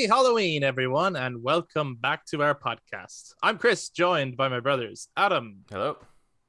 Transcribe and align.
Happy 0.00 0.08
Halloween, 0.08 0.64
everyone, 0.64 1.14
and 1.14 1.42
welcome 1.42 1.94
back 1.94 2.24
to 2.24 2.42
our 2.42 2.54
podcast. 2.54 3.34
I'm 3.42 3.58
Chris, 3.58 3.90
joined 3.90 4.34
by 4.34 4.48
my 4.48 4.58
brothers 4.58 5.08
Adam 5.14 5.58
Hello. 5.70 5.98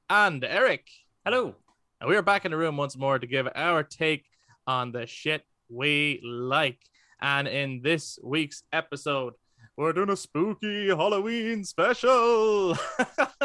and 0.10 0.42
Eric. 0.42 0.88
Hello. 1.26 1.56
And 2.00 2.10
we 2.10 2.16
are 2.16 2.22
back 2.22 2.46
in 2.46 2.52
the 2.52 2.58
room 2.58 2.78
once 2.78 2.96
more 2.96 3.20
to 3.20 3.28
give 3.28 3.50
our 3.54 3.84
take 3.84 4.26
on 4.66 4.94
the 4.94 5.06
shit 5.06 5.44
we 5.68 6.22
like. 6.24 6.80
And 7.22 7.46
in 7.46 7.82
this 7.84 8.18
week's 8.24 8.64
episode, 8.72 9.34
we're 9.76 9.92
doing 9.92 10.12
a 10.12 10.16
spooky 10.16 10.88
Halloween 10.88 11.66
special. 11.66 12.70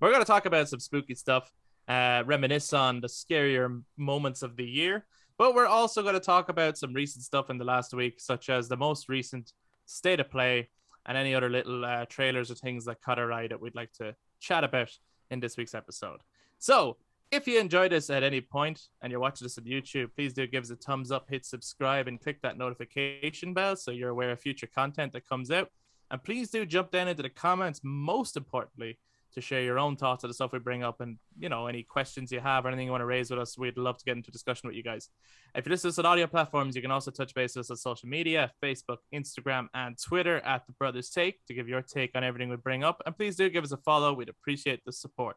we're 0.00 0.10
going 0.10 0.18
to 0.18 0.24
talk 0.24 0.46
about 0.46 0.68
some 0.68 0.80
spooky 0.80 1.14
stuff, 1.14 1.48
uh, 1.86 2.24
reminisce 2.26 2.72
on 2.72 3.00
the 3.00 3.06
scarier 3.06 3.84
moments 3.96 4.42
of 4.42 4.56
the 4.56 4.66
year. 4.66 5.06
But 5.36 5.54
we're 5.54 5.66
also 5.66 6.02
going 6.02 6.14
to 6.14 6.20
talk 6.20 6.48
about 6.48 6.78
some 6.78 6.92
recent 6.92 7.24
stuff 7.24 7.50
in 7.50 7.58
the 7.58 7.64
last 7.64 7.92
week, 7.92 8.20
such 8.20 8.48
as 8.48 8.68
the 8.68 8.76
most 8.76 9.08
recent 9.08 9.52
state 9.86 10.20
of 10.20 10.30
play 10.30 10.68
and 11.06 11.18
any 11.18 11.34
other 11.34 11.50
little 11.50 11.84
uh, 11.84 12.04
trailers 12.06 12.50
or 12.50 12.54
things 12.54 12.84
that 12.84 13.02
caught 13.02 13.18
our 13.18 13.32
eye 13.32 13.48
that 13.48 13.60
we'd 13.60 13.74
like 13.74 13.92
to 13.94 14.14
chat 14.40 14.64
about 14.64 14.90
in 15.30 15.40
this 15.40 15.56
week's 15.56 15.74
episode. 15.74 16.20
So, 16.58 16.96
if 17.30 17.48
you 17.48 17.58
enjoyed 17.58 17.90
this 17.90 18.10
at 18.10 18.22
any 18.22 18.40
point 18.40 18.82
and 19.02 19.10
you're 19.10 19.20
watching 19.20 19.44
this 19.44 19.58
on 19.58 19.64
YouTube, 19.64 20.10
please 20.14 20.32
do 20.32 20.46
give 20.46 20.62
us 20.62 20.70
a 20.70 20.76
thumbs 20.76 21.10
up, 21.10 21.28
hit 21.28 21.44
subscribe, 21.44 22.06
and 22.06 22.20
click 22.20 22.40
that 22.42 22.56
notification 22.56 23.52
bell 23.52 23.74
so 23.74 23.90
you're 23.90 24.10
aware 24.10 24.30
of 24.30 24.40
future 24.40 24.68
content 24.68 25.12
that 25.12 25.28
comes 25.28 25.50
out. 25.50 25.70
And 26.10 26.22
please 26.22 26.50
do 26.50 26.64
jump 26.64 26.92
down 26.92 27.08
into 27.08 27.22
the 27.22 27.30
comments, 27.30 27.80
most 27.82 28.36
importantly, 28.36 28.98
to 29.34 29.40
share 29.40 29.62
your 29.62 29.78
own 29.78 29.96
thoughts 29.96 30.24
on 30.24 30.28
the 30.28 30.34
stuff 30.34 30.52
we 30.52 30.58
bring 30.58 30.82
up 30.82 31.00
and 31.00 31.18
you 31.38 31.48
know 31.48 31.66
any 31.66 31.82
questions 31.82 32.32
you 32.32 32.40
have 32.40 32.64
or 32.64 32.68
anything 32.68 32.86
you 32.86 32.90
want 32.90 33.02
to 33.02 33.06
raise 33.06 33.30
with 33.30 33.38
us 33.38 33.58
we'd 33.58 33.76
love 33.76 33.98
to 33.98 34.04
get 34.04 34.16
into 34.16 34.30
discussion 34.30 34.66
with 34.66 34.76
you 34.76 34.82
guys. 34.82 35.08
If 35.54 35.66
you 35.66 35.70
listen 35.70 35.88
to 35.88 35.94
us 35.94 35.98
on 35.98 36.06
audio 36.06 36.26
platforms 36.26 36.74
you 36.76 36.82
can 36.82 36.90
also 36.90 37.10
touch 37.10 37.34
base 37.34 37.56
with 37.56 37.66
us 37.66 37.70
on 37.70 37.76
social 37.76 38.08
media 38.08 38.50
facebook 38.62 38.98
instagram 39.14 39.68
and 39.74 39.96
twitter 39.98 40.38
at 40.40 40.66
the 40.66 40.72
brothers 40.72 41.10
take 41.10 41.44
to 41.46 41.54
give 41.54 41.68
your 41.68 41.82
take 41.82 42.12
on 42.14 42.24
everything 42.24 42.48
we 42.48 42.56
bring 42.56 42.84
up. 42.84 43.02
And 43.06 43.16
please 43.16 43.36
do 43.36 43.48
give 43.50 43.64
us 43.64 43.72
a 43.72 43.76
follow 43.78 44.12
we'd 44.12 44.28
appreciate 44.28 44.84
the 44.84 44.92
support. 44.92 45.36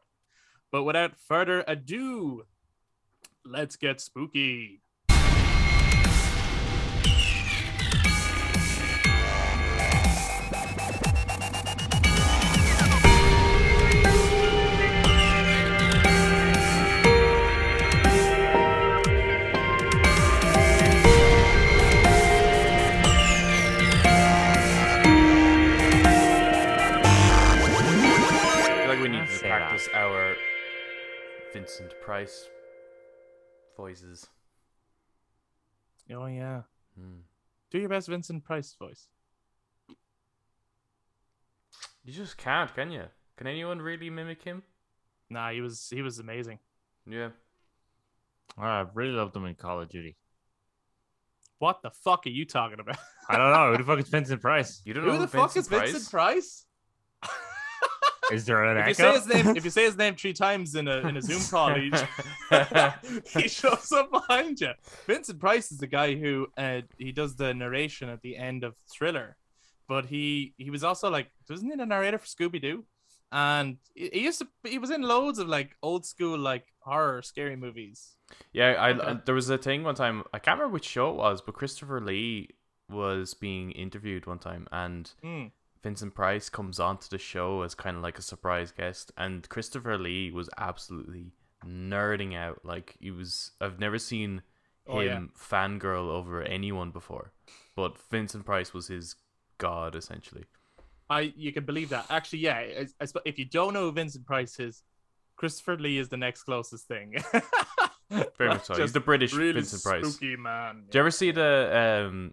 But 0.70 0.84
without 0.84 1.12
further 1.26 1.64
ado 1.66 2.44
let's 3.44 3.76
get 3.76 4.00
spooky 4.00 4.82
Vincent 31.68 32.00
Price 32.00 32.48
voices. 33.76 34.26
oh 36.10 36.24
yeah 36.24 36.62
Hmm. 36.98 37.18
do 37.70 37.78
your 37.78 37.90
best 37.90 38.08
vincent 38.08 38.42
price 38.42 38.74
voice 38.78 39.06
You 42.04 42.14
just 42.14 42.38
can't, 42.38 42.74
can 42.74 42.90
you? 42.90 43.04
Can 43.36 43.46
anyone 43.46 43.82
really 43.82 44.08
mimic 44.08 44.42
him? 44.42 44.62
nah 45.28 45.50
he 45.50 45.60
was 45.60 45.88
he 45.94 46.00
was 46.00 46.18
amazing 46.18 46.58
Yeah. 47.06 47.28
Oh, 48.56 48.62
I 48.62 48.86
really 48.94 49.12
loved 49.12 49.36
him 49.36 49.44
in 49.44 49.54
Call 49.54 49.82
of 49.82 49.90
Duty. 49.90 50.16
what 51.58 51.82
the 51.82 51.90
fuck 51.90 52.24
are 52.26 52.30
you 52.30 52.46
talking 52.46 52.80
about 52.80 52.96
I 53.28 53.36
don't 53.36 53.52
know. 53.52 53.72
Who 53.72 53.76
the 53.76 53.84
fuck 53.92 53.98
is 53.98 54.08
Vincent 54.08 54.40
Price? 54.40 54.80
You 54.86 54.94
don't 54.94 55.04
know 55.04 55.10
who 55.12 55.18
know 55.18 55.26
the 55.26 55.32
Vincent 55.38 55.50
fuck 55.50 55.56
is 55.58 55.68
Price? 55.68 55.90
vincent 55.92 56.10
price 56.10 56.64
Is 58.32 58.44
there 58.44 58.64
an 58.64 58.76
If 58.78 58.88
you 58.88 58.94
say 58.94 59.08
echo? 59.08 59.16
his 59.18 59.26
name, 59.26 59.56
if 59.56 59.64
you 59.64 59.70
say 59.70 59.84
his 59.84 59.96
name 59.96 60.14
three 60.16 60.32
times 60.32 60.74
in 60.74 60.86
a 60.88 60.98
in 61.08 61.16
a 61.16 61.22
Zoom 61.22 61.40
call, 61.50 61.74
he, 61.74 61.90
he 63.42 63.48
shows 63.48 63.90
up 63.92 64.10
behind 64.10 64.60
you. 64.60 64.72
Vincent 65.06 65.38
Price 65.40 65.72
is 65.72 65.78
the 65.78 65.86
guy 65.86 66.14
who 66.14 66.46
uh, 66.56 66.82
he 66.98 67.12
does 67.12 67.36
the 67.36 67.54
narration 67.54 68.08
at 68.08 68.20
the 68.22 68.36
end 68.36 68.64
of 68.64 68.74
Thriller, 68.92 69.36
but 69.88 70.06
he 70.06 70.54
he 70.58 70.70
was 70.70 70.84
also 70.84 71.10
like 71.10 71.30
wasn't 71.48 71.70
he 71.72 71.76
the 71.76 71.86
narrator 71.86 72.18
for 72.18 72.26
Scooby 72.26 72.60
Doo? 72.60 72.84
And 73.30 73.76
he 73.94 74.08
he 74.12 74.20
used 74.24 74.40
to 74.40 74.48
he 74.64 74.78
was 74.78 74.90
in 74.90 75.02
loads 75.02 75.38
of 75.38 75.48
like 75.48 75.76
old 75.82 76.06
school 76.06 76.38
like 76.38 76.64
horror 76.80 77.22
scary 77.22 77.56
movies. 77.56 78.16
Yeah, 78.52 78.72
I, 78.78 78.90
Okay. 78.90 79.06
I- 79.06 79.20
there 79.24 79.34
was 79.34 79.48
a 79.50 79.58
thing 79.58 79.84
one 79.84 79.94
time. 79.94 80.24
I 80.32 80.38
can't 80.38 80.58
remember 80.58 80.74
which 80.74 80.84
show 80.86 81.10
it 81.10 81.16
was, 81.16 81.40
but 81.40 81.54
Christopher 81.54 82.00
Lee 82.00 82.50
was 82.90 83.34
being 83.34 83.70
interviewed 83.72 84.26
one 84.26 84.38
time, 84.38 84.66
and 84.72 85.10
Hmm. 85.22 85.44
Vincent 85.82 86.14
Price 86.14 86.48
comes 86.48 86.78
onto 86.80 87.08
the 87.08 87.18
show 87.18 87.62
as 87.62 87.74
kind 87.74 87.96
of 87.96 88.02
like 88.02 88.18
a 88.18 88.22
surprise 88.22 88.72
guest, 88.72 89.12
and 89.16 89.48
Christopher 89.48 89.96
Lee 89.98 90.30
was 90.30 90.48
absolutely 90.58 91.32
nerding 91.66 92.36
out. 92.36 92.64
Like 92.64 92.96
he 93.00 93.10
was, 93.10 93.52
I've 93.60 93.78
never 93.78 93.98
seen 93.98 94.42
Oh, 94.90 95.00
yeah. 95.00 95.16
him 95.18 95.32
fangirl 95.38 96.08
over 96.08 96.42
anyone 96.42 96.90
before, 96.92 97.32
but 97.76 97.98
Vincent 98.10 98.46
Price 98.46 98.72
was 98.72 98.88
his 98.88 99.16
god 99.58 99.94
essentially. 99.94 100.44
I 101.10 101.32
you 101.36 101.52
can 101.52 101.64
believe 101.66 101.90
that. 101.90 102.06
Actually, 102.08 102.38
yeah. 102.40 102.56
I, 102.56 102.86
I, 103.00 103.06
if 103.26 103.38
you 103.38 103.44
don't 103.44 103.74
know 103.74 103.82
who 103.84 103.92
Vincent 103.92 104.24
Price 104.24 104.58
is, 104.58 104.82
Christopher 105.36 105.76
Lee 105.76 105.98
is 105.98 106.08
the 106.08 106.16
next 106.16 106.44
closest 106.44 106.88
thing. 106.88 107.16
Very 108.38 108.48
much 108.48 108.64
so. 108.64 108.74
He's 108.80 108.92
the 108.94 109.00
British 109.00 109.34
really 109.34 109.52
Vincent 109.52 109.82
Price. 109.82 110.06
spooky 110.14 110.36
man. 110.36 110.84
Did 110.86 110.94
you 110.94 111.00
ever 111.00 111.10
see 111.10 111.30
the 111.32 112.06
um? 112.08 112.32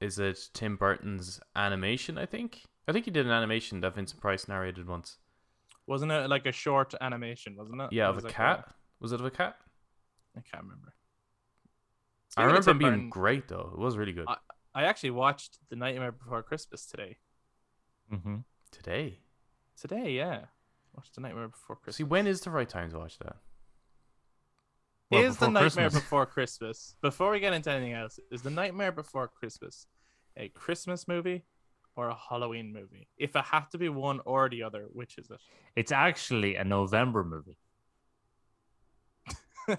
Is 0.00 0.18
it 0.18 0.48
Tim 0.54 0.76
Burton's 0.76 1.40
animation? 1.54 2.16
I 2.18 2.26
think. 2.26 2.62
I 2.88 2.92
think 2.92 3.04
he 3.04 3.10
did 3.10 3.26
an 3.26 3.32
animation 3.32 3.80
that 3.82 3.94
Vincent 3.94 4.20
Price 4.20 4.48
narrated 4.48 4.88
once. 4.88 5.18
Wasn't 5.86 6.10
it 6.10 6.28
like 6.30 6.46
a 6.46 6.52
short 6.52 6.94
animation? 7.00 7.56
Wasn't 7.56 7.80
it? 7.80 7.92
Yeah, 7.92 8.06
It 8.06 8.10
of 8.10 8.14
was 8.16 8.24
a 8.24 8.28
like 8.28 8.34
cat. 8.36 8.68
Was 9.00 9.12
it 9.12 9.20
of 9.20 9.26
a 9.26 9.30
cat? 9.30 9.56
I 10.36 10.40
can't 10.40 10.62
remember. 10.64 10.94
I 12.36 12.42
Speaking 12.42 12.44
of 12.44 12.46
remember 12.66 12.70
it 12.70 12.78
being 12.78 12.90
Burton, 12.92 13.10
great 13.10 13.48
though. 13.48 13.70
It 13.74 13.78
was 13.78 13.96
really 13.96 14.12
good. 14.12 14.26
I- 14.28 14.36
I 14.72 14.84
actually 14.84 15.10
watched 15.10 15.58
The 15.68 15.74
Nightmare 15.74 16.12
Before 16.12 16.44
Christmas 16.44 16.86
today. 16.86 17.16
Mm-hmm. 18.12 18.36
Today. 18.70 19.18
Today, 19.80 20.12
yeah. 20.12 20.44
Watched 20.94 21.16
The 21.16 21.22
Nightmare 21.22 21.48
Before 21.48 21.74
Christmas. 21.74 21.96
See, 21.96 22.04
when 22.04 22.28
is 22.28 22.40
the 22.42 22.50
right 22.50 22.68
time 22.68 22.88
to 22.92 22.98
watch 22.98 23.18
that? 23.18 23.36
Well, 25.10 25.22
is 25.22 25.36
The 25.36 25.46
before 25.46 25.52
Nightmare 25.52 25.70
Christmas. 25.70 25.94
Before 26.02 26.26
Christmas? 26.26 26.96
Before 27.02 27.30
we 27.30 27.40
get 27.40 27.52
into 27.52 27.70
anything 27.70 27.94
else, 27.94 28.20
is 28.30 28.42
The 28.42 28.50
Nightmare 28.50 28.92
Before 28.92 29.28
Christmas 29.28 29.86
a 30.36 30.48
Christmas 30.50 31.08
movie 31.08 31.42
or 31.96 32.08
a 32.08 32.14
Halloween 32.14 32.72
movie? 32.72 33.08
If 33.18 33.34
it 33.34 33.44
had 33.44 33.70
to 33.72 33.78
be 33.78 33.88
one 33.88 34.20
or 34.24 34.48
the 34.48 34.62
other, 34.62 34.86
which 34.92 35.18
is 35.18 35.30
it? 35.30 35.40
It's 35.74 35.92
actually 35.92 36.54
a 36.54 36.64
November 36.64 37.24
movie. 37.24 37.56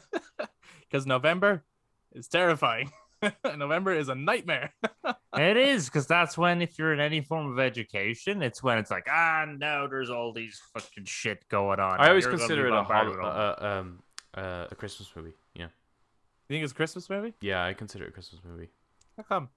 Because 0.90 1.08
November 1.08 1.64
is 2.12 2.28
terrifying. 2.28 2.92
November 3.58 3.94
is 3.94 4.10
a 4.10 4.16
nightmare. 4.16 4.74
it 5.38 5.56
is 5.56 5.86
because 5.86 6.06
that's 6.06 6.38
when, 6.38 6.62
if 6.62 6.78
you're 6.78 6.94
in 6.94 7.00
any 7.00 7.22
form 7.22 7.52
of 7.52 7.60
education, 7.60 8.42
it's 8.42 8.62
when 8.62 8.78
it's 8.78 8.92
like, 8.92 9.08
ah, 9.10 9.46
now 9.58 9.88
there's 9.88 10.10
all 10.10 10.34
these 10.34 10.62
fucking 10.74 11.06
shit 11.06 11.48
going 11.48 11.80
on. 11.80 12.00
I 12.00 12.10
always 12.10 12.26
You're 12.26 12.38
consider 12.38 12.68
it 12.68 12.74
a 12.74 12.76
bombarded 12.76 13.16
hol- 13.16 13.24
with 13.24 13.38
uh, 13.38 13.56
um 13.66 14.00
uh, 14.36 14.68
a 14.72 14.76
Christmas 14.76 15.10
movie. 15.16 15.34
Yeah, 15.54 15.66
You 15.66 16.54
think 16.56 16.64
it's 16.64 16.72
a 16.74 16.76
Christmas 16.76 17.10
movie? 17.10 17.34
yeah, 17.42 17.64
I 17.66 17.74
consider 17.74 18.06
it 18.06 18.10
a 18.10 18.12
Christmas 18.12 18.42
movie. 18.44 18.70
How 19.18 19.24
come? 19.24 19.50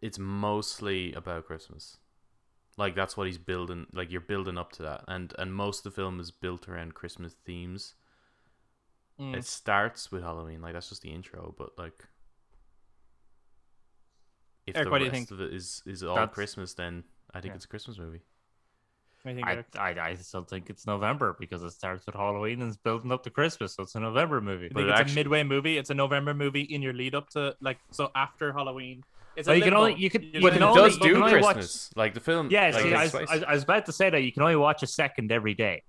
It's 0.00 0.18
mostly 0.18 1.12
about 1.14 1.46
Christmas. 1.46 1.96
Like 2.76 2.94
that's 2.94 3.16
what 3.16 3.26
he's 3.26 3.38
building. 3.38 3.86
Like 3.92 4.10
you're 4.12 4.20
building 4.20 4.56
up 4.56 4.70
to 4.72 4.82
that, 4.84 5.04
and 5.08 5.34
and 5.38 5.52
most 5.52 5.78
of 5.84 5.92
the 5.92 5.96
film 6.00 6.20
is 6.20 6.30
built 6.30 6.68
around 6.68 6.94
Christmas 6.94 7.34
themes. 7.44 7.94
Mm. 9.18 9.34
It 9.36 9.44
starts 9.44 10.12
with 10.12 10.22
Halloween, 10.22 10.60
like 10.62 10.74
that's 10.74 10.88
just 10.88 11.02
the 11.02 11.10
intro, 11.10 11.52
but 11.58 11.76
like 11.76 12.04
if 14.66 14.76
Eric, 14.76 14.86
the 14.86 14.90
what 14.90 14.98
do 14.98 15.04
you 15.06 15.10
rest 15.10 15.32
of 15.32 15.40
it 15.40 15.52
is 15.52 15.82
is 15.86 16.02
all 16.04 16.26
Christmas, 16.28 16.74
then 16.74 17.02
I 17.34 17.40
think 17.40 17.52
Yeah. 17.52 17.56
it's 17.56 17.64
a 17.64 17.68
Christmas 17.68 17.98
movie. 17.98 18.20
I 19.26 19.34
think 19.34 19.46
I, 19.46 19.64
I, 19.78 20.00
I 20.10 20.14
still 20.14 20.44
think 20.44 20.70
it's 20.70 20.86
November 20.86 21.36
because 21.38 21.62
it 21.62 21.70
starts 21.72 22.06
with 22.06 22.14
Halloween 22.14 22.62
and 22.62 22.68
it's 22.68 22.76
building 22.78 23.12
up 23.12 23.22
to 23.24 23.30
Christmas, 23.30 23.74
so 23.74 23.82
it's 23.82 23.94
a 23.94 24.00
November 24.00 24.40
movie. 24.40 24.64
You 24.66 24.70
But 24.72 24.84
it 24.84 24.88
it's 24.90 25.00
actu- 25.00 25.12
a 25.12 25.14
midway 25.16 25.42
movie? 25.42 25.76
It's 25.76 25.90
a 25.90 25.94
November 25.94 26.32
movie 26.34 26.62
in 26.62 26.80
your 26.82 26.92
lead 26.92 27.14
up 27.14 27.28
to 27.30 27.54
like 27.60 27.78
so 27.90 28.10
after 28.14 28.52
Halloween. 28.52 29.02
It's 29.36 29.46
a 29.46 29.50
Well, 29.50 29.58
you 29.58 29.64
can 29.64 29.74
only- 29.74 29.94
you 29.94 30.10
you 30.32 30.40
But 30.40 30.54
it 30.56 30.62
only- 30.62 30.80
does 30.80 30.98
do 30.98 31.14
only 31.16 31.40
watch- 31.40 31.54
Christmas. 31.54 31.90
Like 31.96 32.14
the 32.14 32.20
film. 32.20 32.48
Yeah, 32.50 32.70
like, 32.70 32.82
see, 32.82 32.94
I, 32.94 33.02
was- 33.04 33.14
I, 33.14 33.44
I 33.48 33.52
was 33.54 33.62
about 33.64 33.86
to 33.86 33.92
say 33.92 34.08
that 34.08 34.20
you 34.22 34.32
can 34.32 34.42
only 34.42 34.56
watch 34.56 34.82
a 34.82 34.86
second 34.86 35.30
every 35.32 35.54
day. 35.54 35.82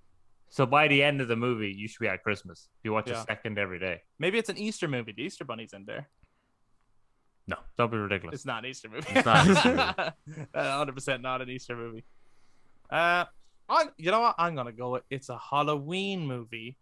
So 0.49 0.65
by 0.65 0.87
the 0.87 1.03
end 1.03 1.21
of 1.21 1.27
the 1.27 1.35
movie, 1.35 1.71
you 1.71 1.87
should 1.87 1.99
be 1.99 2.07
at 2.07 2.23
Christmas. 2.23 2.67
If 2.79 2.85
you 2.85 2.91
watch 2.93 3.07
Yeah. 3.09 3.21
a 3.21 3.25
second 3.25 3.57
every 3.59 3.77
day. 3.79 4.01
Maybe 4.17 4.39
it's 4.39 4.49
an 4.49 4.57
Easter 4.57 4.87
movie. 4.87 5.13
The 5.15 5.21
Easter 5.23 5.45
Bunny's 5.45 5.73
in 5.73 5.85
there. 5.85 6.09
No, 7.47 7.57
don't 7.77 7.91
be 7.91 7.97
ridiculous. 7.97 8.33
It's 8.35 8.45
not 8.45 8.63
an 8.63 8.69
Easter 8.71 8.89
movie. 8.89 9.07
It's 9.09 9.25
not 9.25 9.47
Easter 9.47 10.13
Hundred 10.55 10.93
percent 10.93 11.21
not 11.23 11.41
an 11.41 11.49
Easter 11.49 11.75
movie. 11.75 12.03
Uh, 12.89 13.25
I'm, 13.67 13.89
you 13.97 14.11
know 14.11 14.21
what? 14.21 14.35
I'm 14.37 14.55
gonna 14.55 14.71
go. 14.71 14.91
with 14.91 15.03
It's 15.09 15.29
a 15.29 15.37
Halloween 15.37 16.25
movie, 16.25 16.77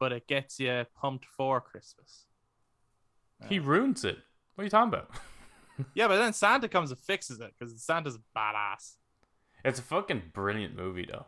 but 0.00 0.12
it 0.12 0.26
gets 0.26 0.58
you 0.58 0.84
pumped 1.00 1.24
for 1.24 1.60
Christmas. 1.60 2.26
he 3.48 3.58
ruins 3.58 4.04
it. 4.04 4.18
What 4.54 4.62
are 4.62 4.64
you 4.64 4.70
talking 4.70 4.88
about? 4.92 5.10
Yeah, 5.94 6.08
but 6.08 6.16
then 6.16 6.32
Santa 6.32 6.68
comes 6.68 6.90
and 6.90 6.98
fixes 6.98 7.38
it 7.38 7.52
because 7.58 7.82
Santa's 7.82 8.18
badass. 8.34 8.94
It's 9.62 9.78
a 9.78 9.82
fucking 9.82 10.22
brilliant 10.32 10.74
movie 10.74 11.06
though. 11.06 11.26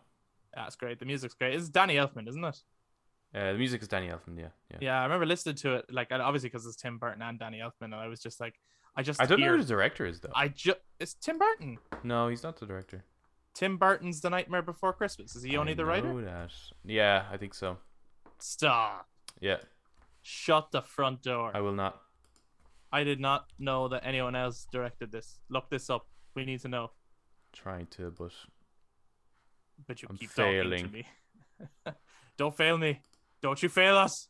That's 0.55 0.75
great. 0.75 0.99
The 0.99 1.05
music's 1.05 1.35
great. 1.35 1.55
It's 1.55 1.69
Danny 1.69 1.97
Elfman, 1.97 2.26
isn't 2.29 2.43
it? 2.43 2.59
Uh, 3.35 3.53
the 3.53 3.59
music 3.59 3.82
is 3.82 3.88
Danny 3.88 4.09
Elfman. 4.09 4.38
Yeah, 4.38 4.47
yeah. 4.70 4.79
Yeah, 4.81 5.00
I 5.00 5.03
remember 5.03 5.26
listening 5.26 5.56
to 5.56 5.75
it, 5.75 5.93
like 5.93 6.11
obviously 6.11 6.49
because 6.49 6.65
it's 6.65 6.76
Tim 6.76 6.97
Burton 6.97 7.20
and 7.20 7.38
Danny 7.38 7.59
Elfman, 7.59 7.82
and 7.93 7.94
I 7.97 8.06
was 8.09 8.20
just 8.20 8.41
like, 8.41 8.55
I 8.97 9.03
just 9.03 9.20
I 9.20 9.26
don't 9.26 9.38
know 9.41 9.49
who 9.55 9.59
the 9.62 9.69
director 9.69 10.06
is 10.06 10.20
though. 10.20 10.32
I 10.35 10.49
just 10.49 10.79
it's 10.99 11.12
Tim 11.12 11.37
Burton. 11.38 11.76
No, 12.03 12.29
he's 12.29 12.43
not 12.43 12.59
the 12.59 12.65
director. 12.65 13.05
Tim 13.58 13.76
Burton's 13.76 14.20
The 14.20 14.31
Nightmare 14.31 14.62
Before 14.62 14.93
Christmas. 14.93 15.34
Is 15.34 15.43
he 15.43 15.56
only 15.56 15.72
I 15.72 15.75
the 15.75 15.84
writer? 15.84 16.12
know 16.12 16.22
that. 16.25 16.52
Yeah, 16.84 17.25
I 17.32 17.37
think 17.37 17.55
so. 17.55 17.78
Stop. 18.38 19.08
Yeah, 19.40 19.56
Shut 20.22 20.70
the 20.70 20.81
front 20.82 21.22
door. 21.22 21.50
I 21.52 21.60
will 21.60 21.72
not. 21.72 22.00
I 22.93 23.02
did 23.02 23.19
not 23.19 23.46
know 23.58 23.88
that 23.88 24.06
anyone 24.06 24.37
else 24.37 24.66
directed 24.70 25.10
this. 25.10 25.40
Look 25.49 25.70
this 25.70 25.90
up. 25.90 26.06
We 26.37 26.44
need 26.44 26.60
to 26.60 26.69
know. 26.69 26.93
Trying 27.52 27.87
to, 27.96 28.12
but 28.16 28.31
But 29.88 30.02
you 30.02 30.08
I'm 30.10 30.16
keep 30.16 30.31
talking 30.32 30.52
failing. 30.52 30.84
to 30.87 30.93
me. 30.93 31.06
Don't 32.37 32.56
fail 32.56 32.78
me. 32.78 33.00
Don't 33.43 33.60
you 33.60 33.69
fail 33.69 33.96
us. 33.96 34.28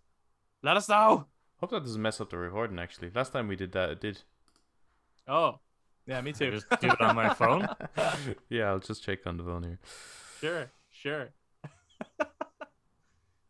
Let 0.63 0.79
us 0.79 0.89
know. 0.89 1.27
hope 1.61 1.71
that 1.71 1.85
doesn't 1.85 2.01
mess 2.01 2.19
up 2.21 2.31
the 2.31 2.39
recording. 2.39 2.79
Actually, 2.79 3.11
last 3.15 3.33
time 3.35 3.47
we 3.47 3.57
did 3.57 3.73
that, 3.73 3.91
it 3.91 4.01
did. 4.01 4.23
Oh, 5.27 5.61
yeah, 6.09 6.21
me 6.23 6.33
too. 6.33 6.51
Just 6.51 6.69
do 6.81 6.89
it 6.89 7.01
on 7.01 7.15
my 7.15 7.33
phone. 7.35 7.69
yeah, 8.49 8.65
I'll 8.71 8.81
just 8.81 9.05
check 9.05 9.27
on 9.27 9.37
the 9.37 9.45
phone 9.45 9.63
here. 9.63 9.79
Sure, 10.41 10.71
sure. 10.91 11.29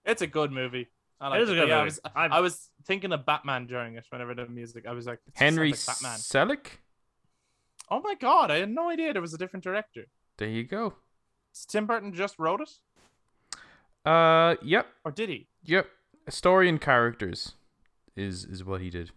it's 0.04 0.22
a 0.22 0.26
good 0.26 0.52
movie. 0.52 0.88
I 1.20 1.28
like 1.28 1.40
It 1.40 1.42
is 1.44 1.50
a 1.50 1.54
good 1.54 1.68
yeah, 1.68 1.74
I 1.76 1.78
movie. 1.78 1.84
was, 1.86 2.00
I've- 2.14 2.34
I 2.34 2.40
was 2.40 2.70
thinking 2.84 3.12
of 3.12 3.24
Batman 3.26 3.66
during 3.66 3.94
it. 3.96 4.04
Whenever 4.10 4.34
the 4.34 4.46
music, 4.46 4.86
I 4.86 4.92
was 4.92 5.06
like, 5.06 5.20
it 5.26 5.32
Henry 5.36 5.70
like 5.70 5.86
Batman. 5.86 6.18
Selick. 6.18 6.66
Oh 7.90 8.00
my 8.00 8.14
god, 8.14 8.50
I 8.50 8.56
had 8.58 8.70
no 8.70 8.90
idea 8.90 9.12
there 9.12 9.22
was 9.22 9.32
a 9.34 9.38
different 9.38 9.64
director. 9.64 10.04
There 10.36 10.48
you 10.48 10.64
go. 10.64 10.94
Tim 11.68 11.86
Burton 11.86 12.12
just 12.12 12.38
wrote 12.38 12.60
it, 12.60 12.70
Uh, 14.08 14.54
yep, 14.62 14.86
or 15.04 15.10
did 15.10 15.28
he? 15.28 15.48
yep. 15.64 15.86
Story 16.28 16.68
and 16.68 16.78
characters 16.80 17.54
is 18.14 18.44
is 18.44 18.62
what 18.62 18.80
he 18.82 18.90
did. 18.90 19.10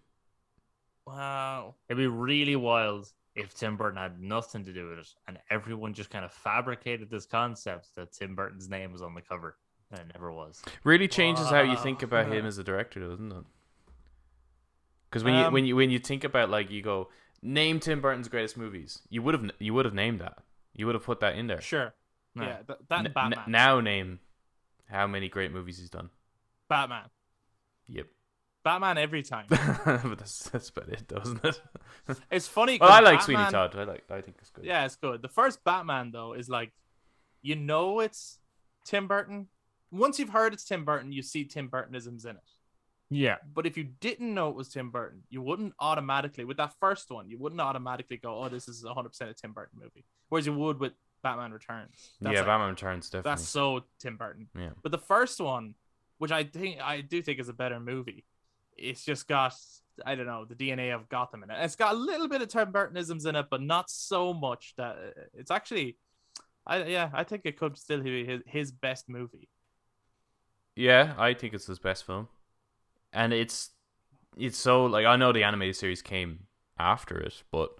Wow. 1.05 1.75
It'd 1.89 1.97
be 1.97 2.07
really 2.07 2.55
wild 2.55 3.11
if 3.35 3.53
Tim 3.53 3.77
Burton 3.77 3.97
had 3.97 4.21
nothing 4.21 4.63
to 4.65 4.73
do 4.73 4.89
with 4.89 4.99
it 4.99 5.07
and 5.27 5.39
everyone 5.49 5.93
just 5.93 6.09
kind 6.09 6.25
of 6.25 6.31
fabricated 6.33 7.09
this 7.09 7.25
concept 7.25 7.95
that 7.95 8.11
Tim 8.11 8.35
Burton's 8.35 8.67
name 8.69 8.91
was 8.91 9.01
on 9.01 9.13
the 9.15 9.21
cover. 9.21 9.57
And 9.91 9.99
it 10.01 10.07
never 10.13 10.31
was. 10.31 10.61
Really 10.83 11.07
changes 11.07 11.47
how 11.47 11.61
you 11.61 11.75
think 11.77 12.01
about 12.01 12.31
him 12.31 12.45
as 12.45 12.57
a 12.57 12.63
director, 12.63 12.99
doesn't 13.01 13.31
it? 13.31 13.43
Because 15.09 15.23
when 15.25 15.33
you 15.33 15.41
Um, 15.45 15.53
when 15.53 15.65
you 15.65 15.75
when 15.75 15.89
you 15.89 15.99
think 15.99 16.23
about 16.23 16.49
like 16.49 16.71
you 16.71 16.81
go 16.81 17.09
name 17.41 17.79
Tim 17.81 17.99
Burton's 17.99 18.29
greatest 18.29 18.55
movies, 18.55 19.01
you 19.09 19.21
would 19.21 19.33
have 19.33 19.51
you 19.59 19.73
would 19.73 19.83
have 19.85 19.93
named 19.93 20.21
that. 20.21 20.37
You 20.73 20.85
would 20.85 20.95
have 20.95 21.03
put 21.03 21.19
that 21.19 21.35
in 21.35 21.47
there. 21.47 21.59
Sure. 21.59 21.93
No. 22.35 22.43
Yeah, 22.45 22.57
th- 22.65 22.79
that 22.87 23.05
N- 23.05 23.11
Batman. 23.13 23.39
n- 23.45 23.51
now 23.51 23.81
name 23.81 24.19
how 24.89 25.07
many 25.07 25.27
great 25.27 25.51
movies 25.51 25.77
he's 25.77 25.89
done. 25.89 26.09
Batman. 26.69 27.09
Yep. 27.87 28.07
Batman 28.63 28.97
every 28.97 29.23
time. 29.23 29.45
but 29.49 30.17
that's 30.19 30.49
that's 30.49 30.69
about 30.69 30.89
it, 30.89 31.07
though, 31.07 31.21
isn't 31.23 31.45
it? 31.45 31.61
It's 32.31 32.47
funny. 32.47 32.77
well, 32.79 32.89
I 32.91 32.99
'cause 32.99 33.05
like 33.05 33.21
Sweeney 33.21 33.43
Todd. 33.51 33.75
I 33.75 33.83
like. 33.83 34.03
I 34.09 34.21
think 34.21 34.37
it's 34.39 34.49
good. 34.49 34.65
Yeah, 34.65 34.85
it's 34.85 34.95
good. 34.95 35.21
The 35.21 35.27
first 35.29 35.63
Batman 35.63 36.11
though 36.11 36.33
is 36.33 36.49
like, 36.49 36.71
you 37.41 37.55
know, 37.55 37.99
it's 37.99 38.39
Tim 38.85 39.07
Burton. 39.07 39.47
Once 39.91 40.19
you've 40.19 40.29
heard 40.29 40.53
it's 40.53 40.63
Tim 40.65 40.83
Burton, 40.85 41.11
you 41.11 41.21
see 41.21 41.45
Tim 41.45 41.69
Burtonisms 41.69 42.25
in 42.25 42.31
it. 42.37 42.49
Yeah. 43.09 43.37
But 43.53 43.65
if 43.65 43.77
you 43.77 43.83
didn't 43.83 44.33
know 44.33 44.49
it 44.49 44.55
was 44.55 44.69
Tim 44.69 44.89
Burton, 44.89 45.23
you 45.29 45.41
wouldn't 45.41 45.73
automatically 45.79 46.45
with 46.45 46.57
that 46.57 46.73
first 46.79 47.11
one, 47.11 47.29
you 47.29 47.37
wouldn't 47.37 47.61
automatically 47.61 48.17
go, 48.17 48.41
"Oh, 48.43 48.49
this 48.49 48.67
is 48.67 48.83
100 48.83 49.09
percent 49.09 49.29
a 49.31 49.33
Tim 49.33 49.53
Burton 49.53 49.79
movie." 49.81 50.05
Whereas 50.29 50.45
you 50.45 50.53
would 50.53 50.79
with 50.79 50.93
Batman 51.21 51.51
Returns. 51.51 52.11
That's 52.21 52.33
yeah. 52.33 52.39
like- 52.39 52.47
Batman 52.47 52.69
Returns 52.69 53.09
definitely. 53.09 53.29
That's 53.31 53.47
so 53.47 53.83
Tim 53.99 54.17
Burton. 54.17 54.47
Yeah. 54.57 54.69
But 54.81 54.91
the 54.91 54.97
first 54.97 55.39
one, 55.39 55.75
which 56.17 56.31
I 56.31 56.43
think 56.45 56.79
I 56.81 57.01
do 57.01 57.21
think 57.21 57.39
is 57.39 57.49
a 57.49 57.53
better 57.53 57.79
movie, 57.79 58.25
it's 58.81 59.03
just 59.05 59.27
got 59.27 59.53
I 60.05 60.15
don't 60.15 60.25
know 60.25 60.45
the 60.45 60.55
DNA 60.55 60.93
of 60.95 61.07
Gotham 61.09 61.43
in 61.43 61.51
it. 61.51 61.57
It's 61.61 61.75
got 61.75 61.93
a 61.93 61.97
little 61.97 62.27
bit 62.27 62.41
of 62.41 62.47
Tim 62.47 62.71
Burtonisms 62.71 63.25
in 63.27 63.35
it, 63.35 63.45
but 63.49 63.61
not 63.61 63.89
so 63.89 64.33
much 64.33 64.73
that 64.77 64.95
uh, 64.95 65.21
it's 65.33 65.51
actually. 65.51 65.97
I 66.65 66.83
yeah, 66.83 67.09
I 67.13 67.23
think 67.23 67.41
it 67.45 67.57
could 67.57 67.77
still 67.77 68.01
be 68.01 68.25
his, 68.25 68.41
his 68.45 68.71
best 68.71 69.09
movie. 69.09 69.49
Yeah, 70.75 71.13
I 71.17 71.33
think 71.33 71.53
it's 71.53 71.67
his 71.67 71.79
best 71.79 72.05
film, 72.05 72.27
and 73.11 73.33
it's 73.33 73.71
it's 74.37 74.57
so 74.57 74.85
like 74.85 75.05
I 75.05 75.15
know 75.15 75.31
the 75.31 75.43
animated 75.43 75.75
series 75.75 76.01
came 76.01 76.47
after 76.77 77.19
it, 77.19 77.43
but 77.51 77.71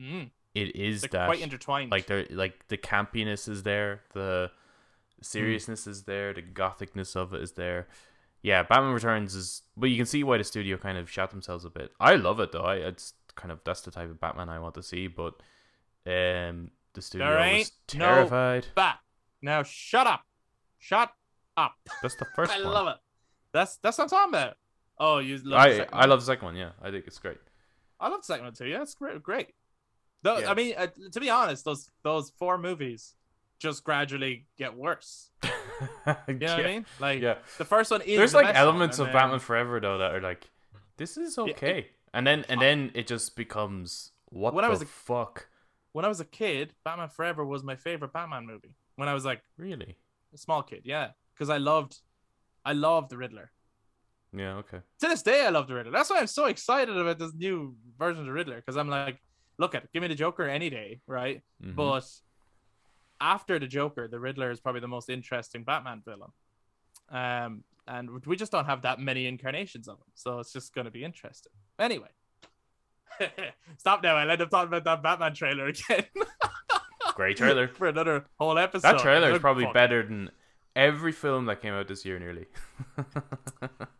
Mm. 0.00 0.30
it 0.54 0.76
is 0.76 1.02
that 1.02 1.26
quite 1.26 1.40
intertwined. 1.40 1.90
like 1.90 2.06
there 2.06 2.24
like 2.30 2.68
the 2.68 2.78
campiness 2.78 3.48
is 3.48 3.64
there, 3.64 4.02
the 4.14 4.50
seriousness 5.20 5.86
is 5.88 6.04
there, 6.04 6.32
the 6.32 6.42
gothicness 6.42 7.16
of 7.16 7.34
it 7.34 7.42
is 7.42 7.52
there. 7.52 7.88
Yeah, 8.42 8.62
Batman 8.62 8.92
Returns 8.92 9.34
is, 9.34 9.62
but 9.76 9.90
you 9.90 9.96
can 9.96 10.06
see 10.06 10.22
why 10.22 10.38
the 10.38 10.44
studio 10.44 10.76
kind 10.76 10.96
of 10.96 11.10
shot 11.10 11.30
themselves 11.30 11.64
a 11.64 11.70
bit. 11.70 11.92
I 11.98 12.14
love 12.14 12.38
it 12.40 12.52
though. 12.52 12.62
I 12.62 12.76
it's 12.76 13.14
kind 13.34 13.50
of 13.52 13.60
that's 13.64 13.80
the 13.82 13.90
type 13.90 14.10
of 14.10 14.20
Batman 14.20 14.48
I 14.48 14.58
want 14.60 14.74
to 14.76 14.82
see, 14.82 15.06
but 15.08 15.34
um, 16.06 16.70
the 16.94 17.02
studio 17.02 17.26
There 17.28 17.36
was 17.38 17.46
ain't 17.46 17.72
no- 17.94 18.04
terrified. 18.06 18.66
Bat. 18.74 18.98
Now 19.42 19.62
shut 19.64 20.06
up, 20.06 20.22
shut 20.78 21.12
up. 21.56 21.74
That's 22.02 22.16
the 22.16 22.26
first 22.36 22.52
I 22.52 22.62
one. 22.62 22.72
love 22.72 22.88
it. 22.88 22.96
That's 23.52 23.76
that's 23.78 23.98
what 23.98 24.04
I'm 24.04 24.10
talking 24.10 24.34
about. 24.34 24.56
Oh, 24.98 25.18
you 25.18 25.36
love 25.38 25.44
the 25.44 25.56
I 25.56 25.76
second 25.76 25.94
I 25.98 26.06
love 26.06 26.20
the 26.20 26.26
second 26.26 26.44
one. 26.46 26.56
Yeah, 26.56 26.70
I 26.82 26.90
think 26.90 27.06
it's 27.06 27.18
great. 27.18 27.38
I 28.00 28.08
love 28.08 28.20
the 28.20 28.26
second 28.26 28.44
one 28.44 28.54
too. 28.54 28.66
Yeah, 28.66 28.82
it's 28.82 28.94
great. 28.94 29.22
Great. 29.22 29.48
Though, 30.22 30.38
Yeah. 30.38 30.50
I 30.50 30.54
mean, 30.54 30.74
uh, 30.76 30.88
to 31.12 31.20
be 31.20 31.30
honest, 31.30 31.64
those 31.64 31.90
those 32.02 32.30
four 32.38 32.58
movies 32.58 33.14
just 33.58 33.82
gradually 33.84 34.46
get 34.56 34.76
worse. 34.76 35.30
you 36.28 36.34
know 36.34 36.56
what 36.56 36.60
I 36.60 36.62
mean? 36.66 36.86
Like 37.00 37.20
Yeah. 37.22 37.36
the 37.58 37.64
first 37.64 37.90
one 37.90 38.02
is 38.02 38.16
There's 38.16 38.32
the 38.32 38.38
like 38.38 38.46
one, 38.46 38.56
elements 38.56 38.98
and 38.98 39.08
of 39.08 39.12
then- 39.12 39.22
Batman 39.22 39.40
Forever 39.40 39.80
though 39.80 39.98
that 39.98 40.14
are 40.14 40.20
like, 40.20 40.48
this 40.96 41.16
is 41.16 41.38
okay, 41.38 41.88
and 42.12 42.26
then 42.26 42.44
and 42.48 42.60
then 42.60 42.90
it 42.94 43.06
just 43.06 43.36
becomes 43.36 44.12
what 44.30 44.54
When 44.54 44.64
I 44.64 44.68
was 44.68 44.82
a- 44.82 44.86
fuck? 44.86 45.48
When 45.92 46.04
I 46.04 46.08
was 46.08 46.20
a 46.20 46.24
kid, 46.24 46.74
Batman 46.84 47.08
Forever 47.08 47.44
was 47.44 47.62
my 47.62 47.76
favorite 47.76 48.12
Batman 48.12 48.46
movie. 48.46 48.74
When 48.96 49.08
I 49.08 49.14
was 49.14 49.24
like 49.24 49.42
Really? 49.56 49.96
a 50.34 50.38
small 50.38 50.62
kid, 50.62 50.82
yeah, 50.84 51.10
because 51.34 51.48
I 51.50 51.56
loved, 51.58 51.98
I 52.64 52.72
loved 52.72 53.10
the 53.10 53.16
Riddler. 53.16 53.50
Yeah. 54.32 54.56
Okay. 54.56 54.78
To 55.00 55.08
this 55.08 55.22
day, 55.22 55.46
I 55.46 55.48
love 55.48 55.68
the 55.68 55.74
Riddler. 55.74 55.92
That's 55.92 56.10
why 56.10 56.18
I'm 56.18 56.26
so 56.26 56.44
excited 56.46 56.94
about 56.96 57.18
this 57.18 57.32
new 57.34 57.74
version 57.98 58.20
of 58.20 58.26
the 58.26 58.32
Riddler. 58.32 58.56
Because 58.56 58.76
I'm 58.76 58.88
like, 58.88 59.18
look 59.56 59.74
at, 59.74 59.84
it, 59.84 59.92
give 59.92 60.02
me 60.02 60.08
the 60.08 60.14
Joker 60.14 60.44
any 60.48 60.68
day, 60.68 61.00
right? 61.06 61.40
Mhm. 61.64 61.74
But 61.76 62.04
after 63.20 63.58
the 63.58 63.66
Joker, 63.66 64.08
the 64.08 64.20
Riddler 64.20 64.50
is 64.50 64.60
probably 64.60 64.80
the 64.80 64.88
most 64.88 65.08
interesting 65.10 65.64
Batman 65.64 66.02
villain. 66.04 66.30
Um, 67.10 67.64
and 67.86 68.24
we 68.26 68.36
just 68.36 68.52
don't 68.52 68.66
have 68.66 68.82
that 68.82 69.00
many 69.00 69.26
incarnations 69.26 69.88
of 69.88 69.96
him, 69.98 70.04
so 70.14 70.38
it's 70.40 70.52
just 70.52 70.74
going 70.74 70.84
to 70.84 70.90
be 70.90 71.04
interesting. 71.04 71.52
Anyway, 71.78 72.08
stop 73.78 74.02
now. 74.02 74.16
I'll 74.16 74.30
end 74.30 74.42
up 74.42 74.50
talking 74.50 74.68
about 74.68 74.84
that 74.84 75.02
Batman 75.02 75.34
trailer 75.34 75.66
again 75.66 76.04
great 77.14 77.36
trailer. 77.36 77.66
for 77.68 77.88
another 77.88 78.26
whole 78.38 78.56
episode. 78.58 78.82
that 78.92 78.98
trailer 79.00 79.32
is 79.32 79.38
probably 79.40 79.64
fucking- 79.64 79.72
better 79.74 80.02
than 80.04 80.30
every 80.76 81.10
film 81.12 81.46
that 81.46 81.60
came 81.62 81.72
out 81.74 81.88
this 81.88 82.04
year, 82.04 82.18
nearly. 82.18 82.46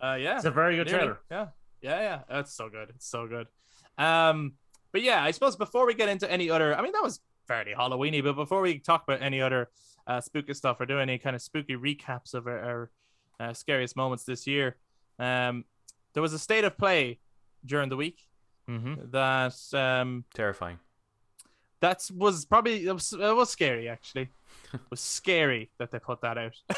Uh, 0.00 0.14
yeah, 0.14 0.36
It's 0.36 0.44
a 0.44 0.50
very 0.52 0.76
good 0.76 0.86
Nearly. 0.86 0.98
trailer. 1.06 1.18
Yeah, 1.30 1.46
yeah, 1.82 2.00
yeah. 2.00 2.20
That's 2.30 2.52
so 2.54 2.68
good. 2.68 2.90
It's 2.90 3.06
so 3.08 3.26
good. 3.26 3.48
Um, 3.98 4.52
but 4.92 5.02
yeah, 5.02 5.22
I 5.22 5.32
suppose 5.32 5.56
before 5.56 5.86
we 5.86 5.94
get 5.94 6.08
into 6.08 6.30
any 6.30 6.48
other, 6.50 6.72
I 6.76 6.82
mean, 6.82 6.92
that 6.92 7.02
was 7.02 7.20
fairly 7.48 7.72
Halloweeny. 7.76 8.22
But 8.22 8.34
before 8.36 8.60
we 8.60 8.78
talk 8.78 9.02
about 9.08 9.20
any 9.22 9.40
other 9.40 9.70
uh, 10.06 10.20
spooky 10.20 10.54
stuff 10.54 10.80
or 10.80 10.86
do 10.86 11.00
any 11.00 11.18
kind 11.18 11.34
of 11.34 11.42
spooky 11.42 11.74
recaps 11.74 12.34
of 12.34 12.46
our, 12.46 12.60
our 12.60 12.90
uh, 13.40 13.52
scariest 13.52 13.96
moments 13.96 14.24
this 14.24 14.46
year, 14.46 14.76
um, 15.18 15.64
there 16.12 16.22
was 16.22 16.32
a 16.32 16.38
state 16.38 16.64
of 16.64 16.76
play 16.78 17.18
during 17.64 17.88
the 17.88 17.96
week 17.96 18.20
Mm-hmm. 18.70 19.10
that 19.12 19.56
um 19.72 20.24
Terrifying. 20.34 20.78
that 21.80 22.06
was 22.14 22.44
probably 22.44 22.86
it 22.86 22.92
was, 22.92 23.14
it 23.14 23.34
was 23.34 23.48
scary 23.48 23.88
actually. 23.88 24.28
it 24.74 24.80
was 24.90 25.00
scary 25.00 25.70
that 25.78 25.90
they 25.90 25.98
put 25.98 26.20
that 26.20 26.36
out. 26.36 26.52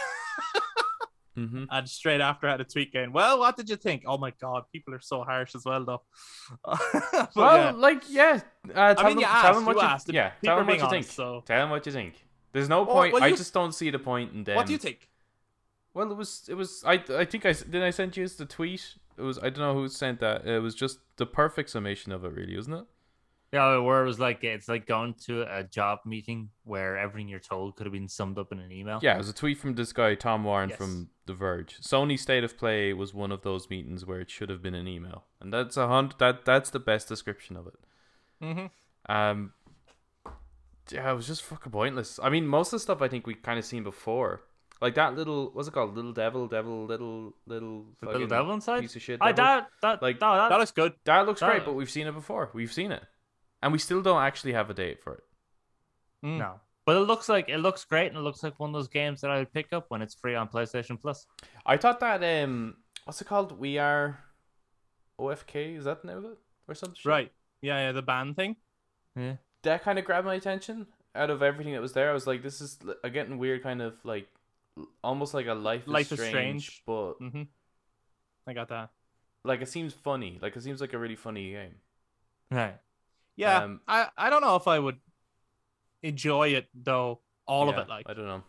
Mm-hmm. 1.39 1.65
and 1.71 1.89
straight 1.89 2.21
after 2.21 2.49
I 2.49 2.51
had 2.53 2.61
a 2.61 2.65
tweet 2.65 2.93
going, 2.93 3.13
Well, 3.13 3.39
what 3.39 3.57
did 3.57 3.69
you 3.71 3.77
think? 3.77 4.03
Oh 4.07 4.19
my 4.19 4.33
god, 4.41 4.65
people 4.73 4.93
are 4.95 5.01
so 5.01 5.23
harsh 5.23 5.55
as 5.55 5.65
well 5.65 5.85
though. 5.85 6.03
But 6.65 7.37
Well, 7.37 7.57
yeah. 7.57 7.71
like 7.71 8.03
yeah. 8.09 8.41
Uh, 8.75 8.95
tell 8.95 9.05
mean, 9.07 9.17
them, 9.17 9.19
you 9.21 9.27
tell 9.27 9.55
them 9.55 9.65
what 9.65 9.77
you 9.77 9.83
asked, 9.83 10.13
yeah. 10.13 10.33
Tell 10.45 10.57
them 10.57 10.67
what 10.67 10.77
you 10.77 10.83
honest, 10.83 10.91
think. 10.93 11.07
so- 11.07 11.43
Tell 11.47 11.61
them 11.61 11.71
what 11.71 11.87
you 11.87 11.93
think. 11.93 12.15
There's 12.53 12.69
no 12.69 12.83
Well, 12.83 12.95
point. 12.97 13.13
well, 13.15 13.23
I 13.23 13.29
you- 13.29 13.37
just 13.37 13.55
don't 13.55 13.73
see 13.73 13.91
the 13.91 13.99
point 14.01 14.33
in 14.33 14.45
them. 14.45 14.57
What 14.57 14.67
do 14.67 14.73
you 14.73 14.79
think? 14.79 15.09
Well, 15.95 16.11
it 16.11 16.17
was 16.17 16.47
it 16.49 16.55
was 16.55 16.83
I 16.87 16.95
I 17.17 17.25
think 17.25 17.47
I 17.47 17.53
did 17.53 17.83
I 17.83 17.91
send 17.91 18.17
you 18.17 18.27
the 18.27 18.45
tweet. 18.47 18.95
It 19.17 19.23
was 19.23 19.39
I 19.39 19.51
don't 19.51 19.59
know 19.59 19.75
who 19.75 19.89
sent 19.89 20.21
that. 20.21 20.47
It 20.47 20.61
was 20.61 20.75
just 20.75 20.99
the 21.17 21.27
perfect 21.27 21.71
summation 21.71 22.11
of 22.13 22.25
it, 22.25 22.33
really, 22.33 22.57
wasn't 22.57 22.77
it? 22.81 22.87
Yeah, 23.52 23.78
where 23.78 24.02
it 24.02 24.07
was 24.07 24.21
like 24.21 24.45
it's 24.45 24.69
like 24.69 24.87
going 24.87 25.14
to 25.26 25.42
a 25.42 25.64
job 25.64 26.00
meeting 26.07 26.50
where 26.64 26.97
everything 26.97 27.28
you're 27.28 27.40
told 27.40 27.75
could 27.75 27.87
have 27.87 27.92
been 27.92 28.09
summed 28.09 28.38
up 28.38 28.52
in 28.52 28.61
an 28.61 28.71
email. 28.71 29.00
Yeah, 29.02 29.14
it 29.14 29.19
was 29.19 29.28
a 29.28 29.35
tweet 29.35 29.59
from 29.59 29.75
this 29.75 29.92
guy 29.92 30.14
Tom 30.14 30.45
Warren 30.45 30.69
Yes. 30.69 30.78
from 30.78 31.11
The 31.26 31.35
Verge. 31.35 31.80
Sony 31.80 32.16
State 32.16 32.45
of 32.45 32.57
Play 32.57 32.92
was 32.92 33.12
one 33.12 33.33
of 33.33 33.42
those 33.42 33.69
meetings 33.69 34.07
where 34.07 34.21
it 34.21 34.30
should 34.30 34.50
have 34.50 34.62
been 34.62 34.75
an 34.75 34.87
email, 34.87 35.25
and 35.40 35.52
that's 35.52 35.76
a 35.76 35.88
hundred. 35.88 36.19
That 36.21 36.45
that's 36.45 36.71
the 36.71 36.78
best 36.78 37.09
description 37.09 37.57
of 37.57 37.66
it. 37.66 37.75
Mm-hmm. 38.40 39.12
Um, 39.12 39.52
yeah, 40.92 41.11
it 41.11 41.14
was 41.14 41.26
just 41.26 41.42
fucking 41.42 41.73
pointless. 41.73 42.21
I 42.23 42.30
mean, 42.30 42.47
most 42.47 42.69
of 42.69 42.73
the 42.73 42.80
stuff 42.80 43.02
I 43.02 43.09
think 43.09 43.26
we 43.26 43.35
kind 43.35 43.59
of 43.59 43.64
seen 43.64 43.83
before, 43.83 44.42
like 44.80 44.95
that 44.95 45.14
little 45.16 45.50
what's 45.52 45.66
it 45.69 45.73
called, 45.73 45.95
little 45.97 46.12
devil, 46.12 46.47
devil, 46.47 46.85
little 46.87 47.35
little 47.47 47.87
little 48.02 48.26
devil 48.26 48.52
inside. 48.54 48.80
piece 48.80 48.97
of 48.97 49.02
shit. 49.02 49.19
I 49.21 49.33
devil. 49.33 49.45
that 49.45 49.69
that 49.83 50.02
Like, 50.02 50.21
no, 50.21 50.37
that, 50.37 50.49
That 50.50 50.59
looks 50.59 50.71
good. 50.71 50.92
That 51.04 51.26
looks 51.26 51.40
great, 51.40 51.64
but 51.64 51.75
we've 51.75 51.90
seen 51.90 52.07
it 52.07 52.12
before. 52.12 52.50
We've 52.54 52.73
seen 52.73 52.92
it, 52.92 53.02
and 53.62 53.73
we 53.73 53.79
still 53.79 54.02
don't 54.02 54.23
actually 54.23 54.52
have 54.52 54.71
a 54.71 54.75
date 54.75 55.02
for 55.02 55.14
it. 55.14 55.25
Mm. 56.25 56.38
no. 56.38 56.61
But 56.87 56.97
it 56.97 57.00
looks 57.00 57.29
like 57.29 57.49
it 57.49 57.59
looks 57.59 57.85
great, 57.85 58.09
and 58.09 58.17
it 58.17 58.23
looks 58.23 58.43
like 58.43 58.59
one 58.59 58.71
of 58.71 58.75
those 58.75 58.88
games 58.88 59.21
that 59.21 59.31
I 59.31 59.38
would 59.38 59.52
pick 59.52 59.73
up 59.73 59.87
when 59.90 60.02
it's 60.02 60.14
free 60.14 60.35
on 60.35 60.49
PlayStation 60.49 61.00
Plus. 61.00 61.26
I 61.64 61.76
thought 61.76 62.00
that 62.00 62.23
um, 62.43 62.76
what's 63.05 63.21
it 63.21 63.26
called? 63.29 63.59
We 63.61 63.79
are 63.79 64.19
OFK. 65.21 65.76
Is 65.76 65.85
that 65.85 66.02
the 66.02 66.09
name 66.09 66.19
of 66.19 66.25
it 66.25 66.38
or 66.67 66.75
something? 66.75 66.99
Right. 67.05 67.31
Yeah, 67.62 67.79
yeah, 67.79 67.93
the 67.93 68.02
band 68.02 68.35
thing. 68.37 68.57
Yeah. 69.14 69.35
That 69.62 69.83
kind 69.85 69.99
of 69.99 70.05
grabbed 70.05 70.26
my 70.26 70.35
attention. 70.35 70.87
Out 71.14 71.29
of 71.31 71.43
everything 71.43 71.75
that 71.75 71.83
was 71.83 71.93
there, 71.93 72.09
I 72.11 72.12
was 72.14 72.26
like, 72.26 72.43
this 72.43 72.61
is 72.61 72.79
a 73.05 73.11
getting 73.11 73.38
weird, 73.38 73.62
kind 73.62 73.83
of 73.83 73.95
like 74.05 74.29
almost 75.05 75.35
like 75.35 75.47
a 75.47 75.55
life 75.55 75.83
is 75.83 75.88
Life 75.88 76.12
is 76.12 76.19
strange, 76.21 76.62
Strange. 76.71 76.83
but 76.87 77.21
Mm-hmm. 77.21 77.43
I 78.47 78.52
got 78.55 78.69
that. 78.69 78.90
like 79.45 79.61
it 79.61 79.69
seems 79.69 79.93
funny. 79.93 80.38
Like 80.40 80.57
it 80.57 80.62
seems 80.62 80.81
like 80.81 80.93
a 80.95 80.99
really 80.99 81.17
funny 81.17 81.50
game. 81.52 81.75
Right. 82.50 82.76
Yeah, 83.37 83.59
Um, 83.65 83.81
I, 83.89 84.09
I 84.17 84.29
don't 84.31 84.43
know 84.43 84.57
if 84.57 84.67
I 84.69 84.79
would 84.79 84.99
enjoy 86.03 86.49
it 86.49 86.69
though. 86.75 87.21
All 87.47 87.69
of 87.69 87.77
it, 87.79 87.89
like 87.89 88.07
I 88.09 88.15
don't 88.15 88.27
know. 88.27 88.43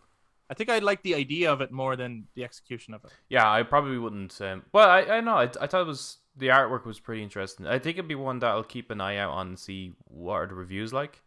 I 0.49 0.53
think 0.53 0.69
I'd 0.69 0.83
like 0.83 1.01
the 1.01 1.15
idea 1.15 1.51
of 1.51 1.61
it 1.61 1.71
more 1.71 1.95
than 1.95 2.27
the 2.35 2.43
execution 2.43 2.93
of 2.93 3.03
it. 3.05 3.11
Yeah, 3.29 3.49
I 3.49 3.63
probably 3.63 3.97
wouldn't. 3.97 4.39
Um, 4.41 4.63
well, 4.73 4.89
I 4.89 5.01
I 5.03 5.21
know. 5.21 5.35
I, 5.35 5.43
I 5.59 5.67
thought 5.67 5.81
it 5.81 5.87
was 5.87 6.17
the 6.35 6.47
artwork 6.49 6.85
was 6.85 6.99
pretty 6.99 7.23
interesting. 7.23 7.65
I 7.65 7.79
think 7.79 7.97
it'd 7.97 8.07
be 8.07 8.15
one 8.15 8.39
that 8.39 8.49
I'll 8.51 8.63
keep 8.63 8.91
an 8.91 9.01
eye 9.01 9.17
out 9.17 9.31
on 9.31 9.47
and 9.47 9.59
see 9.59 9.93
what 10.05 10.33
are 10.35 10.47
the 10.47 10.53
reviews 10.55 10.93
like, 10.93 11.21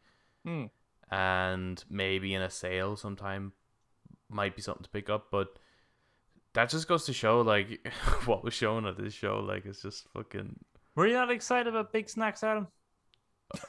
Hmm. 0.45 0.67
and 1.11 1.83
maybe 1.91 2.33
in 2.35 2.43
a 2.43 2.51
sale 2.51 2.97
sometime 2.97 3.53
might 4.29 4.55
be 4.57 4.63
something 4.63 4.85
to 4.85 4.91
pick 4.91 5.09
up. 5.11 5.29
But 5.31 5.59
that 6.53 6.69
just 6.71 6.87
goes 6.87 7.05
to 7.07 7.13
show 7.13 7.41
like 7.41 7.87
what 8.27 8.45
was 8.45 8.55
shown 8.55 8.87
at 8.87 8.97
this 8.99 9.15
show. 9.15 9.41
Like 9.41 9.65
it's 9.67 9.83
just 9.83 10.07
fucking 10.13 10.57
Were 10.95 11.07
you 11.07 11.15
not 11.15 11.31
excited 11.31 11.67
about 11.69 11.93
Big 11.93 12.09
Snacks, 12.09 12.45
Adam? 12.45 12.69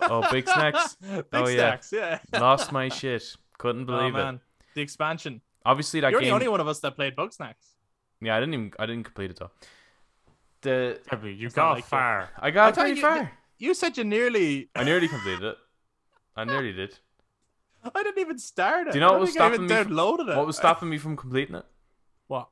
Oh, 0.02 0.24
oh 0.24 0.32
big 0.32 0.48
snacks. 0.48 0.96
Big 1.02 1.26
Oh, 1.34 1.48
yeah. 1.48 1.78
snacks, 1.80 1.92
yeah. 1.92 2.20
Lost 2.40 2.72
my 2.72 2.90
shit. 2.90 3.24
Couldn't 3.58 3.84
oh 3.90 3.98
believe 3.98 4.16
it. 4.16 4.18
man, 4.18 4.40
the 4.74 4.82
expansion. 4.82 5.42
Obviously 5.66 6.00
that 6.00 6.08
game. 6.08 6.12
You're 6.14 6.22
game. 6.22 6.30
the 6.30 6.36
only 6.36 6.48
one 6.48 6.60
of 6.62 6.68
us 6.68 6.80
that 6.82 6.96
played 6.96 7.16
Bugsnax. 7.16 7.54
Yeah, 8.22 8.36
I 8.36 8.40
didn't 8.40 8.54
even. 8.54 8.72
I 8.80 8.86
didn't 8.86 9.04
complete 9.04 9.32
it 9.32 9.38
though. 9.38 9.52
The 10.62 11.00
Debbie, 11.10 11.34
you 11.36 11.48
It's 11.48 11.56
not 11.56 11.64
got 11.64 11.72
like 11.74 11.84
it. 11.84 11.88
far. 11.88 12.30
I 12.40 12.52
got 12.52 12.78
I 12.78 12.82
pretty 12.82 12.96
you- 12.96 13.02
far. 13.02 13.32
You 13.58 13.74
said 13.74 13.98
you 13.98 14.04
nearly. 14.04 14.70
I 14.76 14.84
nearly 14.84 15.08
completed 15.08 15.44
it. 15.44 15.58
I 16.36 16.44
nearly 16.44 16.74
did. 16.74 16.98
I 17.96 18.04
didn't 18.04 18.20
even 18.20 18.40
start 18.40 18.88
it. 18.88 18.92
Do 18.94 18.98
you 18.98 19.02
know 19.02 19.12
what 19.12 19.22
was 19.22 19.30
think 19.32 19.42
I 19.42 19.54
even 19.54 19.68
stopping 19.70 19.90
me 19.92 19.96
downloaded 19.96 20.30
it. 20.34 20.38
What 20.38 20.48
was 20.48 20.58
stopping 20.58 20.90
me 20.90 20.98
from 20.98 21.16
completing 21.16 21.56
it? 21.56 21.66
What? 22.28 22.50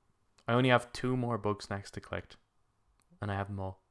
I 0.48 0.54
only 0.54 0.70
have 0.70 0.92
two 0.94 1.18
more 1.18 1.40
bugsnax 1.40 1.90
to 1.92 2.00
collect, 2.02 2.38
and 3.22 3.32
I 3.32 3.36
have 3.36 3.48
them 3.48 3.60
all. 3.60 3.82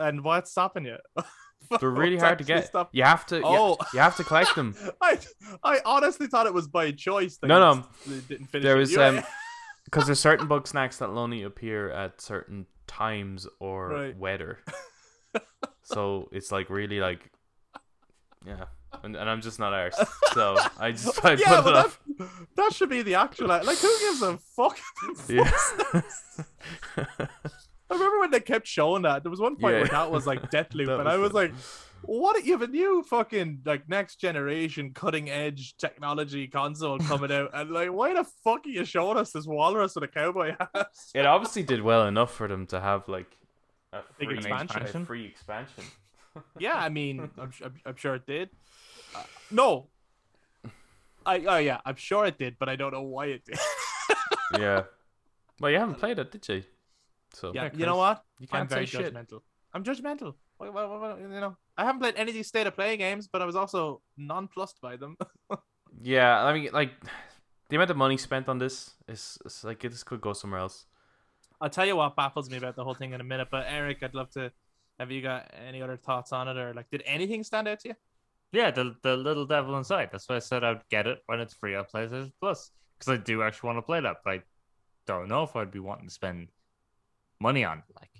And 0.00 0.24
what's 0.24 0.50
stopping 0.50 0.86
you? 0.86 0.96
They're 1.80 1.90
really 1.90 2.16
hard 2.16 2.38
to 2.38 2.44
get. 2.44 2.66
stop- 2.66 2.90
You 2.92 3.04
have 3.04 3.26
to. 3.26 3.36
you- 3.36 3.42
Oh. 3.44 3.76
you, 3.94 4.00
have 4.00 4.16
to 4.16 4.24
collect 4.24 4.54
them. 4.56 4.74
I 5.02 5.18
I 5.62 5.80
honestly 5.84 6.26
thought 6.26 6.46
it 6.46 6.54
was 6.54 6.66
by 6.66 6.90
choice. 6.92 7.36
that 7.38 7.46
No, 7.46 7.58
no. 7.60 7.84
didn't 8.28 8.46
finish 8.46 8.64
There 8.64 8.76
it. 8.76 8.80
was 8.80 8.92
You- 8.92 9.02
um, 9.02 9.22
because 9.84 10.06
there's 10.06 10.20
certain 10.20 10.48
bugsnax 10.48 10.98
that 10.98 11.08
only 11.10 11.42
appear 11.42 11.90
at 11.90 12.20
certain 12.20 12.66
times 12.86 13.46
or 13.60 13.88
Right. 13.88 14.16
weather. 14.16 14.58
so 15.84 16.28
it's 16.32 16.50
like 16.50 16.70
really 16.70 16.98
like, 16.98 17.30
yeah, 18.46 18.64
and, 19.04 19.14
and 19.16 19.28
I'm 19.30 19.40
just 19.42 19.58
not 19.60 19.72
ours. 19.72 19.94
So 20.32 20.56
I 20.78 20.92
just 20.92 21.24
I 21.24 21.34
yeah, 21.34 21.60
put 21.60 21.70
it 21.70 21.74
that, 21.74 21.86
off. 21.86 22.00
that 22.56 22.72
should 22.72 22.88
be 22.88 23.02
the 23.02 23.14
actual. 23.16 23.46
Like, 23.48 23.78
who 23.78 23.98
gives 24.00 24.22
a 24.22 24.38
fuck? 24.56 24.78
Yeah. 25.28 25.50
I 27.90 27.94
remember 27.94 28.20
when 28.20 28.30
they 28.30 28.40
kept 28.40 28.66
showing 28.66 29.02
that. 29.02 29.22
There 29.24 29.30
was 29.30 29.40
one 29.40 29.56
point 29.56 29.74
Yeah. 29.74 29.80
where 29.80 29.88
that 29.88 30.10
was 30.10 30.26
like 30.26 30.50
Deathloop, 30.52 30.86
That 30.86 31.00
and 31.00 31.08
I 31.08 31.16
was 31.16 31.32
fun. 31.32 31.42
like, 31.42 31.54
"What? 32.02 32.44
You 32.44 32.52
have 32.52 32.62
a 32.62 32.66
new 32.68 33.02
fucking 33.02 33.62
like 33.64 33.88
next 33.88 34.16
generation 34.16 34.92
cutting 34.94 35.28
edge 35.28 35.76
technology 35.76 36.46
console 36.46 36.98
coming 37.00 37.32
out, 37.32 37.50
and 37.52 37.70
like, 37.70 37.90
why 37.92 38.14
the 38.14 38.24
fuck 38.44 38.64
are 38.66 38.68
you 38.70 38.84
showing 38.84 39.16
us 39.18 39.32
this 39.32 39.46
walrus 39.46 39.94
with 39.96 40.04
a 40.04 40.08
cowboy 40.08 40.54
hat?" 40.58 40.88
it 41.14 41.26
obviously 41.26 41.62
did 41.62 41.82
well 41.82 42.06
enough 42.06 42.32
for 42.32 42.46
them 42.48 42.66
to 42.68 42.80
have 42.80 43.08
like 43.08 43.36
a 43.92 44.02
Big 44.18 44.28
free 44.28 44.36
expansion. 44.38 45.02
A 45.02 45.04
free 45.04 45.26
expansion. 45.26 45.84
yeah, 46.58 46.74
I 46.76 46.88
mean, 46.90 47.28
I'm, 47.38 47.52
I'm, 47.64 47.74
I'm 47.84 47.96
sure 47.96 48.14
it 48.14 48.26
did. 48.26 48.50
Uh, 49.16 49.22
no, 49.50 49.88
I 51.26 51.44
oh 51.44 51.56
yeah, 51.58 51.80
I'm 51.84 51.96
sure 51.96 52.24
it 52.26 52.38
did, 52.38 52.56
but 52.58 52.68
I 52.68 52.76
don't 52.76 52.92
know 52.92 53.02
why 53.02 53.26
it 53.26 53.44
did. 53.44 53.58
yeah. 54.58 54.84
Well, 55.58 55.70
you 55.72 55.78
haven't 55.78 55.96
played 55.98 56.18
it, 56.20 56.30
did 56.30 56.48
you? 56.48 56.62
So 57.32 57.52
yeah, 57.54 57.64
Yeah, 57.64 57.70
you 57.74 57.86
know 57.86 57.96
what? 57.96 58.24
you 58.38 58.46
I'm 58.52 58.58
can't 58.60 58.70
say 58.70 58.74
very 58.76 58.86
shit. 58.86 59.14
judgmental. 59.14 59.40
I'm 59.72 59.84
judgmental. 59.84 60.34
What, 60.58 60.74
what, 60.74 60.90
what, 60.90 61.00
what- 61.00 61.20
you 61.20 61.28
know, 61.28 61.56
I 61.76 61.84
haven't 61.84 62.00
played 62.00 62.14
any 62.16 62.30
of 62.30 62.34
these 62.34 62.48
state 62.48 62.66
of 62.66 62.74
play 62.74 62.96
games, 62.96 63.28
but 63.28 63.40
I 63.40 63.44
was 63.46 63.56
also 63.56 64.02
nonplussed 64.16 64.80
by 64.80 64.96
them. 64.96 65.16
Yeah, 66.02 66.44
I 66.44 66.52
mean, 66.54 66.70
like 66.72 66.92
the 67.68 67.76
amount 67.76 67.90
of 67.90 67.96
money 67.96 68.16
spent 68.16 68.48
on 68.48 68.58
this 68.58 68.94
is, 69.08 69.38
is 69.44 69.64
like 69.64 69.80
this 69.80 70.02
could 70.04 70.20
go 70.20 70.32
somewhere 70.32 70.60
else. 70.60 70.86
I'll 71.60 71.68
tell 71.68 71.84
you 71.84 71.96
what 71.96 72.16
baffles 72.16 72.48
me 72.48 72.56
about 72.56 72.76
the 72.76 72.84
whole 72.84 72.94
thing 72.94 73.12
in 73.12 73.20
a 73.20 73.24
minute. 73.24 73.48
But 73.50 73.66
Eric, 73.68 73.98
I'd 74.02 74.14
love 74.14 74.30
to. 74.30 74.52
Have 74.98 75.10
you 75.10 75.20
got 75.20 75.52
any 75.66 75.82
other 75.82 75.96
thoughts 75.96 76.32
on 76.32 76.46
it, 76.48 76.56
or 76.56 76.72
like, 76.74 76.88
did 76.90 77.02
anything 77.04 77.42
stand 77.42 77.66
out 77.68 77.80
to 77.80 77.88
you? 77.88 77.94
Yeah, 78.52 78.70
the 78.70 78.94
the 79.02 79.16
little 79.16 79.44
devil 79.46 79.76
inside. 79.76 80.10
That's 80.12 80.28
why 80.28 80.36
I 80.36 80.38
said 80.38 80.62
I'd 80.64 80.88
get 80.90 81.06
it 81.06 81.18
when 81.26 81.40
it's 81.40 81.54
free 81.54 81.74
on 81.74 81.84
PlayStation 81.84 82.32
Plus 82.40 82.70
because 82.98 83.12
I 83.12 83.16
do 83.22 83.42
actually 83.42 83.66
want 83.66 83.78
to 83.78 83.82
play 83.82 84.00
that, 84.00 84.18
but 84.24 84.30
I 84.34 84.42
don't 85.06 85.28
know 85.28 85.42
if 85.42 85.56
I'd 85.56 85.70
be 85.72 85.80
wanting 85.80 86.06
to 86.06 86.14
spend 86.14 86.48
money 87.40 87.64
on 87.64 87.78
it. 87.78 87.84
Like, 87.98 88.10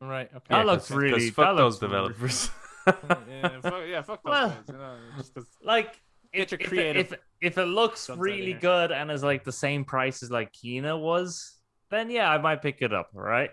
Right. 0.00 0.28
Okay. 0.34 0.44
That 0.50 0.58
Yeah, 0.58 0.62
looks 0.64 0.88
'cause- 0.88 0.96
really- 0.96 1.12
'cause 1.12 1.30
fuck 1.30 1.46
that 1.56 1.62
those 1.62 1.82
looks 1.82 1.92
really- 1.92 2.08
developers. 2.12 2.50
yeah, 2.86 3.60
fuck, 3.60 3.82
yeah, 3.86 4.02
fuck 4.02 4.22
those 4.22 4.30
Well- 4.30 4.48
guys. 4.50 4.64
You 4.68 4.74
know, 4.74 4.98
just 5.16 5.34
'cause- 5.34 5.56
like 5.62 6.00
Get 6.32 6.42
if, 6.42 6.50
your 6.52 6.60
if 6.60 6.66
it- 6.66 6.68
creative 6.68 7.12
If, 7.12 7.18
if 7.40 7.58
it 7.58 7.64
looks 7.66 8.06
guns 8.06 8.10
out 8.10 8.14
of 8.14 8.20
really 8.20 8.52
good 8.52 8.92
and 8.92 9.10
is 9.10 9.22
like 9.24 9.44
the 9.44 9.52
same 9.52 9.84
price 9.84 10.22
as 10.22 10.30
like 10.30 10.52
Kena 10.52 11.00
was, 11.00 11.58
then 11.90 12.10
yeah, 12.10 12.30
I 12.30 12.38
might 12.38 12.60
pick 12.62 12.82
it 12.82 12.92
up. 12.92 13.10
Right. 13.14 13.50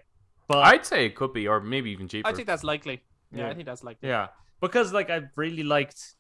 But 0.48 0.66
I'd 0.66 0.86
say 0.86 1.06
it 1.06 1.16
could 1.16 1.32
be, 1.34 1.48
or 1.48 1.62
maybe 1.62 1.92
even 1.92 2.08
cheaper. 2.10 2.28
I 2.28 2.34
think 2.34 2.48
that's 2.48 2.64
likely. 2.66 3.04
Yeah, 3.32 3.50
I 3.50 3.54
think 3.54 3.66
that's 3.66 3.84
likely. 3.84 4.10
Yeah, 4.10 4.28
because 4.60 4.92
like 4.94 5.10
I 5.10 5.22
really 5.38 5.64
liked, 5.64 6.16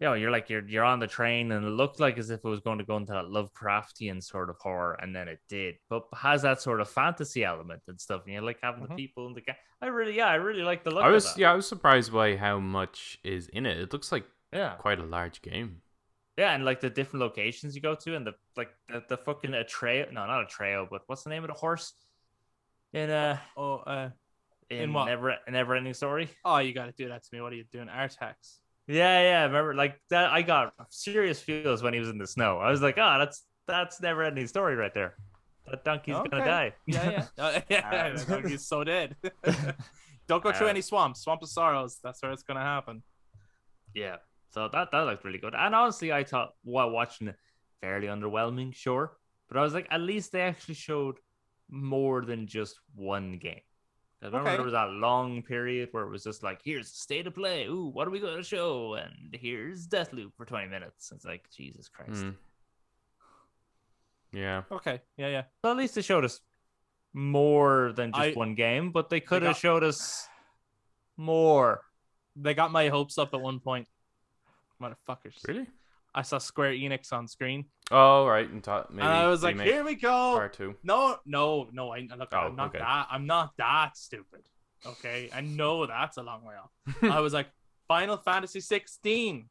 you 0.00 0.06
know, 0.06 0.14
you're 0.14 0.30
like 0.30 0.50
you're 0.50 0.66
you're 0.68 0.84
on 0.84 0.98
the 1.00 1.06
train 1.06 1.52
and 1.52 1.64
it 1.64 1.70
looked 1.70 2.00
like 2.00 2.18
as 2.18 2.30
if 2.30 2.40
it 2.44 2.48
was 2.48 2.60
going 2.60 2.78
to 2.78 2.84
go 2.84 2.96
into 2.98 3.12
that 3.12 3.24
Lovecraftian 3.26 4.22
sort 4.22 4.50
of 4.50 4.56
horror, 4.58 4.94
and 5.00 5.14
then 5.16 5.26
it 5.28 5.40
did, 5.48 5.76
but 5.88 6.04
has 6.14 6.42
that 6.42 6.60
sort 6.60 6.80
of 6.80 6.88
fantasy 6.90 7.44
element 7.44 7.82
and 7.88 8.00
stuff. 8.00 8.22
And 8.24 8.34
you 8.34 8.40
like 8.42 8.58
having 8.62 8.84
Mhm. 8.84 8.88
the 8.90 8.94
people 8.96 9.26
in 9.26 9.32
the 9.34 9.40
game. 9.40 9.56
I 9.80 9.86
really, 9.86 10.16
yeah, 10.16 10.26
I 10.28 10.34
really 10.36 10.62
like 10.62 10.84
the 10.84 10.90
look. 10.90 11.02
I 11.04 11.08
of 11.08 11.14
was 11.14 11.24
that. 11.34 11.38
yeah, 11.40 11.52
I 11.52 11.54
was 11.54 11.66
surprised 11.66 12.12
by 12.12 12.36
how 12.36 12.58
much 12.58 13.18
is 13.24 13.48
in 13.48 13.64
it. 13.66 13.78
It 13.78 13.92
looks 13.92 14.12
like 14.12 14.24
yeah, 14.52 14.74
quite 14.78 14.98
a 15.00 15.04
large 15.04 15.40
game. 15.42 15.80
yeah, 16.36 16.54
and 16.54 16.64
like 16.64 16.80
the 16.80 16.90
different 16.90 17.22
locations 17.22 17.74
you 17.74 17.80
go 17.80 17.94
to, 17.94 18.14
and 18.16 18.26
the 18.26 18.34
like 18.56 18.70
the, 18.88 19.02
the 19.08 19.16
fucking 19.16 19.54
a 19.54 19.64
trail. 19.64 20.06
No, 20.12 20.26
not 20.26 20.42
a 20.42 20.46
trail, 20.46 20.86
but 20.90 21.02
what's 21.06 21.22
the 21.22 21.30
name 21.30 21.42
of 21.44 21.48
the 21.48 21.54
horse? 21.54 21.94
In 22.92 23.10
uh, 23.10 23.38
Oh, 23.56 23.78
uh, 23.78 24.10
in, 24.70 24.82
In 24.82 24.92
what? 24.92 25.06
Never 25.06 25.36
Never 25.48 25.74
Ending 25.74 25.94
Story. 25.94 26.28
oh, 26.44 26.58
you 26.58 26.72
got 26.74 26.86
to 26.86 26.92
do 26.92 27.08
that 27.08 27.22
to 27.22 27.28
me. 27.32 27.40
What 27.40 27.52
are 27.52 27.56
you 27.56 27.64
doing? 27.64 27.88
Artax. 27.88 28.58
Yeah, 28.88 29.20
yeah. 29.22 29.42
Remember, 29.44 29.74
like 29.74 30.00
that. 30.10 30.30
I 30.30 30.42
got 30.42 30.72
serious 30.90 31.40
feels 31.40 31.82
when 31.82 31.92
he 31.92 31.98
was 32.00 32.08
in 32.08 32.18
the 32.18 32.26
snow. 32.26 32.58
I 32.58 32.70
was 32.70 32.82
like, 32.82 32.98
oh, 32.98 33.16
that's 33.18 33.44
that's 33.66 34.00
never 34.00 34.22
ending 34.22 34.46
story 34.46 34.76
right 34.76 34.94
there. 34.94 35.16
That 35.68 35.84
donkey's 35.84 36.14
Okay. 36.14 36.28
gonna 36.30 36.44
die. 36.44 36.72
Yeah, 36.86 37.10
yeah. 37.10 37.26
Uh, 37.44 37.60
yeah, 37.68 38.10
the 38.14 38.24
donkey's 38.24 38.66
so 38.66 38.84
dead. 38.84 39.16
Don't 40.28 40.42
go 40.42 40.52
through 40.52 40.68
Uh, 40.68 40.70
any 40.70 40.80
swamps. 40.82 41.22
Swamp 41.22 41.42
of 41.42 41.48
Sorrows. 41.48 41.98
That's 42.02 42.22
where 42.22 42.30
it's 42.32 42.42
gonna 42.44 42.62
happen. 42.62 43.02
yeah. 43.94 44.16
So 44.50 44.68
that 44.72 44.90
that 44.92 45.00
looked 45.00 45.24
really 45.24 45.38
good. 45.38 45.54
And 45.56 45.74
honestly, 45.74 46.12
I 46.12 46.24
thought 46.24 46.52
while 46.62 46.90
watching 46.90 47.28
it, 47.28 47.36
fairly 47.82 48.06
underwhelming, 48.06 48.74
sure. 48.74 49.16
But 49.48 49.58
I 49.58 49.62
was 49.62 49.74
like, 49.74 49.86
at 49.90 50.00
least 50.00 50.32
they 50.32 50.40
actually 50.42 50.74
showed 50.76 51.16
more 51.68 52.24
than 52.24 52.46
just 52.46 52.78
one 52.94 53.38
game. 53.38 53.60
I 54.22 54.26
remember 54.26 54.48
Okay. 54.48 54.56
there 54.56 54.64
was 54.64 54.72
that 54.72 54.90
long 54.90 55.42
period 55.42 55.90
where 55.92 56.04
it 56.04 56.08
was 56.10 56.24
just 56.24 56.42
like, 56.42 56.60
here's 56.64 56.90
the 56.90 56.96
state 56.96 57.26
of 57.26 57.34
play. 57.34 57.66
Ooh, 57.66 57.90
what 57.92 58.08
are 58.08 58.10
we 58.10 58.18
going 58.18 58.36
to 58.36 58.42
show? 58.42 58.94
And 58.94 59.12
here's 59.34 59.86
Deathloop 59.86 60.32
for 60.36 60.46
20 60.46 60.68
minutes. 60.68 61.12
It's 61.12 61.24
like, 61.24 61.48
Jesus 61.54 61.88
Christ. 61.88 62.24
Mm. 62.24 62.34
Yeah. 64.32 64.62
Okay. 64.70 65.00
Yeah, 65.16 65.28
yeah. 65.28 65.42
So 65.64 65.70
at 65.70 65.76
least 65.76 65.94
they 65.94 66.02
showed 66.02 66.24
us 66.24 66.40
more 67.12 67.92
than 67.94 68.10
just 68.12 68.20
I- 68.22 68.32
one 68.32 68.54
game, 68.54 68.90
but 68.90 69.08
they 69.10 69.20
could 69.20 69.42
have 69.42 69.52
got- 69.54 69.60
showed 69.60 69.84
us 69.84 70.26
more. 71.16 71.82
They 72.34 72.54
got 72.54 72.70
my 72.72 72.88
hopes 72.88 73.18
up 73.18 73.32
at 73.34 73.40
one 73.40 73.60
point. 73.60 73.88
Motherfuckers. 74.80 75.46
Really? 75.46 75.66
I 76.14 76.22
saw 76.22 76.38
Square 76.38 76.72
Enix 76.72 77.12
on 77.12 77.28
screen, 77.28 77.66
Oh 77.90 78.26
right, 78.26 78.48
and 78.48 78.66
maybe 78.90 79.00
and 79.00 79.02
I 79.02 79.28
was 79.28 79.42
like, 79.42 79.60
"Here 79.60 79.84
we 79.84 79.94
go." 79.94 80.34
part 80.34 80.54
two. 80.54 80.74
No, 80.82 81.18
no, 81.24 81.68
no. 81.72 81.92
I 81.92 82.08
look. 82.18 82.30
Oh, 82.32 82.38
I'm 82.38 82.56
not 82.56 82.70
okay. 82.70 82.78
that. 82.78 83.06
I'm 83.10 83.26
not 83.26 83.52
that 83.58 83.96
stupid. 83.96 84.42
Okay, 84.84 85.30
I 85.34 85.40
know 85.40 85.86
that's 85.86 86.16
a 86.16 86.22
long 86.22 86.44
way 86.44 86.54
off. 86.54 86.94
I 87.02 87.20
was 87.20 87.32
like, 87.32 87.48
Final 87.88 88.16
Fantasy 88.16 88.60
16. 88.60 89.48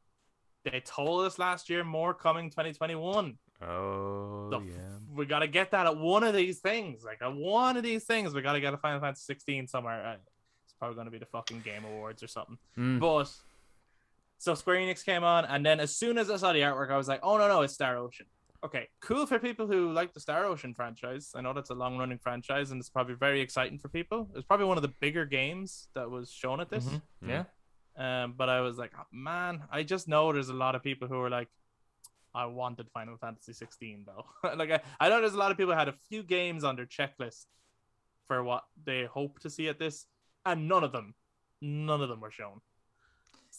They 0.64 0.80
told 0.80 1.24
us 1.26 1.38
last 1.38 1.70
year 1.70 1.84
more 1.84 2.12
coming 2.12 2.50
2021. 2.50 3.38
Oh 3.62 4.50
yeah. 4.66 4.72
We 5.14 5.24
got 5.24 5.38
to 5.38 5.48
get 5.48 5.70
that 5.70 5.86
at 5.86 5.96
one 5.96 6.24
of 6.24 6.34
these 6.34 6.58
things. 6.58 7.04
Like 7.04 7.22
at 7.22 7.34
one 7.34 7.76
of 7.76 7.82
these 7.82 8.04
things, 8.04 8.34
we 8.34 8.42
got 8.42 8.52
to 8.52 8.60
get 8.60 8.74
a 8.74 8.76
Final 8.76 9.00
Fantasy 9.00 9.24
16 9.24 9.68
somewhere. 9.68 10.04
Uh, 10.04 10.16
It's 10.64 10.74
probably 10.78 10.94
going 10.96 11.06
to 11.06 11.10
be 11.10 11.18
the 11.18 11.26
fucking 11.26 11.60
Game 11.60 11.84
Awards 11.84 12.22
or 12.22 12.26
something. 12.26 12.58
Mm. 12.76 13.00
But 13.00 13.30
so 14.38 14.54
Square 14.54 14.76
Enix 14.76 15.04
came 15.04 15.24
on, 15.24 15.44
and 15.44 15.64
then 15.64 15.80
as 15.80 15.96
soon 15.96 16.18
as 16.18 16.30
I 16.30 16.36
saw 16.36 16.52
the 16.52 16.60
artwork, 16.60 16.90
I 16.90 16.96
was 16.96 17.08
like, 17.08 17.20
oh 17.22 17.38
no, 17.38 17.48
no, 17.48 17.62
it's 17.62 17.74
Star 17.74 17.96
Ocean. 17.96 18.26
Okay, 18.64 18.88
cool 19.00 19.26
for 19.26 19.38
people 19.38 19.66
who 19.66 19.92
like 19.92 20.12
the 20.12 20.20
Star 20.20 20.44
Ocean 20.44 20.74
franchise. 20.74 21.32
I 21.34 21.40
know 21.40 21.52
that's 21.52 21.70
a 21.70 21.74
long 21.74 21.98
running 21.98 22.18
franchise, 22.18 22.70
and 22.70 22.80
it's 22.80 22.90
probably 22.90 23.14
very 23.14 23.40
exciting 23.40 23.78
for 23.78 23.88
people. 23.88 24.28
It's 24.34 24.44
probably 24.46 24.66
one 24.66 24.76
of 24.78 24.82
the 24.82 24.92
bigger 25.00 25.24
games 25.24 25.88
that 25.94 26.10
was 26.10 26.30
shown 26.32 26.60
at 26.60 26.70
this. 26.70 26.84
Mhm. 26.86 27.02
Mm. 27.24 27.28
Yeah. 27.28 27.44
Um, 28.24 28.34
but 28.36 28.48
I 28.48 28.60
was 28.60 28.76
like, 28.76 28.92
oh, 28.98 29.04
man, 29.12 29.62
I 29.70 29.82
just 29.82 30.06
know 30.08 30.32
there's 30.32 30.48
a 30.50 30.54
lot 30.54 30.74
of 30.74 30.82
people 30.82 31.08
who 31.08 31.18
are 31.20 31.30
like, 31.30 31.48
I 32.34 32.44
wanted 32.44 32.90
Final 32.92 33.16
Fantasy 33.16 33.54
16 33.54 34.04
though. 34.06 34.26
like 34.56 34.70
I, 34.70 34.80
I 35.00 35.08
know 35.08 35.20
there's 35.22 35.32
a 35.32 35.38
lot 35.38 35.50
of 35.50 35.56
people 35.56 35.72
who 35.72 35.78
had 35.78 35.88
a 35.88 35.94
few 36.10 36.22
games 36.22 36.64
on 36.64 36.76
their 36.76 36.84
checklist 36.84 37.46
for 38.26 38.42
what 38.42 38.64
they 38.84 39.04
hope 39.04 39.38
to 39.40 39.48
see 39.50 39.68
at 39.68 39.78
this, 39.78 40.06
and 40.44 40.68
none 40.68 40.84
of 40.84 40.92
them, 40.92 41.14
none 41.62 42.02
of 42.02 42.08
them 42.10 42.20
were 42.20 42.30
shown. 42.30 42.60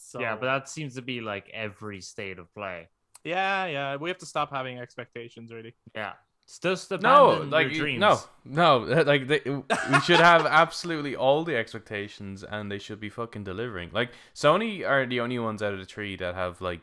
So 0.08 0.20
Yeah, 0.20 0.36
but 0.36 0.46
that 0.46 0.68
seems 0.68 0.94
to 0.94 1.02
be 1.02 1.20
like 1.20 1.50
every 1.52 2.00
state 2.00 2.38
of 2.38 2.52
play. 2.54 2.88
yeah, 3.24 3.66
yeah, 3.66 3.96
we 3.96 4.08
have 4.08 4.18
to 4.18 4.26
stop 4.26 4.50
having 4.50 4.78
expectations 4.78 5.52
really. 5.52 5.74
Yeah. 5.94 6.12
It's 6.44 6.58
just 6.58 6.90
No, 6.90 6.96
abandon 7.28 7.50
like 7.50 7.68
your 7.70 7.80
dreams. 7.80 8.00
no, 8.00 8.18
no, 8.46 8.78
like 9.06 9.26
they, 9.26 9.40
we 9.44 10.00
should 10.00 10.20
have 10.20 10.46
absolutely 10.46 11.14
all 11.14 11.44
the 11.44 11.54
expectations, 11.56 12.42
and 12.42 12.72
they 12.72 12.78
should 12.78 12.98
be 13.00 13.10
fucking 13.10 13.44
delivering. 13.44 13.90
Like 13.92 14.12
Sony 14.34 14.88
are 14.88 15.04
the 15.04 15.20
only 15.20 15.38
ones 15.38 15.62
out 15.62 15.74
of 15.74 15.78
the 15.78 15.84
tree 15.84 16.16
that 16.16 16.34
have 16.34 16.62
like 16.62 16.80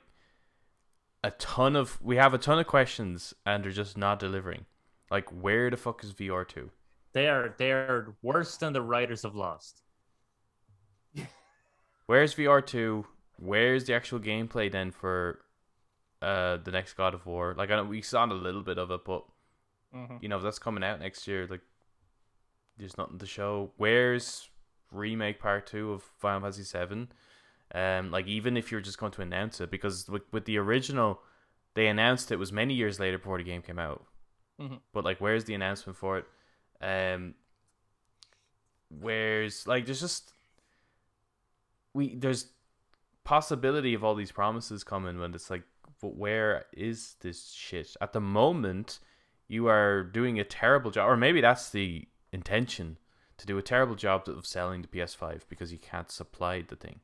a 1.24 1.32
ton 1.32 1.76
of. 1.76 2.00
We 2.00 2.18
have 2.18 2.36
a 2.36 2.38
ton 2.38 2.60
of 2.60 2.68
questions, 2.68 3.34
and 3.44 3.64
they're 3.64 3.72
just 3.72 3.98
not 3.98 4.20
delivering. 4.20 4.66
Like, 5.10 5.30
where 5.32 5.72
the 5.72 5.78
fuck 5.78 6.04
is 6.04 6.14
VR 6.14 6.48
two? 6.48 6.70
They 7.14 7.28
are 7.28 7.56
they 7.58 7.72
are 7.72 8.14
worse 8.22 8.58
than 8.58 8.74
the 8.74 8.84
writers 8.84 9.26
of 9.26 9.36
Lost. 9.36 9.82
Where's 12.06 12.36
VR 12.36 12.64
two? 12.64 13.08
Where's 13.38 13.86
the 13.86 13.94
actual 13.94 14.20
gameplay 14.20 14.72
then 14.72 14.92
for 14.92 15.42
uh 16.22 16.58
the 16.58 16.72
next 16.72 16.94
God 16.94 17.14
of 17.14 17.26
War? 17.26 17.54
Like 17.58 17.70
I 17.72 17.76
know 17.76 17.86
we 17.86 18.02
saw 18.02 18.26
a 18.26 18.28
little 18.34 18.64
bit 18.64 18.78
of 18.78 18.92
it, 18.92 19.04
but 19.06 19.26
Mhm. 19.94 20.22
you 20.22 20.30
know 20.30 20.40
that's 20.40 20.60
coming 20.60 20.84
out 20.84 21.00
next 21.00 21.28
year. 21.28 21.48
Like 21.48 21.62
there's 22.78 22.98
nothing 22.98 23.20
to 23.20 23.26
show. 23.26 23.72
Where's 23.78 24.50
remake 24.92 25.40
part 25.40 25.66
two 25.68 25.94
of 25.94 26.04
Final 26.04 26.42
Fantasy 26.42 26.64
Seven? 26.64 27.12
Um, 27.74 28.12
like 28.12 28.28
even 28.28 28.58
if 28.58 28.72
you're 28.72 28.82
just 28.82 28.98
going 29.00 29.12
to 29.14 29.22
announce 29.22 29.60
it, 29.62 29.72
because 29.72 30.08
with 30.10 30.24
with 30.32 30.46
the 30.46 30.58
original, 30.58 31.22
they 31.74 31.88
announced 31.88 32.32
it 32.32 32.38
was 32.40 32.52
many 32.52 32.74
years 32.74 33.00
later 33.00 33.18
before 33.18 33.38
the 33.38 33.44
game 33.44 33.62
came 33.62 33.80
out. 33.80 34.06
Mhm. 34.60 34.80
But 34.94 35.04
like, 35.04 35.20
where's 35.20 35.46
the 35.46 35.54
announcement 35.54 35.98
for 35.98 36.18
it? 36.20 36.26
Um, 36.82 37.36
where's 38.90 39.68
like 39.68 39.86
there's 39.86 40.00
just 40.02 40.32
we 41.94 42.16
there's 42.16 42.48
possibility 43.26 43.94
of 43.94 44.04
all 44.04 44.16
these 44.16 44.32
promises 44.32 44.84
coming 44.84 45.20
when 45.20 45.34
it's 45.34 45.50
like, 45.50 45.64
where 46.02 46.66
is 46.72 47.16
this 47.22 47.52
shit 47.52 47.98
at 48.00 48.14
the 48.14 48.22
moment? 48.22 49.00
You 49.48 49.68
are 49.68 50.04
doing 50.04 50.40
a 50.40 50.44
terrible 50.44 50.92
job, 50.92 51.10
or 51.10 51.18
maybe 51.18 51.42
that's 51.42 51.70
the 51.70 52.08
intention 52.32 52.98
to 53.38 53.46
do 53.46 53.58
a 53.58 53.62
terrible 53.62 53.96
job 53.96 54.28
of 54.30 54.46
selling 54.46 54.82
the 54.82 54.88
PS5 54.88 55.42
because 55.50 55.72
you 55.72 55.80
can't 55.80 56.12
supply 56.12 56.62
the 56.62 56.76
thing. 56.76 57.02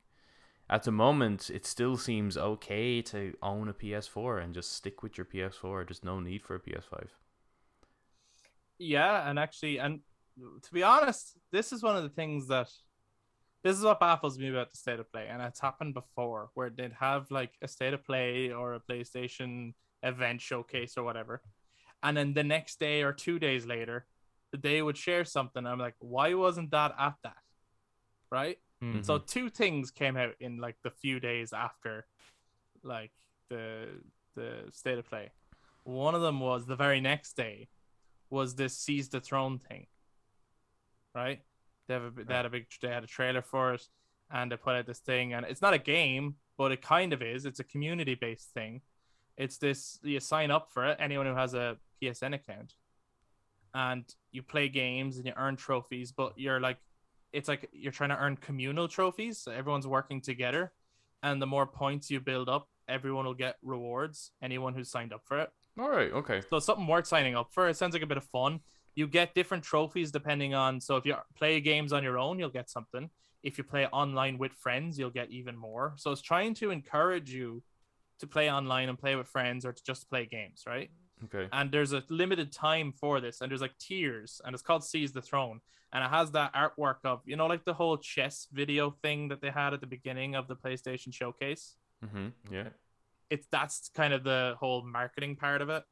At 0.70 0.84
the 0.84 0.92
moment, 0.92 1.50
it 1.50 1.66
still 1.66 1.96
seems 1.96 2.36
okay 2.38 3.02
to 3.02 3.34
own 3.42 3.68
a 3.68 3.74
PS4 3.74 4.42
and 4.42 4.54
just 4.54 4.72
stick 4.72 5.02
with 5.02 5.18
your 5.18 5.26
PS4. 5.26 5.86
There's 5.86 6.04
no 6.04 6.20
need 6.20 6.42
for 6.42 6.54
a 6.54 6.60
PS5. 6.60 7.08
Yeah, 8.78 9.28
and 9.28 9.38
actually, 9.38 9.78
and 9.78 10.00
to 10.62 10.72
be 10.72 10.82
honest, 10.82 11.36
this 11.50 11.72
is 11.72 11.82
one 11.82 11.96
of 11.96 12.02
the 12.02 12.08
things 12.08 12.48
that 12.48 12.70
this 13.62 13.76
is 13.76 13.84
what 13.84 14.00
baffles 14.00 14.38
me 14.38 14.48
about 14.48 14.70
the 14.70 14.76
state 14.76 14.98
of 15.00 15.10
play, 15.12 15.26
and 15.28 15.40
it's 15.42 15.60
happened 15.60 15.94
before 15.94 16.50
where 16.54 16.70
they'd 16.70 16.92
have 16.94 17.30
like 17.30 17.52
a 17.62 17.68
state 17.68 17.94
of 17.94 18.04
play 18.04 18.50
or 18.50 18.74
a 18.74 18.80
PlayStation 18.80 19.74
event 20.02 20.40
showcase 20.40 20.96
or 20.96 21.04
whatever, 21.04 21.42
and 22.02 22.16
then 22.16 22.34
the 22.34 22.42
next 22.44 22.80
day 22.80 23.02
or 23.02 23.12
two 23.12 23.38
days 23.38 23.64
later, 23.66 24.06
they 24.52 24.82
would 24.82 24.96
share 24.96 25.24
something. 25.24 25.64
I'm 25.66 25.78
like, 25.78 25.94
why 26.00 26.34
wasn't 26.34 26.70
that 26.72 26.94
at 26.98 27.14
that? 27.22 27.36
Right. 28.30 28.58
Mhm. 28.82 29.04
So 29.04 29.18
two 29.18 29.48
things 29.48 29.90
came 29.90 30.16
out 30.16 30.34
in 30.40 30.58
like 30.58 30.76
the 30.82 30.90
few 30.90 31.20
days 31.20 31.52
after, 31.52 32.06
like 32.82 33.12
the 33.48 34.02
the 34.34 34.68
state 34.72 34.98
of 34.98 35.08
play. 35.08 35.30
One 35.84 36.14
of 36.14 36.22
them 36.22 36.40
was 36.40 36.66
the 36.66 36.76
very 36.76 37.00
next 37.00 37.36
day, 37.36 37.68
was 38.30 38.54
this 38.56 38.76
seize 38.76 39.08
the 39.08 39.20
throne 39.20 39.58
thing. 39.58 39.86
Right? 41.14 41.42
They 41.88 41.94
have 41.94 42.04
a, 42.04 42.24
they 42.24 42.34
had 42.34 42.46
a 42.46 42.50
big 42.50 42.66
they 42.80 42.88
had 42.88 43.04
a 43.04 43.08
trailer 43.08 43.42
for 43.42 43.74
it, 43.74 43.86
and 44.30 44.50
they 44.50 44.56
put 44.56 44.74
out 44.74 44.86
this 44.86 45.00
thing, 45.00 45.34
and 45.34 45.44
it's 45.46 45.62
not 45.62 45.74
a 45.74 45.78
game, 45.78 46.36
but 46.56 46.72
it 46.72 46.82
kind 46.82 47.12
of 47.12 47.22
is. 47.22 47.44
It's 47.44 47.60
a 47.60 47.64
community 47.64 48.14
based 48.14 48.52
thing. 48.52 48.82
It's 49.36 49.58
this 49.58 49.98
you 50.02 50.20
sign 50.20 50.50
up 50.50 50.68
for 50.72 50.86
it. 50.86 50.98
Anyone 51.00 51.26
who 51.26 51.34
has 51.34 51.54
a 51.54 51.76
PSN 52.02 52.34
account, 52.34 52.74
and 53.74 54.04
you 54.30 54.42
play 54.42 54.68
games 54.68 55.16
and 55.16 55.26
you 55.26 55.32
earn 55.36 55.56
trophies, 55.56 56.12
but 56.12 56.34
you're 56.36 56.60
like 56.60 56.78
it's 57.32 57.48
like 57.48 57.68
you're 57.72 57.92
trying 57.92 58.10
to 58.10 58.18
earn 58.18 58.36
communal 58.36 58.88
trophies. 58.88 59.38
So 59.38 59.52
everyone's 59.52 59.86
working 59.86 60.20
together, 60.20 60.72
and 61.22 61.40
the 61.40 61.46
more 61.46 61.66
points 61.66 62.10
you 62.10 62.20
build 62.20 62.48
up, 62.48 62.68
everyone 62.88 63.24
will 63.24 63.34
get 63.34 63.56
rewards. 63.62 64.32
Anyone 64.42 64.74
who's 64.74 64.90
signed 64.90 65.12
up 65.12 65.22
for 65.24 65.38
it. 65.40 65.50
All 65.78 65.88
right. 65.88 66.12
Okay. 66.12 66.42
So 66.50 66.58
something 66.58 66.86
worth 66.86 67.06
signing 67.06 67.34
up 67.34 67.48
for. 67.52 67.68
It 67.68 67.76
sounds 67.76 67.94
like 67.94 68.02
a 68.02 68.06
bit 68.06 68.18
of 68.18 68.24
fun. 68.24 68.60
You 68.94 69.06
get 69.06 69.34
different 69.34 69.64
trophies 69.64 70.10
depending 70.12 70.54
on. 70.54 70.80
So 70.80 70.96
if 70.96 71.06
you 71.06 71.14
play 71.36 71.60
games 71.60 71.92
on 71.92 72.02
your 72.02 72.18
own, 72.18 72.38
you'll 72.38 72.50
get 72.50 72.68
something. 72.70 73.10
If 73.42 73.58
you 73.58 73.64
play 73.64 73.86
online 73.86 74.38
with 74.38 74.52
friends, 74.52 74.98
you'll 74.98 75.10
get 75.10 75.30
even 75.30 75.56
more. 75.56 75.94
So 75.96 76.12
it's 76.12 76.22
trying 76.22 76.54
to 76.54 76.70
encourage 76.70 77.32
you 77.32 77.62
to 78.20 78.26
play 78.26 78.50
online 78.50 78.88
and 78.88 78.98
play 78.98 79.16
with 79.16 79.26
friends 79.28 79.64
or 79.64 79.72
to 79.72 79.82
just 79.84 80.08
play 80.08 80.26
games, 80.26 80.64
right? 80.66 80.90
Okay. 81.24 81.46
and 81.52 81.70
there's 81.70 81.92
a 81.92 82.02
limited 82.08 82.50
time 82.50 82.92
for 82.92 83.20
this 83.20 83.40
and 83.40 83.48
there's 83.48 83.60
like 83.60 83.78
tiers 83.78 84.40
and 84.44 84.54
it's 84.54 84.62
called 84.62 84.82
seize 84.84 85.12
the 85.12 85.22
throne 85.22 85.60
and 85.92 86.02
it 86.02 86.10
has 86.10 86.32
that 86.32 86.52
artwork 86.52 86.96
of 87.04 87.20
you 87.26 87.36
know 87.36 87.46
like 87.46 87.64
the 87.64 87.72
whole 87.72 87.96
chess 87.96 88.48
video 88.52 88.90
thing 89.02 89.28
that 89.28 89.40
they 89.40 89.50
had 89.50 89.72
at 89.72 89.80
the 89.80 89.86
beginning 89.86 90.34
of 90.34 90.48
the 90.48 90.56
playstation 90.56 91.14
showcase 91.14 91.76
Mm-hmm. 92.04 92.26
Yeah. 92.52 92.70
it's 93.30 93.46
that's 93.52 93.88
kind 93.94 94.12
of 94.12 94.24
the 94.24 94.56
whole 94.58 94.82
marketing 94.84 95.36
part 95.36 95.62
of 95.62 95.68
it 95.68 95.84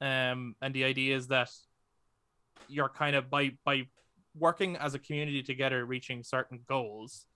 um 0.00 0.54
and 0.62 0.72
the 0.72 0.84
idea 0.84 1.14
is 1.14 1.28
that 1.28 1.50
you're 2.68 2.88
kind 2.88 3.16
of 3.16 3.30
by 3.30 3.52
by 3.64 3.86
working 4.38 4.76
as 4.76 4.94
a 4.94 4.98
community 4.98 5.42
together 5.42 5.84
reaching 5.84 6.22
certain 6.22 6.60
goals 6.68 7.26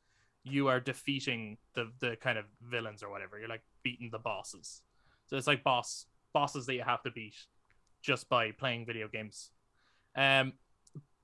you 0.44 0.68
are 0.68 0.78
defeating 0.78 1.56
the 1.74 1.90
the 2.00 2.16
kind 2.16 2.38
of 2.38 2.44
villains 2.62 3.02
or 3.02 3.10
whatever. 3.10 3.38
You're 3.38 3.48
like 3.48 3.64
beating 3.82 4.10
the 4.12 4.18
bosses. 4.18 4.82
So 5.26 5.36
it's 5.36 5.46
like 5.46 5.64
boss 5.64 6.06
bosses 6.32 6.66
that 6.66 6.74
you 6.74 6.82
have 6.82 7.02
to 7.04 7.10
beat 7.10 7.34
just 8.02 8.28
by 8.28 8.52
playing 8.52 8.86
video 8.86 9.08
games. 9.08 9.50
Um 10.16 10.52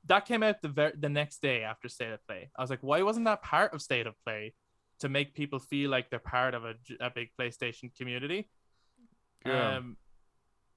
that 0.06 0.24
came 0.24 0.42
out 0.42 0.62
the 0.62 0.68
ver- 0.68 0.94
the 0.98 1.10
next 1.10 1.42
day 1.42 1.62
after 1.62 1.88
state 1.88 2.12
of 2.12 2.26
play. 2.26 2.50
I 2.56 2.62
was 2.62 2.70
like 2.70 2.82
why 2.82 3.02
wasn't 3.02 3.26
that 3.26 3.42
part 3.42 3.74
of 3.74 3.82
state 3.82 4.06
of 4.06 4.14
play 4.24 4.54
to 5.00 5.08
make 5.08 5.34
people 5.34 5.58
feel 5.58 5.90
like 5.90 6.10
they're 6.10 6.18
part 6.18 6.54
of 6.54 6.64
a, 6.64 6.74
a 7.00 7.10
big 7.10 7.28
playstation 7.38 7.94
community? 7.94 8.48
Yeah. 9.44 9.76
um 9.76 9.96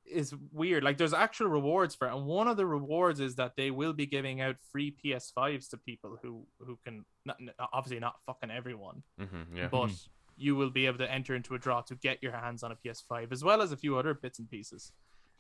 is 0.06 0.34
weird 0.52 0.84
like 0.84 0.98
there's 0.98 1.14
actual 1.14 1.48
rewards 1.48 1.96
for 1.96 2.08
it 2.08 2.14
and 2.14 2.26
one 2.26 2.48
of 2.48 2.58
the 2.58 2.66
rewards 2.66 3.20
is 3.20 3.36
that 3.36 3.54
they 3.56 3.72
will 3.72 3.94
be 3.94 4.06
giving 4.06 4.42
out 4.42 4.56
free 4.72 4.94
ps5s 5.04 5.70
to 5.70 5.78
people 5.78 6.18
who 6.22 6.46
who 6.60 6.78
can 6.86 7.06
not, 7.26 7.38
obviously 7.72 8.00
not 8.00 8.16
fucking 8.26 8.52
everyone 8.52 9.02
Mm-hmm. 9.20 9.58
Yeah. 9.58 9.68
but 9.72 9.92
you 10.36 10.56
will 10.56 10.70
be 10.72 10.88
able 10.88 10.98
to 10.98 11.12
enter 11.12 11.36
into 11.36 11.54
a 11.56 11.60
draw 11.60 11.82
to 11.82 11.96
get 11.96 12.22
your 12.22 12.32
hands 12.34 12.64
on 12.64 12.72
a 12.72 12.76
PS5 12.76 13.32
as 13.32 13.44
well 13.44 13.62
as 13.62 13.72
a 13.72 13.78
few 13.78 13.98
other 13.98 14.14
bits 14.16 14.40
and 14.40 14.50
pieces. 14.50 14.92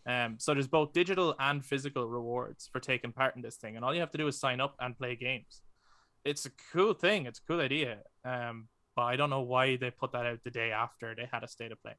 Um, 0.05 0.35
so 0.37 0.53
there's 0.53 0.67
both 0.67 0.93
digital 0.93 1.33
and 1.39 1.65
physical 1.65 2.07
rewards 2.07 2.69
for 2.71 2.79
taking 2.79 3.11
part 3.11 3.35
in 3.35 3.41
this 3.41 3.55
thing, 3.55 3.75
and 3.75 3.83
all 3.83 3.93
you 3.93 4.01
have 4.01 4.11
to 4.11 4.17
do 4.19 4.27
is 4.27 4.39
sign 4.39 4.61
up 4.61 4.75
and 4.79 4.95
play 4.97 5.15
games. 5.15 5.61
It's 6.23 6.45
a 6.45 6.51
cool 6.71 6.93
thing. 6.93 7.25
It's 7.25 7.39
a 7.39 7.41
cool 7.47 7.59
idea. 7.61 7.99
Um, 8.23 8.67
but 8.95 9.03
I 9.03 9.15
don't 9.15 9.31
know 9.31 9.41
why 9.41 9.77
they 9.77 9.89
put 9.91 10.11
that 10.11 10.25
out 10.27 10.39
the 10.43 10.51
day 10.51 10.71
after 10.71 11.15
they 11.15 11.27
had 11.31 11.43
a 11.43 11.47
state 11.47 11.71
of 11.71 11.81
play. 11.81 11.95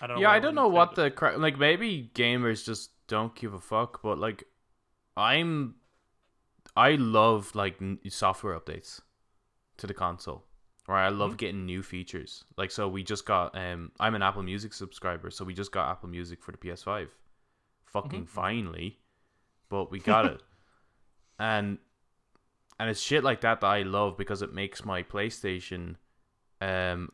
I 0.00 0.06
don't 0.06 0.16
know. 0.16 0.22
yeah, 0.22 0.30
I 0.30 0.38
don't 0.38 0.54
know 0.54 0.68
what 0.68 0.94
the 0.94 1.10
cra- 1.10 1.38
like. 1.38 1.58
Maybe 1.58 2.10
gamers 2.14 2.64
just 2.64 2.90
don't 3.06 3.34
give 3.34 3.54
a 3.54 3.60
fuck. 3.60 4.02
But 4.02 4.18
like, 4.18 4.44
I'm, 5.16 5.76
I 6.76 6.92
love 6.92 7.54
like 7.54 7.76
n- 7.80 7.98
software 8.08 8.58
updates 8.58 9.00
to 9.76 9.86
the 9.86 9.94
console, 9.94 10.44
Right, 10.86 11.06
I 11.06 11.08
love 11.08 11.36
getting 11.38 11.64
new 11.64 11.82
features. 11.82 12.44
Like, 12.56 12.70
so 12.70 12.88
we 12.88 13.02
just 13.02 13.24
got. 13.24 13.56
Um, 13.56 13.92
I'm 13.98 14.14
an 14.14 14.22
Apple 14.22 14.42
Music 14.42 14.74
subscriber, 14.74 15.30
so 15.30 15.44
we 15.44 15.54
just 15.54 15.72
got 15.72 15.90
Apple 15.90 16.08
Music 16.08 16.42
for 16.42 16.52
the 16.52 16.58
PS5. 16.58 17.08
Fucking 17.86 18.26
finally, 18.26 18.98
but 19.68 19.90
we 19.90 20.00
got 20.00 20.26
it, 20.26 20.42
and 21.38 21.78
and 22.78 22.90
it's 22.90 23.00
shit 23.00 23.22
like 23.22 23.40
that 23.42 23.60
that 23.60 23.66
I 23.66 23.82
love 23.82 24.18
because 24.18 24.42
it 24.42 24.52
makes 24.52 24.84
my 24.84 25.02
PlayStation 25.02 25.96
um 26.60 27.10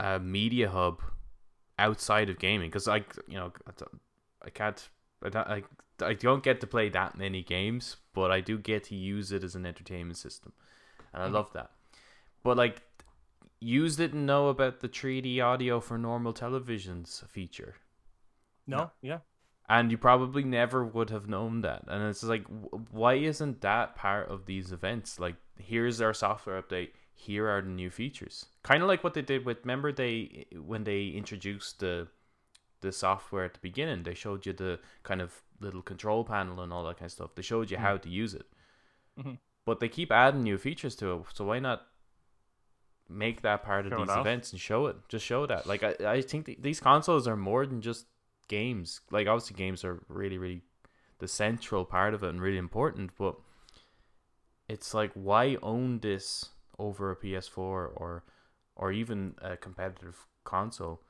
a 0.00 0.18
media 0.20 0.70
hub 0.70 1.02
outside 1.78 2.28
of 2.30 2.38
gaming 2.38 2.68
because 2.70 2.88
I 2.88 2.98
you 3.28 3.38
know 3.38 3.52
I 4.42 4.50
can't 4.50 4.88
I 5.24 5.28
don't, 5.28 5.48
I, 5.48 5.62
I 6.00 6.14
don't 6.14 6.42
get 6.42 6.60
to 6.60 6.66
play 6.66 6.88
that 6.90 7.16
many 7.16 7.42
games 7.42 7.96
but 8.14 8.30
I 8.30 8.40
do 8.40 8.58
get 8.58 8.84
to 8.84 8.94
use 8.94 9.30
it 9.32 9.44
as 9.44 9.54
an 9.54 9.64
entertainment 9.66 10.16
system 10.16 10.52
and 11.12 11.22
I 11.22 11.28
Mhm. 11.28 11.32
love 11.34 11.52
that 11.52 11.70
but 12.42 12.56
like 12.56 12.82
you 13.60 13.88
didn't 13.88 14.24
know 14.24 14.48
about 14.48 14.80
the 14.80 14.88
3D 14.88 15.40
audio 15.40 15.80
for 15.80 15.98
normal 15.98 16.32
televisions 16.32 17.26
feature 17.28 17.74
No, 18.66 18.76
No. 18.76 18.90
yeah. 19.02 19.18
and 19.68 19.90
you 19.90 19.98
probably 19.98 20.44
never 20.44 20.84
would 20.84 21.10
have 21.10 21.28
known 21.28 21.60
that 21.62 21.84
and 21.88 22.02
it's 22.08 22.22
like 22.22 22.44
why 22.90 23.14
isn't 23.14 23.60
that 23.60 23.94
part 23.96 24.28
of 24.28 24.46
these 24.46 24.72
events 24.72 25.18
like 25.18 25.36
here's 25.58 26.00
our 26.00 26.14
software 26.14 26.60
update 26.62 26.90
here 27.14 27.48
are 27.48 27.62
the 27.62 27.68
new 27.68 27.90
features 27.90 28.46
kind 28.70 28.82
of 28.82 28.88
like 28.92 29.02
what 29.04 29.14
they 29.14 29.22
did 29.32 29.40
with 29.48 29.58
remember 29.64 29.90
they 30.02 30.46
when 30.72 30.82
they 30.90 31.00
introduced 31.20 31.72
the 31.84 31.94
the 32.84 32.92
software 32.92 33.44
at 33.48 33.54
the 33.54 33.60
beginning 33.68 34.00
they 34.04 34.14
showed 34.24 34.40
you 34.46 34.52
the 34.64 34.78
kind 35.08 35.20
of 35.26 35.30
little 35.66 35.82
control 35.92 36.22
panel 36.32 36.56
and 36.64 36.72
all 36.72 36.84
that 36.88 36.96
kind 36.98 37.08
of 37.10 37.12
stuff. 37.18 37.34
They 37.34 37.42
showed 37.52 37.70
you 37.72 37.78
Mm. 37.78 37.86
how 37.88 37.96
to 38.04 38.08
use 38.24 38.34
it. 38.40 38.46
Mhm. 39.20 39.38
but 39.68 39.80
they 39.80 39.88
keep 39.98 40.10
adding 40.24 40.42
new 40.44 40.58
features 40.66 40.94
to 40.96 41.04
it 41.14 41.20
so 41.36 41.44
why 41.50 41.58
not 41.68 41.80
make 43.24 43.40
that 43.42 43.60
part 43.68 43.84
of 43.86 43.92
Show 43.92 43.98
these 44.04 44.16
events 44.24 44.52
and 44.52 44.60
show 44.60 44.80
it 44.90 44.96
just 45.14 45.24
show 45.32 45.42
that. 45.46 45.62
Like 45.72 45.82
i, 45.82 45.92
I 46.16 46.18
think 46.30 46.46
th- 46.46 46.62
these 46.66 46.80
consoles 46.90 47.26
are 47.30 47.36
more 47.50 47.64
than 47.70 47.80
just 47.90 48.06
games. 48.56 49.00
Like 49.16 49.26
obviously 49.26 49.56
games 49.64 49.80
are 49.88 49.96
really 50.20 50.38
really 50.44 50.62
the 51.18 51.28
central 51.28 51.84
part 51.96 52.12
of 52.14 52.22
it 52.22 52.28
and 52.32 52.40
really 52.46 52.62
important 52.68 53.10
but 53.22 53.34
it's 54.68 54.90
like 55.00 55.12
why 55.14 55.56
own 55.62 55.98
this 56.00 56.50
over 56.78 57.10
a 57.10 57.16
ps4 57.16 57.58
or 58.02 58.22
or 58.78 58.92
even 58.92 59.34
a 59.42 59.56
competitive 59.56 60.26
console 60.44 61.02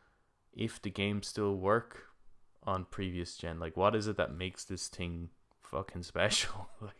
if 0.53 0.83
the 0.83 0.91
games 0.91 1.29
still 1.29 1.57
work 1.57 2.07
on 2.65 2.85
previous 2.91 3.37
gen 3.37 3.61
like 3.61 3.77
what 3.77 3.95
is 3.95 4.09
it 4.09 4.17
that 4.17 4.35
makes 4.35 4.65
this 4.65 4.89
thing 4.89 5.29
fucking 5.63 6.03
special 6.15 6.69
like 6.81 6.95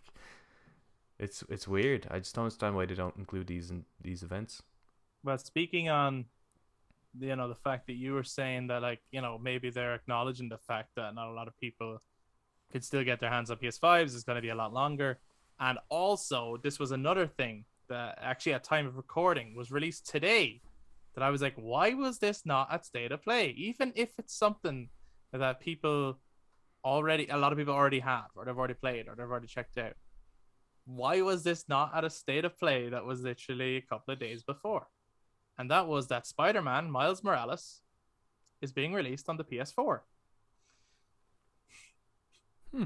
it's 1.19 1.43
it's 1.49 1.67
weird 1.67 2.07
i 2.11 2.19
just 2.19 2.35
don't 2.35 2.45
understand 2.45 2.77
why 2.77 2.87
they 2.87 2.95
don't 2.95 3.17
include 3.17 3.49
these 3.49 3.71
in 3.71 3.85
these 4.01 4.23
events 4.23 4.63
well 5.25 5.39
speaking 5.39 5.89
on, 5.89 6.25
you 7.19 7.35
know, 7.37 7.49
the 7.49 7.55
fact 7.55 7.87
that 7.87 7.95
you 7.95 8.13
were 8.13 8.25
saying 8.25 8.69
that, 8.69 8.83
like, 8.83 9.01
you 9.11 9.21
know, 9.21 9.39
maybe 9.39 9.71
they're 9.71 9.95
acknowledging 9.95 10.49
the 10.49 10.59
fact 10.59 10.91
that 10.97 11.15
not 11.15 11.29
a 11.29 11.33
lot 11.33 11.49
of 11.49 11.59
people 11.59 12.01
could 12.71 12.85
still 12.85 13.05
get 13.05 13.21
their 13.21 13.31
hands 13.31 13.51
on 13.51 13.57
PS5s. 13.57 14.15
It's 14.15 14.23
going 14.23 14.37
to 14.37 14.43
be 14.43 14.51
a 14.51 14.55
lot 14.55 14.73
longer. 14.73 15.19
And 15.59 15.79
also, 15.89 16.59
this 16.63 16.79
was 16.79 16.93
another 16.93 17.27
thing 17.27 17.65
that 17.89 18.19
actually 18.21 18.55
at 18.55 18.65
time 18.65 18.87
of 18.87 18.97
recording 18.97 19.55
was 19.55 19.71
released 19.71 20.09
today 20.09 20.61
that 21.15 21.25
I 21.25 21.31
was 21.31 21.43
like, 21.43 21.55
why 21.57 21.95
was 21.95 22.19
this 22.19 22.47
not 22.47 22.73
at 22.73 22.87
state 22.87 23.13
of 23.13 23.23
play? 23.23 23.49
Even 23.57 23.93
if 23.97 24.13
it's 24.19 24.35
something 24.35 24.89
that 25.33 25.61
people 25.61 26.19
already, 26.85 27.27
a 27.29 27.37
lot 27.37 27.53
of 27.53 27.59
people 27.59 27.75
already 27.75 28.01
have, 28.01 28.27
or 28.35 28.45
they've 28.45 28.57
already 28.57 28.75
played, 28.75 29.09
or 29.09 29.15
they've 29.15 29.27
already 29.27 29.47
checked 29.47 29.79
out. 29.79 29.95
Why 30.85 31.21
was 31.21 31.43
this 31.43 31.69
not 31.69 31.95
at 31.95 32.05
a 32.05 32.11
state 32.11 32.45
of 32.45 32.59
play 32.59 32.89
that 32.89 33.05
was 33.05 33.21
literally 33.21 33.77
a 33.77 33.83
couple 33.83 34.15
of 34.15 34.21
days 34.21 34.43
before? 34.43 34.87
And 35.59 35.71
that 35.71 35.87
was 35.87 36.07
that 36.09 36.27
Spider 36.27 36.63
Man 36.63 36.91
Miles 36.91 37.23
Morales 37.25 37.81
is 38.63 38.73
being 38.73 38.93
released 38.93 39.29
on 39.29 39.37
the 39.37 39.45
PS4. 39.45 40.01
Hmm. 42.73 42.85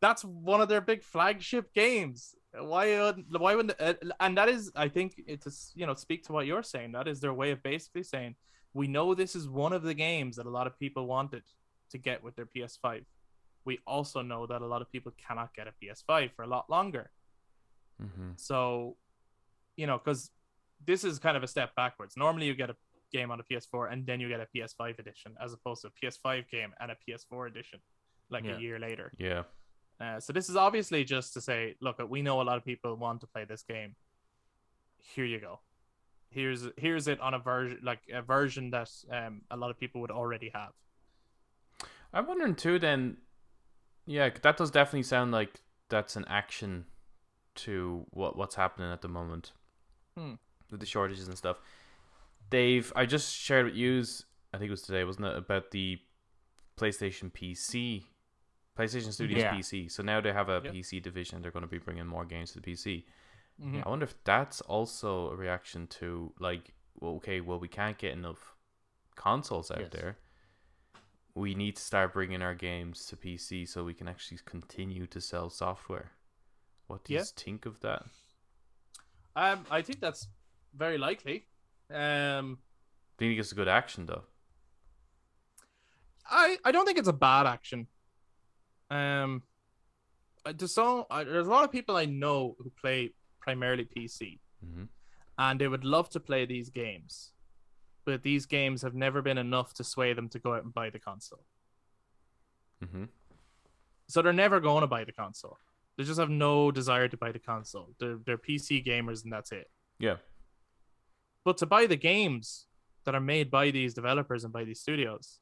That's 0.00 0.24
one 0.24 0.60
of 0.60 0.68
their 0.68 0.80
big 0.80 1.02
flagship 1.02 1.72
games. 1.74 2.34
Why? 2.58 2.86
would- 3.00 3.24
Why 3.40 3.54
wouldn't? 3.54 3.80
Uh, 3.80 3.94
and 4.20 4.36
that 4.38 4.48
is, 4.48 4.70
I 4.76 4.88
think, 4.88 5.22
it's 5.26 5.72
you 5.74 5.86
know, 5.86 5.94
speak 5.94 6.24
to 6.26 6.32
what 6.32 6.46
you're 6.46 6.62
saying. 6.62 6.92
That 6.92 7.08
is 7.08 7.20
their 7.20 7.34
way 7.34 7.50
of 7.50 7.62
basically 7.62 8.02
saying 8.02 8.34
we 8.74 8.86
know 8.88 9.14
this 9.14 9.34
is 9.34 9.48
one 9.48 9.72
of 9.72 9.82
the 9.82 9.94
games 9.94 10.36
that 10.36 10.46
a 10.46 10.50
lot 10.50 10.66
of 10.66 10.78
people 10.78 11.06
wanted 11.06 11.42
to 11.90 11.98
get 11.98 12.22
with 12.22 12.36
their 12.36 12.46
PS5. 12.46 13.04
We 13.64 13.78
also 13.86 14.22
know 14.22 14.46
that 14.46 14.62
a 14.62 14.66
lot 14.66 14.82
of 14.82 14.90
people 14.92 15.12
cannot 15.26 15.54
get 15.54 15.66
a 15.66 15.72
PS5 15.82 16.32
for 16.36 16.42
a 16.42 16.46
lot 16.46 16.68
longer. 16.70 17.10
mm-hmm. 18.02 18.32
So, 18.36 18.96
you 19.76 19.86
know, 19.86 19.98
because 19.98 20.30
this 20.84 21.04
is 21.04 21.18
kind 21.18 21.36
of 21.36 21.42
a 21.42 21.48
step 21.48 21.74
backwards. 21.74 22.16
Normally, 22.16 22.46
you 22.46 22.54
get 22.54 22.70
a 22.70 22.76
game 23.12 23.30
on 23.30 23.40
a 23.40 23.44
PS4 23.44 23.92
and 23.92 24.06
then 24.06 24.20
you 24.20 24.28
get 24.28 24.40
a 24.40 24.48
PS5 24.54 24.98
edition, 24.98 25.34
as 25.42 25.52
opposed 25.52 25.82
to 25.82 25.88
a 25.88 25.90
PS5 26.06 26.48
game 26.50 26.72
and 26.80 26.90
a 26.90 26.96
PS4 27.08 27.48
edition, 27.48 27.80
like 28.30 28.44
Yeah. 28.44 28.56
a 28.56 28.60
year 28.60 28.78
later. 28.78 29.12
yeah 29.18 29.44
Uh, 30.00 30.20
so 30.20 30.32
this 30.32 30.48
is 30.50 30.56
obviously 30.56 31.04
just 31.04 31.32
to 31.34 31.40
say, 31.40 31.74
look, 31.80 31.98
we 32.08 32.20
know 32.22 32.40
a 32.40 32.44
lot 32.44 32.56
of 32.58 32.64
people 32.64 32.94
want 32.96 33.20
to 33.22 33.26
play 33.26 33.44
this 33.44 33.62
game. 33.62 33.94
Here 34.98 35.24
you 35.24 35.38
go. 35.40 35.60
Here's 36.28 36.64
here's 36.76 37.08
it 37.08 37.20
on 37.20 37.32
a 37.34 37.38
version 37.38 37.78
like 37.82 38.00
a 38.12 38.20
version 38.20 38.70
that 38.70 38.90
um, 39.10 39.42
a 39.50 39.56
lot 39.56 39.70
of 39.70 39.78
people 39.78 40.00
would 40.02 40.10
already 40.10 40.50
have. 40.52 40.72
I'm 42.12 42.26
wondering 42.26 42.54
too. 42.56 42.78
Then, 42.78 43.18
yeah, 44.06 44.28
that 44.42 44.56
does 44.56 44.70
definitely 44.70 45.04
sound 45.04 45.32
like 45.32 45.60
that's 45.88 46.16
an 46.16 46.24
action 46.28 46.86
to 47.56 48.04
what 48.10 48.36
what's 48.36 48.56
happening 48.56 48.90
at 48.92 49.00
the 49.02 49.08
moment 49.08 49.52
Hmm. 50.16 50.34
with 50.70 50.80
the 50.80 50.86
shortages 50.86 51.28
and 51.28 51.38
stuff. 51.38 51.58
They've 52.50 52.92
I 52.94 53.06
just 53.06 53.34
shared 53.34 53.66
with 53.66 53.74
yous. 53.74 54.24
I 54.52 54.58
think 54.58 54.68
it 54.68 54.72
was 54.72 54.82
today, 54.82 55.04
wasn't 55.04 55.26
it, 55.26 55.36
about 55.36 55.70
the 55.70 55.98
PlayStation 56.78 57.32
PC, 57.32 58.04
PlayStation 58.76 59.12
Studios 59.12 59.40
Yeah. 59.40 59.54
PC. 59.54 59.88
So 59.90 60.02
now 60.02 60.20
they 60.20 60.32
have 60.32 60.48
a 60.48 60.60
Yep. 60.64 60.72
PC 60.74 61.00
division. 61.00 61.42
They're 61.42 61.50
going 61.50 61.62
to 61.64 61.68
be 61.70 61.78
bringing 61.78 62.06
more 62.06 62.24
games 62.26 62.52
to 62.52 62.60
the 62.60 62.72
PC. 62.72 63.06
Mhm. 63.60 63.84
I 63.86 63.88
wonder 63.88 64.04
if 64.04 64.22
that's 64.24 64.60
also 64.60 65.30
a 65.30 65.36
reaction 65.36 65.86
to 66.00 66.34
like, 66.38 66.74
well, 66.94 67.14
okay, 67.16 67.40
well, 67.40 67.58
we 67.58 67.68
can't 67.68 67.96
get 67.98 68.12
enough 68.12 68.54
consoles 69.14 69.70
out 69.70 69.80
Yes. 69.80 69.92
there. 69.92 70.18
We 71.34 71.54
need 71.54 71.76
to 71.76 71.82
start 71.82 72.12
bringing 72.12 72.42
our 72.42 72.54
games 72.54 73.06
to 73.06 73.16
PC 73.16 73.66
so 73.66 73.84
we 73.84 73.94
can 73.94 74.08
actually 74.08 74.38
continue 74.44 75.06
to 75.06 75.20
sell 75.20 75.48
software. 75.50 76.12
What 76.86 77.04
do 77.04 77.14
you 77.14 77.24
think 77.24 77.66
of 77.66 77.80
that? 77.80 78.06
Um, 79.34 79.66
I 79.70 79.82
think 79.82 80.00
that's 80.00 80.28
very 80.74 80.98
likely. 80.98 81.46
Um, 81.90 82.58
Do 83.18 83.24
you 83.24 83.30
think 83.32 83.40
it's 83.40 83.52
a 83.52 83.54
good 83.54 83.68
action 83.68 84.06
though? 84.06 84.24
I 86.28 86.58
I 86.64 86.72
don't 86.72 86.84
think 86.86 86.98
it's 86.98 87.08
a 87.08 87.12
bad 87.12 87.46
action. 87.46 87.86
Um, 88.90 89.42
uh, 90.44 90.52
there's 90.56 90.74
so 90.74 91.06
uh, 91.10 91.24
there's 91.24 91.46
a 91.46 91.50
lot 91.50 91.64
of 91.64 91.72
people 91.72 91.96
I 91.96 92.04
know 92.06 92.54
who 92.58 92.70
play 92.80 93.12
primarily 93.40 93.84
PC, 93.84 94.38
Mm-hmm. 94.64 94.84
and 95.38 95.60
they 95.60 95.68
would 95.68 95.84
love 95.84 96.08
to 96.10 96.20
play 96.20 96.46
these 96.46 96.70
games, 96.70 97.32
but 98.04 98.22
these 98.22 98.46
games 98.46 98.82
have 98.82 98.94
never 98.94 99.20
been 99.22 99.38
enough 99.38 99.74
to 99.74 99.84
sway 99.84 100.12
them 100.14 100.28
to 100.30 100.38
go 100.38 100.54
out 100.54 100.64
and 100.64 100.72
buy 100.72 100.88
the 100.90 100.98
console. 100.98 101.44
Mm-hmm. 102.84 103.04
So 104.08 104.22
they're 104.22 104.32
never 104.32 104.60
going 104.60 104.80
to 104.82 104.86
buy 104.86 105.04
the 105.04 105.12
console. 105.12 105.58
They 105.96 106.04
just 106.04 106.18
have 106.20 106.30
no 106.30 106.70
desire 106.70 107.08
to 107.08 107.16
buy 107.16 107.32
the 107.32 107.38
console. 107.38 107.94
They're 107.98 108.18
they're 108.24 108.38
PC 108.38 108.84
gamers, 108.84 109.24
and 109.24 109.32
that's 109.32 109.52
it. 109.52 109.70
Yeah. 109.98 110.16
But 111.44 111.58
to 111.58 111.66
buy 111.66 111.86
the 111.86 111.96
games 111.96 112.66
that 113.04 113.14
are 113.14 113.20
made 113.20 113.50
by 113.50 113.70
these 113.70 113.94
developers 113.94 114.42
and 114.44 114.52
by 114.52 114.64
these 114.64 114.80
studios 114.80 115.38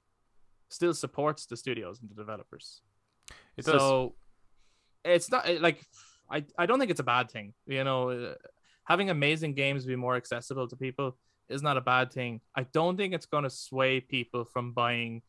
still 0.68 0.92
supports 0.94 1.46
the 1.46 1.56
studios 1.56 2.00
and 2.00 2.10
the 2.10 2.14
developers. 2.14 2.82
It 3.56 3.64
does. 3.64 3.80
So 3.80 4.14
it's 5.04 5.30
not 5.30 5.48
like 5.60 5.80
I 6.30 6.44
I 6.58 6.66
don't 6.66 6.78
think 6.78 6.90
it's 6.90 7.00
a 7.00 7.04
bad 7.04 7.30
thing. 7.30 7.54
You 7.66 7.84
know, 7.84 8.10
uh, 8.10 8.34
having 8.84 9.10
amazing 9.10 9.54
games 9.54 9.84
be 9.86 9.96
more 9.96 10.16
accessible 10.16 10.66
to 10.68 10.76
people 10.76 11.16
is 11.48 11.62
not 11.62 11.76
a 11.76 11.80
bad 11.80 12.12
thing. 12.12 12.40
I 12.56 12.62
don't 12.72 12.96
think 12.96 13.12
it's 13.14 13.26
going 13.26 13.44
to 13.44 13.50
sway 13.50 14.00
people 14.00 14.44
from 14.44 14.72
buying. 14.72 15.22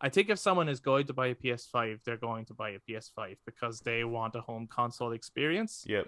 I 0.00 0.08
think 0.08 0.30
if 0.30 0.38
someone 0.38 0.68
is 0.68 0.80
going 0.80 1.06
to 1.08 1.12
buy 1.12 1.28
a 1.28 1.34
PS5, 1.34 2.00
they're 2.04 2.16
going 2.16 2.46
to 2.46 2.54
buy 2.54 2.70
a 2.70 2.78
PS5 2.88 3.36
because 3.44 3.80
they 3.80 4.02
want 4.02 4.34
a 4.34 4.40
home 4.40 4.66
console 4.66 5.12
experience, 5.12 5.84
Yep. 5.86 6.06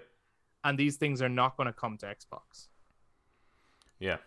and 0.63 0.77
these 0.79 0.97
things 0.97 1.21
are 1.21 1.29
not 1.29 1.55
going 1.57 1.67
to 1.67 1.73
come 1.73 1.97
to 1.99 2.07
Xbox. 2.07 2.67
Yeah. 3.99 4.17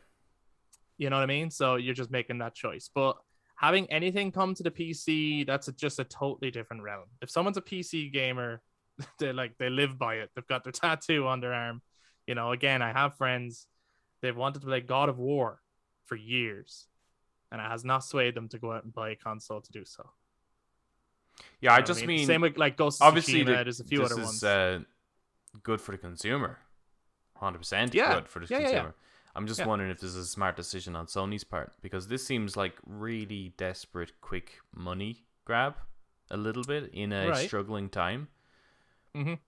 You 0.98 1.11
know 1.11 1.16
what 1.16 1.24
I 1.24 1.26
mean? 1.26 1.50
So 1.50 1.76
you're 1.76 1.94
just 1.94 2.11
making 2.11 2.38
that 2.38 2.54
choice. 2.54 2.88
But 2.94 3.16
having 3.57 3.90
anything 3.90 4.31
come 4.33 4.55
to 4.55 4.62
the 4.62 4.71
PC, 4.71 5.47
that's 5.47 5.69
a, 5.69 5.73
just 5.73 5.99
a 5.99 6.05
totally 6.05 6.51
different 6.51 6.83
realm. 6.83 7.05
If 7.21 7.31
someone's 7.31 7.57
a 7.57 7.62
PC 7.62 8.12
gamer, 8.12 8.62
they 9.19 9.33
like 9.33 9.57
they 9.59 9.69
live 9.71 9.99
by 9.99 10.16
it. 10.16 10.31
They've 10.35 10.47
got 10.47 10.62
their 10.64 10.73
tattoo 10.85 11.27
on 11.27 11.40
their 11.40 11.53
arm. 11.53 11.83
You 12.27 12.35
know, 12.35 12.53
again, 12.53 12.83
I 12.83 12.92
have 12.92 13.16
friends. 13.16 13.66
They've 14.23 14.37
wanted 14.37 14.61
to 14.61 14.66
play 14.66 14.81
God 14.81 15.09
of 15.09 15.19
War 15.19 15.61
for 16.07 16.16
years, 16.16 16.87
and 17.53 17.61
it 17.61 17.64
has 17.64 17.85
not 17.85 18.05
swayed 18.05 18.35
them 18.35 18.49
to 18.49 18.59
go 18.59 18.73
out 18.73 18.85
and 18.85 18.92
buy 18.92 19.11
a 19.11 19.16
console 19.16 19.61
to 19.61 19.73
do 19.73 19.85
so. 19.85 20.09
Yeah, 21.61 21.71
You 21.71 21.75
I 21.75 21.77
know 21.77 21.81
what 21.81 21.87
just 21.87 22.07
mean, 22.07 22.27
same 22.27 22.40
with 22.40 22.57
like 22.57 22.77
Ghost 22.77 23.01
of 23.03 23.09
obviously 23.09 23.42
Tsushima, 23.42 23.47
the- 23.59 23.64
there's 23.64 23.81
a 23.81 23.85
few 23.85 23.99
this 23.99 24.12
other 24.12 24.23
is 24.23 24.27
ones. 24.27 24.45
uh, 24.45 24.81
good 25.62 25.81
for 25.81 25.92
the 25.92 25.99
consumer. 25.99 26.59
Hundred 27.37 27.59
percent 27.59 27.95
Yeah. 27.95 28.14
good 28.14 28.29
for 28.29 28.40
the 28.40 28.47
Yeah, 28.49 28.59
yeah, 28.61 28.71
yeah. 28.71 28.90
I'm 29.37 29.46
just 29.46 29.61
Yeah. 29.61 29.66
wondering 29.66 29.90
if 29.90 30.01
this 30.01 30.11
is 30.11 30.16
a 30.16 30.27
smart 30.27 30.57
decision 30.57 30.96
on 30.96 31.07
Sony's 31.07 31.44
part 31.44 31.75
because 31.83 32.09
this 32.09 32.27
seems 32.27 32.57
like 32.57 32.79
really 32.87 33.51
desperate, 33.57 34.20
quick 34.20 34.61
money 34.75 35.27
grab, 35.44 35.77
a 36.31 36.37
little 36.37 36.64
bit 36.64 36.90
in 36.92 37.12
a 37.12 37.29
Right. 37.29 37.46
struggling 37.46 37.88
time. 37.90 38.29
Mhm. 39.14 39.38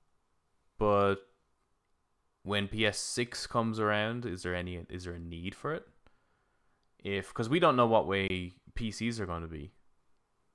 But 0.78 1.16
when 2.42 2.68
PS6 2.68 3.46
comes 3.48 3.80
around, 3.80 4.24
is 4.26 4.42
there 4.42 4.54
any 4.54 4.76
is 4.88 5.04
there 5.04 5.14
a 5.14 5.18
need 5.18 5.54
for 5.54 5.74
it? 5.74 5.88
If 6.98 7.28
because 7.28 7.48
we 7.48 7.58
don't 7.58 7.76
know 7.76 7.86
what 7.86 8.06
way 8.06 8.52
PCs 8.74 9.18
are 9.20 9.26
going 9.26 9.42
to 9.42 9.48
be 9.48 9.72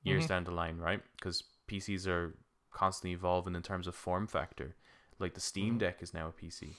years 0.03 0.25
Mhm. 0.25 0.29
down 0.29 0.43
the 0.45 0.51
line, 0.51 0.77
right? 0.77 1.01
Because 1.17 1.43
PCs 1.67 2.07
are 2.07 2.37
constantly 2.71 3.11
evolving 3.13 3.55
in 3.55 3.61
terms 3.63 3.87
of 3.87 3.95
form 3.95 4.27
factor. 4.27 4.75
Like 5.19 5.33
the 5.33 5.39
Steam 5.39 5.75
Mhm. 5.75 5.79
Deck 5.79 6.01
is 6.01 6.13
now 6.13 6.27
a 6.27 6.31
PC. 6.31 6.75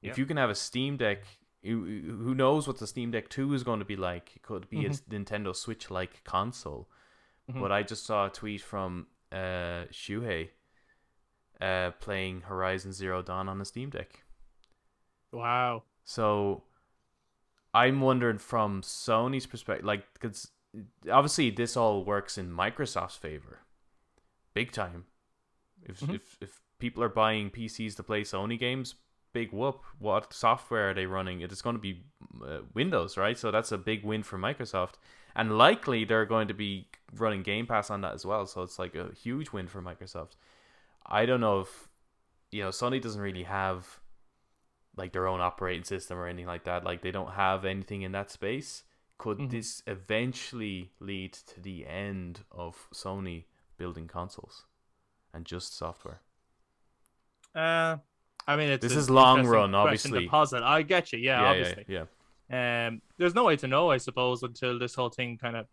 Yeah. 0.00 0.10
If 0.10 0.18
you 0.18 0.26
can 0.26 0.36
have 0.36 0.50
a 0.50 0.54
Steam 0.54 0.96
Deck, 0.96 1.24
who 1.62 2.34
knows 2.34 2.66
what 2.66 2.78
the 2.78 2.86
Steam 2.86 3.10
Deck 3.12 3.28
Two 3.28 3.54
is 3.54 3.62
going 3.62 3.78
to 3.78 3.84
be 3.84 3.96
like? 3.96 4.34
It 4.36 4.42
could 4.42 4.68
be 4.68 4.84
a 4.86 4.90
Nintendo 4.90 5.54
Switch 5.54 5.90
like 5.90 6.24
console. 6.24 6.88
Mhm. 7.50 7.60
But 7.60 7.72
I 7.72 7.82
just 7.82 8.04
saw 8.06 8.26
a 8.26 8.30
tweet 8.30 8.60
from 8.62 9.06
uh, 9.30 9.86
Shuhei 9.90 10.50
uh, 11.60 11.90
playing 12.00 12.42
Horizon 12.42 12.92
Zero 12.92 13.22
Dawn 13.22 13.48
on 13.48 13.60
a 13.60 13.64
Steam 13.64 13.90
Deck. 13.90 14.24
Wow. 15.30 15.84
So 16.04 16.64
I'm 17.72 18.00
wondering 18.00 18.38
from 18.38 18.82
Sony's 18.82 19.46
perspective, 19.46 19.84
like, 19.86 20.04
because 20.14 20.50
obviously 21.10 21.50
this 21.50 21.76
all 21.76 22.04
works 22.04 22.36
in 22.36 22.50
Microsoft's 22.50 23.16
favor, 23.16 23.60
big 24.54 24.72
time. 24.72 25.06
If 25.82 26.00
Mhm. 26.00 26.14
if 26.16 26.36
if 26.42 26.60
people 26.78 27.02
are 27.02 27.08
buying 27.08 27.50
PCs 27.50 27.94
to 27.96 28.02
play 28.02 28.22
Sony 28.22 28.58
games, 28.58 28.96
big 29.32 29.52
whoop. 29.52 29.82
What 29.98 30.32
software 30.32 30.90
are 30.90 30.94
they 30.94 31.06
running? 31.06 31.40
It 31.40 31.52
is 31.52 31.62
going 31.62 31.76
to 31.76 31.80
be 31.82 32.02
uh, 32.44 32.60
Windows, 32.74 33.16
right? 33.16 33.38
So 33.38 33.50
that's 33.50 33.72
a 33.72 33.78
big 33.78 34.04
win 34.04 34.22
for 34.22 34.38
Microsoft, 34.38 34.94
and 35.34 35.56
likely 35.56 36.04
they're 36.04 36.26
going 36.26 36.48
to 36.48 36.54
be 36.54 36.88
running 37.14 37.42
Game 37.42 37.66
Pass 37.66 37.90
on 37.90 38.00
that 38.02 38.14
as 38.14 38.24
well. 38.26 38.46
So 38.46 38.62
it's 38.62 38.78
like 38.78 38.94
a 38.94 39.10
huge 39.14 39.52
win 39.52 39.66
for 39.68 39.82
Microsoft. 39.82 40.32
I 41.06 41.26
don't 41.26 41.40
know 41.40 41.60
if 41.60 41.88
you 42.50 42.62
know 42.62 42.70
Sony 42.70 43.00
doesn't 43.00 43.20
really 43.20 43.44
have 43.44 44.00
like 44.96 45.12
their 45.12 45.26
own 45.26 45.40
operating 45.40 45.84
system 45.84 46.18
or 46.18 46.26
anything 46.26 46.46
like 46.46 46.64
that. 46.64 46.84
Like 46.84 47.02
they 47.02 47.10
don't 47.10 47.32
have 47.32 47.64
anything 47.64 48.02
in 48.02 48.12
that 48.12 48.30
space. 48.30 48.84
Could 49.18 49.38
Mhm. 49.38 49.50
this 49.50 49.82
eventually 49.86 50.92
lead 51.00 51.32
to 51.32 51.60
the 51.60 51.86
end 51.86 52.44
of 52.50 52.88
Sony 52.92 53.44
building 53.78 54.08
consoles 54.08 54.66
and 55.32 55.46
just 55.46 55.74
software? 55.76 56.20
Uh, 57.54 57.98
I 58.46 58.56
mean, 58.56 58.68
it's 58.70 58.82
This 58.82 58.96
is 58.96 59.08
long 59.10 59.46
run, 59.46 59.74
obviously. 59.74 60.24
To 60.24 60.28
posit. 60.30 60.62
I 60.62 60.82
get 60.82 61.12
you. 61.12 61.18
Yeah, 61.18 61.42
obviously. 61.44 61.84
yeah, 61.88 62.04
yeah. 62.50 62.86
Um, 62.88 63.02
there's 63.18 63.34
no 63.34 63.44
way 63.44 63.56
to 63.56 63.66
know, 63.68 63.90
I 63.90 63.96
suppose, 63.98 64.42
until 64.42 64.78
this 64.78 64.94
whole 64.94 65.08
thing 65.10 65.38
kind 65.38 65.56
of 65.56 65.66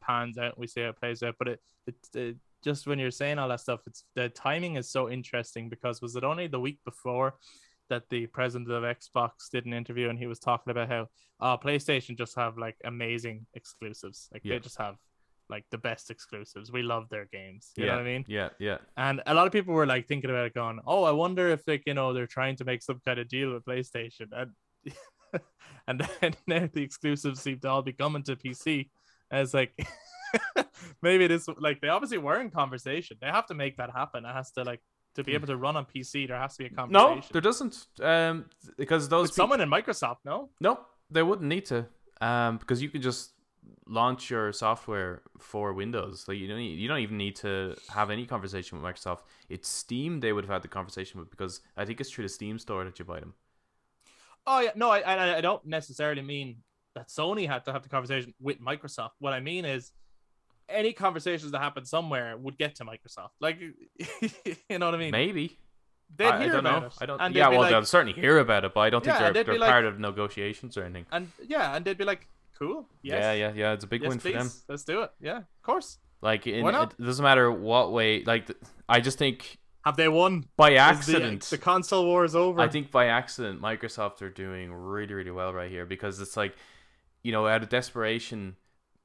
pans 0.00 0.38
out. 0.38 0.58
We 0.58 0.66
see 0.66 0.80
how 0.82 0.88
it 0.88 0.96
plays 0.98 1.22
out. 1.22 1.36
But 1.38 1.48
it, 1.48 1.60
it, 1.86 1.94
it 2.14 2.36
just 2.64 2.86
when 2.86 2.98
you're 2.98 3.10
saying 3.10 3.38
all 3.38 3.48
that 3.48 3.60
stuff, 3.60 3.80
it's 3.86 4.04
the 4.14 4.28
timing 4.30 4.76
is 4.76 4.90
so 4.90 5.10
interesting 5.10 5.68
because 5.68 6.00
was 6.02 6.16
it 6.16 6.24
only 6.24 6.46
the 6.46 6.60
week 6.60 6.78
before 6.84 7.34
that 7.88 8.08
the 8.10 8.26
president 8.26 8.68
of 8.70 8.82
Xbox 8.82 9.30
did 9.52 9.64
an 9.66 9.72
interview 9.72 10.08
and 10.08 10.18
he 10.18 10.26
was 10.26 10.40
talking 10.40 10.72
about 10.72 10.88
how 10.88 11.08
uh, 11.38 11.56
PlayStation 11.56 12.18
just 12.18 12.34
have 12.34 12.58
like 12.58 12.76
amazing 12.84 13.46
exclusives. 13.54 14.28
Like 14.32 14.42
Yeah. 14.44 14.54
they 14.54 14.58
just 14.60 14.78
have 14.78 14.96
like 15.48 15.64
the 15.70 15.78
best 15.78 16.10
exclusives. 16.10 16.72
We 16.72 16.82
love 16.82 17.08
their 17.08 17.26
games. 17.32 17.72
You 17.76 17.84
yeah, 17.84 17.92
know 17.92 17.96
what 17.98 18.06
I 18.06 18.12
mean? 18.12 18.24
Yeah, 18.28 18.48
yeah. 18.58 18.78
And 18.96 19.22
a 19.26 19.34
lot 19.34 19.46
of 19.46 19.52
people 19.52 19.74
were 19.74 19.86
like 19.86 20.08
thinking 20.08 20.30
about 20.30 20.46
it, 20.46 20.54
going, 20.54 20.80
"Oh, 20.86 21.04
I 21.04 21.12
wonder 21.12 21.48
if 21.48 21.66
like 21.66 21.82
you 21.86 21.94
know 21.94 22.12
they're 22.12 22.26
trying 22.26 22.56
to 22.56 22.64
make 22.64 22.82
some 22.82 23.00
kind 23.04 23.18
of 23.18 23.28
deal 23.28 23.52
with 23.52 23.64
PlayStation." 23.64 24.28
And 24.32 24.52
and 25.88 26.08
then 26.20 26.34
now 26.46 26.68
the 26.72 26.82
exclusives 26.82 27.42
seem 27.42 27.60
to 27.60 27.68
all 27.68 27.82
be 27.82 27.92
coming 27.92 28.22
to 28.24 28.36
PC. 28.36 28.90
And 29.30 29.42
it's 29.42 29.54
like 29.54 29.72
maybe 31.02 31.26
this 31.26 31.48
like 31.58 31.80
they 31.80 31.88
obviously 31.88 32.18
were 32.18 32.40
in 32.40 32.50
conversation. 32.50 33.16
They 33.20 33.28
have 33.28 33.46
to 33.46 33.54
make 33.54 33.76
that 33.76 33.90
happen. 33.90 34.24
It 34.24 34.32
has 34.32 34.50
to 34.52 34.62
like 34.62 34.80
to 35.14 35.24
be 35.24 35.34
able 35.34 35.46
to 35.46 35.56
run 35.56 35.76
on 35.76 35.86
PC. 35.86 36.28
There 36.28 36.38
has 36.38 36.56
to 36.56 36.64
be 36.64 36.66
a 36.66 36.70
conversation. 36.70 37.16
No, 37.16 37.22
there 37.32 37.40
doesn't. 37.40 37.86
Um, 38.00 38.46
because 38.76 39.08
those 39.08 39.28
With 39.28 39.34
someone 39.34 39.60
in 39.60 39.70
Microsoft, 39.70 40.18
no. 40.24 40.50
no, 40.60 40.80
they 41.10 41.22
wouldn't 41.22 41.48
need 41.48 41.66
to. 41.66 41.86
Um, 42.20 42.58
because 42.58 42.80
you 42.80 42.88
can 42.88 43.02
just 43.02 43.32
launch 43.86 44.30
your 44.30 44.52
software 44.52 45.22
for 45.38 45.72
Windows. 45.72 46.24
Like 46.28 46.38
you 46.38 46.48
don't 46.48 46.58
need, 46.58 46.78
you 46.78 46.88
don't 46.88 46.98
even 47.00 47.16
need 47.16 47.36
to 47.36 47.76
have 47.88 48.10
any 48.10 48.26
conversation 48.26 48.80
with 48.80 48.84
Microsoft. 48.94 49.20
It's 49.48 49.68
Steam 49.68 50.20
they 50.20 50.32
would 50.32 50.44
have 50.44 50.52
had 50.52 50.62
the 50.62 50.68
conversation 50.68 51.20
with 51.20 51.30
because 51.30 51.60
I 51.76 51.84
think 51.84 52.00
it's 52.00 52.10
through 52.10 52.24
the 52.24 52.28
Steam 52.28 52.58
store 52.58 52.84
that 52.84 52.98
you 52.98 53.04
buy 53.04 53.20
them. 53.20 53.34
Oh 54.46 54.60
yeah, 54.60 54.70
no, 54.76 54.90
I 54.90 55.36
I, 55.38 55.40
don't 55.40 55.64
necessarily 55.66 56.22
mean 56.22 56.58
that 56.94 57.08
Sony 57.08 57.48
had 57.48 57.64
to 57.64 57.72
have 57.72 57.82
the 57.82 57.88
conversation 57.88 58.32
with 58.40 58.60
Microsoft. 58.60 59.10
What 59.18 59.32
I 59.32 59.40
mean 59.40 59.64
is 59.64 59.92
any 60.68 60.92
conversations 60.92 61.52
that 61.52 61.60
happen 61.60 61.84
somewhere 61.84 62.36
would 62.36 62.56
get 62.58 62.76
to 62.76 62.84
Microsoft. 62.84 63.30
Like 63.40 63.58
you 64.20 64.78
know 64.78 64.86
what 64.86 64.94
I 64.94 64.98
mean? 64.98 65.10
Maybe. 65.10 65.58
They'd 66.16 66.26
I, 66.26 66.36
I 66.36 66.42
hear 66.44 66.52
don't 66.52 66.60
about 66.60 66.82
know. 66.82 66.86
it. 66.88 66.92
I 67.00 67.06
don't. 67.06 67.20
And 67.20 67.34
yeah, 67.34 67.48
well, 67.48 67.60
like- 67.62 67.70
they'll 67.70 67.84
certainly 67.84 68.12
hear 68.12 68.38
about 68.38 68.64
it, 68.64 68.72
but 68.74 68.80
I 68.80 68.90
don't 68.90 69.04
think 69.04 69.14
Yeah, 69.16 69.24
they're 69.24 69.32
they'd 69.32 69.46
they're 69.46 69.54
be 69.54 69.58
like- 69.58 69.70
part 69.70 69.84
of 69.84 69.98
negotiations 69.98 70.76
or 70.76 70.84
anything. 70.84 71.06
and 71.10 71.30
yeah, 71.46 71.74
and 71.74 71.84
they'd 71.84 71.98
be 71.98 72.04
like, 72.04 72.28
"Cool, 72.58 72.88
yes, 73.02 73.20
Yeah, 73.22 73.32
yeah, 73.32 73.52
yeah. 73.54 73.72
It's 73.72 73.84
a 73.84 73.86
big 73.86 74.02
yes, 74.02 74.08
win 74.10 74.18
for 74.18 74.30
them. 74.32 74.50
let's 74.68 74.84
do 74.84 75.02
it." 75.02 75.10
Yeah, 75.20 75.38
of 75.38 75.62
course. 75.62 75.98
Like, 76.22 76.46
in, 76.46 76.66
it 76.66 76.94
doesn't 76.98 77.22
matter 77.22 77.50
what 77.52 77.92
way. 77.92 78.24
Like, 78.24 78.50
I 78.88 79.00
just 79.00 79.18
think 79.18 79.58
Have 79.84 79.96
they 79.96 80.08
won? 80.08 80.46
by 80.56 80.70
the- 80.70 80.76
accident. 80.78 81.42
the, 81.42 81.58
console 81.58 82.06
war 82.06 82.24
is 82.24 82.34
over. 82.34 82.60
I 82.60 82.68
think 82.68 82.90
by 82.90 83.06
accident, 83.06 83.60
Microsoft 83.60 84.22
are 84.22 84.30
doing 84.30 84.72
really, 84.72 85.12
really 85.14 85.30
well 85.30 85.52
right 85.52 85.70
here 85.70 85.84
because 85.86 86.20
it's 86.20 86.36
like, 86.36 86.56
you 87.22 87.32
know, 87.32 87.46
out 87.46 87.62
of 87.62 87.68
desperation, 87.68 88.56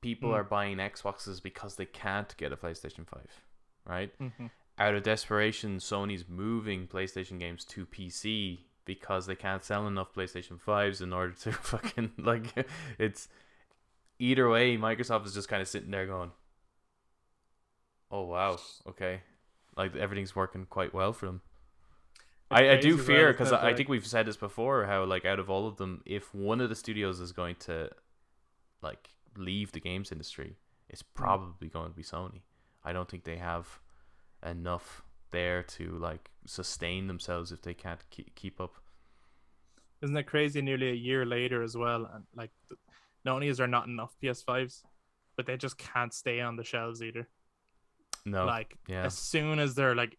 people 0.01 0.29
Mm. 0.29 0.35
are 0.35 0.43
buying 0.43 0.77
Xboxes 0.77 1.43
because 1.43 1.75
they 1.75 1.85
can't 1.85 2.35
get 2.37 2.51
a 2.53 2.57
PlayStation 2.57 3.05
5, 3.05 3.27
right? 3.85 4.17
Mhm. 4.19 4.49
Out 4.79 4.95
of 4.95 5.03
desperation, 5.03 5.77
Sony's 5.77 6.27
moving 6.27 6.87
PlayStation 6.87 7.37
games 7.37 7.65
to 7.65 7.85
PC 7.85 8.65
because 8.85 9.25
they 9.25 9.35
can't 9.35 9.63
sell 9.63 9.87
enough 9.87 10.13
PlayStation 10.13 10.59
5s 10.59 11.01
in 11.01 11.13
order 11.13 11.33
to 11.33 11.51
fucking, 11.51 12.11
like, 12.17 12.67
it's 12.97 13.27
either 14.19 14.49
way, 14.49 14.77
Microsoft 14.77 15.25
is 15.25 15.33
just 15.33 15.47
kind 15.49 15.61
of 15.61 15.67
sitting 15.67 15.91
there 15.91 16.05
going, 16.07 16.31
oh, 18.11 18.23
wow, 18.25 18.57
okay. 18.87 19.21
Like, 19.77 19.95
everything's 19.95 20.35
working 20.35 20.65
quite 20.69 20.93
well 20.93 21.13
for 21.13 21.25
them. 21.27 21.41
I, 22.49 22.71
I 22.71 22.75
do 22.77 22.97
fear 22.97 23.31
because 23.31 23.53
I 23.53 23.63
like- 23.63 23.77
think 23.77 23.87
we've 23.87 24.05
said 24.05 24.25
this 24.25 24.35
before 24.35 24.85
how 24.85 25.05
like 25.05 25.23
out 25.23 25.39
of 25.39 25.49
all 25.49 25.67
of 25.69 25.77
them, 25.77 26.01
if 26.05 26.35
one 26.35 26.59
of 26.59 26.67
the 26.67 26.75
studios 26.75 27.21
is 27.21 27.31
going 27.31 27.55
to 27.59 27.89
like 28.81 29.07
leave 29.37 29.71
the 29.71 29.79
games 29.79 30.11
industry, 30.11 30.57
it's 30.89 31.01
Hmm. 31.01 31.07
probably 31.23 31.69
going 31.69 31.91
to 31.91 31.95
be 31.95 32.03
Sony. 32.03 32.41
I 32.83 32.91
don't 32.91 33.07
think 33.09 33.23
they 33.23 33.37
have 33.37 33.79
enough 34.45 35.01
there 35.31 35.63
to 35.63 35.97
like 35.97 36.29
sustain 36.45 37.07
themselves 37.07 37.51
if 37.51 37.61
they 37.61 37.73
can't 37.73 37.99
keep 38.09 38.33
keep 38.35 38.59
up. 38.59 38.73
Isn't 40.01 40.15
that 40.15 40.27
crazy? 40.27 40.61
Nearly 40.61 40.89
a 40.89 40.95
year 40.95 41.25
later 41.25 41.61
as 41.61 41.77
well, 41.77 42.09
and 42.13 42.23
like, 42.35 42.51
not 43.23 43.35
only 43.35 43.47
is 43.47 43.57
there 43.57 43.67
not 43.67 43.87
enough 43.87 44.15
PS5s, 44.21 44.81
but 45.37 45.45
they 45.45 45.57
just 45.57 45.77
can't 45.77 46.13
stay 46.13 46.41
on 46.41 46.55
the 46.55 46.63
shelves 46.63 47.03
either. 47.03 47.27
No, 48.25 48.45
like 48.45 48.77
yeah. 48.87 49.05
as 49.05 49.17
soon 49.17 49.59
as 49.59 49.73
they're 49.73 49.95
like 49.95 50.17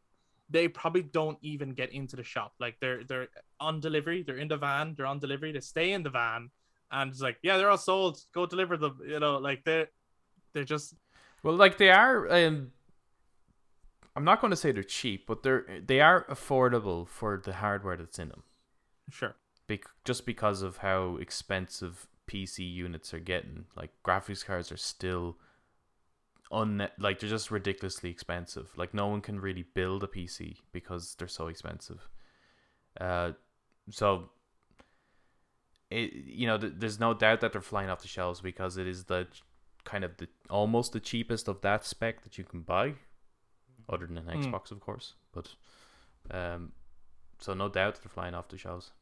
they 0.50 0.68
probably 0.68 1.02
don't 1.02 1.38
even 1.40 1.70
get 1.70 1.92
into 1.92 2.16
the 2.16 2.24
shop 2.24 2.52
like 2.58 2.76
they're 2.80 3.04
they're 3.04 3.28
on 3.60 3.80
delivery 3.80 4.22
they're 4.22 4.38
in 4.38 4.48
the 4.48 4.56
van 4.56 4.92
they're 4.96 5.06
on 5.06 5.18
delivery 5.20 5.52
they 5.52 5.60
stay 5.60 5.92
in 5.92 6.02
the 6.02 6.10
van 6.10 6.50
and 6.90 7.10
it's 7.12 7.22
like 7.22 7.38
yeah 7.42 7.56
they're 7.56 7.70
all 7.70 7.78
sold 7.78 8.18
go 8.34 8.44
deliver 8.44 8.76
them 8.76 8.98
you 9.06 9.20
know 9.20 9.38
like 9.38 9.62
they're 9.64 9.86
they're 10.52 10.64
just 10.64 10.94
Well, 11.42 11.54
like 11.54 11.78
they 11.78 11.90
are. 11.90 12.30
Um, 12.30 12.72
I'm 14.14 14.24
not 14.24 14.40
going 14.40 14.50
to 14.50 14.56
say 14.56 14.72
they're 14.72 14.82
cheap, 14.82 15.26
but 15.26 15.42
they're 15.42 15.64
they 15.84 16.00
are 16.00 16.24
affordable 16.28 17.08
for 17.08 17.40
the 17.42 17.54
hardware 17.54 17.96
that's 17.96 18.18
in 18.18 18.28
them. 18.28 18.42
sure 19.10 19.34
bec- 19.66 19.90
just 20.04 20.26
because 20.26 20.62
of 20.62 20.78
how 20.78 21.16
expensive 21.16 22.06
PC 22.28 22.70
units 22.72 23.12
are 23.14 23.18
getting. 23.20 23.66
Like 23.76 23.90
graphics 24.04 24.44
cards 24.44 24.70
are 24.72 24.76
still 24.76 25.36
un 26.50 26.88
like 26.98 27.18
they're 27.18 27.30
just 27.30 27.50
ridiculously 27.50 28.10
expensive. 28.10 28.70
Like 28.76 28.94
no 28.94 29.08
one 29.08 29.20
can 29.20 29.40
really 29.40 29.64
build 29.74 30.04
a 30.04 30.06
PC 30.06 30.56
because 30.72 31.14
they're 31.14 31.28
so 31.28 31.46
expensive. 31.48 32.08
Uh, 33.00 33.32
so 33.90 34.30
it 35.90 36.12
you 36.12 36.46
know 36.46 36.58
th- 36.58 36.74
there's 36.76 37.00
no 37.00 37.14
doubt 37.14 37.40
that 37.40 37.52
they're 37.52 37.60
flying 37.60 37.90
off 37.90 38.02
the 38.02 38.08
shelves 38.08 38.40
because 38.40 38.76
it 38.76 38.86
is 38.86 39.04
the 39.04 39.26
kind 39.84 40.04
of 40.04 40.16
the 40.18 40.28
almost 40.48 40.92
the 40.92 41.00
cheapest 41.00 41.48
of 41.48 41.60
that 41.62 41.84
spec 41.84 42.22
that 42.22 42.38
you 42.38 42.44
can 42.44 42.60
buy, 42.60 42.94
other 43.92 44.06
than 44.06 44.18
an 44.18 44.26
Mm. 44.26 44.44
Xbox, 44.44 44.70
of 44.70 44.80
course. 44.80 45.14
But 45.32 45.54
um, 46.30 46.72
so 47.38 47.54
no 47.54 47.68
doubt 47.68 47.96
they're 48.02 48.08
flying 48.10 48.34
off 48.34 48.48
the 48.48 48.56
shelves. 48.58 48.92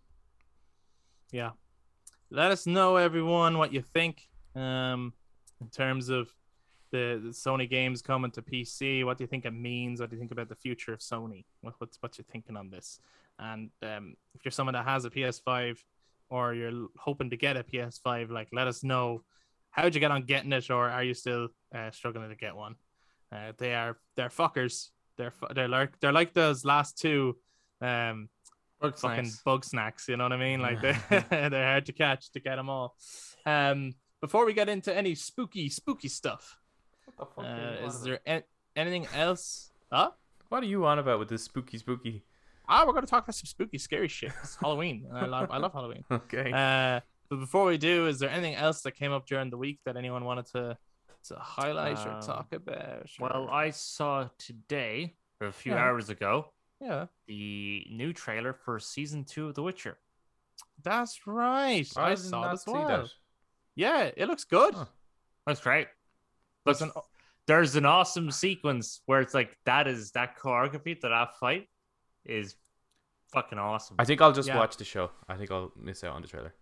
yeah 1.32 1.50
let 2.30 2.50
us 2.50 2.66
know 2.66 2.96
everyone 2.96 3.58
what 3.58 3.72
you 3.72 3.82
think 3.82 4.28
um 4.56 5.12
in 5.60 5.68
terms 5.68 6.08
of 6.08 6.32
the, 6.90 7.20
the 7.22 7.28
sony 7.30 7.68
games 7.70 8.02
coming 8.02 8.30
to 8.32 8.42
pc 8.42 9.04
what 9.04 9.16
do 9.18 9.22
you 9.24 9.28
think 9.28 9.44
it 9.44 9.52
means 9.52 10.00
what 10.00 10.10
do 10.10 10.16
you 10.16 10.20
think 10.20 10.32
about 10.32 10.48
the 10.48 10.54
future 10.56 10.92
of 10.92 10.98
sony 11.00 11.44
what, 11.60 11.74
what's 11.78 11.98
what 12.02 12.16
you're 12.18 12.24
thinking 12.32 12.56
on 12.56 12.68
this 12.70 12.98
and 13.38 13.70
um 13.82 14.16
if 14.34 14.44
you're 14.44 14.50
someone 14.52 14.74
that 14.74 14.84
has 14.84 15.04
a 15.04 15.10
ps5 15.10 15.78
or 16.30 16.54
you're 16.54 16.88
hoping 16.98 17.30
to 17.30 17.36
get 17.36 17.56
a 17.56 17.62
ps5 17.62 18.30
like 18.30 18.48
let 18.52 18.66
us 18.66 18.82
know 18.82 19.22
how'd 19.70 19.94
you 19.94 20.00
get 20.00 20.10
on 20.10 20.22
getting 20.24 20.52
it 20.52 20.68
or 20.70 20.88
are 20.88 21.04
you 21.04 21.14
still 21.14 21.48
uh, 21.74 21.90
struggling 21.92 22.28
to 22.28 22.34
get 22.36 22.56
one 22.56 22.74
uh, 23.32 23.52
they 23.58 23.74
are 23.74 23.96
they're 24.16 24.28
fuckers 24.28 24.90
they're 25.16 25.32
they're 25.54 25.68
like 25.68 25.98
they're 26.00 26.12
like 26.12 26.32
those 26.32 26.64
last 26.64 26.98
two 26.98 27.36
um 27.80 28.28
Bug 28.80 28.96
fucking 28.96 29.26
snacks. 29.26 29.42
bugsnax. 29.46 30.08
You 30.08 30.16
know 30.16 30.24
what 30.24 30.32
I 30.32 30.38
mean? 30.38 30.60
Like 30.60 30.80
they're 30.80 31.00
they're 31.50 31.66
hard 31.72 31.86
to 31.86 31.92
catch 31.92 32.30
to 32.32 32.40
get 32.40 32.56
them 32.56 32.70
all. 32.70 32.96
Um, 33.44 33.92
before 34.22 34.46
we 34.46 34.54
get 34.54 34.68
into 34.70 34.94
any 34.96 35.14
spooky 35.14 35.68
spooky 35.68 36.08
stuff, 36.08 36.58
uh, 37.38 37.76
is 37.86 38.02
there 38.02 38.20
an- 38.24 38.44
anything 38.74 39.06
else? 39.14 39.70
Huh? 39.92 40.12
What 40.48 40.62
are 40.62 40.66
you 40.66 40.86
on 40.86 40.98
about 40.98 41.18
with 41.18 41.28
this 41.28 41.42
spooky 41.44 41.76
spooky? 41.76 42.24
Ah, 42.68 42.84
we're 42.86 42.94
gonna 42.94 43.06
talk 43.06 43.24
about 43.24 43.34
some 43.34 43.46
spooky, 43.46 43.76
scary 43.78 44.08
shit. 44.08 44.32
It's 44.42 44.56
Halloween. 44.56 45.06
I 45.12 45.26
love 45.26 45.48
I 45.50 45.58
love 45.58 45.72
Halloween. 45.74 46.04
Okay. 46.10 46.50
Uh, 46.50 47.00
but 47.28 47.36
before 47.38 47.66
we 47.66 47.76
do, 47.76 48.06
is 48.06 48.18
there 48.18 48.30
anything 48.30 48.54
else 48.54 48.80
that 48.82 48.92
came 48.92 49.12
up 49.12 49.26
during 49.26 49.50
the 49.50 49.58
week 49.58 49.78
that 49.84 49.96
anyone 49.96 50.24
wanted 50.24 50.46
to 50.46 50.78
to 51.24 51.36
highlight 51.36 51.98
or 52.06 52.10
Um, 52.12 52.20
talk 52.22 52.52
about? 52.52 53.10
Well, 53.18 53.48
I 53.50 53.70
saw 53.70 54.28
today, 54.38 55.16
or 55.40 55.48
a 55.48 55.52
few 55.52 55.72
Yeah. 55.72 55.84
hours 55.84 56.08
ago, 56.08 56.52
yeah, 56.80 57.06
the 57.26 57.86
new 57.90 58.12
trailer 58.12 58.52
for 58.52 58.78
season 58.78 59.24
two 59.24 59.48
of 59.48 59.54
The 59.54 59.62
Witcher. 59.62 59.98
that's 60.82 61.26
right. 61.26 61.86
I, 61.96 62.10
did 62.10 62.18
saw 62.18 62.40
not 62.42 62.50
it 62.50 62.52
as 62.54 62.62
see 62.64 62.70
well. 62.72 62.88
that. 63.02 63.10
Yeah, 63.74 64.10
it 64.16 64.26
looks 64.28 64.44
good. 64.44 64.74
Huh. 64.74 64.86
That's 65.46 65.60
great. 65.60 65.88
There's 66.64 66.80
Looks 66.82 66.96
an- 66.96 67.02
there's 67.46 67.76
an 67.76 67.84
awesome 67.86 68.30
sequence 68.30 69.00
where 69.06 69.20
it's 69.20 69.34
like 69.34 69.58
that 69.64 69.86
is 69.88 70.12
that 70.12 70.38
choreography 70.38 70.98
to 71.00 71.08
that 71.08 71.38
fight 71.38 71.68
is 72.24 72.56
fucking 73.32 73.58
awesome. 73.58 73.96
I 73.98 74.04
think 74.04 74.20
I'll 74.20 74.32
just 74.32 74.48
Yeah. 74.48 74.58
watch 74.58 74.76
the 74.76 74.84
show. 74.84 75.10
I 75.28 75.36
think 75.36 75.50
I'll 75.50 75.72
miss 75.76 76.04
out 76.04 76.14
on 76.14 76.22
the 76.22 76.28
trailer. 76.28 76.54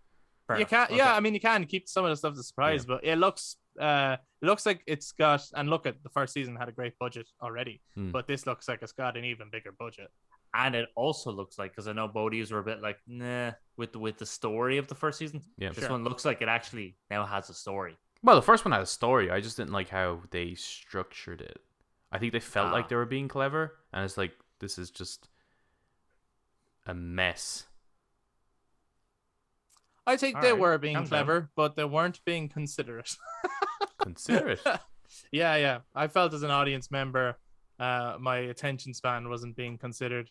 You 0.56 0.64
can 0.66 0.84
Okay. 0.86 0.96
yeah 0.96 1.14
i 1.14 1.20
mean 1.20 1.34
you 1.34 1.40
can 1.40 1.64
keep 1.66 1.88
some 1.88 2.04
of 2.04 2.10
the 2.10 2.16
stuff 2.16 2.34
to 2.34 2.42
surprise 2.42 2.86
but 2.86 3.04
it 3.04 3.16
looks 3.16 3.56
uh 3.80 4.16
it 4.40 4.46
looks 4.46 4.64
like 4.64 4.82
it's 4.86 5.12
got 5.12 5.42
and 5.54 5.68
look 5.68 5.84
at 5.86 6.02
the 6.02 6.08
first 6.08 6.32
season 6.32 6.56
had 6.56 6.68
a 6.68 6.72
great 6.72 6.98
budget 6.98 7.26
already 7.42 7.80
Hmm. 7.94 8.10
but 8.10 8.26
this 8.26 8.46
looks 8.46 8.68
like 8.68 8.80
it's 8.82 8.92
got 8.92 9.16
an 9.16 9.24
even 9.24 9.50
bigger 9.50 9.72
budget 9.72 10.10
and 10.54 10.74
it 10.74 10.88
also 10.94 11.30
looks 11.30 11.58
like 11.58 11.72
because 11.72 11.88
I 11.88 11.92
know 11.92 12.08
Bodies 12.08 12.50
were 12.50 12.60
a 12.60 12.64
bit 12.64 12.80
like 12.80 12.98
nah 13.06 13.50
with 13.76 13.92
the, 13.92 13.98
with 13.98 14.16
the 14.16 14.24
story 14.24 14.78
of 14.78 14.86
the 14.88 14.94
first 14.94 15.18
season. 15.18 15.42
Yeah. 15.58 15.68
This 15.70 15.80
Sure. 15.84 15.90
one 15.90 16.04
looks 16.04 16.24
like 16.24 16.40
it 16.40 16.48
actually 16.48 16.96
now 17.10 17.26
has 17.26 17.50
a 17.50 17.54
story. 17.54 17.98
Well, 18.22 18.34
the 18.34 18.40
first 18.42 18.64
one 18.64 18.72
had 18.72 18.80
a 18.80 18.86
story. 18.86 19.30
I 19.30 19.40
just 19.42 19.58
didn't 19.58 19.72
like 19.74 19.90
how 19.90 20.22
they 20.30 20.54
structured 20.54 21.42
it. 21.42 21.60
I 22.10 22.16
think 22.18 22.32
they 22.32 22.40
felt 22.40 22.68
Ah. 22.68 22.72
like 22.72 22.88
they 22.88 22.96
were 22.96 23.04
being 23.04 23.28
clever, 23.28 23.76
and 23.92 24.06
it's 24.06 24.16
like 24.16 24.32
this 24.58 24.78
is 24.78 24.90
just 24.90 25.28
a 26.86 26.94
mess. 26.94 27.66
I 30.08 30.16
think 30.16 30.36
All 30.36 30.42
they 30.42 30.52
right, 30.52 30.58
were 30.60 30.78
being 30.78 30.94
calm 30.96 31.04
down. 31.04 31.08
clever 31.08 31.50
but 31.56 31.76
they 31.76 31.84
weren't 31.84 32.20
being 32.24 32.48
considerate 32.48 33.14
Consider 34.02 34.50
it. 34.50 34.60
yeah 35.32 35.54
yeah 35.56 35.78
i 35.94 36.06
felt 36.08 36.32
as 36.34 36.42
an 36.42 36.50
audience 36.50 36.90
member 36.90 37.36
uh 37.78 38.16
my 38.20 38.38
attention 38.52 38.94
span 38.94 39.28
wasn't 39.28 39.54
being 39.56 39.78
considered 39.78 40.30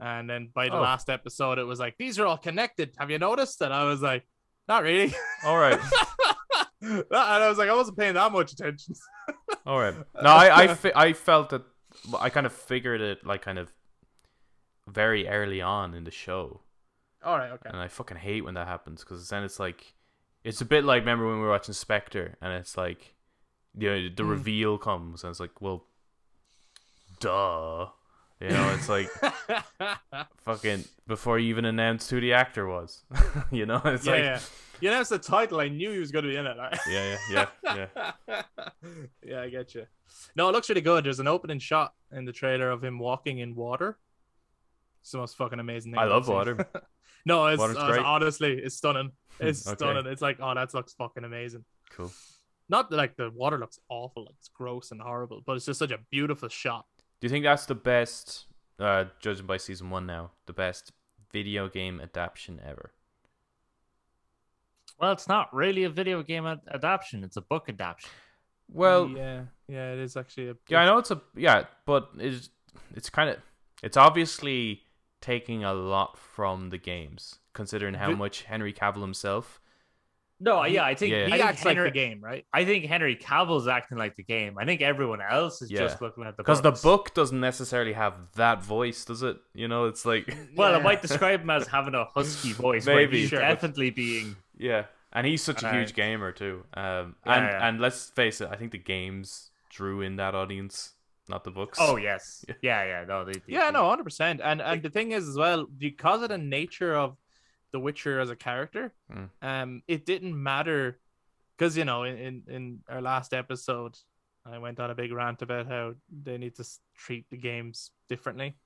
and 0.00 0.28
then 0.30 0.50
by 0.54 0.68
the 0.68 0.76
Oh. 0.76 0.80
last 0.90 1.08
episode 1.10 1.58
it 1.58 1.64
was 1.64 1.78
like 1.80 1.94
these 1.98 2.18
are 2.18 2.26
all 2.26 2.38
connected 2.38 2.88
have 2.98 3.10
you 3.10 3.18
noticed 3.18 3.60
and 3.62 3.72
i 3.72 3.84
was 3.84 4.00
like 4.02 4.24
not 4.68 4.82
really 4.82 5.14
All 5.44 5.58
right. 5.58 5.78
and 6.82 7.04
i 7.12 7.48
was 7.48 7.58
like 7.58 7.68
i 7.70 7.74
wasn't 7.74 7.96
paying 7.98 8.14
that 8.14 8.32
much 8.32 8.52
attention 8.52 8.94
All 9.66 9.80
right. 9.80 9.94
No, 10.22 10.30
I 10.30 10.46
I, 10.62 10.66
fe- 10.74 10.92
I 10.94 11.12
felt 11.12 11.50
that 11.50 11.62
I 12.20 12.30
kind 12.30 12.46
of 12.46 12.52
figured 12.52 13.00
it 13.00 13.26
like 13.26 13.42
kind 13.42 13.58
of 13.58 13.72
very 14.86 15.26
early 15.26 15.60
on 15.60 15.94
in 15.94 16.04
the 16.04 16.12
show, 16.12 16.60
all 17.26 17.36
right 17.36 17.50
okay 17.50 17.68
and 17.68 17.76
I 17.78 17.88
fucking 17.88 18.16
hate 18.16 18.44
when 18.44 18.54
that 18.54 18.66
happens 18.68 19.02
because 19.04 19.28
then 19.28 19.42
it's 19.44 19.58
like 19.60 19.92
it's 20.44 20.60
a 20.60 20.64
bit 20.64 20.84
like 20.84 21.00
remember 21.00 21.26
when 21.26 21.36
we 21.36 21.42
were 21.42 21.50
watching 21.50 21.74
Spectre, 21.74 22.36
and 22.40 22.52
it's 22.52 22.76
like 22.78 23.14
you 23.76 23.88
know 23.90 24.08
the 24.14 24.22
Mm. 24.22 24.30
reveal 24.30 24.78
comes, 24.78 25.24
and 25.24 25.30
it's 25.32 25.40
like 25.40 25.60
well, 25.60 25.84
duh, 27.20 27.88
you 28.40 28.48
know 28.50 28.70
it's 28.74 28.88
like 28.88 29.08
fucking 30.44 30.84
before 31.06 31.38
you 31.38 31.48
even 31.48 31.64
announced 31.64 32.10
who 32.10 32.20
the 32.20 32.32
actor 32.32 32.66
was, 32.66 33.02
you 33.50 33.66
know 33.66 33.80
it's 33.84 34.06
yeah, 34.06 34.12
like 34.12 34.22
yeah. 34.22 34.40
You 34.78 34.92
it's 34.92 35.08
the 35.08 35.18
title. 35.18 35.58
I 35.60 35.68
knew 35.68 35.90
he 35.90 35.98
was 35.98 36.12
going 36.12 36.26
to 36.26 36.30
be 36.30 36.36
in 36.36 36.46
it. 36.46 36.56
yeah 36.88 37.16
yeah 37.30 37.46
yeah 37.64 37.86
yeah. 38.28 38.42
yeah, 39.24 39.40
I 39.40 39.48
get 39.48 39.74
you. 39.74 39.86
No, 40.36 40.50
it 40.50 40.52
looks 40.52 40.68
really 40.68 40.82
good. 40.82 41.04
There's 41.04 41.18
an 41.18 41.26
opening 41.26 41.58
shot 41.58 41.94
in 42.12 42.26
the 42.26 42.32
trailer 42.32 42.70
of 42.70 42.84
him 42.84 42.98
walking 42.98 43.38
in 43.38 43.54
water. 43.54 43.98
It's 45.00 45.12
the 45.12 45.18
most 45.18 45.36
fucking 45.38 45.58
amazing 45.60 45.92
thing. 45.92 45.98
I 45.98 46.04
love 46.04 46.28
water. 46.28 46.68
No, 47.26 47.46
it's, 47.48 47.58
Water's 47.58 47.76
uh, 47.76 48.02
honestly, 48.04 48.54
it's 48.54 48.76
stunning. 48.76 49.10
It's 49.38 49.66
Okay. 49.66 49.76
stunning. 49.76 50.06
It's 50.06 50.22
like, 50.22 50.38
oh, 50.40 50.54
that 50.54 50.72
looks 50.72 50.94
fucking 50.94 51.24
amazing. 51.24 51.64
Cool. 51.90 52.10
Not 52.70 52.88
that 52.90 52.96
like 52.96 53.16
the 53.16 53.30
water 53.30 53.58
looks 53.58 53.78
awful, 53.90 54.24
like 54.24 54.34
it's 54.38 54.48
gross 54.48 54.90
and 54.92 55.00
horrible, 55.00 55.42
but 55.44 55.56
it's 55.56 55.66
just 55.66 55.78
such 55.78 55.90
a 55.90 55.98
beautiful 56.10 56.48
shot. 56.48 56.86
Do 57.20 57.26
you 57.26 57.28
think 57.28 57.44
that's 57.44 57.66
the 57.66 57.74
best, 57.74 58.46
uh, 58.78 59.04
judging 59.20 59.46
by 59.46 59.58
season 59.58 59.90
one 59.90 60.06
now, 60.06 60.30
the 60.46 60.52
best 60.52 60.92
video 61.32 61.68
game 61.68 62.00
adaptation 62.00 62.60
ever? 62.64 62.92
Well, 64.98 65.12
it's 65.12 65.28
not 65.28 65.52
really 65.54 65.84
a 65.84 65.90
video 65.90 66.22
game 66.22 66.46
ad- 66.46 66.60
adaptation; 66.72 67.22
it's 67.22 67.36
a 67.36 67.42
book 67.42 67.68
adaptation. 67.68 68.10
Well, 68.72 69.08
yeah, 69.08 69.42
yeah, 69.68 69.92
it 69.92 69.98
is 69.98 70.16
actually 70.16 70.48
a. 70.48 70.54
Yeah, 70.68 70.80
I 70.80 70.86
know 70.86 70.98
it's 70.98 71.10
a 71.10 71.20
yeah, 71.36 71.64
but 71.84 72.10
it's 72.18 72.48
it's 72.94 73.10
kind 73.10 73.30
of 73.30 73.36
it's 73.82 73.96
obviously 73.96 74.82
taking 75.20 75.64
a 75.64 75.72
lot 75.74 76.18
from 76.18 76.70
the 76.70 76.78
games, 76.78 77.38
considering 77.52 77.94
how 77.94 78.08
Vi- 78.10 78.14
much 78.16 78.42
Henry 78.42 78.72
Cavill 78.72 79.00
himself. 79.02 79.60
No, 80.38 80.62
yeah, 80.66 80.84
I 80.84 80.94
think 80.94 81.12
Yeah. 81.12 81.26
He 81.26 81.32
I 81.32 81.36
think 81.38 81.44
acts 81.48 81.64
like 81.64 81.78
the 81.78 81.90
game, 81.90 82.20
right? 82.22 82.44
I 82.52 82.66
think 82.66 82.84
Henry 82.84 83.16
Cavill's 83.16 83.66
acting 83.66 83.96
like 83.96 84.16
the 84.16 84.22
game. 84.22 84.58
I 84.58 84.66
think 84.66 84.82
everyone 84.82 85.20
else 85.22 85.62
is 85.62 85.70
Yeah. 85.70 85.78
just 85.80 86.02
looking 86.02 86.24
at 86.24 86.36
the 86.36 86.42
Because 86.42 86.60
the 86.60 86.72
book 86.72 87.14
doesn't 87.14 87.40
necessarily 87.40 87.94
have 87.94 88.12
that 88.34 88.62
voice, 88.62 89.06
does 89.06 89.22
it? 89.22 89.38
You 89.54 89.66
know, 89.66 89.86
it's 89.86 90.04
like 90.04 90.26
Well, 90.54 90.72
Yeah. 90.72 90.78
it 90.78 90.82
might 90.82 91.00
describe 91.08 91.40
him 91.40 91.48
as 91.48 91.66
having 91.68 91.94
a 91.94 92.04
husky 92.04 92.52
voice. 92.52 92.86
where 92.86 92.96
Maybe. 92.96 93.20
he's 93.22 93.30
Sure. 93.30 93.40
definitely 93.40 93.88
being. 93.88 94.36
yeah, 94.58 94.84
and 95.10 95.26
he's 95.26 95.42
such 95.42 95.62
a 95.62 95.72
huge 95.72 95.88
Right. 95.88 95.94
gamer 95.96 96.32
too. 96.32 96.64
Um, 96.74 97.16
Yeah, 97.24 97.32
and 97.34 97.46
yeah. 97.46 97.68
and 97.68 97.80
let's 97.80 98.10
face 98.10 98.42
it, 98.42 98.50
I 98.52 98.56
think 98.56 98.72
the 98.72 98.78
games 98.78 99.50
drew 99.70 100.02
in 100.02 100.16
that 100.16 100.34
audience, 100.34 100.92
not 101.28 101.44
the 101.44 101.50
books. 101.50 101.78
Oh 101.80 101.96
yes, 101.96 102.44
Yeah. 102.48 102.54
yeah, 102.62 102.84
yeah. 102.84 103.04
No, 103.06 103.24
they, 103.24 103.32
they- 103.32 103.40
Yeah, 103.48 103.70
no, 103.70 103.88
hundred 103.88 104.04
percent. 104.04 104.40
And 104.42 104.60
and 104.62 104.82
the 104.82 104.90
thing 104.90 105.12
is 105.12 105.28
as 105.28 105.36
well, 105.36 105.66
because 105.66 106.22
of 106.22 106.28
the 106.28 106.38
nature 106.38 106.94
of 106.94 107.16
The 107.72 107.80
Witcher 107.80 108.20
as 108.20 108.30
a 108.30 108.36
character, 108.36 108.92
Mm. 109.12 109.28
um, 109.42 109.82
it 109.88 110.06
didn't 110.06 110.40
matter 110.40 110.98
because 111.56 111.76
you 111.76 111.84
know 111.84 112.04
in, 112.04 112.16
in 112.16 112.42
in 112.48 112.78
our 112.88 113.00
last 113.00 113.32
episode, 113.34 113.96
I 114.44 114.58
went 114.58 114.78
on 114.80 114.90
a 114.90 114.94
big 114.94 115.12
rant 115.12 115.42
about 115.42 115.66
how 115.66 115.94
they 116.22 116.38
need 116.38 116.54
to 116.56 116.64
treat 116.96 117.26
the 117.30 117.36
games 117.36 117.90
differently, 118.08 118.56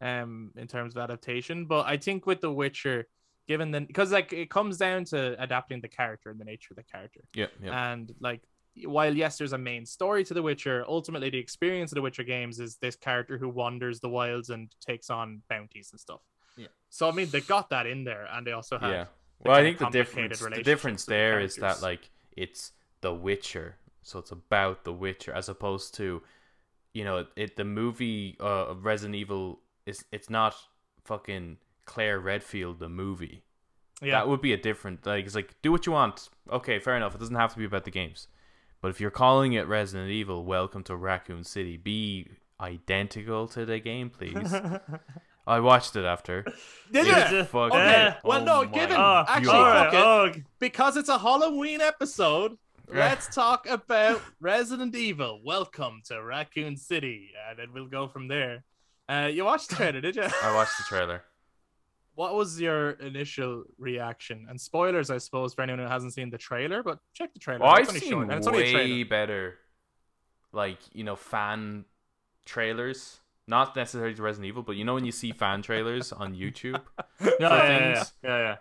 um, 0.00 0.52
in 0.56 0.66
terms 0.66 0.94
of 0.94 1.02
adaptation. 1.02 1.66
But 1.66 1.86
I 1.86 1.96
think 1.96 2.26
with 2.26 2.40
The 2.40 2.52
Witcher, 2.52 3.06
given 3.48 3.70
the 3.70 3.80
because 3.80 4.12
like 4.12 4.32
it 4.32 4.50
comes 4.50 4.76
down 4.78 5.04
to 5.06 5.42
adapting 5.42 5.80
the 5.80 5.88
character 5.88 6.30
and 6.30 6.38
the 6.40 6.44
nature 6.44 6.68
of 6.72 6.76
the 6.76 6.82
character 6.82 7.20
yeah, 7.34 7.46
yeah, 7.62 7.92
and 7.92 8.12
like 8.20 8.42
while 8.84 9.14
yes 9.16 9.38
there's 9.38 9.52
a 9.52 9.58
main 9.58 9.86
story 9.86 10.24
to 10.24 10.34
the 10.34 10.42
witcher 10.42 10.84
ultimately 10.88 11.30
the 11.30 11.38
experience 11.38 11.92
of 11.92 11.96
the 11.96 12.02
witcher 12.02 12.24
games 12.24 12.58
is 12.58 12.76
this 12.76 12.96
character 12.96 13.38
who 13.38 13.48
wanders 13.48 14.00
the 14.00 14.08
wilds 14.08 14.50
and 14.50 14.74
takes 14.80 15.10
on 15.10 15.40
bounties 15.48 15.90
and 15.92 16.00
stuff 16.00 16.20
Yeah. 16.56 16.66
so 16.90 17.08
i 17.08 17.12
mean 17.12 17.28
they 17.30 17.40
got 17.40 17.70
that 17.70 17.86
in 17.86 18.04
there 18.04 18.26
and 18.32 18.46
they 18.46 18.52
also 18.52 18.78
have 18.78 18.90
yeah. 18.90 19.04
Well, 19.40 19.54
I 19.56 19.62
think 19.62 19.78
the 19.78 19.90
difference 19.90 20.38
the 20.40 20.62
difference 20.62 21.02
with 21.02 21.06
the 21.08 21.14
there 21.14 21.40
is 21.40 21.56
that 21.56 21.82
like 21.82 22.08
it's 22.36 22.72
The 23.02 23.12
Witcher, 23.12 23.76
so 24.02 24.18
it's 24.20 24.30
about 24.30 24.84
The 24.84 24.92
Witcher 24.92 25.32
as 25.34 25.48
opposed 25.50 25.92
to, 25.96 26.22
you 26.94 27.04
know, 27.04 27.26
it 27.36 27.56
the 27.56 27.64
movie 27.64 28.36
uh, 28.40 28.74
Resident 28.80 29.16
Evil 29.16 29.60
is 29.84 30.04
it's 30.12 30.30
not 30.30 30.54
fucking 31.04 31.58
Claire 31.84 32.20
Redfield 32.20 32.78
the 32.78 32.88
movie. 32.88 33.42
yeah 34.00 34.12
That 34.12 34.28
would 34.28 34.40
be 34.40 34.52
a 34.54 34.56
different 34.56 35.04
like 35.04 35.26
it's 35.26 35.34
like 35.34 35.54
do 35.62 35.70
what 35.72 35.84
you 35.84 35.92
want. 35.92 36.30
Okay, 36.50 36.78
fair 36.78 36.96
enough. 36.96 37.14
It 37.14 37.18
doesn't 37.18 37.36
have 37.36 37.52
to 37.52 37.58
be 37.58 37.66
about 37.66 37.84
the 37.84 37.90
games. 37.90 38.28
But 38.84 38.90
if 38.90 39.00
you're 39.00 39.10
calling 39.10 39.54
it 39.54 39.66
Resident 39.66 40.10
Evil, 40.10 40.44
Welcome 40.44 40.82
to 40.84 40.94
Raccoon 40.94 41.42
City, 41.42 41.78
be 41.78 42.28
identical 42.60 43.48
to 43.48 43.64
the 43.64 43.78
game, 43.78 44.10
please. 44.10 44.54
I 45.46 45.60
watched 45.60 45.96
it 45.96 46.04
after. 46.04 46.42
did 46.92 47.06
It's 47.06 47.30
you? 47.32 47.44
fucking- 47.44 47.78
okay. 47.78 48.14
well 48.24 48.42
oh 48.42 48.44
no 48.44 48.64
given 48.66 48.98
Oh, 48.98 49.24
actually 49.26 49.54
all 49.56 49.62
right, 49.62 49.90
fuck 49.90 50.36
it, 50.36 50.38
oh, 50.38 50.42
because 50.58 50.98
it's 50.98 51.08
a 51.08 51.16
halloween 51.16 51.80
episode 51.80 52.58
let's 52.92 53.34
talk 53.34 53.66
about 53.66 54.20
resident 54.38 54.94
evil. 54.94 55.40
Welcome 55.42 56.02
to 56.08 56.22
raccoon 56.22 56.76
city. 56.76 57.30
And 57.48 57.58
then 57.58 57.68
we'll 57.72 57.88
go 57.88 58.06
from 58.06 58.28
there. 58.28 58.64
Uh 59.08 59.30
you 59.32 59.46
watched 59.46 59.70
the 59.70 59.76
trailer 59.76 60.02
did 60.02 60.16
you? 60.16 60.24
I 60.42 60.54
watched 60.54 60.76
the 60.76 60.84
trailer. 60.86 61.22
What 62.14 62.34
was 62.34 62.60
your 62.60 62.90
initial 62.92 63.64
reaction? 63.78 64.46
And 64.48 64.60
spoilers, 64.60 65.10
I 65.10 65.18
suppose, 65.18 65.54
for 65.54 65.62
anyone 65.62 65.80
who 65.80 65.88
hasn't 65.88 66.14
seen 66.14 66.30
the 66.30 66.38
trailer, 66.38 66.82
but 66.82 66.98
check 67.12 67.32
the 67.32 67.40
trailer. 67.40 67.64
Oh, 67.64 67.68
well, 67.68 67.76
I've 67.76 67.88
seen 67.88 68.10
short, 68.10 68.24
and 68.28 68.32
it's 68.38 68.46
only 68.46 68.74
way 68.74 69.02
better, 69.04 69.58
like 70.52 70.78
you 70.92 71.04
know, 71.04 71.16
fan 71.16 71.84
trailers. 72.44 73.20
Not 73.46 73.76
necessarily 73.76 74.14
to 74.14 74.22
Resident 74.22 74.48
Evil, 74.48 74.62
but 74.62 74.76
you 74.76 74.84
know 74.84 74.94
when 74.94 75.04
you 75.04 75.12
see 75.12 75.32
fan 75.32 75.60
trailers 75.62 76.12
on 76.12 76.34
YouTube, 76.42 76.80
yeah, 77.20 77.30
yeah, 77.40 77.78
yeah, 77.78 78.04
yeah, 78.22 78.38
yeah. 78.38 78.56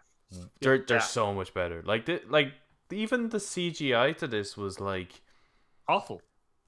they're 0.62 0.80
they're 0.80 0.98
Yeah. 0.98 1.04
so 1.04 1.34
much 1.34 1.54
better. 1.54 1.82
Like 1.86 2.06
the, 2.06 2.22
like 2.28 2.54
even 2.92 3.30
the 3.30 3.40
CGI 3.40 4.14
to 4.18 4.28
this 4.28 4.58
was 4.58 4.80
like 4.82 5.22
Awful. 5.88 6.22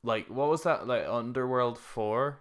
like 0.04 0.28
what 0.30 0.50
was 0.50 0.64
that 0.64 0.88
like 0.88 1.06
Underworld 1.08 1.78
four? 1.78 2.40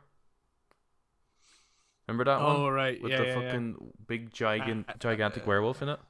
Remember 2.08 2.24
that 2.24 2.40
Oh 2.40 2.64
one 2.64 2.72
right, 2.72 3.02
with 3.02 3.12
yeah, 3.12 3.18
the 3.18 3.26
yeah, 3.26 3.38
yeah. 3.40 3.46
fucking 3.46 3.92
big 4.06 4.32
giant 4.32 4.88
Uh, 4.88 4.92
gigantic 4.98 5.46
werewolf 5.46 5.82
in 5.82 5.88
it? 5.88 6.00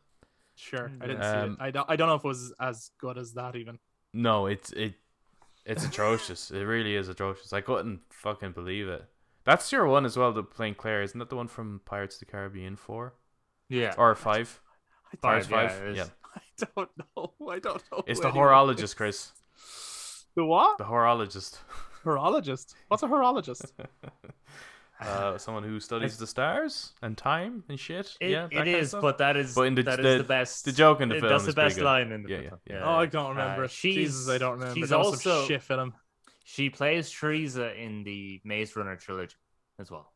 Sure, 0.57 0.91
I 1.01 1.07
didn't 1.07 1.23
Um, 1.23 1.49
see 1.51 1.55
it. 1.55 1.67
I 1.67 1.71
don't. 1.71 1.91
I 1.91 1.97
don't 1.97 2.09
know 2.09 2.15
if 2.17 2.25
it 2.25 2.29
was 2.29 2.53
as 2.61 2.91
good 2.99 3.19
as 3.19 3.35
that 3.35 3.57
even. 3.57 3.79
No, 4.13 4.47
it's 4.47 4.71
it 4.73 4.95
it's 5.65 5.85
atrocious. 5.85 6.51
it 6.51 6.63
really 6.65 6.95
is 6.97 7.09
atrocious. 7.09 7.53
I 7.53 7.61
couldn't 7.61 8.01
fucking 8.11 8.53
believe 8.53 8.89
it. 8.89 9.05
That's 9.45 9.71
your 9.73 9.87
one 9.87 10.05
as 10.07 10.17
well, 10.17 10.33
the 10.33 10.43
playing 10.43 10.77
Claire, 10.77 11.03
isn't 11.03 11.19
that 11.19 11.29
the 11.29 11.37
one 11.37 11.49
from 11.49 11.81
Pirates 11.85 12.17
of 12.17 12.21
the 12.21 12.27
Caribbean 12.27 12.77
four 12.77 13.15
Yeah. 13.69 13.95
or 13.99 14.15
five? 14.15 14.61
I 15.13 15.17
Pirates 15.17 15.47
Five, 15.49 15.63
yeah, 15.63 15.69
five. 15.69 15.83
it 15.83 15.91
is. 15.91 15.97
Yeah, 15.99 16.05
I 16.35 16.67
don't 16.75 16.91
know. 17.17 17.33
I 17.51 17.59
don't 17.59 17.83
know. 17.93 18.03
it's 18.07 18.21
the 18.21 18.31
horologist, 18.31 18.83
is. 18.85 18.95
Chris. 18.95 19.33
The 20.35 20.45
what? 20.45 20.79
The 20.79 20.85
horologist. 20.85 21.59
Horologist. 22.05 22.75
What's 22.89 23.03
a 23.03 23.07
horologist? 23.07 23.71
Uh, 25.01 25.37
someone 25.39 25.65
who 25.65 25.81
studies 25.81 26.17
the 26.17 26.27
stars 26.27 26.93
and 27.03 27.19
time 27.19 27.65
and 27.69 27.79
shit. 27.79 28.17
It, 28.21 28.31
yeah, 28.31 28.43
that 28.43 28.53
it 28.53 28.57
kind 28.57 28.69
of 28.69 28.75
is, 28.81 28.89
stuff. 28.91 29.03
but 29.03 29.19
that 29.19 29.37
is 29.37 29.55
But 29.55 29.63
in 29.63 29.75
the- 29.75 29.83
that 29.83 29.99
is 30.01 30.05
the- 30.05 30.19
the 30.19 30.25
best. 30.25 30.65
the 30.65 30.73
joke 30.73 31.01
in 31.01 31.09
the 31.09 31.17
it- 31.17 31.21
film 31.21 31.33
That's 31.33 31.45
the 31.47 31.53
best 31.53 31.79
line 31.81 32.13
in 32.13 32.23
the 32.23 32.31
Yeah, 32.31 32.41
film. 32.49 32.61
yeah, 32.67 32.75
yeah, 32.77 32.85
oh, 32.85 32.95
I 33.01 33.07
don't 33.07 33.31
remember. 33.31 33.65
Uh, 33.65 33.69
she's- 33.69 33.95
Jesus, 33.97 34.29
I 34.29 34.39
don't 34.39 34.53
remember. 34.53 34.75
she's 34.75 34.89
There 34.91 34.99
was 34.99 35.21
some 35.23 35.33
also- 35.33 35.47
shit 35.49 35.63
in 35.69 35.79
him. 35.81 35.95
She 36.45 36.71
plays 36.71 37.11
Teresa 37.11 37.75
in 37.75 38.05
the 38.05 38.41
Maze 38.45 38.77
Runner 38.77 38.97
trilogy 38.97 39.35
as 39.79 39.91
well. 39.91 40.13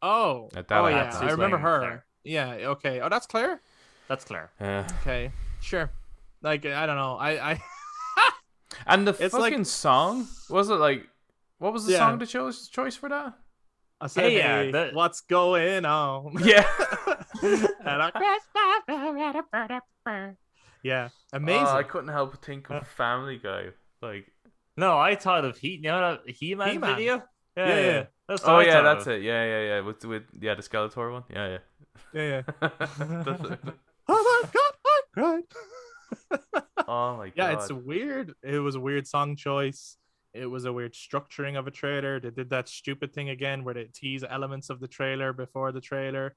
Oh, 0.00 0.48
At 0.56 0.68
that 0.68 0.78
oh 0.80 0.86
yeah, 0.88 1.18
I 1.20 1.30
remember 1.30 1.58
her. 1.58 1.78
Claire. 1.80 2.06
Yeah, 2.24 2.50
okay. 2.70 3.00
Oh, 3.00 3.08
that's 3.08 3.26
Claire. 3.26 3.60
That's 4.08 4.24
Claire. 4.24 4.50
Yeah. 4.60 4.88
Okay, 5.02 5.30
sure. 5.60 5.90
Like 6.42 6.64
I 6.64 6.86
don't 6.86 6.96
know. 6.96 7.16
I 7.16 7.52
I 7.52 7.60
And 8.86 9.06
the 9.06 9.10
It's 9.20 9.34
like- 9.34 9.52
fucking 9.52 9.64
song 9.64 10.26
was 10.48 10.70
it 10.70 10.74
like 10.74 11.06
what 11.58 11.72
was 11.72 11.86
the 11.86 11.92
Yeah. 11.92 11.98
song 11.98 12.18
the 12.18 12.26
choice 12.26 12.68
choice 12.68 12.96
for 12.96 13.08
that? 13.08 13.34
I 14.00 14.06
said, 14.08 14.24
Hey, 14.24 14.36
yeah, 14.38 14.62
hey, 14.62 14.70
the- 14.70 14.90
what's 14.92 15.20
going 15.22 15.84
on? 15.84 16.36
Yeah. 16.44 16.66
And 17.42 18.02
I- 18.02 18.12
yeah, 20.82 21.08
amazing. 21.32 21.66
Oh, 21.66 21.76
I 21.76 21.82
couldn't 21.82 22.08
help 22.08 22.30
but 22.32 22.44
think 22.44 22.70
of 22.70 22.76
uh, 22.76 22.84
Family 22.84 23.38
Guy. 23.42 23.66
Like 24.00 24.32
No, 24.76 24.96
I 24.98 25.14
thought 25.16 25.44
of 25.44 25.58
He. 25.58 25.76
You 25.76 25.82
know 25.82 26.00
that 26.24 26.30
He 26.34 26.54
Man 26.54 26.70
He-Man. 26.72 26.96
video? 26.96 27.22
Yeah, 27.56 27.80
yeah. 27.80 28.04
That's 28.28 28.42
Oh 28.44 28.60
yeah, 28.60 28.82
that's 28.82 29.06
of. 29.06 29.14
it. 29.14 29.22
Yeah, 29.22 29.44
yeah, 29.44 29.60
yeah. 29.66 29.80
With 29.80 30.04
with 30.04 30.22
yeah, 30.40 30.54
the 30.54 30.62
Skeletor 30.62 31.12
one. 31.12 31.24
Yeah, 31.30 31.58
yeah, 32.12 32.12
yeah. 32.12 32.42
yeah. 32.60 33.56
Oh 34.08 34.42
my 34.42 34.50
god, 34.52 34.72
I 34.86 35.00
cried. 35.12 35.42
oh 36.86 37.16
my 37.16 37.26
god. 37.30 37.32
yeah, 37.36 37.52
it's 37.54 37.72
weird. 37.72 38.34
It 38.42 38.58
was 38.60 38.76
a 38.76 38.80
weird 38.80 39.06
song 39.06 39.34
choice. 39.36 39.96
It 40.36 40.46
was 40.46 40.64
a 40.64 40.72
weird 40.72 40.92
structuring 40.94 41.58
of 41.58 41.66
a 41.66 41.70
trailer. 41.70 42.20
They 42.20 42.30
did 42.30 42.50
that 42.50 42.68
stupid 42.68 43.12
thing 43.14 43.28
again 43.30 43.64
where 43.64 43.74
they 43.74 43.84
tease 43.84 44.22
elements 44.28 44.70
of 44.70 44.80
the 44.80 44.88
trailer 44.88 45.32
before 45.32 45.72
the 45.72 45.80
trailer. 45.80 46.36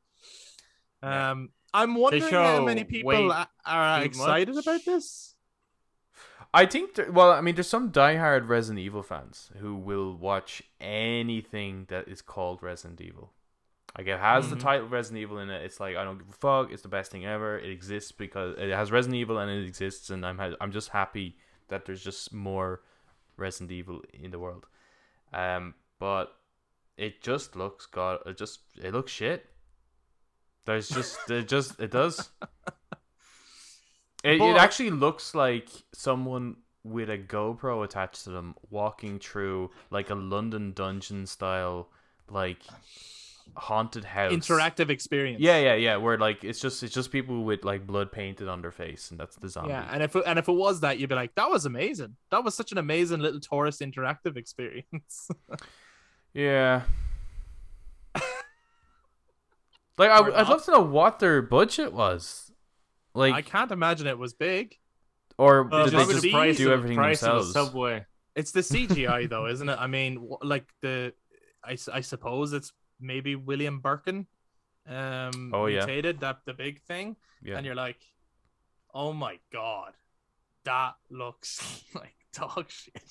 Yeah. 1.04 1.32
Um, 1.32 1.50
I'm 1.74 1.95
wondering 1.95 2.24
how 2.32 2.64
many 2.66 2.84
people 2.84 3.32
are 3.66 4.04
excited 4.04 4.56
much. 4.56 4.66
about 4.66 4.86
this. 4.86 5.36
I 6.52 6.66
think, 6.66 6.95
there, 6.95 7.12
well, 7.12 7.32
I 7.32 7.41
mean, 7.41 7.54
there's 7.56 7.68
some 7.70 7.91
diehard 7.91 8.47
Resident 8.50 8.80
Evil 8.80 9.04
fans 9.04 9.52
who 9.60 9.76
will 9.76 10.16
watch 10.16 10.64
anything 10.82 11.86
that 11.89 12.08
is 12.08 12.22
called 12.24 12.64
Resident 12.64 13.00
Evil. 13.02 13.34
Like, 13.97 14.08
it 14.08 14.20
has 14.20 14.45
Mhm. 14.47 14.50
the 14.52 14.56
title 14.56 14.88
Resident 14.88 15.22
Evil 15.22 15.38
in 15.39 15.50
it. 15.52 15.64
It's 15.64 15.80
like, 15.80 15.95
I 15.95 16.04
don't 16.04 16.18
give 16.18 16.30
a 16.30 16.34
fuck. 16.34 16.72
It's 16.72 16.82
the 16.82 16.88
best 16.89 17.12
thing 17.12 17.24
ever. 17.26 17.60
It 17.60 17.70
exists 17.70 18.12
because 18.12 18.58
it 18.58 18.72
has 18.72 18.91
Resident 18.91 19.18
Evil 19.20 19.38
and 19.38 19.52
it 19.52 19.66
exists, 19.68 20.10
and 20.10 20.26
I'm, 20.26 20.39
ha- 20.39 20.56
I'm 20.60 20.72
just 20.72 20.89
happy 20.89 21.38
that 21.68 21.86
there's 21.86 22.04
just 22.04 22.34
more 22.34 22.82
Resident 23.40 23.72
Evil 23.72 24.02
in 24.14 24.32
the 24.32 24.40
world. 24.40 24.66
Um, 25.34 25.76
but 26.00 26.34
it 26.98 27.22
just 27.22 27.56
looks, 27.56 27.86
God, 27.86 28.20
it 28.26 28.38
just, 28.38 28.60
it 28.82 28.94
looks 28.94 29.12
shit. 29.12 29.46
There's 30.66 30.90
just, 30.90 31.18
it 31.30 31.48
just, 31.48 31.80
it 31.80 31.92
does. 31.92 32.30
It, 34.24 34.42
it 34.42 34.58
actually 34.58 34.90
looks 34.90 35.34
like 35.34 35.70
someone 35.94 36.58
with 36.84 37.10
a 37.10 37.18
GoPro 37.18 37.84
attached 37.84 38.24
to 38.26 38.32
them 38.32 38.56
walking 38.70 39.20
through 39.20 39.72
like 39.92 40.10
a 40.10 40.16
London 40.16 40.74
dungeon 40.74 41.26
style, 41.26 41.90
like 42.30 42.62
haunted 43.56 44.04
house. 44.06 44.32
Interactive 44.32 44.89
experience. 44.89 45.41
Yeah, 45.41 45.58
yeah, 45.60 45.76
yeah. 45.76 45.95
Where 45.97 46.18
like 46.18 46.43
it's 46.43 46.60
just 46.60 46.84
it's 46.84 46.93
just 46.93 47.12
people 47.12 47.43
with 47.43 47.64
like 47.64 47.86
blood 47.88 48.12
painted 48.12 48.47
on 48.47 48.62
their 48.62 48.72
face, 48.72 49.12
and 49.12 49.20
that's 49.20 49.36
the 49.36 49.50
zombie. 49.50 49.70
Yeah, 49.70 49.88
and 49.91 50.04
if 50.04 50.16
it, 50.16 50.24
and 50.26 50.38
if 50.39 50.47
it 50.47 50.54
was 50.54 50.82
that, 50.82 51.00
you'd 51.00 51.10
be 51.10 51.16
like, 51.16 51.36
"That 51.36 51.50
was 51.50 51.66
amazing. 51.66 52.16
That 52.32 52.43
was 52.43 52.56
such 52.56 52.72
an 52.72 52.78
amazing 52.78 53.20
little 53.20 53.39
tourist 53.39 53.82
interactive 53.82 54.38
experience." 54.38 55.30
Yeah. 56.34 56.84
like 59.97 60.10
I, 60.12 60.20
i'd 60.20 60.47
love 60.47 60.64
to 60.66 60.72
know 60.72 60.82
what 60.82 61.20
their 61.20 61.41
budget 61.41 61.91
was, 61.91 62.52
like, 63.14 63.34
I 63.34 63.41
can't 63.41 63.72
imagine 63.72 64.08
it 64.08 64.18
was 64.18 64.34
big. 64.34 64.78
or 65.38 65.68
Uh, 65.74 65.86
did 65.86 65.93
they 65.93 66.06
just 66.06 66.22
the 66.22 66.32
price 66.32 66.58
do 66.58 66.72
everything 66.72 66.97
price 66.97 67.24
of 67.24 67.30
a 67.30 67.32
themselves? 67.43 67.54
Subway. 67.54 68.06
It's 68.36 68.52
the 68.52 68.62
CGI 68.62 69.30
though, 69.30 69.47
isn't 69.47 69.68
it? 69.68 69.78
I 69.80 69.88
mean, 69.88 70.30
like 70.41 70.66
the, 70.82 71.14
I, 71.64 71.78
I 71.91 72.02
suppose 72.02 72.54
it's 72.54 72.72
maybe 73.00 73.36
William 73.36 73.80
Birkin, 73.80 74.28
um, 74.88 75.52
Oh, 75.54 75.66
yeah. 75.68 75.86
mutated 75.86 76.20
that 76.22 76.39
the 76.45 76.54
big 76.54 76.82
thing, 76.82 77.16
Yeah. 77.41 77.58
and 77.58 77.66
you're 77.66 77.76
like, 77.76 78.00
oh 78.93 79.14
my 79.14 79.39
god, 79.52 79.93
that 80.66 80.95
looks 81.10 81.84
like 81.95 82.16
dog 82.34 82.70
shit. 82.70 83.02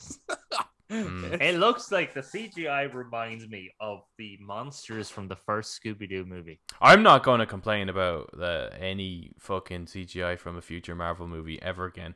Mm. 0.91 1.41
It 1.43 1.59
looks 1.59 1.93
like 1.93 2.15
the 2.15 2.23
CGI 2.23 2.93
reminds 2.95 3.47
me 3.47 3.71
of 3.79 4.01
the 4.17 4.39
monsters 4.41 5.11
from 5.11 5.29
the 5.29 5.37
first 5.37 5.79
Scooby 5.79 6.09
Doo 6.09 6.25
movie. 6.25 6.61
I'm 6.81 7.03
not 7.03 7.23
going 7.23 7.41
to 7.41 7.47
complain 7.47 7.91
about 7.91 8.31
uh, 8.41 8.71
any 8.79 9.33
fucking 9.39 9.85
CGI 9.87 10.39
from 10.39 10.57
a 10.57 10.63
future 10.63 10.95
Marvel 10.95 11.29
movie 11.29 11.61
ever 11.61 11.85
again 11.85 12.15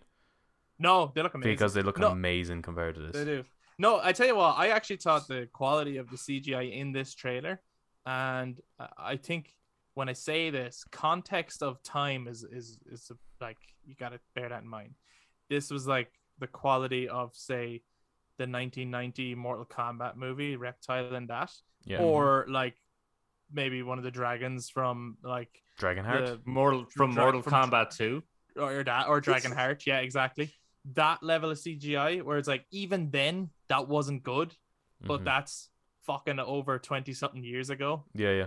no, 0.78 1.12
they 1.14 1.22
look 1.22 1.34
amazing 1.34 1.52
because 1.52 1.74
they 1.74 1.82
look 1.82 1.98
No, 1.98 2.08
amazing 2.08 2.62
compared 2.62 2.96
to 2.96 3.02
this. 3.02 3.12
They 3.12 3.24
do. 3.24 3.44
No, 3.78 4.00
I 4.02 4.12
tell 4.12 4.26
you 4.26 4.36
what, 4.36 4.56
I 4.58 4.68
actually 4.68 4.96
thought 4.96 5.26
the 5.28 5.48
quality 5.52 5.96
of 5.96 6.10
the 6.10 6.16
CGI 6.16 6.72
in 6.72 6.92
this 6.92 7.14
trailer, 7.14 7.60
and 8.06 8.60
I- 8.78 8.88
I 8.98 9.16
think 9.16 9.54
when 9.94 10.08
I 10.08 10.12
say 10.14 10.50
this, 10.50 10.84
context 10.90 11.62
of 11.62 11.82
time 11.82 12.26
is 12.28 12.44
is 12.44 12.78
is 12.86 13.10
like 13.40 13.58
you 13.84 13.94
got 13.94 14.10
to 14.10 14.20
bear 14.34 14.48
that 14.48 14.62
in 14.62 14.68
mind. 14.68 14.94
This 15.48 15.70
was 15.70 15.86
like 15.86 16.10
the 16.38 16.46
quality 16.46 17.08
of 17.08 17.34
say 17.34 17.82
the 18.38 18.46
1990 18.46 19.34
Mortal 19.34 19.66
Kombat 19.66 20.16
movie, 20.16 20.56
Reptile 20.56 21.14
and 21.14 21.28
that, 21.28 21.52
Yeah, 21.84 22.00
or 22.02 22.46
like 22.48 22.76
maybe 23.52 23.82
one 23.82 23.98
of 23.98 24.04
the 24.04 24.10
dragons 24.10 24.70
from 24.70 25.18
like 25.22 25.62
Dragonheart. 25.78 26.26
the 26.26 26.40
Mortal 26.50 26.86
from 26.86 27.12
Dra- 27.12 27.22
Mortal 27.24 27.42
from- 27.42 27.52
Kombat 27.70 27.94
2. 27.96 28.22
or 28.56 28.82
that 28.84 29.08
or 29.08 29.20
Dragonheart. 29.20 29.84
Yeah, 29.86 29.98
exactly. 30.00 30.54
That 30.94 31.22
level 31.22 31.50
of 31.50 31.58
CGI 31.58 32.22
where 32.22 32.38
it's 32.38 32.48
like 32.48 32.64
even 32.70 33.10
then 33.10 33.50
that 33.72 33.88
wasn't 33.88 34.22
good, 34.22 34.54
but 35.00 35.20
Mhm. 35.20 35.24
that's 35.24 35.70
fucking 36.02 36.38
over 36.38 36.78
twenty 36.78 37.12
something 37.14 37.42
years 37.44 37.70
ago. 37.70 38.04
Yeah, 38.14 38.32
yeah. 38.40 38.46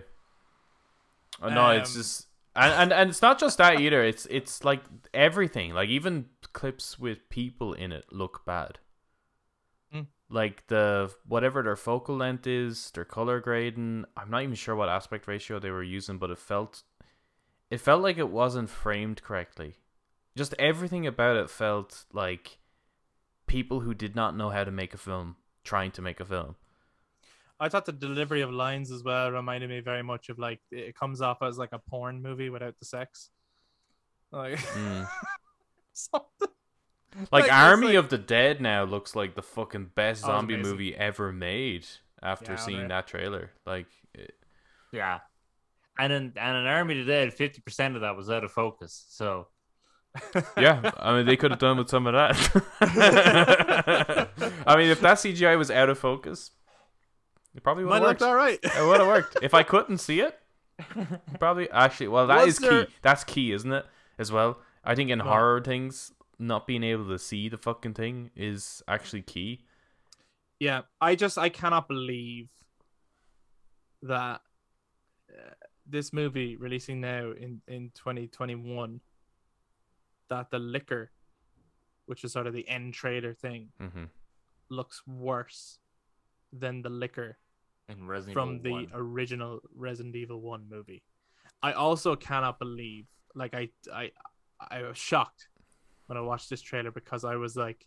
Oh, 1.42 1.50
no, 1.50 1.70
it's 1.72 1.92
Um, 1.92 1.98
just 2.02 2.28
and, 2.56 2.74
and 2.82 2.94
and 2.94 3.10
it's 3.10 3.22
not 3.22 3.40
just 3.40 3.58
that 3.58 3.80
either. 3.80 4.02
It's 4.04 4.26
it's 4.30 4.64
like 4.64 4.84
everything. 5.14 5.74
Like 5.74 5.90
even 5.90 6.30
clips 6.54 6.98
with 7.00 7.28
people 7.30 7.74
in 7.74 7.92
it 7.92 8.06
look 8.12 8.46
bad. 8.46 8.80
Mm. 9.94 10.08
Like 10.30 10.68
the 10.68 11.14
whatever 11.26 11.62
their 11.64 11.76
focal 11.76 12.16
length 12.16 12.48
is, 12.48 12.92
their 12.92 13.06
color 13.06 13.40
grading. 13.42 14.06
I'm 14.16 14.30
not 14.30 14.44
even 14.44 14.56
sure 14.56 14.76
what 14.76 14.90
aspect 14.90 15.28
ratio 15.28 15.60
they 15.60 15.72
were 15.72 15.84
using, 15.98 16.18
but 16.18 16.30
it 16.32 16.38
felt 16.40 16.84
it 17.70 17.80
felt 17.82 18.02
like 18.02 18.18
it 18.18 18.30
wasn't 18.30 18.70
framed 18.70 19.22
correctly. 19.24 19.76
Just 20.38 20.54
everything 20.60 21.06
about 21.08 21.36
it 21.38 21.50
felt 21.50 22.06
like 22.14 22.60
people 23.48 23.80
who 23.82 23.94
did 23.94 24.16
not 24.16 24.36
know 24.36 24.50
how 24.50 24.64
to 24.64 24.72
make 24.72 24.94
a 24.94 24.98
film 24.98 25.36
trying 25.64 25.92
to 25.92 26.02
make 26.02 26.20
a 26.20 26.26
film. 26.26 26.56
I 27.60 27.70
thought 27.70 27.86
the 27.86 27.92
delivery 27.94 28.42
of 28.42 28.52
lines 28.52 28.92
as 28.92 29.04
well 29.04 29.32
reminded 29.32 29.70
me 29.70 29.80
very 29.80 30.04
much 30.04 30.30
of 30.30 30.38
like 30.38 30.60
it 30.72 30.96
comes 30.96 31.22
off 31.22 31.42
as 31.42 31.58
like 31.58 31.72
a 31.72 31.80
porn 31.80 32.22
movie 32.22 32.50
without 32.50 32.78
the 32.80 32.86
sex. 32.86 33.30
Like 34.32 34.58
Mm. 34.60 35.08
something. 35.94 36.48
Like, 37.32 37.44
Like, 37.44 37.54
Army 37.54 37.88
like- 37.88 37.96
of 37.96 38.10
the 38.10 38.18
Dead 38.18 38.60
now 38.60 38.84
looks 38.84 39.16
like 39.16 39.36
the 39.36 39.42
fucking 39.42 39.92
best 39.96 40.26
Oh, 40.26 40.28
zombie 40.28 40.58
movie 40.58 40.94
ever 40.96 41.32
made 41.32 41.88
after 42.22 42.54
Yeah, 42.54 42.58
seeing 42.58 42.80
man. 42.80 42.88
that 42.90 43.08
trailer. 43.08 43.52
Like, 43.66 43.88
it- 44.14 44.38
Yeah. 44.92 45.20
And 45.98 46.12
in 46.12 46.34
and 46.36 46.58
in 46.58 46.66
Army 46.66 47.00
of 47.00 47.06
the 47.08 47.12
Dead, 47.14 47.34
50% 47.34 47.96
of 47.96 48.02
that 48.02 48.18
was 48.18 48.30
out 48.30 48.44
of 48.44 48.52
focus. 48.52 49.06
So 49.08 49.48
yeah, 50.58 50.92
I 50.98 51.16
mean, 51.16 51.26
they 51.26 51.36
could 51.38 51.52
have 51.52 51.60
done 51.60 51.78
with 51.78 51.90
some 51.90 52.08
of 52.08 52.14
that. 52.14 52.36
I 54.68 54.76
mean, 54.78 54.90
if 54.90 55.02
that 55.02 55.18
CGI 55.18 55.58
was 55.58 55.70
out 55.72 55.90
of 55.90 55.98
focus, 56.00 56.52
it 57.54 57.64
probably 57.64 57.84
would 57.86 57.94
have 57.94 58.02
worked. 58.02 58.22
all 58.22 58.36
right. 58.36 58.60
It 58.62 58.86
would 58.88 59.00
have 59.00 59.08
worked. 59.08 59.38
If 59.42 59.54
I 59.54 59.64
couldn't 59.64 59.98
see 60.00 60.22
it, 60.22 60.38
probably 61.40 61.70
actually. 61.72 62.08
Well, 62.10 62.28
that 62.28 62.46
Was 62.46 62.56
is 62.56 62.60
there- 62.60 62.86
key. 62.86 62.94
That's 63.02 63.24
key, 63.24 63.52
isn't 63.52 63.72
it? 63.72 63.86
As 64.18 64.32
well, 64.32 64.60
I 64.84 64.96
think 64.96 65.10
in 65.10 65.18
No. 65.20 65.26
horror 65.26 65.62
things, 65.62 66.14
not 66.40 66.66
being 66.68 66.84
able 66.84 67.08
to 67.10 67.20
see 67.20 67.50
the 67.50 67.58
fucking 67.58 67.94
thing 67.96 68.32
is 68.36 68.82
actually 68.88 69.22
key. 69.24 69.66
Yeah, 70.60 70.84
I 71.02 71.16
just 71.16 71.38
I 71.38 71.50
cannot 71.50 71.90
believe 71.90 72.48
that 74.04 74.42
uh, 75.30 75.52
this 75.86 76.14
movie 76.14 76.56
releasing 76.56 77.02
now 77.02 77.32
in 77.32 77.62
in 77.68 77.92
2021 77.96 79.02
that 80.30 80.52
the 80.52 80.60
Licker, 80.60 81.12
which 82.06 82.24
is 82.24 82.34
sort 82.34 82.48
of 82.48 82.54
the 82.54 82.68
end 82.68 82.94
trader 82.94 83.34
thing, 83.34 83.70
hmm 83.80 84.06
looks 84.70 85.06
worse 85.06 85.78
than 86.52 86.82
the 86.82 86.90
Licker 86.90 87.38
In 87.88 88.08
Resident 88.08 88.34
from 88.34 88.62
the 88.64 88.72
1. 88.72 88.88
original 88.96 89.60
Resident 89.76 90.16
Evil 90.16 90.42
1 90.42 90.68
movie. 90.68 91.04
I 91.62 91.74
also 91.74 92.16
cannot 92.16 92.58
believe 92.58 93.06
like 93.36 93.54
I 93.54 93.70
I 93.94 94.12
I 94.72 94.82
was 94.82 94.98
shocked 94.98 95.50
when 96.08 96.18
I 96.18 96.22
watched 96.22 96.50
this 96.50 96.62
trailer 96.62 96.92
because 96.92 97.24
I 97.24 97.36
was 97.36 97.56
like 97.56 97.86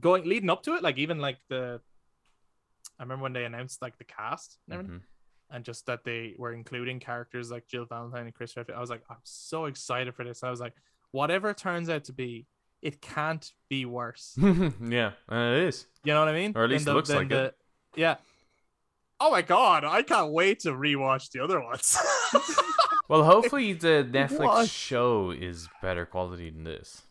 going 0.00 0.24
leading 0.24 0.50
up 0.50 0.62
to 0.64 0.74
it 0.74 0.82
like 0.82 0.98
even 0.98 1.18
like 1.18 1.38
the 1.48 1.80
I 2.98 3.02
remember 3.02 3.22
when 3.22 3.32
they 3.32 3.44
announced 3.44 3.80
like 3.80 3.96
the 3.98 4.04
cast 4.04 4.58
and 4.66 4.74
everything 4.74 4.98
hmm 4.98 5.06
and 5.54 5.66
just 5.66 5.84
that 5.84 6.02
they 6.02 6.34
were 6.38 6.54
including 6.54 6.98
characters 6.98 7.50
like 7.50 7.66
Jill 7.68 7.84
Valentine 7.84 8.24
and 8.24 8.34
Chris 8.34 8.56
Redfield. 8.56 8.78
I 8.78 8.80
was 8.80 8.88
like 8.88 9.02
I'm 9.10 9.16
so 9.22 9.66
excited 9.66 10.14
for 10.14 10.24
this. 10.24 10.42
I 10.42 10.50
was 10.50 10.60
like 10.60 10.72
whatever 11.12 11.50
it 11.50 11.56
turns 11.58 11.88
out 11.88 12.04
to 12.04 12.12
be 12.12 12.46
it 12.82 13.00
can't 13.00 13.48
be 13.70 13.84
worse. 13.84 14.36
yeah, 14.40 15.12
and 15.28 15.54
it 15.56 15.68
is. 15.68 15.86
You 16.02 16.12
know 16.14 16.18
what 16.18 16.28
I 16.28 16.32
mean? 16.32 16.52
Or 16.56 16.64
at 16.64 16.70
least 16.70 16.84
Than 16.86 16.92
it 16.92 16.96
looks 16.96 17.08
than 17.10 17.18
like 17.18 17.30
it. 17.30 17.54
Yeah. 17.94 18.16
Oh 19.20 19.30
my 19.30 19.42
god, 19.42 19.84
I 19.84 20.02
can't 20.02 20.32
wait 20.32 20.60
to 20.60 20.70
rewatch 20.70 21.30
the 21.30 21.40
other 21.44 21.60
ones. 21.60 21.96
Well, 23.08 23.24
hopefully 23.24 23.72
the 23.88 24.08
Netflix 24.10 24.38
What? 24.46 24.68
show 24.70 25.32
is 25.32 25.68
better 25.82 26.06
quality 26.06 26.48
than 26.48 26.64
this. 26.64 27.02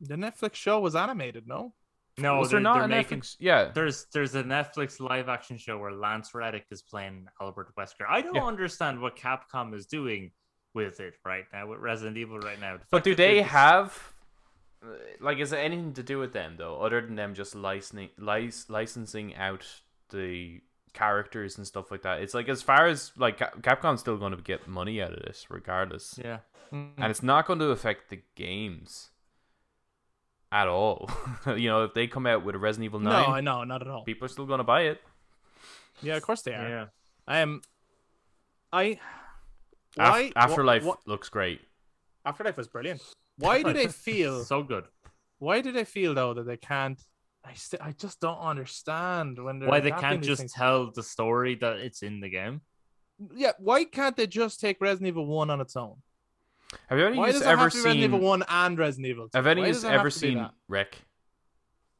the 0.00 0.16
Netflix 0.16 0.54
show 0.56 0.80
was 0.80 0.96
animated, 0.96 1.46
no? 1.46 1.74
no, 2.18 2.38
was 2.38 2.48
they're, 2.50 2.56
there 2.56 2.62
not 2.62 2.78
they're 2.80 2.88
making 2.88 3.20
Netflix? 3.20 3.36
Yeah, 3.38 3.70
there's 3.72 4.06
there's 4.12 4.34
a 4.34 4.42
Netflix 4.42 4.98
live 4.98 5.28
action 5.28 5.56
show 5.56 5.78
where 5.78 5.92
Lance 5.92 6.34
Reddick 6.34 6.64
is 6.72 6.82
playing 6.82 7.26
Albert 7.40 7.72
Wesker. 7.78 8.04
I 8.08 8.20
don't 8.20 8.34
Yeah. 8.34 8.44
understand 8.46 9.00
what 9.00 9.16
Capcom 9.16 9.74
is 9.74 9.86
doing 9.86 10.32
with 10.74 11.00
it 11.00 11.14
right 11.24 11.44
now 11.52 11.66
with 11.68 11.78
Resident 11.80 12.16
Evil 12.16 12.38
right 12.40 12.60
now. 12.60 12.76
The 12.76 12.82
but 12.90 13.04
do 13.04 13.14
they 13.14 13.34
they're- 13.36 13.44
have 13.44 14.12
like 15.20 15.38
is 15.38 15.52
it 15.52 15.56
anything 15.58 15.94
to 15.94 16.02
do 16.02 16.18
with 16.18 16.32
them 16.34 16.56
though, 16.58 16.80
other 16.82 17.00
than 17.00 17.14
them 17.14 17.32
just 17.34 17.54
licensing 17.54 18.10
lic- 18.18 18.68
licensing 18.68 19.34
out 19.34 19.64
the 20.10 20.60
characters 20.92 21.56
and 21.56 21.66
stuff 21.66 21.90
like 21.90 22.02
that? 22.02 22.20
It's 22.20 22.34
like 22.34 22.48
as 22.48 22.60
far 22.62 22.86
as 22.86 23.12
like 23.16 23.38
Capcom's 23.62 24.00
still 24.00 24.18
going 24.18 24.36
to 24.36 24.42
get 24.42 24.68
money 24.68 25.00
out 25.00 25.12
of 25.14 25.22
this 25.22 25.46
regardless, 25.48 26.18
Yeah. 26.22 26.38
and 26.70 26.92
it's 26.98 27.22
not 27.22 27.46
going 27.46 27.60
to 27.60 27.66
affect 27.70 28.10
the 28.10 28.20
games 28.34 29.10
at 30.52 30.68
all. 30.68 31.08
you 31.46 31.68
know, 31.68 31.84
if 31.84 31.94
they 31.94 32.06
come 32.06 32.26
out 32.26 32.44
with 32.44 32.54
a 32.54 32.58
Resident 32.58 32.84
Evil 32.86 33.00
no, 33.00 33.10
Nine, 33.10 33.30
I 33.30 33.40
know, 33.40 33.64
not 33.64 33.80
at 33.80 33.88
all. 33.88 34.04
people 34.04 34.26
are 34.26 34.28
still 34.28 34.46
going 34.46 34.58
to 34.58 34.64
buy 34.64 34.82
it. 34.82 35.00
Yeah, 36.02 36.16
of 36.16 36.22
course 36.22 36.42
they 36.42 36.52
are. 36.52 36.68
Yeah. 36.68 36.86
Um, 37.42 37.62
I. 38.72 38.98
Af- 39.98 40.32
Afterlife 40.36 40.84
What, 40.84 40.98
looks 41.06 41.28
great. 41.28 41.60
Afterlife 42.24 42.56
was 42.56 42.68
brilliant. 42.68 43.02
Why 43.38 43.62
do 43.62 43.72
they 43.72 43.86
feel? 44.06 44.44
so 44.44 44.62
good? 44.62 44.84
why 45.38 45.60
do 45.60 45.72
they 45.72 45.84
feel 45.84 46.14
though 46.14 46.32
that 46.34 46.44
they 46.46 46.56
can't? 46.56 47.00
I 47.44 47.52
st- 47.54 47.82
I 47.82 47.92
just 47.92 48.18
don't 48.20 48.38
understand 48.38 49.42
when 49.42 49.58
they're 49.58 49.68
Why 49.68 49.80
they 49.80 49.90
can't 49.90 50.22
just 50.22 50.40
things. 50.40 50.52
tell 50.54 50.90
the 50.90 51.02
story 51.02 51.56
that 51.56 51.76
it's 51.80 52.02
in 52.02 52.20
the 52.20 52.30
game? 52.30 52.62
Yeah, 53.36 53.52
why 53.58 53.84
can't 53.84 54.16
they 54.16 54.26
just 54.26 54.60
take 54.60 54.80
Resident 54.80 55.08
Evil 55.08 55.26
One 55.26 55.50
on 55.50 55.60
its 55.60 55.76
own? 55.76 55.96
Have 56.88 56.98
you 56.98 57.06
any 57.06 57.18
Why 57.18 57.30
does 57.30 57.42
ever 57.42 57.62
have 57.62 57.72
to 57.72 57.76
be 57.76 57.84
Resident 57.84 57.94
seen? 57.96 58.04
Evil 58.04 58.20
One 58.20 58.42
and 58.48 58.78
Resident 58.78 59.06
Evil? 59.08 59.24
2? 59.28 59.30
Have 59.38 59.46
any 59.46 59.68
of 59.68 59.82
you 59.82 59.88
ever 59.88 60.10
seen? 60.10 60.48
REC? 60.68 60.94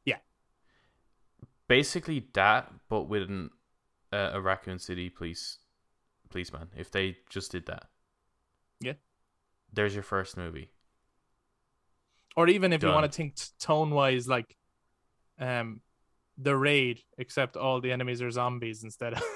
Yeah. 0.06 0.16
Basically 1.68 2.26
that, 2.34 2.72
but 2.88 3.02
with 3.02 3.22
an, 3.22 3.50
uh, 4.12 4.30
a 4.34 4.40
Raccoon 4.40 4.78
City 4.78 5.10
police 5.10 5.58
policeman. 6.34 6.68
If 6.76 6.90
they 6.90 7.16
just 7.30 7.52
did 7.52 7.66
that, 7.66 7.84
Yeah. 8.80 8.94
There's 9.72 9.94
your 9.94 10.02
first 10.02 10.36
movie. 10.36 10.68
or 12.36 12.48
even 12.48 12.72
if 12.72 12.82
you 12.82 12.88
want 12.88 13.06
to 13.10 13.16
think 13.16 13.36
tone 13.60 13.90
wise, 13.90 14.26
like 14.28 14.56
um, 15.38 15.80
the 16.36 16.56
raid, 16.56 17.00
except 17.18 17.56
all 17.56 17.80
the 17.80 17.92
enemies 17.92 18.20
are 18.22 18.30
zombies 18.30 18.82
instead 18.84 19.14
of. 19.14 19.22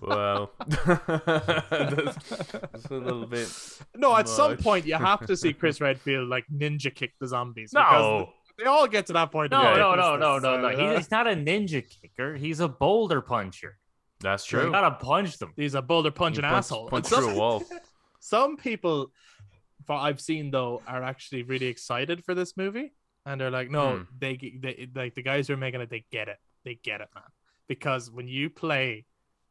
Well, 0.00 0.50
that's, 0.68 2.16
that's 2.30 2.86
a 2.90 2.94
little 2.94 3.26
bit. 3.26 3.48
no, 3.96 4.16
at 4.16 4.28
some 4.28 4.56
point 4.56 4.84
you 4.86 4.94
have 4.94 5.26
to 5.26 5.36
see 5.36 5.52
Chris 5.60 5.80
Redfield 5.80 6.28
like 6.28 6.44
ninja 6.52 6.92
kick 6.94 7.12
the 7.20 7.26
zombies. 7.28 7.72
No, 7.72 8.30
they 8.58 8.64
all 8.64 8.86
get 8.88 9.06
to 9.06 9.12
that 9.14 9.30
point. 9.32 9.50
No, 9.52 9.74
no, 9.76 9.94
no, 9.94 10.16
no, 10.16 10.38
no, 10.38 10.60
no. 10.60 10.68
uh, 10.68 10.96
He's 10.96 11.10
not 11.10 11.26
a 11.26 11.34
ninja 11.34 11.82
kicker. 11.88 12.34
He's 12.36 12.58
a 12.60 12.68
boulder 12.68 13.20
puncher. 13.20 13.78
That's 14.22 14.44
True. 14.44 14.66
You 14.66 14.70
gotta 14.72 14.94
punch 14.96 15.38
them. 15.38 15.52
He's 15.56 15.74
a 15.74 15.82
boulder 15.82 16.10
punching 16.10 16.44
You 16.44 16.48
punch- 16.50 16.58
asshole. 16.66 16.88
punch 16.88 17.06
Some- 17.12 17.24
through 17.24 17.32
a 17.32 17.36
wall. 17.36 17.64
Some 18.20 18.56
people, 18.56 19.10
for 19.86 19.96
I've 19.96 20.20
seen 20.20 20.50
though, 20.52 20.80
are 20.86 21.02
actually 21.02 21.42
really 21.42 21.66
excited 21.66 22.24
for 22.24 22.34
this 22.34 22.56
movie, 22.56 22.92
and 23.26 23.40
they're 23.40 23.50
like, 23.50 23.68
no, 23.70 23.96
Hmm. 23.98 24.02
they, 24.18 24.36
they 24.60 24.88
like 24.94 25.14
the 25.16 25.22
guys 25.22 25.48
who 25.48 25.54
are 25.54 25.56
making 25.56 25.80
it, 25.80 25.90
they 25.90 26.04
get 26.12 26.28
it, 26.28 26.36
they 26.64 26.76
get 26.82 27.00
it, 27.00 27.08
man. 27.14 27.24
Because 27.68 28.10
when 28.10 28.28
you 28.28 28.48
play, 28.48 29.06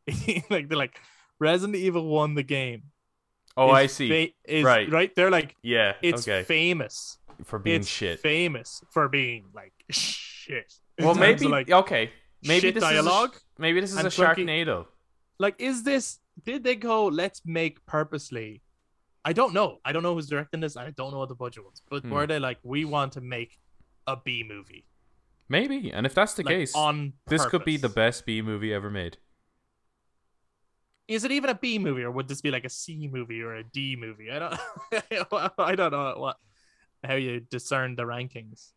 like 0.50 0.70
they're 0.70 0.78
like 0.78 0.98
Resident 1.40 1.76
Evil 1.76 2.08
one 2.08 2.36
the 2.36 2.44
game. 2.44 2.84
Oh, 3.58 3.68
is 3.72 3.76
I 3.76 3.86
see. 3.88 4.10
fa- 4.28 4.34
is, 4.54 4.64
Right. 4.64 4.90
right. 4.90 5.14
They're 5.14 5.30
like, 5.32 5.58
yeah. 5.62 5.94
it's 6.02 6.26
okay. 6.28 6.44
famous. 6.44 7.18
For 7.44 7.60
being 7.60 7.82
it's 7.82 7.88
shit. 7.90 8.20
famous 8.20 8.82
for 8.92 9.10
being 9.10 9.46
like 9.56 9.74
shit. 9.90 10.72
well, 11.00 11.16
maybe. 11.16 11.48
like 11.48 11.72
okay. 11.72 12.12
Maybe 12.44 12.62
shit 12.68 12.74
this 12.76 12.84
dialogue. 12.84 13.36
is 13.36 13.42
a, 13.58 13.62
maybe 13.62 13.80
this 13.82 13.92
is 13.92 13.98
a 13.98 14.04
clunky- 14.04 14.46
Sharknado. 14.46 14.86
like 15.40 15.56
is 15.60 15.84
this 15.84 16.20
did 16.44 16.64
they 16.64 16.76
go 16.76 17.06
let's 17.08 17.42
make 17.46 17.86
purposely? 17.86 18.62
I 19.24 19.34
don't 19.34 19.54
know. 19.54 19.78
I 19.86 19.92
don't 19.92 20.02
know 20.02 20.16
who's 20.16 20.28
directing 20.28 20.62
this. 20.62 20.76
I 20.76 20.90
don't 20.90 21.12
know 21.12 21.20
what 21.20 21.30
the 21.30 21.36
budget 21.36 21.64
was. 21.64 21.82
But 21.90 22.04
Hmm. 22.04 22.10
were 22.12 22.26
they 22.28 22.40
like 22.40 22.58
we 22.64 22.86
want 22.86 23.14
to 23.14 23.22
make 23.22 23.60
a 24.08 24.16
b 24.18 24.44
movie? 24.48 24.86
Maybe, 25.50 25.92
and 25.92 26.06
if 26.06 26.14
that's 26.16 26.34
the 26.34 26.44
like, 26.44 26.56
case, 26.56 26.74
on 26.76 27.14
this 27.28 27.46
could 27.46 27.66
be 27.66 27.76
the 27.78 27.90
best 27.90 28.26
B 28.26 28.42
movie 28.42 28.74
ever 28.74 28.90
made. 28.90 29.18
is 31.08 31.24
it 31.26 31.32
even 31.32 31.50
a 31.50 31.56
b 31.56 31.78
movie 31.78 32.04
or 32.04 32.12
would 32.12 32.28
this 32.28 32.42
be 32.42 32.52
like 32.52 32.64
a 32.64 32.70
c 32.70 33.08
movie 33.12 33.42
or 33.42 33.56
a 33.56 33.64
d 33.64 33.96
movie? 33.98 34.32
I 34.32 34.40
don't 34.40 34.60
i 35.60 35.76
don't 35.76 35.92
know 35.92 36.14
what 36.18 36.38
how 37.04 37.16
you 37.16 37.40
discern 37.42 37.96
the 37.96 38.04
rankings. 38.04 38.70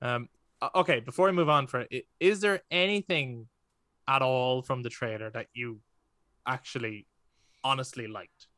Um 0.00 0.28
o- 0.28 0.43
okay 0.74 1.00
before 1.00 1.26
we 1.26 1.32
move 1.32 1.48
on 1.48 1.66
for 1.66 1.86
it 1.90 2.06
is 2.20 2.40
there 2.40 2.60
anything 2.70 3.46
at 4.08 4.22
all 4.22 4.62
from 4.62 4.82
the 4.82 4.90
trailer 4.90 5.30
that 5.30 5.46
you 5.54 5.80
actually 6.46 7.06
honestly 7.62 8.06
liked 8.06 8.48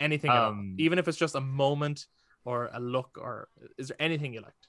anything 0.00 0.30
at 0.30 0.36
all? 0.36 0.50
Um, 0.50 0.74
even 0.78 0.98
if 0.98 1.08
it's 1.08 1.18
just 1.18 1.34
a 1.34 1.40
moment 1.40 2.06
or 2.44 2.70
a 2.72 2.80
look 2.80 3.18
or 3.20 3.48
is 3.78 3.88
there 3.88 3.96
anything 4.00 4.34
you 4.34 4.40
liked 4.40 4.68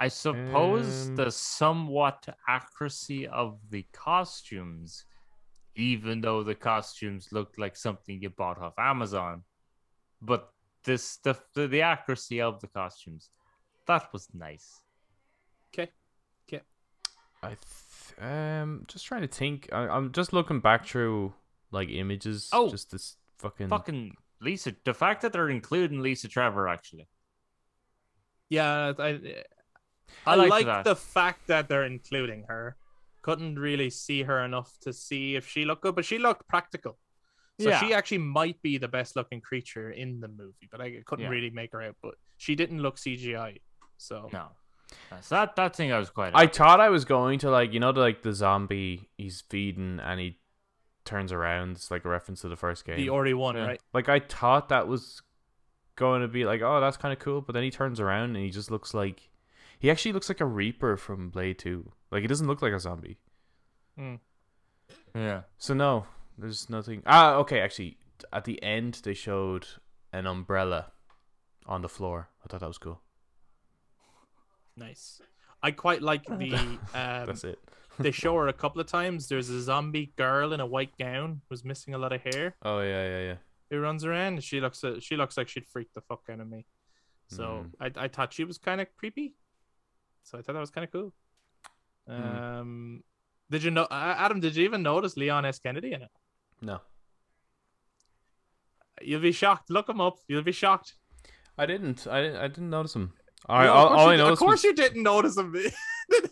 I 0.00 0.08
suppose 0.08 1.08
Um, 1.10 1.14
the 1.16 1.30
somewhat 1.30 2.28
accuracy 2.48 3.26
of 3.28 3.58
the 3.70 3.86
costumes, 3.92 5.04
even 5.76 6.20
though 6.20 6.42
the 6.42 6.54
costumes 6.54 7.32
looked 7.32 7.58
like 7.58 7.76
something 7.76 8.20
you 8.20 8.30
bought 8.30 8.58
off 8.58 8.74
Amazon, 8.76 9.44
but 10.20 10.52
this 10.84 11.16
the 11.18 11.36
the, 11.54 11.66
the 11.68 11.82
accuracy 11.82 12.40
of 12.40 12.60
the 12.60 12.68
costumes, 12.68 13.30
that 13.86 14.12
was 14.12 14.28
nice. 14.34 14.80
Okay. 15.72 15.90
Okay. 16.48 16.62
I 17.42 17.48
th- 17.48 18.20
um 18.20 18.84
just 18.86 19.06
trying 19.06 19.22
to 19.22 19.28
think. 19.28 19.68
I- 19.72 19.88
I'm 19.88 20.12
just 20.12 20.32
looking 20.32 20.60
back 20.60 20.86
through 20.86 21.32
like 21.70 21.88
images. 21.88 22.48
Oh. 22.52 22.68
just 22.70 22.90
this 22.90 23.16
fucking. 23.38 23.68
Fucking 23.68 24.16
Lisa, 24.40 24.74
the 24.84 24.94
fact 24.94 25.22
that 25.22 25.32
they're 25.32 25.48
including 25.48 26.00
Lisa 26.02 26.28
Trevor 26.28 26.68
actually, 26.68 27.08
yeah 28.50 28.92
i 28.98 29.02
i, 29.08 29.44
I 30.26 30.34
liked 30.34 30.50
like 30.50 30.66
that. 30.66 30.84
the 30.84 30.96
fact 30.96 31.46
that 31.46 31.66
they're 31.68 31.84
including 31.84 32.44
her 32.48 32.76
couldn't 33.22 33.58
really 33.58 33.88
see 33.88 34.22
her 34.22 34.44
enough 34.44 34.76
to 34.82 34.92
see 34.92 35.34
if 35.34 35.48
she 35.48 35.64
looked 35.64 35.82
good 35.82 35.94
but 35.94 36.04
she 36.04 36.18
looked 36.18 36.46
practical 36.46 36.98
so 37.60 37.68
Yeah. 37.70 37.80
she 37.80 37.94
actually 37.94 38.18
might 38.18 38.60
be 38.62 38.78
the 38.78 38.88
best 38.88 39.16
looking 39.16 39.40
creature 39.40 39.90
in 39.90 40.20
the 40.20 40.28
movie 40.28 40.68
but 40.70 40.80
i 40.80 41.00
couldn't 41.06 41.24
Yeah. 41.24 41.30
really 41.30 41.50
make 41.50 41.72
her 41.72 41.82
out 41.82 41.96
but 42.02 42.14
she 42.36 42.54
didn't 42.54 42.80
look 42.80 42.96
cgi 42.96 43.60
so 43.96 44.28
no, 44.32 44.48
so 45.20 45.34
that 45.36 45.56
that 45.56 45.74
thing 45.76 45.92
I 45.92 45.98
was 45.98 46.10
quite. 46.10 46.32
I 46.34 46.46
thought 46.46 46.80
I 46.80 46.88
was 46.88 47.04
going 47.04 47.38
to 47.40 47.50
like 47.50 47.72
you 47.72 47.80
know 47.80 47.92
the, 47.92 48.00
like 48.00 48.22
the 48.22 48.32
zombie 48.32 49.08
he's 49.16 49.40
feeding 49.48 49.98
and 50.00 50.20
he 50.20 50.38
turns 51.04 51.32
around. 51.32 51.72
It's 51.72 51.90
like 51.90 52.04
a 52.04 52.08
reference 52.08 52.40
to 52.42 52.48
the 52.48 52.56
first 52.56 52.84
game. 52.84 52.96
the 52.96 53.08
ori 53.08 53.34
one 53.34 53.54
Yeah. 53.56 53.66
right 53.66 53.80
like 53.92 54.08
I 54.08 54.18
thought 54.20 54.68
that 54.70 54.86
was 54.88 55.22
going 55.96 56.22
to 56.22 56.28
be 56.28 56.44
like 56.44 56.60
oh 56.62 56.80
that's 56.80 56.96
kind 56.96 57.12
of 57.12 57.18
cool, 57.18 57.40
but 57.40 57.52
then 57.54 57.62
he 57.62 57.70
turns 57.70 58.00
around 58.00 58.34
and 58.36 58.44
he 58.44 58.50
just 58.50 58.70
looks 58.70 58.92
like 58.94 59.30
he 59.78 59.90
actually 59.90 60.12
looks 60.12 60.28
like 60.28 60.40
a 60.40 60.44
Reaper 60.46 60.96
from 60.96 61.30
Blade 61.30 61.58
Two. 61.58 61.92
Like 62.10 62.22
he 62.22 62.26
doesn't 62.26 62.46
look 62.46 62.60
like 62.62 62.72
a 62.72 62.80
zombie. 62.80 63.18
Hmm. 63.96 64.16
yeah. 65.14 65.42
So 65.58 65.74
no, 65.74 66.06
there's 66.38 66.68
nothing. 66.70 67.02
Ah, 67.06 67.34
okay. 67.36 67.60
Actually, 67.60 67.98
at 68.32 68.44
the 68.44 68.62
end 68.62 69.00
they 69.04 69.14
showed 69.14 69.66
an 70.12 70.26
umbrella 70.26 70.92
on 71.66 71.82
the 71.82 71.88
floor. 71.88 72.28
I 72.44 72.48
thought 72.48 72.60
that 72.60 72.68
was 72.68 72.78
cool. 72.78 73.00
Nice. 74.76 75.20
I 75.62 75.70
quite 75.70 76.02
like 76.02 76.24
the. 76.38 76.54
Um, 76.54 76.78
That's 76.92 77.44
it. 77.52 77.58
they 77.98 78.10
show 78.10 78.34
her 78.36 78.48
a 78.48 78.52
couple 78.52 78.80
of 78.80 78.86
times. 78.86 79.28
There's 79.28 79.48
a 79.50 79.60
zombie 79.62 80.12
girl 80.16 80.52
in 80.52 80.60
a 80.60 80.66
white 80.66 80.96
gown 80.98 81.40
who's 81.48 81.64
missing 81.64 81.94
a 81.94 81.98
lot 81.98 82.12
of 82.12 82.20
hair 82.22 82.56
Oh 82.62 82.80
yeah, 82.80 83.06
yeah, 83.08 83.20
yeah. 83.22 83.34
who 83.70 83.80
runs 83.80 84.04
around. 84.04 84.42
She 84.42 84.60
looks 84.60 84.82
uh, 84.84 84.98
she 85.00 85.16
looks 85.16 85.36
like 85.36 85.48
she'd 85.48 85.66
freak 85.66 85.92
the 85.94 86.00
fuck 86.00 86.22
out 86.30 86.40
of 86.40 86.48
me. 86.48 86.66
So 87.28 87.66
I 87.80 87.90
I 87.96 88.08
thought 88.08 88.32
she 88.32 88.44
was 88.44 88.58
kind 88.58 88.80
of 88.80 88.88
creepy. 88.96 89.34
So 90.24 90.38
I 90.38 90.42
thought 90.42 90.52
that 90.54 90.60
was 90.60 90.70
kind 90.70 90.84
of 90.84 90.92
cool. 90.92 91.12
Um, 92.06 93.02
did 93.50 93.62
you 93.62 93.70
know 93.70 93.86
Adam? 93.90 94.40
Did 94.40 94.56
you 94.56 94.64
even 94.64 94.82
notice 94.82 95.16
Leon 95.16 95.44
S. 95.46 95.58
Kennedy 95.58 95.92
in 95.92 96.02
it? 96.02 96.10
No, 96.64 96.80
You'll 99.02 99.20
be 99.20 99.32
shocked. 99.32 99.70
Look 99.70 99.88
him 99.88 100.00
up. 100.00 100.18
You'll 100.28 100.42
be 100.42 100.52
shocked. 100.52 100.94
I 101.58 101.66
didn't. 101.66 102.06
I 102.06 102.20
didn't. 102.22 102.36
I 102.36 102.48
didn't 102.48 102.70
notice 102.70 102.94
him. 102.96 103.12
I, 103.48 103.64
No, 103.64 103.72
all, 103.72 103.86
of 103.86 103.88
course 103.88 104.00
all 104.00 104.06
you 104.06 104.12
I 104.12 104.16
did- 104.16 104.20
Of 104.20 104.26
noticed 104.26 104.40
course 104.40 104.52
was 104.58 104.64
you 104.64 104.74
didn't 104.74 105.02
notice 105.02 105.36
him. 105.36 105.54
he 105.54 105.62
doesn't 106.12 106.30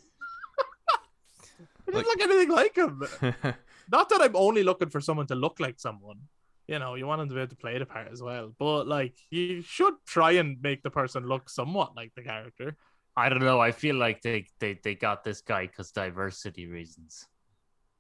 Like- 1.93 2.07
look 2.07 2.21
anything 2.21 2.51
like 2.51 2.77
him. 2.77 3.03
Not 3.93 4.09
that 4.09 4.23
I'm 4.23 4.37
only 4.37 4.63
looking 4.63 4.89
for 4.89 5.01
someone 5.01 5.27
to 5.27 5.35
look 5.35 5.61
like 5.61 5.79
someone. 5.79 6.21
You 6.69 6.79
know, 6.79 6.95
you 6.95 7.07
want 7.07 7.21
them 7.21 7.29
to 7.29 7.35
be 7.35 7.41
able 7.41 7.51
to 7.51 7.57
play 7.57 7.77
the 7.79 7.85
part 7.85 8.09
as 8.11 8.23
well. 8.23 8.55
But 8.59 8.87
like, 8.87 9.15
you 9.31 9.61
should 9.63 9.95
try 10.07 10.33
and 10.33 10.57
make 10.63 10.83
the 10.83 10.91
person 10.91 11.27
look 11.27 11.51
somewhat 11.51 11.95
like 11.97 12.13
the 12.15 12.23
character. 12.23 12.77
I 13.17 13.29
don't 13.29 13.41
know. 13.41 13.61
I 13.61 13.73
feel 13.73 13.97
like 13.97 14.23
they 14.23 14.47
they, 14.61 14.79
they 14.83 14.95
got 14.95 15.23
this 15.25 15.43
guy 15.43 15.67
because 15.67 15.91
diversity 15.91 16.67
reasons. 16.67 17.27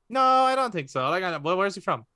No, 0.08 0.20
I 0.22 0.54
don't 0.54 0.72
think 0.72 0.88
so. 0.88 1.06
Like, 1.10 1.22
I, 1.24 1.36
well, 1.38 1.56
where's 1.56 1.74
he 1.74 1.80
from? 1.82 2.06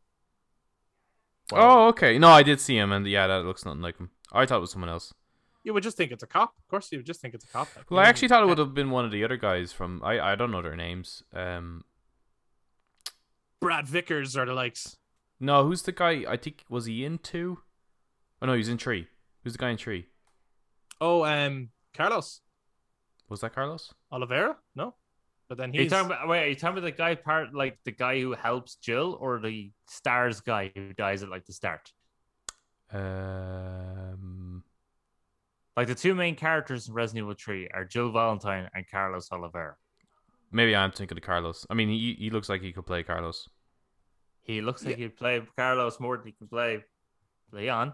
Oh, 1.52 1.88
okay. 1.88 2.18
No, 2.18 2.28
I 2.28 2.42
did 2.42 2.60
see 2.60 2.76
him, 2.76 2.92
and 2.92 3.06
yeah, 3.06 3.26
that 3.26 3.44
looks 3.44 3.64
nothing 3.64 3.82
like 3.82 3.98
him. 3.98 4.10
I 4.32 4.46
thought 4.46 4.58
it 4.58 4.60
was 4.60 4.72
someone 4.72 4.90
else. 4.90 5.12
You 5.64 5.74
would 5.74 5.82
just 5.82 5.96
think 5.96 6.12
it's 6.12 6.22
a 6.22 6.26
cop. 6.26 6.54
Of 6.58 6.68
course, 6.68 6.90
you 6.92 6.98
would 6.98 7.06
just 7.06 7.20
think 7.20 7.34
it's 7.34 7.44
a 7.44 7.48
cop. 7.48 7.68
Like, 7.76 7.90
Well, 7.90 8.00
I 8.00 8.08
actually 8.08 8.28
thought 8.28 8.42
it 8.42 8.46
would 8.46 8.58
have 8.58 8.74
been 8.74 8.90
one 8.90 9.04
of 9.04 9.10
the 9.10 9.24
other 9.24 9.36
guys 9.36 9.72
from. 9.72 10.00
I 10.04 10.20
I 10.32 10.34
don't 10.36 10.50
know 10.52 10.62
their 10.62 10.76
names. 10.76 11.22
Um, 11.32 11.84
Brad 13.60 13.86
Vickers 13.88 14.36
or 14.36 14.44
the 14.46 14.52
likes. 14.54 14.96
no, 15.40 15.64
who's 15.64 15.82
the 15.82 15.92
guy? 15.92 16.24
I 16.28 16.36
think 16.36 16.64
was 16.68 16.86
he 16.86 17.04
in 17.04 17.18
two? 17.18 17.58
Oh 18.40 18.46
no, 18.46 18.52
he's 18.54 18.68
in 18.68 18.78
three. 18.78 19.08
Who's 19.42 19.54
the 19.54 19.58
guy 19.58 19.70
in 19.70 19.76
three? 19.76 20.06
Oh, 21.00 21.24
um, 21.24 21.70
Carlos 21.94 22.40
Was 23.28 23.40
that 23.40 23.54
Carlos? 23.54 23.92
Oliveira. 24.12 24.56
No, 24.74 24.94
but 25.48 25.58
then 25.58 25.70
Are 25.70 25.74
you 25.74 25.82
he's 25.82 25.90
talking 25.92 26.06
about 26.06 26.28
wait? 26.28 26.42
Are 26.44 26.48
you 26.48 26.54
talking 26.56 26.78
about 26.78 26.86
the 26.86 26.92
guy 26.92 27.14
part 27.14 27.54
like 27.54 27.78
the 27.84 27.92
guy 27.92 28.20
who 28.20 28.32
helps 28.32 28.76
Jill, 28.76 29.16
or 29.20 29.38
the 29.40 29.70
stars 29.88 30.40
guy 30.40 30.72
who 30.74 30.92
dies 30.92 31.22
at 31.22 31.28
like 31.28 31.44
the 31.46 31.52
start? 31.52 31.92
Um, 32.92 34.62
Like 35.76 35.88
the 35.88 35.94
two 35.94 36.14
main 36.14 36.36
characters 36.36 36.88
in 36.88 36.94
Resident 36.94 37.24
Evil 37.24 37.34
3 37.38 37.68
are 37.74 37.84
Jill 37.84 38.10
Valentine 38.12 38.68
and 38.74 38.88
Carlos 38.88 39.28
Oliveira. 39.32 39.76
maybe 40.52 40.74
I'm 40.74 40.92
thinking 40.92 41.18
of 41.18 41.24
Carlos. 41.24 41.66
I 41.68 41.74
mean, 41.74 41.88
he 41.88 42.14
he 42.18 42.30
looks 42.30 42.48
like 42.48 42.62
he 42.62 42.72
could 42.72 42.86
play 42.86 43.02
Carlos. 43.02 43.48
He 44.42 44.60
looks 44.60 44.84
like 44.84 44.96
he'd 44.96 45.16
play 45.16 45.42
Carlos 45.56 45.98
more 45.98 46.16
than 46.16 46.26
he 46.26 46.32
can 46.32 46.46
play 46.46 46.84
Leon. 47.52 47.92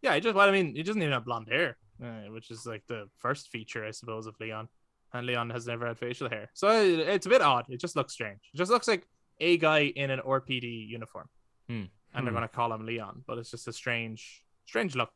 yeah. 0.00 0.14
He 0.14 0.20
just 0.20 0.34
well, 0.34 0.48
I 0.48 0.52
mean, 0.52 0.74
he 0.74 0.82
doesn't 0.82 1.02
even 1.02 1.12
have 1.12 1.26
blonde 1.26 1.48
hair, 1.50 1.76
uh, 2.02 2.30
which 2.32 2.50
is 2.50 2.64
like 2.64 2.82
the 2.88 3.08
first 3.18 3.48
feature, 3.50 3.84
I 3.84 3.90
suppose, 3.90 4.26
of 4.26 4.34
Leon. 4.40 4.68
And 5.14 5.26
Leon 5.26 5.48
has 5.50 5.66
never 5.66 5.86
had 5.86 5.96
facial 5.96 6.28
hair, 6.28 6.50
so 6.54 6.68
it's 6.70 7.24
a 7.24 7.28
bit 7.28 7.40
odd. 7.40 7.66
It 7.68 7.80
just 7.80 7.94
looks 7.96 8.12
strange. 8.12 8.40
It 8.52 8.56
just 8.58 8.70
looks 8.70 8.88
like 8.88 9.06
a 9.40 9.56
guy 9.58 9.84
in 9.84 10.10
an 10.10 10.20
RPD 10.20 10.86
uniform, 10.88 11.28
Hmm. 11.68 11.84
and 12.12 12.26
they're 12.26 12.32
Hmm. 12.32 12.34
gonna 12.34 12.48
call 12.48 12.72
him 12.72 12.84
Leon, 12.84 13.22
but 13.26 13.38
it's 13.38 13.50
just 13.50 13.68
a 13.68 13.72
strange, 13.72 14.44
strange 14.66 14.94
look. 14.96 15.12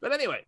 But 0.00 0.12
anyway, 0.12 0.44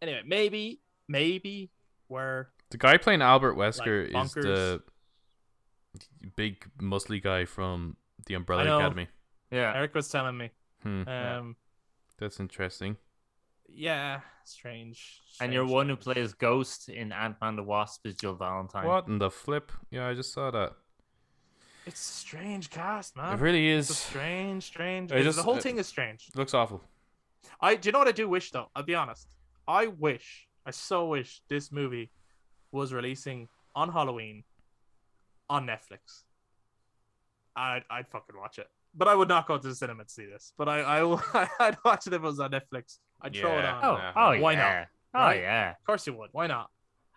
anyway, 0.00 0.22
maybe, 0.24 0.80
maybe 1.08 1.72
we're 2.08 2.46
The 2.70 2.78
guy 2.78 2.96
playing 2.96 3.22
Albert 3.22 3.54
Wesker 3.56 4.06
is 4.06 4.32
the 4.34 4.82
big 6.36 6.64
muscly 6.78 7.20
guy 7.22 7.44
from 7.44 7.96
the 8.26 8.34
Umbrella 8.34 8.62
Academy. 8.78 9.08
Yeah. 9.50 9.74
Eric 9.74 9.94
was 9.94 10.08
telling 10.08 10.36
me. 10.38 10.50
Hmm, 10.82 11.02
Yeah. 11.06 11.38
Um, 11.38 11.56
that's 12.18 12.40
interesting. 12.40 12.96
Yeah, 13.74 14.20
strange. 14.44 15.20
And 15.40 15.52
your 15.52 15.64
strange 15.64 15.74
one 15.74 15.88
who 15.88 15.96
plays 15.96 16.32
Ghost 16.34 16.88
in 16.88 17.12
Ant 17.12 17.36
Man 17.40 17.56
the 17.56 17.62
Wasp 17.62 18.06
is 18.06 18.14
Jill 18.16 18.34
Valentine. 18.34 18.86
What 18.86 19.06
in 19.08 19.18
the 19.18 19.30
flip? 19.30 19.72
Yeah, 19.90 20.08
I 20.08 20.14
just 20.14 20.32
saw 20.32 20.50
that. 20.50 20.72
It's 21.86 22.00
a 22.00 22.12
strange 22.12 22.70
cast, 22.70 23.16
man. 23.16 23.34
It 23.34 23.40
really 23.40 23.70
It's 23.72 23.88
a 23.90 23.92
is. 23.92 23.98
strange, 23.98 24.62
strange. 24.64 25.10
I 25.12 25.22
just- 25.22 25.36
the 25.36 25.42
whole 25.42 25.58
thing 25.58 25.78
is 25.78 25.86
strange. 25.86 26.30
Looks 26.34 26.54
awful. 26.54 26.82
I 27.60 27.74
do 27.74 27.88
you 27.88 27.92
know 27.92 27.98
what 27.98 28.08
I 28.08 28.12
do 28.12 28.28
wish 28.28 28.50
though? 28.52 28.68
I'll 28.76 28.82
be 28.84 28.94
honest. 28.94 29.28
I 29.66 29.86
wish, 29.88 30.48
I 30.66 30.70
so 30.70 31.06
wish 31.08 31.42
this 31.48 31.72
movie 31.72 32.10
was 32.70 32.92
releasing 32.92 33.48
on 33.74 33.90
Halloween 33.92 34.44
on 35.50 35.66
Netflix. 35.66 36.22
I'd 37.56 37.84
I'd 37.90 38.08
fucking 38.08 38.36
watch 38.36 38.58
it. 38.58 38.68
But 38.94 39.08
I 39.08 39.14
would 39.14 39.28
not 39.28 39.46
go 39.48 39.56
to 39.58 39.68
the 39.68 39.74
cinema 39.74 40.04
to 40.04 40.10
see 40.10 40.26
this. 40.26 40.52
But 40.58 40.68
I 40.68 40.80
I 41.34 41.48
I'd 41.60 41.76
watch 41.84 42.06
it 42.06 42.12
if 42.12 42.20
it 42.20 42.22
was 42.22 42.40
on 42.40 42.50
Netflix. 42.50 42.98
I'd 43.20 43.34
throw 43.34 43.58
it 43.58 43.62
Yeah. 43.62 43.76
on. 43.78 43.84
Oh, 43.84 43.96
Yeah. 43.96 44.12
oh, 44.16 44.40
Why 44.40 44.52
yeah. 44.52 44.58
not? 44.58 44.86
Oh, 45.14 45.24
Right? 45.26 45.40
yeah. 45.40 45.70
Of 45.70 45.84
course 45.86 46.06
you 46.06 46.12
would. 46.14 46.30
Why 46.32 46.46
not? 46.46 46.68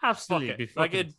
Absolutely. 0.04 0.56
Be 0.56 0.64
it. 0.66 0.78
Like 0.78 0.92
fucking- 0.92 1.08
it, 1.08 1.16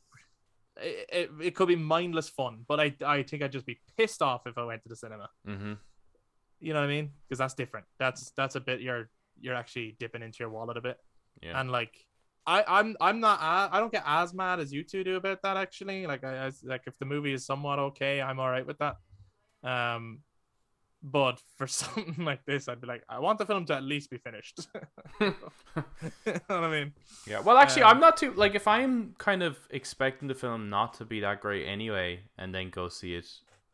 it, 0.82 1.08
it, 1.10 1.30
it 1.48 1.54
could 1.54 1.68
be 1.68 1.76
mindless 1.76 2.28
fun, 2.28 2.64
but 2.68 2.78
I 2.80 2.94
I 3.04 3.22
think 3.22 3.42
I'd 3.42 3.52
just 3.52 3.66
be 3.66 3.80
pissed 3.96 4.20
off 4.22 4.46
if 4.46 4.56
I 4.58 4.64
went 4.64 4.82
to 4.82 4.88
the 4.88 4.96
cinema. 4.96 5.28
Mm-hmm. 5.48 5.72
You 6.60 6.72
know 6.74 6.80
what 6.80 6.86
I 6.86 6.88
mean? 6.88 7.12
Because 7.28 7.38
that's 7.38 7.54
different. 7.54 7.86
That's 7.98 8.30
that's 8.36 8.56
a 8.56 8.60
bit 8.60 8.80
you're 8.80 9.08
you're 9.40 9.54
actually 9.54 9.96
dipping 10.00 10.22
into 10.22 10.38
your 10.40 10.50
wallet 10.50 10.76
a 10.76 10.80
bit. 10.80 10.98
Yeah. 11.42 11.60
and 11.60 11.70
like 11.70 11.94
I, 12.46 12.64
I'm 12.66 12.96
I'm 13.00 13.20
not 13.20 13.40
a- 13.40 13.74
I 13.74 13.80
don't 13.80 13.92
get 13.92 14.04
as 14.06 14.32
mad 14.32 14.60
as 14.60 14.72
you 14.72 14.84
two 14.84 15.02
do 15.04 15.16
about 15.16 15.42
that 15.42 15.56
actually. 15.56 16.06
Like 16.06 16.24
I, 16.24 16.46
I 16.46 16.52
like 16.62 16.82
if 16.86 16.98
the 16.98 17.04
movie 17.06 17.32
is 17.32 17.44
somewhat 17.44 17.78
okay, 17.78 18.20
I'm 18.22 18.38
all 18.40 18.50
right 18.50 18.66
with 18.66 18.78
that. 18.78 18.96
Um, 19.62 20.20
but 21.02 21.40
for 21.56 21.66
something 21.82 22.24
like 22.24 22.44
this, 22.46 22.68
I'd 22.68 22.80
be 22.80 22.86
like, 22.86 23.04
I 23.08 23.18
want 23.20 23.38
the 23.38 23.46
film 23.46 23.64
to 23.66 23.74
at 23.74 23.82
least 23.82 24.10
be 24.10 24.18
finished. 24.18 24.66
you 25.20 25.34
know 26.26 26.32
what 26.46 26.50
I 26.64 26.70
mean? 26.70 26.92
Yeah. 27.26 27.40
Well, 27.40 27.56
actually, 27.56 27.82
Um, 27.82 27.94
I'm 27.94 28.00
not 28.00 28.16
too 28.16 28.32
like 28.34 28.54
if 28.54 28.66
I'm 28.66 29.14
kind 29.18 29.42
of 29.42 29.58
expecting 29.70 30.28
the 30.28 30.34
film 30.34 30.70
not 30.70 30.94
to 30.94 31.04
be 31.04 31.20
that 31.20 31.40
great 31.40 31.66
anyway, 31.66 32.20
and 32.38 32.54
then 32.54 32.70
go 32.70 32.88
see 32.88 33.14
it, 33.14 33.26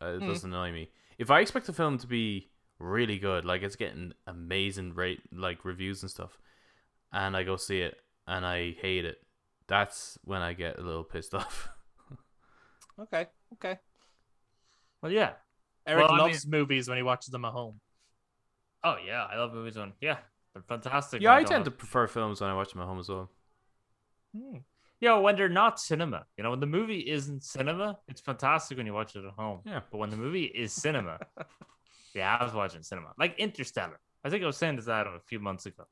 uh, 0.03 0.07
it 0.17 0.21
Hmm. 0.21 0.27
doesn't 0.29 0.53
annoy 0.53 0.73
me. 0.73 0.91
If 1.19 1.31
I 1.31 1.41
expect 1.41 1.67
the 1.67 1.73
film 1.73 1.99
to 1.99 2.07
be 2.07 2.51
really 2.79 3.19
good, 3.19 3.45
like 3.45 3.63
it's 3.63 3.77
getting 3.77 4.13
amazing 4.27 4.95
rate 4.95 5.21
like 5.33 5.65
reviews 5.65 6.03
and 6.03 6.11
stuff, 6.11 6.39
and 7.13 7.37
I 7.37 7.43
go 7.45 7.57
see 7.57 7.81
it 7.81 7.97
and 8.27 8.45
I 8.47 8.73
hate 8.81 9.05
it, 9.05 9.19
that's 9.69 10.19
when 10.25 10.43
I 10.43 10.53
get 10.55 10.79
a 10.79 10.83
little 10.83 11.05
pissed 11.05 11.35
off. 11.41 11.69
Okay, 12.99 13.27
okay. 13.55 13.79
well, 15.01 15.11
yeah. 15.13 15.33
Eric 15.87 16.09
Well, 16.09 16.13
I 16.21 16.25
loves 16.27 16.47
movies 16.47 16.89
when 16.89 16.97
he 16.97 17.03
watches 17.03 17.31
them 17.31 17.45
at 17.45 17.53
home. 17.53 17.81
Oh, 18.85 18.97
yeah. 19.05 19.25
I 19.25 19.37
love 19.37 19.53
movies 19.53 19.77
on. 19.77 19.93
Yeah. 20.01 20.19
They're 20.55 20.63
fantastic. 20.63 21.23
yeah, 21.23 21.31
when 21.31 21.39
I 21.39 21.43
don't 21.43 21.51
tend 21.51 21.65
to 21.67 21.71
prefer 21.71 22.07
films 22.07 22.41
when 22.41 22.51
I 22.51 22.55
watch 22.55 22.73
them 22.73 22.83
at 22.83 22.87
home 22.89 22.99
as 22.99 23.09
well. 23.09 23.31
Hmm. 24.37 24.59
Yeah, 25.01 25.19
when 25.19 25.35
they're 25.35 25.49
not 25.49 25.81
cinema. 25.81 26.27
You 26.37 26.45
know, 26.45 26.51
when 26.51 26.61
the 26.61 26.67
movie 26.67 27.01
isn't 27.01 27.43
cinema, 27.43 27.99
it's 28.07 28.21
fantastic 28.21 28.77
when 28.77 28.87
you 28.87 28.93
watch 28.95 29.17
it 29.17 29.25
at 29.25 29.33
home. 29.33 29.61
Yeah. 29.67 29.81
But 29.91 29.99
when 29.99 30.11
the 30.11 30.17
movie 30.17 30.45
is 30.45 30.73
cinema, 30.73 31.19
yeah, 32.15 32.37
I 32.39 32.45
was 32.45 32.53
watching 32.55 32.83
cinema. 32.83 33.09
Like 33.19 33.37
Interstellar. 33.39 33.99
I 34.25 34.31
think 34.31 34.45
I 34.45 34.47
was 34.47 34.57
saying 34.57 34.77
this 34.77 34.89
out 34.89 35.07
a 35.09 35.19
few 35.27 35.41
months 35.41 35.67
ago. 35.67 35.85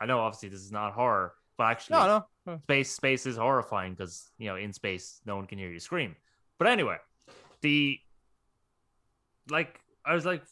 I 0.00 0.06
know 0.06 0.20
obviously 0.20 0.48
this 0.48 0.60
is 0.60 0.72
not 0.72 0.92
horror, 0.94 1.34
but 1.58 1.64
actually 1.64 1.96
No, 1.96 2.24
no. 2.46 2.58
space 2.64 2.90
space 2.92 3.26
is 3.26 3.36
horrifying 3.36 3.92
because 3.94 4.30
you 4.38 4.46
know 4.46 4.56
in 4.56 4.72
space 4.72 5.20
no 5.26 5.36
one 5.36 5.46
can 5.46 5.58
hear 5.58 5.70
you 5.70 5.78
scream. 5.80 6.16
But 6.58 6.68
anyway, 6.68 6.96
the 7.60 7.98
like 9.50 9.80
I 10.04 10.14
was 10.14 10.24
like 10.24 10.42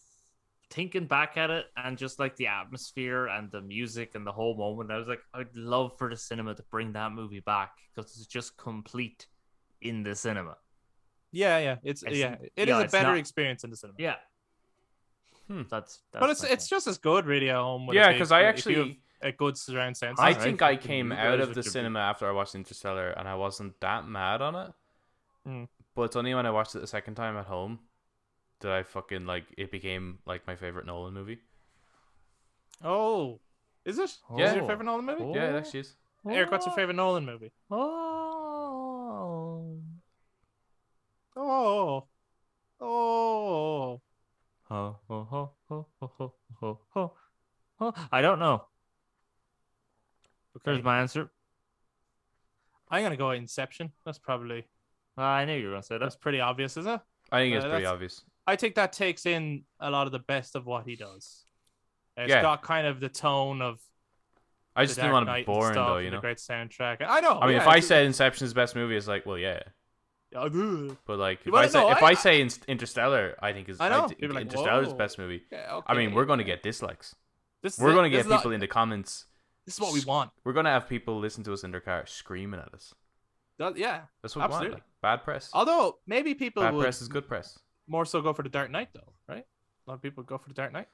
thinking 0.71 1.07
back 1.07 1.37
at 1.37 1.51
it 1.51 1.67
and 1.77 1.97
just 1.97 2.19
like 2.19 2.35
the 2.37 2.47
atmosphere 2.49 3.27
and 3.27 3.51
the 3.53 3.61
music 3.61 4.15
and 4.15 4.27
the 4.27 4.33
whole 4.33 4.57
moment. 4.57 4.91
I 4.91 4.97
was 4.99 5.07
like, 5.07 5.21
I'd 5.33 5.55
love 5.55 5.97
for 5.99 6.11
the 6.11 6.17
cinema 6.17 6.55
to 6.55 6.63
bring 6.71 6.93
that 6.95 7.13
movie 7.13 7.41
back 7.41 7.73
because 7.95 8.17
it's 8.17 8.27
just 8.27 8.57
complete 8.57 9.27
in 9.83 10.03
the 10.03 10.15
cinema. 10.15 10.57
Yeah, 11.31 11.59
yeah. 11.59 11.77
It's, 11.85 12.03
It's- 12.03 12.19
yeah. 12.19 12.37
It 12.57 12.69
is 12.69 12.75
yeah, 12.77 12.81
a 12.81 12.89
better 12.89 13.09
not- 13.11 13.19
experience 13.19 13.63
in 13.65 13.71
the 13.71 13.77
cinema. 13.77 13.97
Yeah. 13.99 14.17
Hmm. 15.49 15.63
That's, 15.71 16.01
that's 16.13 16.21
but 16.21 16.31
it's 16.31 16.43
it's 16.45 16.69
thing. 16.69 16.77
just 16.77 16.87
as 16.87 16.99
good 16.99 17.27
really 17.27 17.51
at 17.51 17.57
home. 17.57 17.89
Yeah, 17.93 18.17
'cause 18.17 18.33
I 18.33 18.45
actually- 18.45 19.01
a 19.21 19.33
good 19.33 19.57
surround 19.57 19.97
sound. 19.97 20.17
I 20.19 20.29
Alright, 20.29 20.43
think 20.43 20.61
I 20.63 20.77
came 20.77 21.11
out 21.13 21.41
of 21.41 21.51
the 21.51 21.57
your 21.57 21.63
cinema 21.63 21.99
after 22.01 22.29
I 22.29 22.33
watched 22.33 22.55
Interstellar, 22.55 23.11
and 23.11 23.27
I 23.29 23.35
wasn't 23.37 23.79
that 23.81 24.07
mad 24.07 24.43
on 24.43 24.55
it. 24.55 24.73
Mm. 25.47 25.69
But 25.95 26.03
it's 26.03 26.17
only 26.17 26.35
when 26.35 26.45
I 26.47 26.51
watched 26.51 26.75
it 26.75 26.81
the 26.81 26.87
second 26.87 27.15
time 27.15 27.37
at 27.37 27.47
home 27.47 27.79
that 28.65 28.73
I 28.73 28.83
fucking 28.83 29.27
like 29.27 29.45
it 29.57 29.71
became 29.71 30.19
like 30.27 30.47
my 30.47 30.57
favorite 30.57 30.87
Nolan 30.87 31.15
movie. 31.15 31.39
Oh, 32.83 33.41
is 33.85 33.99
it? 33.99 34.17
Yeah. 34.37 34.51
Is 34.51 34.57
your 34.57 34.67
favorite 34.67 34.87
Nolan 34.87 35.05
movie? 35.05 35.23
Oh. 35.23 35.35
Yeah, 35.35 35.55
it 35.55 35.59
actually 35.59 35.81
is. 35.81 35.95
Eric, 36.29 36.51
what's 36.51 36.67
your 36.67 36.75
favorite 36.75 36.95
Nolan 36.97 37.25
movie? 37.25 37.53
Oh. 37.71 39.79
Oh, 41.37 42.07
oh. 42.81 44.01
Ho, 44.69 44.97
ho, 45.09 45.09
ho, 45.09 45.51
ho, 45.69 45.87
ho, 46.01 46.13
ho, 46.19 46.35
ho, 46.61 46.81
ho, 46.95 47.13
ho. 47.79 47.95
I 48.11 48.23
don't 48.23 48.39
know. 48.39 48.65
Okay. 50.57 50.63
There's 50.65 50.83
my 50.83 51.01
answer. 51.01 51.31
I'm 52.89 53.03
gonna 53.03 53.17
go 53.17 53.33
Inception. 53.33 53.93
That's 54.07 54.19
probably 54.19 54.65
Uh, 55.19 55.23
I 55.23 55.45
knew 55.45 55.57
you 55.59 55.67
were 55.67 55.73
gonna 55.73 55.83
say 55.83 55.97
that. 55.97 56.01
that's 56.01 56.17
pretty 56.17 56.41
obvious, 56.41 56.77
is 56.77 56.87
it? 56.87 57.01
I 57.33 57.41
think 57.41 57.57
it's 57.57 57.65
Uh, 57.65 57.71
pretty 57.71 57.87
obvious. 57.87 58.25
I 58.47 58.57
think 58.57 58.75
that 58.75 58.93
takes 58.93 59.27
in 59.27 59.65
a 59.81 59.91
lot 59.91 60.07
of 60.07 60.13
the 60.13 60.19
best 60.19 60.55
of 60.57 60.67
what 60.67 60.87
he 60.87 60.97
does. 60.97 61.45
It's 62.17 62.31
Yeah. 62.31 62.43
got 62.43 62.63
kind 62.63 62.87
of 62.87 63.01
the 63.01 63.09
tone 63.09 63.63
of 63.63 63.81
I 64.77 64.85
just 64.85 64.97
didn't 64.97 65.13
want 65.13 65.27
to 65.29 65.33
be 65.35 65.43
boring 65.45 65.75
though, 65.75 65.99
you 65.99 66.11
know. 66.11 66.21
great 66.21 66.39
soundtrack. 66.39 66.99
I 67.07 67.21
know. 67.21 67.39
I 67.41 67.47
mean, 67.47 67.57
yeah, 67.57 67.63
if 67.63 67.69
I 67.69 67.81
said 67.81 68.07
Inception's 68.07 68.51
the 68.51 68.55
best 68.57 68.75
movie, 68.75 68.97
it's 68.97 69.07
like, 69.09 69.25
well, 69.25 69.39
yeah. 69.39 69.61
But 70.33 71.19
like, 71.19 71.47
if 71.47 71.55
I 71.55 71.67
say 71.69 71.81
know, 71.81 71.91
if 71.91 72.03
I- 72.03 72.09
I, 72.09 72.15
say 72.15 72.41
Interstellar, 72.67 73.37
I 73.41 73.53
think 73.53 73.69
is 73.69 73.81
I 73.81 73.89
know. 73.89 74.09
People 74.09 74.35
like, 74.35 74.43
Interstellar's 74.43 74.93
best 74.93 75.17
movie. 75.19 75.45
Yeah, 75.53 75.81
I 75.87 75.95
mean, 75.95 76.13
we're 76.13 76.25
gonna 76.25 76.43
get 76.45 76.63
dislikes. 76.63 77.15
This 77.63 77.79
We're 77.79 77.95
gonna 77.95 78.11
get 78.11 78.21
is 78.21 78.27
not- 78.27 78.41
people 78.41 78.51
in 78.53 78.61
the 78.61 78.67
comments. 78.67 79.27
This 79.65 79.75
is 79.75 79.81
what 79.81 79.95
we 79.95 80.01
want. 80.05 80.33
We're 80.45 80.53
gonna 80.53 80.71
have 80.71 80.89
people 80.89 81.19
listen 81.19 81.45
to 81.45 81.53
us 81.53 81.63
in 81.65 81.71
their 81.71 81.81
car 81.81 82.05
screaming 82.07 82.61
at 82.61 82.75
us. 82.75 82.93
That- 83.59 83.77
yeah. 83.77 84.03
That's 84.23 84.35
what 84.35 84.43
we 84.43 84.45
Absolutely. 84.55 84.71
want. 84.73 84.83
Like, 84.83 85.01
bad 85.01 85.25
press. 85.25 85.51
Although 85.53 85.99
maybe 86.07 86.35
people 86.35 86.65
Bad 86.65 86.75
would 86.75 86.83
press 86.83 87.01
is 87.01 87.07
good 87.09 87.29
press. 87.29 87.59
More 87.87 88.05
so 88.05 88.21
go 88.21 88.33
for 88.33 88.43
the 88.43 88.49
Dark 88.49 88.71
Knight 88.71 88.89
though, 88.95 89.13
right? 89.29 89.45
A 89.87 89.91
lot 89.91 89.95
of 89.97 90.03
people 90.03 90.23
go 90.23 90.39
for 90.39 90.49
the 90.49 90.55
Dark 90.55 90.73
Knight. 90.73 90.87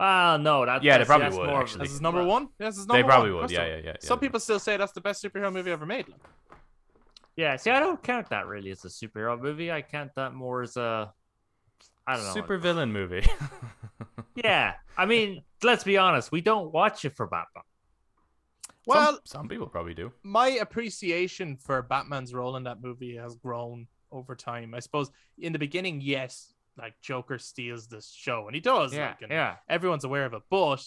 Ah, 0.00 0.36
no, 0.40 0.64
that, 0.64 0.82
Yeah, 0.84 0.98
they 0.98 1.04
probably 1.04 1.26
that's 1.26 1.36
would, 1.36 1.48
more 1.48 1.60
actually. 1.60 1.86
This 1.86 1.94
is 1.94 2.00
number 2.00 2.22
one. 2.24 2.48
Yes, 2.60 2.76
it's 2.76 2.86
They 2.86 2.98
number 2.98 3.08
probably 3.08 3.30
one. 3.32 3.36
would. 3.42 3.44
Of 3.46 3.50
Yeah, 3.52 3.66
yeah, 3.66 3.72
so. 3.72 3.76
yeah. 3.78 3.86
yeah. 3.86 3.96
Some 4.00 4.18
people 4.20 4.38
still 4.40 4.58
say 4.60 4.76
that's 4.76 4.92
the 4.92 5.00
best 5.00 5.24
superhero 5.24 5.52
movie 5.52 5.70
ever 5.72 5.86
made. 5.86 6.08
like. 6.08 6.20
Yeah, 7.36 7.56
see, 7.56 7.70
I 7.70 7.80
don't 7.80 8.00
count 8.02 8.28
that 8.30 8.46
really 8.46 8.70
as 8.70 8.84
a 8.84 8.88
superhero 8.88 9.40
movie. 9.40 9.72
I 9.72 9.82
count 9.82 10.12
that 10.16 10.34
more 10.34 10.62
as 10.62 10.76
a, 10.76 11.12
I 12.06 12.16
don't 12.16 12.24
know. 12.26 12.32
super 12.32 12.58
villain 12.58 12.92
movie. 12.92 13.24
Yeah, 14.44 14.74
I 14.96 15.04
mean, 15.06 15.42
let's 15.64 15.82
be 15.82 15.96
honest. 15.96 16.30
We 16.30 16.40
don't 16.42 16.72
watch 16.72 17.04
it 17.04 17.16
for 17.16 17.26
Batman. 17.26 17.64
Well, 18.86 19.04
some, 19.14 19.18
some 19.24 19.48
people 19.48 19.66
probably 19.66 19.94
do. 19.94 20.12
my 20.22 20.48
appreciation 20.48 21.56
for 21.56 21.82
Batman's 21.82 22.32
role 22.32 22.54
in 22.56 22.62
that 22.64 22.80
movie 22.80 23.16
has 23.16 23.34
grown 23.34 23.88
over 24.12 24.34
time. 24.34 24.74
I 24.74 24.80
suppose 24.80 25.10
in 25.38 25.52
the 25.52 25.58
beginning, 25.58 26.00
yes, 26.00 26.52
like 26.76 26.94
Joker 27.00 27.38
steals 27.38 27.86
the 27.88 28.00
show, 28.00 28.46
and 28.46 28.54
he 28.54 28.60
does. 28.60 28.94
Yeah, 28.94 29.08
like, 29.08 29.22
and 29.22 29.30
yeah. 29.32 29.56
everyone's 29.68 30.04
aware 30.04 30.24
of 30.24 30.32
it. 30.34 30.42
But 30.50 30.84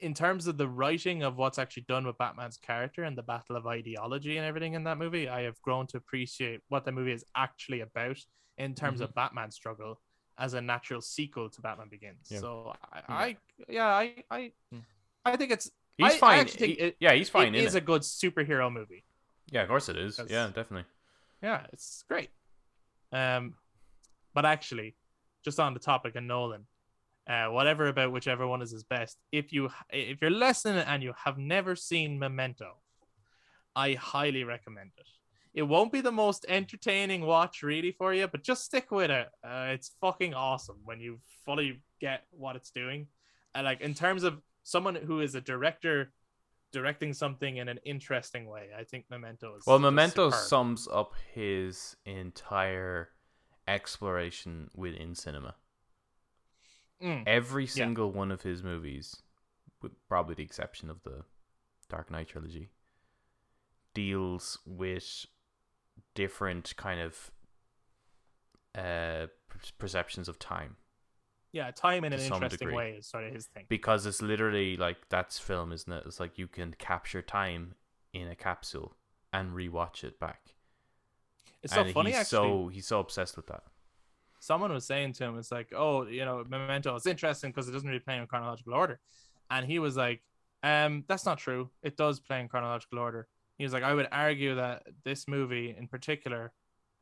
in 0.00 0.14
terms 0.14 0.46
of 0.46 0.56
the 0.56 0.68
writing 0.68 1.22
of 1.22 1.36
what's 1.36 1.58
actually 1.58 1.84
done 1.88 2.06
with 2.06 2.18
Batman's 2.18 2.56
character 2.56 3.04
and 3.04 3.16
the 3.16 3.22
battle 3.22 3.56
of 3.56 3.66
ideology 3.66 4.36
and 4.36 4.46
everything 4.46 4.74
in 4.74 4.84
that 4.84 4.98
movie, 4.98 5.28
I 5.28 5.42
have 5.42 5.60
grown 5.62 5.86
to 5.88 5.96
appreciate 5.98 6.60
what 6.68 6.84
the 6.84 6.92
movie 6.92 7.12
is 7.12 7.24
actually 7.36 7.80
about 7.80 8.18
in 8.58 8.74
terms 8.74 8.96
Mm-hmm. 8.96 9.04
of 9.04 9.14
Batman's 9.14 9.54
struggle 9.54 10.00
as 10.38 10.54
a 10.54 10.60
natural 10.60 11.00
sequel 11.00 11.48
to 11.50 11.60
Batman 11.60 11.88
Begins. 11.90 12.26
Yeah. 12.30 12.40
So 12.40 12.74
I, 12.92 13.00
I, 13.08 13.36
yeah, 13.68 13.86
I, 13.86 14.14
I, 14.30 14.52
Hmm. 14.72 14.80
I 15.24 15.36
think 15.36 15.52
it's 15.52 15.70
He's 15.96 16.12
I- 16.12 16.16
I 16.16 16.18
fine. 16.18 16.38
actually 16.40 16.58
think 16.58 16.78
He- 16.78 16.84
it- 16.86 16.96
yeah, 16.98 17.12
he's 17.12 17.28
fine 17.28 17.54
it 17.54 17.62
is 17.64 17.74
it. 17.76 17.78
a 17.78 17.80
good 17.80 18.02
superhero 18.02 18.72
movie. 18.72 19.04
Yeah, 19.52 19.62
of 19.62 19.68
course 19.68 19.88
it 19.88 19.96
is. 19.96 20.18
Yeah, 20.28 20.46
definitely. 20.46 20.84
Yeah, 21.44 21.60
it's 21.74 22.02
great. 22.08 22.30
Um, 23.12 23.52
but 24.32 24.46
actually, 24.46 24.96
just 25.44 25.60
on 25.60 25.74
the 25.74 25.78
topic 25.80 26.16
of 26.16 26.22
Nolan, 26.22 26.64
uh, 27.28 27.48
whatever 27.48 27.88
about 27.88 28.12
whichever 28.12 28.46
one 28.46 28.62
is 28.62 28.70
his 28.70 28.82
best. 28.82 29.18
If 29.30 29.52
you 29.52 29.68
if 29.90 30.22
you're 30.22 30.30
listening 30.30 30.78
and 30.86 31.02
you 31.02 31.12
have 31.22 31.36
never 31.36 31.76
seen 31.76 32.18
Memento, 32.18 32.78
I 33.76 33.92
highly 33.92 34.42
recommend 34.44 34.92
it. 34.96 35.06
It 35.52 35.64
won't 35.64 35.92
be 35.92 36.00
the 36.00 36.10
most 36.10 36.46
entertaining 36.48 37.26
watch 37.26 37.62
really 37.62 37.92
for 37.92 38.14
you, 38.14 38.26
but 38.26 38.42
just 38.42 38.64
stick 38.64 38.90
with 38.90 39.10
it. 39.10 39.28
Uh, 39.46 39.66
it's 39.68 39.92
fucking 40.00 40.32
awesome 40.32 40.78
when 40.86 40.98
you 40.98 41.20
fully 41.44 41.82
get 42.00 42.24
what 42.30 42.56
it's 42.56 42.70
doing. 42.70 43.06
And 43.54 43.66
like 43.66 43.82
in 43.82 43.92
terms 43.92 44.22
of 44.22 44.40
someone 44.62 44.94
who 44.94 45.20
is 45.20 45.34
a 45.34 45.42
director 45.42 46.10
directing 46.74 47.14
something 47.14 47.56
in 47.56 47.68
an 47.68 47.78
interesting 47.84 48.46
way, 48.46 48.68
I 48.78 48.84
think 48.84 49.06
Memento 49.08 49.56
is 49.56 49.64
Well, 49.66 49.78
Memento 49.78 50.28
superb. 50.30 50.44
sums 50.46 50.88
up 50.92 51.14
his 51.32 51.96
entire 52.04 53.08
exploration 53.66 54.68
within 54.74 55.14
cinema. 55.14 55.54
Mm. 57.02 57.22
Every 57.26 57.66
single 57.66 58.12
one 58.12 58.30
of 58.30 58.42
his 58.42 58.62
movies, 58.62 59.22
with 59.80 59.92
probably 60.08 60.34
the 60.34 60.42
exception 60.42 60.90
of 60.90 61.02
the 61.02 61.24
Dark 61.88 62.10
Knight 62.10 62.28
trilogy, 62.28 62.70
deals 63.94 64.58
with 64.66 65.26
different 66.14 66.74
kind 66.76 67.00
of 67.00 67.30
uh 68.76 69.28
perceptions 69.78 70.28
of 70.28 70.36
time 70.40 70.76
Yeah, 71.54 71.70
time 71.70 72.02
in 72.02 72.12
an 72.12 72.18
interesting 72.18 72.48
degree. 72.48 72.74
way 72.74 72.90
is 72.98 73.06
sort 73.06 73.22
of 73.22 73.32
his 73.32 73.46
thing. 73.46 73.66
because 73.68 74.06
it's 74.06 74.20
literally 74.20 74.76
like 74.76 75.08
that's 75.08 75.38
film, 75.38 75.72
isn't 75.72 75.92
it? 75.92 76.02
It's 76.04 76.18
like 76.18 76.36
you 76.36 76.48
can 76.48 76.74
capture 76.78 77.22
time 77.22 77.76
in 78.12 78.26
a 78.26 78.34
capsule 78.34 78.96
and 79.32 79.52
rewatch 79.52 80.02
it 80.02 80.18
back. 80.18 80.56
It's 81.62 81.72
so 81.72 81.82
and 81.82 81.92
funny 81.92 82.10
he's 82.10 82.18
actually. 82.18 82.48
so 82.48 82.68
he's 82.68 82.86
so 82.88 82.98
obsessed 82.98 83.36
with 83.36 83.46
that. 83.46 83.62
Someone 84.40 84.72
was 84.72 84.84
saying 84.84 85.12
to 85.14 85.24
him, 85.26 85.38
"It's 85.38 85.52
like, 85.52 85.72
oh, 85.76 86.08
you 86.08 86.24
know, 86.24 86.42
Memento. 86.42 86.96
It's 86.96 87.06
interesting 87.06 87.52
because 87.52 87.68
it 87.68 87.72
doesn't 87.72 87.88
really 87.88 88.00
play 88.00 88.18
in 88.18 88.26
chronological 88.26 88.74
order," 88.74 88.98
and 89.48 89.64
he 89.64 89.78
was 89.78 89.96
like, 89.96 90.24
"Um, 90.64 91.04
that's 91.06 91.24
not 91.24 91.38
true. 91.38 91.70
It 91.84 91.96
does 91.96 92.18
play 92.18 92.40
in 92.40 92.48
chronological 92.48 92.98
order." 92.98 93.28
He 93.58 93.62
was 93.62 93.72
like, 93.72 93.84
"I 93.84 93.94
would 93.94 94.08
argue 94.10 94.56
that 94.56 94.82
this 95.04 95.28
movie, 95.28 95.72
in 95.78 95.86
particular, 95.86 96.52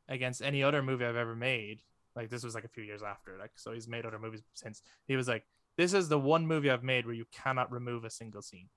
against 0.07 0.43
any 0.43 0.61
other 0.61 0.83
movie 0.83 1.05
I've 1.05 1.15
ever 1.15 1.35
made, 1.35 1.81
like 2.15 2.29
this 2.29 2.43
was 2.43 2.55
like 2.55 2.63
a 2.65 2.69
few 2.69 2.83
years 2.83 3.03
after, 3.03 3.37
like 3.39 3.51
so 3.55 3.71
he's 3.71 3.87
made 3.87 4.05
other 4.05 4.19
movies 4.19 4.43
since. 4.53 4.81
He 5.07 5.15
was 5.15 5.27
like, 5.27 5.45
this 5.77 5.93
is 5.93 6.09
the 6.09 6.19
one 6.19 6.45
movie 6.45 6.69
I've 6.69 6.83
made 6.83 7.05
where 7.05 7.15
you 7.15 7.25
cannot 7.31 7.71
remove 7.71 8.03
a 8.03 8.09
single 8.09 8.41
scene." 8.41 8.69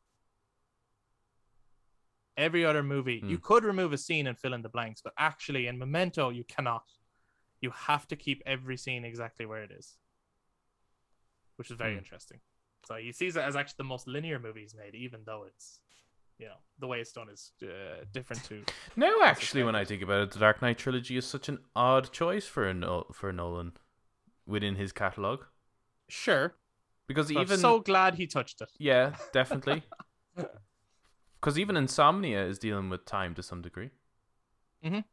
Every 2.37 2.67
other 2.67 2.83
movie, 2.83 3.25
you 3.27 3.39
Hmm. 3.39 3.43
could 3.43 3.65
remove 3.65 3.93
a 3.95 3.99
scene 3.99 4.27
and 4.27 4.39
fill 4.39 4.53
in 4.53 4.61
the 4.63 4.69
blanks, 4.69 5.01
but 5.01 5.15
actually 5.17 5.67
in 5.67 5.79
Memento, 5.79 6.29
you 6.29 6.45
cannot. 6.45 6.85
You 7.63 7.71
have 7.71 8.07
to 8.09 8.17
keep 8.17 8.43
every 8.45 8.77
scene 8.77 9.05
exactly 9.05 9.47
where 9.47 9.63
it 9.63 9.71
is, 9.71 9.97
which 11.57 11.71
is 11.71 11.79
very 11.79 11.93
Hmm. 11.93 11.99
interesting. 11.99 12.41
So 12.85 12.97
he 12.97 13.13
sees 13.13 13.37
it 13.37 13.41
as 13.41 13.57
actually 13.57 13.77
the 13.79 13.85
most 13.85 14.07
linear 14.07 14.39
movie 14.39 14.61
he's 14.61 14.75
made, 14.75 14.95
even 14.95 15.23
though 15.25 15.45
it's, 15.45 15.81
you 16.39 16.47
know, 16.47 16.57
the 16.79 16.87
way 16.87 17.01
it's 17.01 17.13
done 17.13 17.29
is 17.31 17.53
uh, 17.63 18.05
different 18.13 18.45
to. 18.45 18.63
No, 18.97 19.23
actually, 19.23 19.63
when 19.63 19.75
I 19.75 19.85
think 19.85 20.03
about 20.03 20.21
it, 20.23 20.31
the 20.33 20.39
Dark 20.39 20.63
Knight 20.63 20.79
trilogy 20.79 21.17
is 21.17 21.27
such 21.27 21.49
an 21.49 21.59
odd 21.75 22.13
choice 22.13 22.47
for 22.47 22.73
no- 22.75 23.07
for 23.13 23.33
Nolan 23.33 23.73
within 24.47 24.77
his 24.77 24.93
catalog 24.93 25.45
Sure, 26.09 26.55
because 27.09 27.29
but 27.33 27.41
even 27.43 27.55
I'm 27.55 27.61
so 27.61 27.81
glad 27.81 28.15
he 28.15 28.27
touched 28.27 28.61
it. 28.61 28.71
yeah, 28.79 29.15
definitely. 29.33 29.83
Because 31.41 31.59
even 31.59 31.77
Insomnia 31.77 32.45
is 32.45 32.59
dealing 32.59 32.89
with 32.91 33.05
time 33.05 33.35
to 33.35 33.43
some 33.43 33.61
degree. 33.63 33.91
Mm 34.85 35.05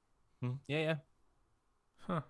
hmm. 0.41 0.51
Yeah, 0.67 0.79
yeah. 0.79 0.95
Huh. 2.07 2.21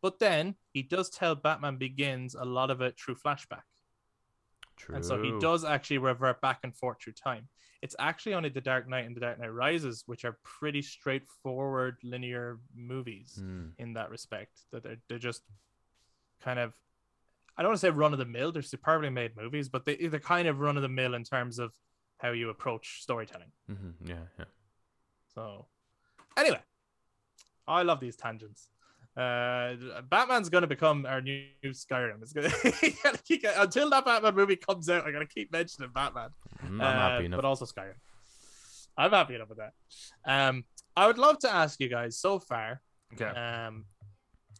But 0.00 0.18
then 0.18 0.54
he 0.72 0.82
does 0.82 1.10
tell 1.10 1.34
Batman 1.34 1.76
Begins 1.76 2.34
a 2.34 2.44
lot 2.44 2.70
of 2.70 2.80
it 2.80 2.98
through 2.98 3.16
flashback. 3.16 3.62
True. 4.78 4.94
And 4.96 5.04
so 5.04 5.22
he 5.22 5.32
does 5.40 5.64
actually 5.64 5.98
revert 5.98 6.40
back 6.40 6.60
and 6.62 6.74
forth 6.74 6.98
through 7.02 7.14
time. 7.14 7.48
It's 7.82 7.94
actually 7.98 8.34
only 8.34 8.48
The 8.48 8.60
Dark 8.60 8.88
Knight 8.88 9.06
and 9.06 9.14
The 9.14 9.20
Dark 9.20 9.38
Knight 9.38 9.52
Rises, 9.52 10.02
which 10.06 10.24
are 10.24 10.38
pretty 10.42 10.82
straightforward 10.82 11.96
linear 12.02 12.58
movies 12.74 13.36
Hmm. 13.40 13.68
in 13.78 13.92
that 13.94 14.10
respect. 14.10 14.60
That 14.72 14.82
they're, 14.82 14.96
they're 15.08 15.18
just 15.18 15.42
kind 16.40 16.58
of, 16.58 16.74
I 17.56 17.62
don't 17.62 17.70
want 17.70 17.80
to 17.80 17.86
say 17.86 17.90
run 17.90 18.12
of 18.12 18.18
the 18.18 18.24
mill, 18.24 18.52
they're 18.52 18.62
superbly 18.62 19.10
made 19.10 19.36
movies, 19.36 19.68
but 19.68 19.84
they, 19.84 19.96
they're 19.96 20.20
kind 20.20 20.48
of 20.48 20.58
run 20.60 20.76
of 20.76 20.82
the 20.82 20.88
mill 20.88 21.14
in 21.14 21.24
terms 21.24 21.58
of 21.58 21.72
how 22.18 22.30
you 22.30 22.50
approach 22.50 23.02
storytelling. 23.02 23.52
hmm 23.68 23.90
Yeah, 24.04 24.26
yeah. 24.38 24.44
So, 25.34 25.66
anyway, 26.36 26.60
I 27.66 27.82
love 27.82 28.00
these 28.00 28.16
tangents. 28.16 28.70
Uh, 29.18 30.00
Batman's 30.08 30.48
gonna 30.48 30.66
become 30.68 31.04
our 31.06 31.20
new 31.20 31.44
Skyrim. 31.64 32.22
It's 32.22 32.32
gonna, 32.32 32.50
keep, 33.24 33.44
until 33.56 33.90
that 33.90 34.04
Batman 34.04 34.34
movie 34.34 34.56
comes 34.56 34.88
out. 34.88 35.06
I 35.06 35.10
gotta 35.10 35.26
keep 35.26 35.50
mentioning 35.52 35.90
Batman. 35.92 36.30
Mm, 36.64 36.68
I'm 36.74 36.80
Uh, 36.80 36.92
happy 36.92 37.24
enough. 37.26 37.38
But 37.38 37.44
also 37.44 37.64
Skyrim. 37.64 37.94
I'm 38.96 39.10
happy 39.10 39.34
enough 39.34 39.48
with 39.48 39.58
that. 39.58 39.72
Um, 40.24 40.64
I 40.96 41.06
would 41.06 41.18
love 41.18 41.38
to 41.40 41.52
ask 41.52 41.80
you 41.80 41.88
guys 41.88 42.16
so 42.18 42.38
far, 42.38 42.80
Okay. 43.14 43.24
um, 43.26 43.84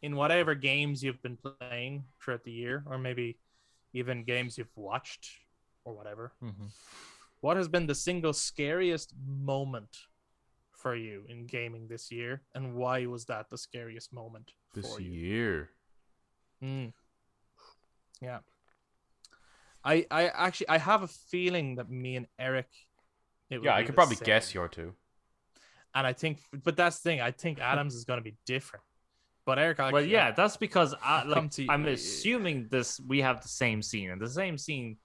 in 0.03 0.17
whatever 0.17 0.55
games 0.55 1.03
you've 1.03 1.23
been 1.23 1.37
playing 1.37 2.05
throughout 2.23 2.45
the 2.45 2.53
year, 2.53 2.83
or 2.87 2.99
maybe 2.99 3.39
even 3.93 4.23
games 4.25 4.57
you've 4.59 4.77
watched 4.77 5.29
or 5.85 5.95
whatever, 5.95 6.33
what 7.41 7.57
has 7.57 7.69
been 7.69 7.87
the 7.87 7.95
single 7.95 8.33
scariest 8.33 9.13
moment 9.27 9.97
for 10.79 10.95
you 10.95 11.25
in 11.29 11.47
gaming 11.47 11.89
this 11.89 12.11
year, 12.11 12.43
and 12.55 12.75
why 12.75 13.07
was 13.07 13.25
that 13.27 13.51
the 13.51 13.59
scariest 13.59 14.13
moment 14.13 14.53
this 14.75 14.87
for 14.87 15.01
you? 15.01 15.11
year. 15.11 15.71
Mm. 16.63 16.93
Yeah. 18.21 18.39
I 19.85 20.07
I 20.11 20.29
actually 20.29 20.69
I 20.69 20.79
have 20.79 21.03
a 21.03 21.09
feeling 21.09 21.77
that 21.77 21.91
me 21.91 22.17
and 22.17 22.27
Eric. 22.39 22.69
it 23.51 23.63
Yeah, 23.63 23.75
I 23.75 23.83
could 23.83 23.95
probably 23.95 24.17
same. 24.17 24.27
guess 24.27 24.55
your 24.55 24.69
two. 24.69 24.95
And 25.95 26.07
I 26.07 26.13
think, 26.13 26.39
but 26.65 26.77
that's 26.77 27.01
the 27.01 27.11
thing. 27.11 27.21
I 27.21 27.31
think 27.31 27.61
Adams 27.73 27.95
is 27.95 28.05
going 28.05 28.19
to 28.19 28.25
be 28.25 28.37
different. 28.47 28.85
But 29.47 29.59
Eric, 29.59 29.81
I 29.81 29.91
Well, 29.91 30.05
yeah, 30.05 30.33
that's 30.33 30.59
because 30.59 30.95
I, 31.03 31.25
like, 31.25 31.51
to, 31.53 31.67
I'm 31.71 31.87
assuming 31.87 32.69
this 32.71 33.01
we 33.01 33.21
have 33.23 33.41
the 33.41 33.49
same 33.49 33.81
scene, 33.81 34.11
and 34.11 34.21
the 34.21 34.29
same 34.29 34.59
scene 34.59 34.99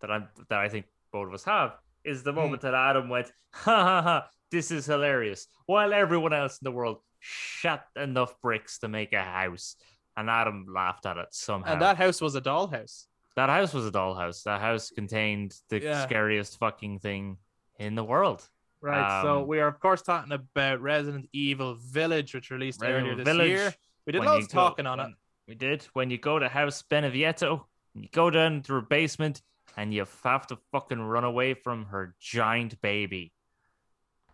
that 0.00 0.10
I 0.10 0.26
that 0.50 0.58
I 0.58 0.68
think 0.68 0.86
both 1.12 1.28
of 1.28 1.34
us 1.34 1.44
have 1.44 1.76
is 2.04 2.22
the 2.22 2.32
moment 2.32 2.60
that 2.62 2.74
Adam 2.74 3.08
went, 3.08 3.32
ha 3.54 3.82
ha 3.82 4.02
ha, 4.02 4.28
this 4.50 4.70
is 4.70 4.86
hilarious. 4.86 5.46
While 5.66 5.92
everyone 5.92 6.32
else 6.32 6.58
in 6.60 6.64
the 6.64 6.72
world 6.72 6.98
shot 7.20 7.84
enough 7.96 8.34
bricks 8.40 8.78
to 8.80 8.88
make 8.88 9.12
a 9.12 9.22
house, 9.22 9.76
and 10.16 10.30
Adam 10.30 10.66
laughed 10.68 11.06
at 11.06 11.16
it 11.16 11.28
somehow. 11.32 11.72
And 11.72 11.82
that 11.82 11.96
house 11.96 12.20
was 12.20 12.34
a 12.36 12.40
dollhouse. 12.40 13.06
that 13.36 13.50
house 13.50 13.74
was 13.74 13.86
a 13.86 13.90
dollhouse. 13.90 14.44
That 14.44 14.60
house 14.62 14.90
contained 14.90 15.54
the 15.68 15.80
Yeah. 15.82 16.02
scariest 16.04 16.58
fucking 16.58 17.00
thing 17.00 17.36
in 17.78 17.94
the 17.94 18.04
world. 18.04 18.48
Right. 18.80 19.22
so 19.22 19.40
Um, 19.42 19.46
we 19.46 19.60
are 19.60 19.66
of 19.68 19.78
course 19.80 20.00
talking 20.02 20.32
about 20.32 20.80
Resident 20.80 21.28
Evil 21.32 21.74
Village, 21.74 22.34
which 22.34 22.50
released 22.50 22.82
earlier 22.82 23.14
this 23.14 23.24
Village, 23.24 23.48
year. 23.50 23.74
We 24.06 24.12
did 24.12 24.24
lots 24.24 24.46
of 24.46 24.52
go- 24.52 24.54
talking 24.54 24.86
on 24.86 25.00
it. 25.00 25.12
We 25.48 25.54
did. 25.54 25.82
When 25.92 26.10
you 26.10 26.16
go 26.18 26.38
to 26.38 26.48
House 26.48 26.82
Beneviento, 26.82 27.64
you 27.94 28.08
go 28.12 28.30
down 28.30 28.62
to 28.62 28.72
her 28.74 28.80
basement, 28.80 29.42
and 29.76 29.92
you 29.92 30.06
have 30.24 30.46
to 30.46 30.56
fucking 30.72 31.00
run 31.02 31.24
away 31.24 31.52
from 31.54 31.86
her 31.86 32.14
giant 32.18 32.80
baby. 32.80 33.32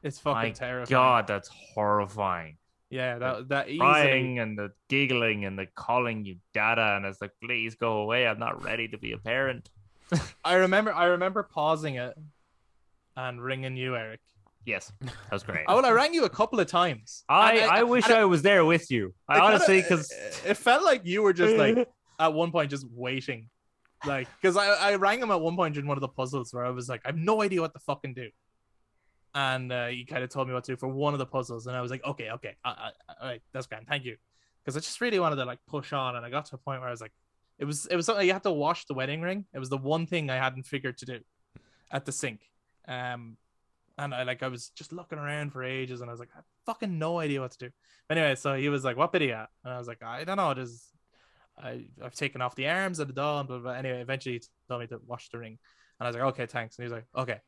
It's 0.02 0.18
fucking 0.18 0.36
My 0.36 0.50
terrifying. 0.50 0.90
God, 0.90 1.26
that's 1.26 1.48
horrifying. 1.48 2.56
Yeah, 2.90 3.18
that 3.18 3.48
that 3.48 3.68
easily. 3.68 3.78
Crying 3.78 4.38
and 4.38 4.58
the 4.58 4.72
giggling 4.88 5.44
and 5.44 5.58
the 5.58 5.66
calling 5.74 6.24
you 6.26 6.36
dada, 6.52 6.96
and 6.96 7.06
it's 7.06 7.20
like, 7.20 7.32
please 7.42 7.74
go 7.74 7.98
away. 7.98 8.26
I'm 8.26 8.38
not 8.38 8.62
ready 8.62 8.88
to 8.88 8.98
be 8.98 9.12
a 9.12 9.18
parent. 9.18 9.70
I 10.44 10.54
remember. 10.54 10.92
I 10.92 11.06
remember 11.06 11.42
pausing 11.42 11.94
it 11.94 12.14
and 13.16 13.42
ringing 13.42 13.76
you, 13.76 13.96
Eric. 13.96 14.20
Yes, 14.64 14.92
that 15.00 15.12
was 15.32 15.42
great. 15.42 15.64
Oh, 15.66 15.76
well, 15.76 15.86
I 15.86 15.90
rang 15.90 16.14
you 16.14 16.24
a 16.24 16.30
couple 16.30 16.60
of 16.60 16.68
times. 16.68 17.24
I, 17.28 17.56
And 17.56 17.70
I 17.70 17.82
wish 17.82 18.08
I 18.08 18.24
was 18.26 18.42
there 18.42 18.64
with 18.64 18.90
you. 18.90 19.12
I 19.28 19.40
honestly, 19.40 19.80
because 19.82 20.12
it 20.46 20.56
felt 20.56 20.84
like 20.84 21.02
you 21.04 21.22
were 21.22 21.32
just 21.32 21.56
like 21.56 21.88
at 22.20 22.32
one 22.32 22.52
point 22.52 22.70
just 22.70 22.86
waiting, 22.92 23.48
like 24.06 24.28
because 24.40 24.56
I 24.56 24.66
I 24.66 24.94
rang 24.96 25.20
him 25.20 25.30
at 25.30 25.40
one 25.40 25.56
point 25.56 25.76
in 25.76 25.86
one 25.86 25.96
of 25.96 26.02
the 26.02 26.08
puzzles 26.08 26.52
where 26.52 26.64
I 26.64 26.70
was 26.70 26.88
like 26.88 27.00
I 27.04 27.08
have 27.08 27.16
no 27.16 27.42
idea 27.42 27.60
what 27.60 27.72
to 27.72 27.80
fucking 27.80 28.14
do, 28.14 28.28
and 29.34 29.72
uh, 29.72 29.86
he 29.86 30.04
kind 30.04 30.22
of 30.22 30.30
told 30.30 30.48
me 30.48 30.54
what 30.54 30.64
to 30.64 30.72
do 30.72 30.76
for 30.76 30.88
one 30.88 31.12
of 31.12 31.18
the 31.18 31.26
puzzles, 31.26 31.66
and 31.66 31.76
I 31.76 31.80
was 31.80 31.90
like 31.90 32.04
okay 32.04 32.30
okay 32.30 32.56
all 32.64 32.74
right 33.22 33.42
that's 33.52 33.66
grand 33.66 33.86
thank 33.88 34.04
you, 34.04 34.16
because 34.62 34.76
I 34.76 34.80
just 34.80 35.00
really 35.00 35.18
wanted 35.18 35.36
to 35.36 35.44
like 35.44 35.60
push 35.66 35.92
on, 35.92 36.16
and 36.16 36.24
I 36.24 36.30
got 36.30 36.46
to 36.46 36.56
a 36.56 36.58
point 36.58 36.80
where 36.80 36.88
I 36.88 36.92
was 36.92 37.00
like 37.00 37.12
it 37.58 37.64
was 37.64 37.86
it 37.86 37.96
was 37.96 38.06
something 38.06 38.26
you 38.26 38.32
had 38.32 38.42
to 38.44 38.52
wash 38.52 38.84
the 38.86 38.94
wedding 38.94 39.22
ring. 39.22 39.46
It 39.52 39.58
was 39.58 39.68
the 39.68 39.78
one 39.78 40.06
thing 40.06 40.30
I 40.30 40.36
hadn't 40.36 40.64
figured 40.64 40.98
to 40.98 41.06
do 41.06 41.20
at 41.90 42.04
the 42.04 42.12
sink, 42.12 42.40
um. 42.88 43.36
And 43.98 44.14
I 44.14 44.22
like 44.22 44.42
I 44.42 44.48
was 44.48 44.70
just 44.70 44.90
looking 44.90 45.18
around 45.18 45.52
for 45.52 45.62
ages, 45.62 46.00
and 46.00 46.08
I 46.08 46.12
was 46.14 46.18
like, 46.18 46.30
I 46.32 46.38
have 46.38 46.46
fucking 46.64 46.98
no 46.98 47.18
idea 47.18 47.42
what 47.42 47.50
to 47.52 47.58
do. 47.58 47.70
Anyway, 48.08 48.34
so 48.36 48.54
he 48.54 48.70
was 48.70 48.84
like, 48.84 48.96
"What 48.96 49.12
bit 49.12 49.20
are 49.20 49.24
you 49.26 49.32
at?" 49.32 49.50
And 49.62 49.74
I 49.74 49.76
was 49.76 49.86
like, 49.86 50.02
"I 50.02 50.24
don't 50.24 50.38
know. 50.38 50.54
Just 50.54 50.94
I 51.62 51.84
I've 52.02 52.14
taken 52.14 52.40
off 52.40 52.54
the 52.54 52.68
arms 52.68 53.00
of 53.00 53.06
the 53.08 53.12
doll." 53.12 53.40
And 53.40 53.48
blah. 53.48 53.72
Anyway, 53.72 54.00
eventually 54.00 54.36
he 54.36 54.42
told 54.66 54.80
me 54.80 54.86
to 54.86 55.00
wash 55.06 55.28
the 55.28 55.38
ring, 55.38 55.58
and 56.00 56.06
I 56.06 56.08
was 56.08 56.16
like, 56.16 56.24
"Okay, 56.32 56.46
thanks." 56.46 56.78
And 56.78 56.84
he 56.84 56.90
was 56.90 57.02
like, 57.02 57.22
"Okay." 57.22 57.40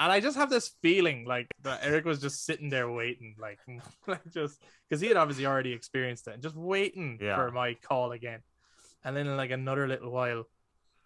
And 0.00 0.10
I 0.10 0.18
just 0.20 0.36
have 0.36 0.50
this 0.50 0.72
feeling 0.82 1.24
like 1.24 1.46
that 1.62 1.80
Eric 1.82 2.04
was 2.04 2.20
just 2.20 2.44
sitting 2.44 2.68
there 2.68 2.90
waiting, 2.90 3.36
like, 3.38 3.58
like 4.08 4.28
just 4.32 4.60
because 4.88 5.00
he 5.00 5.06
had 5.08 5.16
obviously 5.16 5.46
already 5.46 5.72
experienced 5.72 6.26
it, 6.26 6.34
and 6.34 6.42
just 6.42 6.56
waiting 6.56 7.18
Yeah. 7.20 7.36
for 7.36 7.50
my 7.52 7.74
call 7.74 8.10
again. 8.12 8.40
And 9.04 9.16
then 9.16 9.26
in 9.28 9.36
like 9.36 9.50
another 9.52 9.86
little 9.86 10.10
while, 10.10 10.44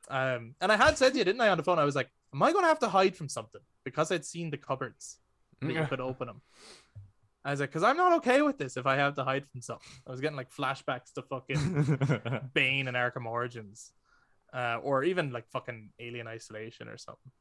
um, 0.08 0.54
and 0.60 0.72
I 0.72 0.76
had 0.76 0.96
said 0.96 1.12
to 1.12 1.18
you, 1.18 1.24
didn't 1.24 1.40
I, 1.40 1.48
on 1.50 1.58
the 1.58 1.64
phone? 1.64 1.78
I 1.78 1.84
was 1.84 1.96
like, 1.96 2.08
"Am 2.32 2.42
I 2.42 2.52
going 2.52 2.64
to 2.64 2.68
have 2.68 2.78
to 2.78 2.88
hide 2.88 3.14
from 3.16 3.28
something?" 3.28 3.60
Because 3.84 4.10
I'd 4.10 4.24
seen 4.24 4.50
the 4.50 4.56
cupboards 4.56 5.18
that 5.60 5.72
you 5.72 5.84
could 5.86 6.00
open 6.00 6.28
them. 6.28 6.40
I 7.44 7.50
was 7.50 7.60
like, 7.60 7.70
because 7.70 7.82
I'm 7.82 7.96
not 7.96 8.12
okay 8.18 8.40
with 8.42 8.56
this 8.58 8.76
if 8.76 8.86
I 8.86 8.96
have 8.96 9.14
to 9.16 9.24
hide 9.24 9.46
from 9.50 9.60
something. 9.62 9.86
I 10.06 10.10
was 10.10 10.20
getting 10.20 10.36
like 10.36 10.50
flashbacks 10.52 11.12
to 11.14 11.22
fucking 11.22 12.40
Bane 12.54 12.88
and 12.88 12.96
Arkham 12.96 13.26
Origins, 13.26 13.92
uh, 14.54 14.78
or 14.82 15.02
even 15.04 15.32
like 15.32 15.46
fucking 15.48 15.90
Alien 15.98 16.26
Isolation 16.26 16.88
or 16.88 16.96
something. 16.96 17.32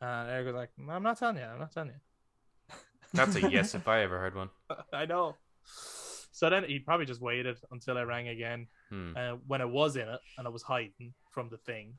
And 0.00 0.30
Eric 0.30 0.46
was 0.46 0.54
like, 0.54 0.70
I'm 0.90 1.02
not 1.02 1.18
telling 1.18 1.36
you. 1.36 1.42
I'm 1.44 1.58
not 1.58 1.72
telling 1.72 1.90
you. 1.90 2.74
That's 3.14 3.36
a 3.36 3.50
yes 3.50 3.74
if 3.80 3.86
I 3.88 4.02
ever 4.02 4.18
heard 4.18 4.34
one. 4.34 4.50
I 4.92 5.06
know. 5.06 5.36
So 6.32 6.50
then 6.50 6.64
he 6.64 6.78
probably 6.80 7.06
just 7.06 7.20
waited 7.22 7.56
until 7.70 7.96
I 7.98 8.02
rang 8.02 8.28
again 8.28 8.66
Hmm. 8.90 9.12
uh, 9.16 9.32
when 9.48 9.60
I 9.60 9.64
was 9.64 9.96
in 9.96 10.06
it 10.08 10.20
and 10.38 10.46
I 10.46 10.50
was 10.50 10.62
hiding 10.62 11.12
from 11.30 11.48
the 11.48 11.56
thing. 11.56 11.94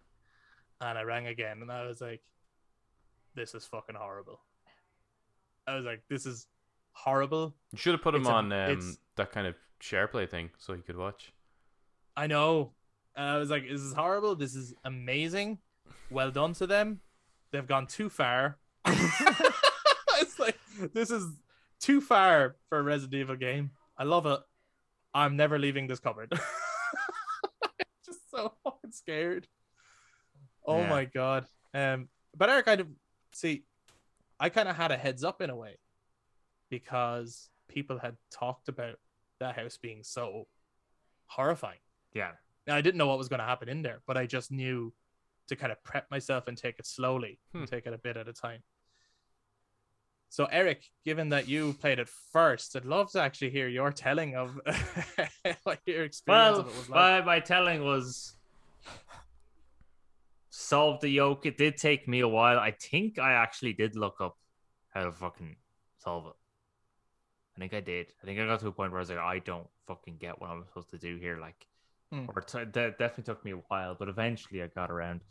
And 0.79 0.97
I 0.97 1.01
rang 1.01 1.27
again 1.27 1.59
and 1.61 1.71
I 1.71 1.85
was 1.87 1.99
like, 2.01 2.21
this 3.35 3.53
is 3.55 3.65
fucking 3.65 3.95
horrible. 3.95 4.39
I 5.67 5.75
was 5.75 5.85
like, 5.85 6.03
this 6.09 6.25
is 6.25 6.47
horrible. 6.93 7.55
You 7.71 7.77
should 7.77 7.93
have 7.93 8.01
put 8.01 8.15
him 8.15 8.21
It's 8.21 8.29
a- 8.29 8.33
on 8.33 8.51
um, 8.53 8.97
that 9.15 9.31
kind 9.31 9.47
of 9.47 9.55
share 9.79 10.07
play 10.07 10.27
thing 10.27 10.51
so 10.57 10.73
he 10.73 10.81
could 10.81 10.97
watch. 10.97 11.33
I 12.15 12.27
know. 12.27 12.71
And 13.15 13.25
I 13.25 13.37
was 13.37 13.49
like, 13.49 13.63
this 13.67 13.81
is 13.81 13.93
horrible. 13.93 14.35
This 14.35 14.55
is 14.55 14.73
amazing. 14.85 15.57
Well 16.11 16.31
done 16.31 16.53
to 16.53 16.67
them. 16.67 17.01
They've 17.57 17.65
gone 17.67 17.87
too 17.87 18.07
far. 18.07 18.59
it's 18.85 20.37
like, 20.37 20.59
this 20.93 21.09
is 21.09 21.25
too 21.79 22.01
far 22.01 22.55
for 22.69 22.77
a 22.77 22.83
Resident 22.83 23.15
Evil 23.19 23.35
game. 23.35 23.71
I 23.97 24.03
love 24.03 24.27
it. 24.27 24.39
I'm 25.11 25.35
never 25.35 25.57
leaving 25.57 25.87
this 25.87 25.99
cupboard. 25.99 26.31
Just 28.05 28.29
so 28.29 28.53
fucking 28.63 28.91
scared. 28.91 29.47
Oh 30.67 30.77
Yeah. 30.81 30.89
my 30.89 31.05
god. 31.05 31.47
Um, 31.73 32.09
but 32.37 32.49
Eric, 32.51 32.67
I 32.67 32.71
kind 32.75 32.81
of 32.81 32.87
see. 33.33 33.63
I 34.39 34.49
kind 34.49 34.69
of 34.69 34.75
had 34.75 34.91
a 34.91 34.97
heads 34.97 35.23
up 35.23 35.41
in 35.41 35.49
a 35.49 35.55
way 35.55 35.79
because 36.69 37.49
people 37.67 37.97
had 37.97 38.17
talked 38.29 38.69
about 38.69 38.97
that 39.39 39.55
house 39.55 39.77
being 39.77 40.03
so 40.03 40.47
horrifying. 41.25 41.79
yeah. 42.13 42.33
Now, 42.67 42.75
I 42.75 42.81
didn't 42.81 42.97
know 42.97 43.07
what 43.07 43.17
was 43.17 43.29
going 43.29 43.39
to 43.39 43.45
happen 43.45 43.67
in 43.69 43.81
there, 43.81 44.01
but 44.05 44.15
I 44.17 44.27
just 44.27 44.51
knew 44.51 44.93
to 45.47 45.55
kind 45.55 45.71
of 45.71 45.81
prep 45.83 46.09
myself 46.11 46.47
and 46.47 46.57
take 46.57 46.79
it 46.79 46.85
slowly 46.85 47.39
Hmm. 47.53 47.65
take 47.65 47.85
it 47.85 47.93
a 47.93 47.97
bit 47.97 48.17
at 48.17 48.27
a 48.27 48.33
time. 48.33 48.61
So, 50.29 50.43
Eric, 50.45 50.83
given 51.05 51.29
that 51.29 51.47
you 51.47 51.73
played 51.79 51.99
it 51.99 52.09
first, 52.33 52.75
I'd 52.75 52.83
love 52.85 53.09
to 53.13 53.21
actually 53.21 53.49
hear 53.51 53.69
your 53.69 53.91
telling 53.93 54.35
of 54.35 54.59
what 55.63 55.79
your 55.85 56.03
experience 56.03 56.57
Well, 56.57 56.59
of 56.59 56.67
it 56.67 56.75
was 56.77 56.89
like. 56.89 56.99
my, 56.99 57.21
my 57.35 57.39
telling 57.39 57.83
was 57.85 58.35
solve 60.49 60.99
the 61.01 61.09
yoke. 61.09 61.45
It 61.45 61.57
did 61.57 61.77
take 61.77 62.07
me 62.07 62.19
a 62.21 62.27
while. 62.27 62.59
I 62.59 62.71
think 62.71 63.19
I 63.19 63.33
actually 63.33 63.73
did 63.73 63.95
look 63.95 64.19
up 64.19 64.37
how 64.93 65.03
to 65.05 65.11
fucking 65.11 65.55
solve 65.99 66.27
it. 66.27 66.33
I 67.55 67.59
think 67.59 67.73
I 67.73 67.79
did. 67.79 68.13
I 68.21 68.25
think 68.25 68.39
I 68.39 68.45
got 68.45 68.59
to 68.59 68.67
a 68.67 68.71
point 68.71 68.91
where 68.91 68.99
I 68.99 69.01
was 69.03 69.09
like, 69.09 69.19
I 69.19 69.39
don't 69.39 69.67
fucking 69.87 70.17
get 70.19 70.39
what 70.39 70.49
I'm 70.49 70.63
supposed 70.65 70.89
to 70.91 70.97
do 70.97 71.17
here. 71.17 71.39
Like, 71.39 71.65
Hmm. 72.11 72.25
or 72.33 72.41
t- 72.41 72.59
that 72.59 72.97
definitely 72.97 73.25
took 73.25 73.43
me 73.43 73.51
a 73.51 73.61
while, 73.67 73.95
but 73.97 74.07
eventually 74.07 74.63
I 74.63 74.67
got 74.67 74.91
around 74.91 75.21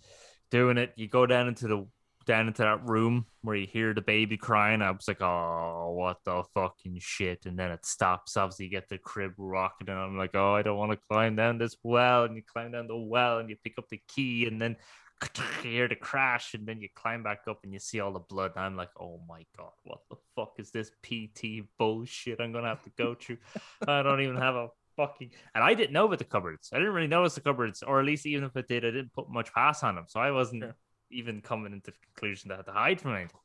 doing 0.50 0.76
it. 0.76 0.92
You 0.96 1.08
go 1.08 1.26
down 1.26 1.48
into 1.48 1.68
the 1.68 1.86
down 2.26 2.48
into 2.48 2.62
that 2.62 2.86
room 2.88 3.24
where 3.42 3.56
you 3.56 3.66
hear 3.66 3.94
the 3.94 4.02
baby 4.02 4.36
crying. 4.36 4.82
I 4.82 4.90
was 4.90 5.06
like, 5.08 5.22
oh, 5.22 5.92
what 5.96 6.18
the 6.24 6.42
fucking 6.54 6.98
shit. 6.98 7.46
And 7.46 7.58
then 7.58 7.70
it 7.70 7.86
stops. 7.86 8.36
Obviously, 8.36 8.66
you 8.66 8.70
get 8.70 8.88
the 8.88 8.98
crib 8.98 9.32
rocking, 9.38 9.88
and 9.88 9.98
I'm 9.98 10.18
like, 10.18 10.34
oh, 10.34 10.54
I 10.54 10.62
don't 10.62 10.76
want 10.76 10.92
to 10.92 10.98
climb 11.10 11.36
down 11.36 11.58
this 11.58 11.76
well. 11.82 12.24
And 12.24 12.36
you 12.36 12.42
climb 12.42 12.72
down 12.72 12.88
the 12.88 12.96
well 12.96 13.38
and 13.38 13.48
you 13.48 13.56
pick 13.62 13.74
up 13.78 13.88
the 13.88 14.00
key, 14.08 14.46
and 14.46 14.60
then 14.60 14.76
you 15.62 15.70
hear 15.70 15.88
the 15.88 15.96
crash, 15.96 16.54
and 16.54 16.66
then 16.66 16.80
you 16.80 16.88
climb 16.94 17.22
back 17.22 17.42
up 17.48 17.60
and 17.62 17.72
you 17.72 17.78
see 17.78 18.00
all 18.00 18.12
the 18.12 18.18
blood. 18.18 18.52
And 18.56 18.64
I'm 18.64 18.76
like, 18.76 18.90
oh 19.00 19.20
my 19.28 19.46
God, 19.56 19.72
what 19.84 20.00
the 20.10 20.16
fuck 20.34 20.54
is 20.58 20.70
this 20.70 20.90
PT 21.02 21.64
bullshit 21.78 22.40
I'm 22.40 22.52
to 22.52 22.62
have 22.62 22.82
to 22.82 22.90
go 22.98 23.14
through? 23.14 23.38
I 23.86 24.02
don't 24.02 24.20
even 24.20 24.36
have 24.36 24.56
a 24.56 24.68
fucking. 24.96 25.30
And 25.54 25.62
I 25.62 25.74
didn't 25.74 25.92
know 25.92 26.06
about 26.06 26.18
the 26.18 26.24
cupboards. 26.24 26.70
I 26.72 26.78
didn't 26.78 26.92
really 26.94 27.06
notice 27.06 27.34
the 27.34 27.40
cupboards, 27.40 27.82
or 27.82 28.00
at 28.00 28.06
least 28.06 28.26
even 28.26 28.44
if 28.44 28.56
I 28.56 28.62
did, 28.62 28.84
I 28.84 28.90
didn't 28.90 29.12
put 29.12 29.28
much 29.28 29.52
pass 29.52 29.82
on 29.82 29.94
them. 29.96 30.04
So 30.08 30.20
I 30.20 30.30
wasn't 30.30 30.62
Sure. 30.64 30.76
even 31.10 31.40
coming 31.40 31.72
into 31.72 31.90
the 31.90 31.96
conclusion 31.98 32.48
that 32.48 32.54
I 32.54 32.56
had 32.58 32.66
to 32.66 32.72
hide 32.72 33.00
from 33.00 33.14
anything. 33.14 33.40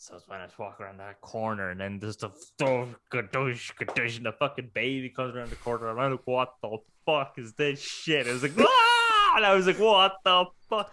So 0.00 0.14
it's 0.16 0.28
when 0.28 0.40
I 0.40 0.48
walk 0.58 0.80
around 0.80 0.98
that 0.98 1.20
corner 1.20 1.70
and 1.70 1.80
then 1.80 1.98
there's 1.98 2.16
the 2.18 2.30
gadoosh, 3.10 3.72
gadoosh, 3.74 4.16
and 4.16 4.26
the 4.26 4.32
fucking 4.32 4.70
baby 4.72 5.10
comes 5.10 5.34
around 5.34 5.50
the 5.50 5.56
corner. 5.56 5.88
And 5.90 6.00
I'm 6.00 6.12
like, 6.12 6.20
what 6.26 6.54
the 6.62 6.78
fuck 7.04 7.34
is 7.38 7.52
this 7.54 7.80
shit? 7.80 8.26
I 8.28 8.32
was 8.32 8.42
like, 8.42 8.52
ah! 8.58 9.34
And 9.36 9.44
I 9.44 9.54
was 9.54 9.66
like, 9.66 9.78
what 9.78 10.14
the 10.24 10.44
fuck? 10.70 10.92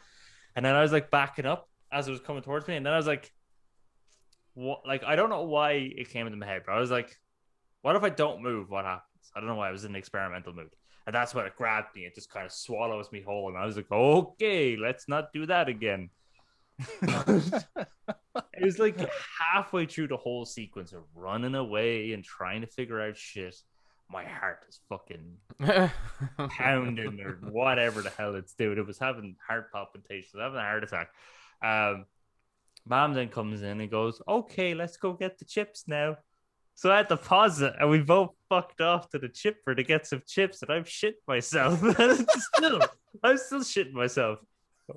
And 0.55 0.65
then 0.65 0.73
I 0.75 0.81
was 0.81 0.91
like 0.91 1.11
backing 1.11 1.45
up 1.45 1.69
as 1.91 2.07
it 2.07 2.11
was 2.11 2.19
coming 2.19 2.41
towards 2.41 2.67
me. 2.67 2.75
And 2.77 2.85
then 2.85 2.93
I 2.93 2.97
was 2.97 3.05
like, 3.07 3.31
what? 4.55 4.81
Like, 4.87 5.03
I 5.03 5.15
don't 5.15 5.29
know 5.29 5.43
why 5.43 5.73
it 5.73 6.09
came 6.09 6.25
into 6.25 6.37
my 6.39 6.45
head, 6.45 6.63
but 6.65 6.73
I 6.73 6.79
was 6.79 6.91
like, 6.91 7.15
what 7.81 7.95
if 7.95 8.03
I 8.03 8.09
don't 8.09 8.41
move? 8.41 8.69
What 8.69 8.85
happens? 8.85 9.03
I 9.35 9.39
don't 9.39 9.49
know 9.49 9.55
why 9.55 9.69
I 9.69 9.71
was 9.71 9.85
in 9.85 9.95
experimental 9.95 10.53
mood. 10.53 10.75
And 11.05 11.13
that's 11.13 11.35
when 11.35 11.45
it 11.45 11.55
grabbed 11.55 11.95
me. 11.95 12.05
It 12.05 12.15
just 12.15 12.31
kind 12.31 12.45
of 12.45 12.51
swallows 12.51 13.11
me 13.11 13.21
whole. 13.21 13.49
And 13.49 13.57
I 13.57 13.65
was 13.65 13.75
like, 13.75 13.91
okay, 13.91 14.75
let's 14.75 15.07
not 15.07 15.33
do 15.33 15.45
that 15.45 15.69
again. 15.69 16.09
it 17.01 17.65
was 18.61 18.79
like 18.79 18.97
halfway 19.39 19.85
through 19.85 20.07
the 20.07 20.17
whole 20.17 20.45
sequence 20.45 20.93
of 20.93 21.03
running 21.13 21.55
away 21.55 22.13
and 22.13 22.23
trying 22.23 22.61
to 22.61 22.67
figure 22.67 23.01
out 23.01 23.17
shit. 23.17 23.55
My 24.09 24.23
heart 24.23 24.59
is 24.69 24.79
fucking 24.89 25.37
pounding 26.49 27.19
or 27.21 27.39
whatever 27.49 28.01
the 28.01 28.11
hell 28.11 28.35
it's 28.35 28.53
doing. 28.53 28.77
It 28.77 28.85
was 28.85 28.99
having 28.99 29.35
heart 29.47 29.71
palpitations, 29.71 30.39
having 30.39 30.59
a 30.59 30.61
heart 30.61 30.83
attack. 30.83 31.09
Um, 31.63 32.05
Mom 32.87 33.13
then 33.15 33.29
comes 33.29 33.63
in 33.63 33.81
and 33.81 33.89
goes, 33.89 34.21
"Okay, 34.27 34.75
let's 34.75 34.97
go 34.97 35.13
get 35.13 35.39
the 35.39 35.45
chips 35.45 35.85
now." 35.87 36.17
So 36.75 36.91
I 36.91 36.97
had 36.97 37.09
to 37.09 37.17
pause 37.17 37.61
it, 37.61 37.73
and 37.79 37.89
we 37.89 38.01
both 38.01 38.31
fucked 38.49 38.81
off 38.81 39.09
to 39.11 39.19
the 39.19 39.29
chipper 39.29 39.73
to 39.73 39.83
get 39.83 40.05
some 40.05 40.21
chips, 40.27 40.61
and 40.61 40.71
I'm 40.71 40.83
shit 40.83 41.15
myself. 41.27 41.79
still, 42.55 42.81
I'm 43.23 43.37
still 43.37 43.61
shitting 43.61 43.93
myself 43.93 44.39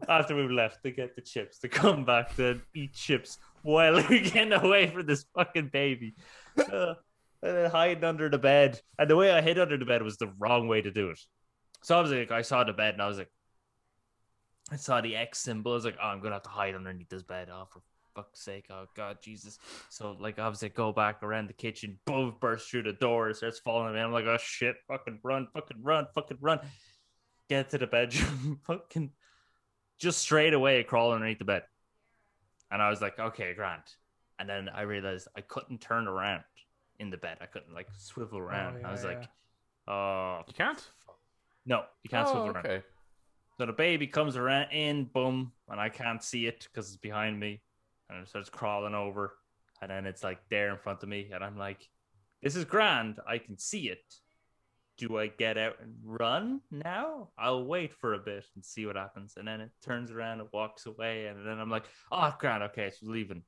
after 0.09 0.35
we 0.35 0.53
left 0.53 0.83
to 0.83 0.91
get 0.91 1.15
the 1.15 1.23
chips 1.23 1.61
to 1.61 1.69
come 1.69 2.05
back 2.05 2.35
to 2.37 2.61
eat 2.75 2.95
chips 2.95 3.39
while 3.63 3.95
we're 4.11 4.23
getting 4.23 4.53
away 4.53 4.89
from 4.89 5.07
this 5.07 5.25
fucking 5.37 5.69
baby. 5.69 6.15
Uh, 6.59 6.95
and 7.43 7.57
then 7.57 7.71
hiding 7.71 8.05
under 8.05 8.29
the 8.29 8.39
bed. 8.39 8.81
And 8.99 9.09
the 9.09 9.17
way 9.17 9.31
I 9.31 9.41
hid 9.41 9.59
under 9.59 9.77
the 9.77 9.85
bed 9.85 10.03
was 10.03 10.17
the 10.17 10.33
wrong 10.39 10.67
way 10.67 10.83
to 10.83 10.91
do 10.91 11.11
it. 11.11 11.21
So 11.83 11.97
I 11.97 12.01
was 12.01 12.11
like, 12.11 12.33
I 12.33 12.43
saw 12.43 12.65
the 12.65 12.73
bed 12.73 12.95
and 12.95 13.03
I 13.03 13.07
was 13.07 13.19
like, 13.19 13.31
I 14.71 14.77
saw 14.77 15.01
the 15.01 15.17
X 15.17 15.39
symbol. 15.39 15.73
I 15.73 15.75
was 15.77 15.85
like, 15.85 15.97
oh, 16.03 16.09
I'm 16.09 16.21
gonna 16.21 16.35
have 16.35 16.43
to 16.43 16.49
hide 16.49 16.75
underneath 16.75 17.09
this 17.09 17.23
bed. 17.23 17.49
Oh, 17.51 17.69
for 17.73 17.81
fuck's 18.19 18.41
sake. 18.41 18.67
Oh 18.71 18.87
God, 18.97 19.19
Jesus. 19.23 19.59
So 19.91 20.17
like 20.19 20.39
obviously 20.39 20.71
go 20.71 20.93
back 20.93 21.23
around 21.23 21.49
the 21.49 21.53
kitchen, 21.53 21.99
boom, 22.05 22.35
burst 22.41 22.69
through 22.69 22.83
the 22.83 22.93
door, 22.93 23.33
starts 23.33 23.61
falling 23.61 23.95
in. 23.95 24.01
I'm 24.01 24.13
like, 24.13 24.27
oh 24.27 24.39
shit, 24.41 24.77
fucking 24.89 25.21
run, 25.23 25.47
fucking 25.55 25.83
run, 25.83 26.07
fucking 26.15 26.39
run. 26.41 26.61
Get 27.49 27.71
to 27.71 27.79
the 27.79 27.87
bedroom, 27.87 28.61
fucking 28.67 29.11
just 29.99 30.19
straight 30.19 30.55
away 30.55 30.83
crawl 30.83 31.13
underneath 31.13 31.39
the 31.39 31.45
bed. 31.45 31.63
And 32.71 32.83
I 32.83 32.91
was 32.91 33.01
like, 33.01 33.19
okay, 33.19 33.55
Grant. 33.55 33.97
And 34.39 34.49
then 34.49 34.69
I 34.69 34.83
realized 34.83 35.29
I 35.37 35.41
couldn't 35.41 35.81
turn 35.81 36.07
around 36.07 36.43
in 36.99 37.11
the 37.11 37.17
bed. 37.17 37.39
I 37.41 37.47
couldn't 37.47 37.75
like 37.75 37.89
swivel 37.97 38.39
oh, 38.39 38.43
around. 38.43 38.81
yeah, 38.81 38.89
I 38.89 38.93
was 38.93 39.05
yeah. 39.05 39.11
like, 39.11 39.29
oh 39.87 40.43
You 40.49 40.55
can't. 40.55 40.91
no, 41.67 41.83
you 42.03 42.11
can't 42.11 42.27
oh, 42.29 42.33
swivel 42.33 42.51
around. 42.51 42.67
okay. 42.67 42.83
So 43.59 43.67
the 43.67 43.73
baby 43.73 44.07
comes 44.07 44.37
around 44.37 44.71
in, 44.71 45.05
boom, 45.05 45.51
and 45.69 45.81
I 45.81 45.89
can't 45.89 46.23
see 46.23 46.47
it 46.47 46.69
because 46.71 46.89
it's 46.89 46.97
behind 46.97 47.41
me, 47.41 47.61
and 48.09 48.21
it 48.21 48.29
starts 48.29 48.51
crawling 48.51 48.95
over, 48.95 49.37
and 49.81 49.91
then 49.91 50.07
it's 50.07 50.25
like 50.25 50.39
there 50.51 50.71
in 50.71 50.79
front 50.79 51.03
of 51.03 51.09
me, 51.09 51.31
and 51.33 51.43
I'm 51.45 51.59
like, 51.59 51.89
"This 52.43 52.57
is 52.57 52.65
grand. 52.65 53.21
I 53.27 53.39
can 53.39 53.59
see 53.59 53.89
it. 53.89 54.03
Do 54.97 55.19
I 55.19 55.29
get 55.29 55.57
out 55.57 55.77
and 55.81 55.95
run 56.03 56.61
now? 56.71 57.31
I'll 57.39 57.65
wait 57.65 57.95
for 57.95 58.15
a 58.15 58.19
bit 58.19 58.47
and 58.55 58.65
see 58.65 58.87
what 58.87 58.97
happens." 58.97 59.35
And 59.37 59.47
then 59.47 59.61
it 59.61 59.71
turns 59.83 60.11
around 60.11 60.41
and 60.41 60.49
walks 60.53 60.87
away, 60.87 61.27
and 61.27 61.47
then 61.47 61.59
I'm 61.59 61.71
like, 61.71 61.85
"Oh, 62.11 62.35
grand. 62.39 62.63
Okay, 62.65 62.87
it's 62.87 63.03
leaving." 63.03 63.43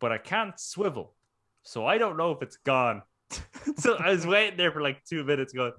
But 0.00 0.12
I 0.12 0.18
can't 0.18 0.58
swivel, 0.58 1.14
so 1.62 1.86
I 1.86 1.98
don't 1.98 2.16
know 2.16 2.32
if 2.32 2.42
it's 2.42 2.56
gone. 2.56 3.02
so 3.76 3.96
I 3.96 4.10
was 4.10 4.26
waiting 4.26 4.56
there 4.56 4.72
for 4.72 4.80
like 4.80 5.04
two 5.04 5.24
minutes, 5.24 5.52
going, 5.52 5.72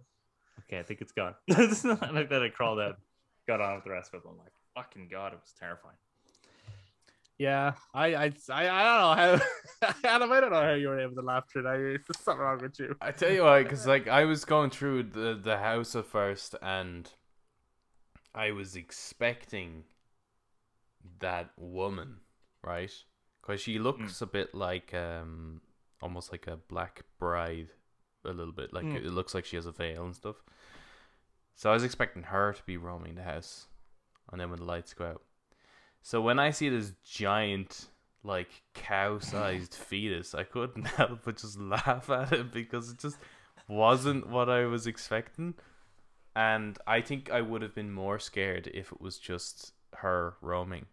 "Okay, 0.60 0.80
I 0.80 0.84
think 0.84 1.02
it's 1.02 1.14
gone." 1.14 1.36
and 1.48 1.84
like 2.14 2.30
then 2.30 2.44
I 2.44 2.50
crawled 2.50 2.80
out 2.80 2.98
got 3.48 3.62
on 3.62 3.76
with 3.76 3.84
the 3.84 3.92
rest 3.92 4.14
of 4.14 4.22
it. 4.22 4.30
I'm 4.30 4.38
like, 4.38 4.54
fucking 4.76 5.10
god, 5.12 5.34
it 5.34 5.40
was 5.40 5.54
terrifying. 5.60 5.98
Yeah, 7.42 7.74
I, 7.92 8.14
I, 8.14 8.34
I, 8.50 8.70
I 8.70 8.84
don't 8.84 9.02
know 9.02 9.16
how, 9.82 9.94
Adam. 10.04 10.32
I 10.32 10.40
don't 10.42 10.52
know 10.52 10.62
how 10.62 10.74
you 10.74 10.90
were 10.90 11.00
able 11.00 11.16
to 11.16 11.22
laugh 11.24 11.46
through 11.52 11.64
that. 11.64 11.78
There's 11.78 12.20
something 12.22 12.40
wrong 12.40 12.60
with 12.62 12.80
you. 12.80 12.96
I 13.02 13.12
tell 13.12 13.32
you 13.32 13.42
why, 13.42 13.64
because 13.64 13.88
like 13.94 14.08
I 14.08 14.26
was 14.26 14.46
going 14.46 14.70
through 14.70 15.04
the 15.04 15.40
the 15.44 15.58
house 15.58 15.96
at 15.96 16.06
first, 16.06 16.54
and 16.62 17.10
I 18.36 18.52
was 18.52 18.76
expecting 18.76 19.86
that 21.20 21.50
woman, 21.58 22.18
right? 22.64 22.92
Because 23.42 23.60
she 23.60 23.80
looks 23.80 24.22
a 24.22 24.28
bit 24.28 24.54
like 24.54 24.94
um, 24.94 25.62
almost 26.00 26.32
like 26.32 26.46
a 26.46 26.58
black 26.58 27.02
bride, 27.18 27.70
a 28.24 28.30
little 28.34 28.54
bit 28.54 28.72
like 28.72 28.86
Mm. 28.86 28.98
it 28.98 29.12
looks 29.12 29.34
like 29.34 29.46
she 29.46 29.56
has 29.56 29.66
a 29.66 29.72
veil 29.72 30.06
and 30.06 30.16
stuff. 30.16 30.36
So 31.56 31.72
I 31.72 31.74
was 31.74 31.84
expecting 31.84 32.24
her 32.24 32.54
to 32.54 32.64
be 32.68 32.78
roaming 32.78 33.16
the 33.16 33.24
house, 33.24 33.66
and 34.32 34.40
then 34.40 34.52
when 34.52 34.60
the 34.60 34.66
lights 34.66 34.94
go 34.94 35.06
out. 35.06 35.24
So 36.02 36.22
when 36.22 36.40
I 36.40 36.52
see 36.52 36.70
this 36.70 36.94
giant, 37.04 37.88
like 38.24 38.50
cow-sized 38.74 39.76
fetus, 39.76 40.34
I 40.36 40.44
couldn't 40.44 40.88
help 40.98 41.20
but 41.26 41.38
just 41.38 41.60
laugh 41.60 42.10
at 42.10 42.32
it 42.34 42.52
because 42.52 42.90
it 42.92 42.98
just 43.00 43.18
wasn't 43.68 44.28
what 44.28 44.50
I 44.50 44.66
was 44.66 44.88
expecting. 44.88 45.54
And 46.36 46.78
I 46.88 47.02
think 47.02 47.30
I 47.32 47.42
would 47.42 47.62
have 47.62 47.76
been 47.76 47.92
more 47.92 48.18
scared 48.20 48.68
if 48.74 48.92
it 48.92 49.02
was 49.02 49.18
just 49.20 49.74
her 49.98 50.36
roaming. 50.42 50.86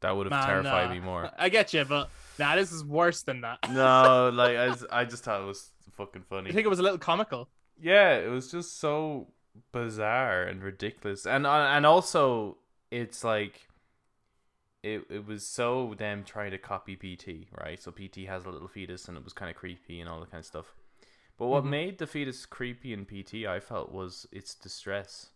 That 0.00 0.16
would 0.16 0.26
have 0.26 0.32
Man, 0.32 0.46
terrified 0.46 0.90
me 0.90 1.00
more. 1.00 1.30
I 1.38 1.48
get 1.48 1.72
you, 1.72 1.84
but 1.84 2.10
nah, 2.38 2.56
this 2.56 2.72
is 2.72 2.84
worse 2.84 3.22
than 3.22 3.42
that. 3.42 3.58
No, 3.70 4.30
like 4.34 4.56
I, 4.56 4.68
just- 4.68 4.86
I 4.90 5.04
just 5.04 5.24
thought 5.24 5.42
it 5.42 5.46
was 5.46 5.70
fucking 5.92 6.24
funny. 6.28 6.50
I 6.50 6.52
think 6.52 6.66
it 6.66 6.70
was 6.70 6.78
a 6.80 6.82
little 6.82 6.98
comical. 6.98 7.48
Yeah, 7.80 8.16
it 8.16 8.28
was 8.28 8.50
just 8.50 8.80
so 8.80 9.28
bizarre 9.70 10.42
and 10.44 10.62
ridiculous, 10.62 11.26
and 11.26 11.46
uh, 11.46 11.68
and 11.72 11.84
also 11.84 12.58
it's 12.90 13.22
like 13.24 13.68
it 14.82 15.04
it 15.10 15.26
was 15.26 15.46
so 15.46 15.94
them 15.96 16.24
trying 16.24 16.50
to 16.52 16.58
copy 16.58 16.96
PT, 16.96 17.48
right? 17.60 17.80
So 17.80 17.90
PT 17.92 18.26
has 18.26 18.44
a 18.44 18.50
little 18.50 18.68
fetus, 18.68 19.08
and 19.08 19.16
it 19.16 19.24
was 19.24 19.32
kind 19.32 19.50
of 19.50 19.56
creepy 19.56 20.00
and 20.00 20.08
all 20.08 20.20
that 20.20 20.30
kind 20.30 20.40
of 20.40 20.46
stuff. 20.46 20.74
But 21.38 21.46
what 21.48 21.64
Mhm. 21.64 21.70
made 21.70 21.98
the 21.98 22.06
fetus 22.06 22.46
creepy 22.46 22.92
in 22.92 23.06
PT, 23.06 23.46
I 23.46 23.60
felt, 23.60 23.90
was 23.92 24.26
its 24.32 24.54
distress. 24.54 25.30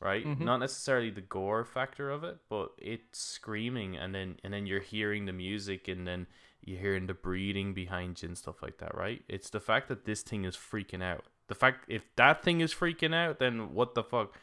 Right, 0.00 0.24
Mhm. 0.24 0.40
not 0.40 0.60
necessarily 0.60 1.10
the 1.10 1.20
gore 1.20 1.62
factor 1.64 2.08
of 2.10 2.24
it, 2.24 2.38
but 2.48 2.72
it's 2.78 3.18
screaming, 3.18 3.96
and 3.98 4.14
then 4.14 4.40
and 4.42 4.52
then 4.52 4.66
you're 4.66 4.80
hearing 4.80 5.26
the 5.26 5.32
music, 5.32 5.88
and 5.88 6.06
then 6.06 6.26
you're 6.64 6.80
hearing 6.80 7.06
the 7.06 7.12
breathing 7.14 7.74
behind 7.74 8.22
you 8.22 8.28
and 8.28 8.38
stuff 8.38 8.62
like 8.62 8.78
that, 8.78 8.94
right? 8.94 9.22
It's 9.28 9.50
the 9.50 9.60
fact 9.60 9.88
that 9.88 10.06
this 10.06 10.22
thing 10.22 10.44
is 10.46 10.56
freaking 10.56 11.02
out. 11.02 11.26
The 11.48 11.54
fact 11.54 11.84
if 11.88 12.04
that 12.16 12.42
thing 12.42 12.60
is 12.62 12.72
freaking 12.74 13.14
out, 13.14 13.38
then 13.40 13.74
what 13.74 13.94
the 13.94 14.02
fuck? 14.02 14.38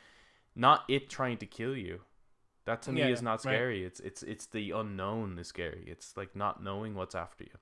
Not 0.55 0.85
it 0.88 1.09
trying 1.09 1.38
to 1.39 1.47
kill 1.47 1.75
you. 1.75 2.01
That 2.68 2.82
to 2.84 2.91
me 2.91 2.99
Yeah, 3.01 3.07
is 3.07 3.22
not 3.22 3.32
right. 3.45 3.53
scary. 3.53 3.84
It's 3.84 3.99
it's 4.01 4.22
it's 4.24 4.45
the 4.45 4.72
unknown 4.72 5.39
is 5.39 5.47
scary. 5.47 5.84
It's 5.88 6.15
like 6.15 6.36
not 6.36 6.61
knowing 6.63 6.93
what's 6.95 7.15
after 7.15 7.43
you. 7.45 7.57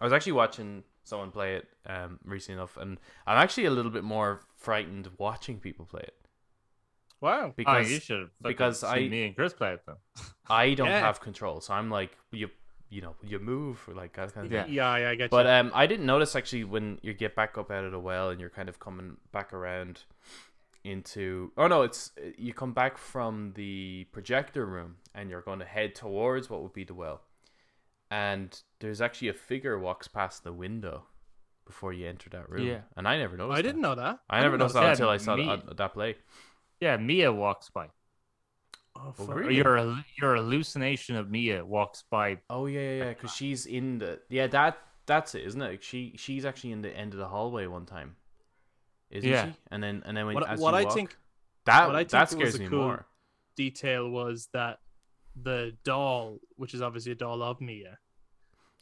I 0.00 0.04
was 0.04 0.12
actually 0.12 0.32
watching 0.32 0.82
someone 1.04 1.30
play 1.30 1.56
it 1.56 1.68
um 1.86 2.18
recently 2.24 2.58
enough, 2.58 2.76
and 2.76 2.98
I'm 3.26 3.36
actually 3.38 3.66
a 3.66 3.70
little 3.70 3.90
bit 3.92 4.02
more 4.04 4.40
frightened 4.56 5.08
watching 5.18 5.60
people 5.60 5.84
play 5.84 6.02
it 6.02 6.16
Wow. 7.20 7.52
because 7.54 7.86
oh, 7.86 7.90
you 7.90 8.00
should 8.00 8.20
have 8.20 8.30
because 8.42 8.82
I- 8.82 9.08
me 9.08 9.26
and 9.26 9.36
Chris 9.36 9.52
play 9.52 9.74
it 9.74 9.82
then. 9.86 9.96
I 10.48 10.74
don't 10.74 10.88
Yeah. 10.88 11.00
have 11.00 11.20
control. 11.20 11.60
So 11.60 11.74
I'm 11.74 11.90
like 11.90 12.16
you 12.32 12.48
you 12.88 13.02
know 13.02 13.14
you 13.22 13.38
move 13.38 13.84
or 13.86 13.94
like 13.94 14.14
that 14.14 14.32
kind 14.34 14.46
of 14.46 14.52
Yeah. 14.52 14.64
thing. 14.64 14.72
Yeah, 14.72 14.96
yeah, 14.96 15.10
I 15.10 15.14
get 15.14 15.30
But 15.30 15.44
you. 15.46 15.52
um, 15.52 15.70
I 15.74 15.86
didn't 15.86 16.06
notice 16.06 16.34
actually 16.34 16.64
when 16.64 16.98
you 17.02 17.12
get 17.12 17.36
back 17.36 17.58
up 17.58 17.70
out 17.70 17.84
of 17.84 17.92
the 17.92 18.00
well 18.00 18.30
and 18.30 18.40
you're 18.40 18.50
kind 18.50 18.68
of 18.70 18.80
coming 18.80 19.18
back 19.30 19.52
around 19.52 20.04
into. 20.84 21.52
Oh 21.56 21.66
no, 21.66 21.82
it's 21.82 22.12
you 22.38 22.52
come 22.54 22.72
back 22.72 22.98
from 22.98 23.52
the 23.54 24.06
projector 24.12 24.64
room 24.66 24.96
and 25.14 25.30
you're 25.30 25.42
going 25.42 25.58
to 25.60 25.64
head 25.64 25.94
towards 25.94 26.48
what 26.50 26.62
would 26.62 26.72
be 26.72 26.84
the 26.84 26.94
well, 26.94 27.20
and 28.10 28.60
there's 28.80 29.00
actually 29.00 29.28
a 29.28 29.34
figure 29.34 29.78
walks 29.78 30.08
past 30.08 30.44
the 30.44 30.52
window 30.52 31.04
before 31.66 31.92
you 31.92 32.08
enter 32.08 32.28
that 32.30 32.48
room. 32.50 32.66
Yeah. 32.66 32.80
and 32.96 33.06
I 33.06 33.16
never 33.18 33.36
noticed. 33.36 33.52
I 33.58 33.62
that. 33.62 33.68
didn't 33.68 33.82
know 33.82 33.94
that. 33.94 34.18
I 34.28 34.40
never 34.40 34.58
noticed 34.58 34.74
know 34.74 34.80
that 34.82 34.90
until 34.92 35.08
I 35.08 35.16
saw 35.18 35.36
that, 35.36 35.62
uh, 35.68 35.74
that 35.74 35.92
play. 35.94 36.16
Yeah, 36.80 36.96
Mia 36.96 37.32
walks 37.32 37.70
by. 37.70 37.86
Oh, 38.96 39.02
Oh, 39.06 39.12
fuck. 39.12 39.34
really? 39.36 39.54
Your 39.56 39.78
your 40.20 40.34
hallucination 40.36 41.16
of 41.16 41.30
Mia 41.30 41.64
walks 41.64 42.02
by. 42.10 42.38
Oh 42.50 42.66
yeah, 42.66 42.80
yeah, 42.80 42.96
yeah. 43.04 43.08
Because 43.10 43.32
she's 43.32 43.66
in 43.66 43.98
the 43.98 44.20
yeah 44.28 44.46
that 44.48 44.78
that's 45.06 45.34
it, 45.34 45.44
isn't 45.44 45.62
it? 45.62 45.82
She 45.84 46.14
she's 46.16 46.44
actually 46.44 46.72
in 46.72 46.82
the 46.82 46.90
end 46.96 47.12
of 47.14 47.18
the 47.20 47.28
hallway 47.28 47.66
one 47.66 47.86
time, 47.86 48.16
isn't 49.10 49.28
Yeah. 49.28 49.46
she? 49.52 49.56
And 49.70 49.82
then 49.82 50.02
and 50.06 50.16
then 50.16 50.26
when 50.26 50.34
What, 50.34 50.48
what 50.58 50.70
you 50.72 50.80
I 50.80 50.84
walk- 50.84 50.94
think 50.94 51.16
that 51.66 51.86
what 51.86 51.96
I 51.96 52.00
think 52.00 52.10
that 52.10 52.30
scares 52.30 52.54
a 52.54 52.58
me 52.60 52.68
cool- 52.68 52.78
more. 52.78 53.06
detail 53.56 54.08
was 54.10 54.48
that 54.52 54.78
the 55.36 55.76
doll, 55.84 56.38
which 56.56 56.74
is 56.74 56.82
obviously 56.82 57.12
a 57.12 57.16
doll 57.16 57.42
of 57.42 57.60
Mia, 57.60 57.98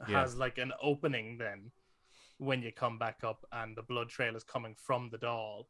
Yeah. 0.09 0.21
has 0.21 0.37
like 0.37 0.59
an 0.59 0.73
opening 0.81 1.39
then 1.39 1.73
when 2.39 2.63
you 2.63 2.73
come 2.73 2.99
back 2.99 3.25
up 3.25 3.45
and 3.53 3.77
the 3.77 3.83
blood 3.83 4.09
trail 4.09 4.37
is 4.37 4.45
coming 4.45 4.75
from 4.77 5.11
the 5.11 5.19
doll 5.19 5.69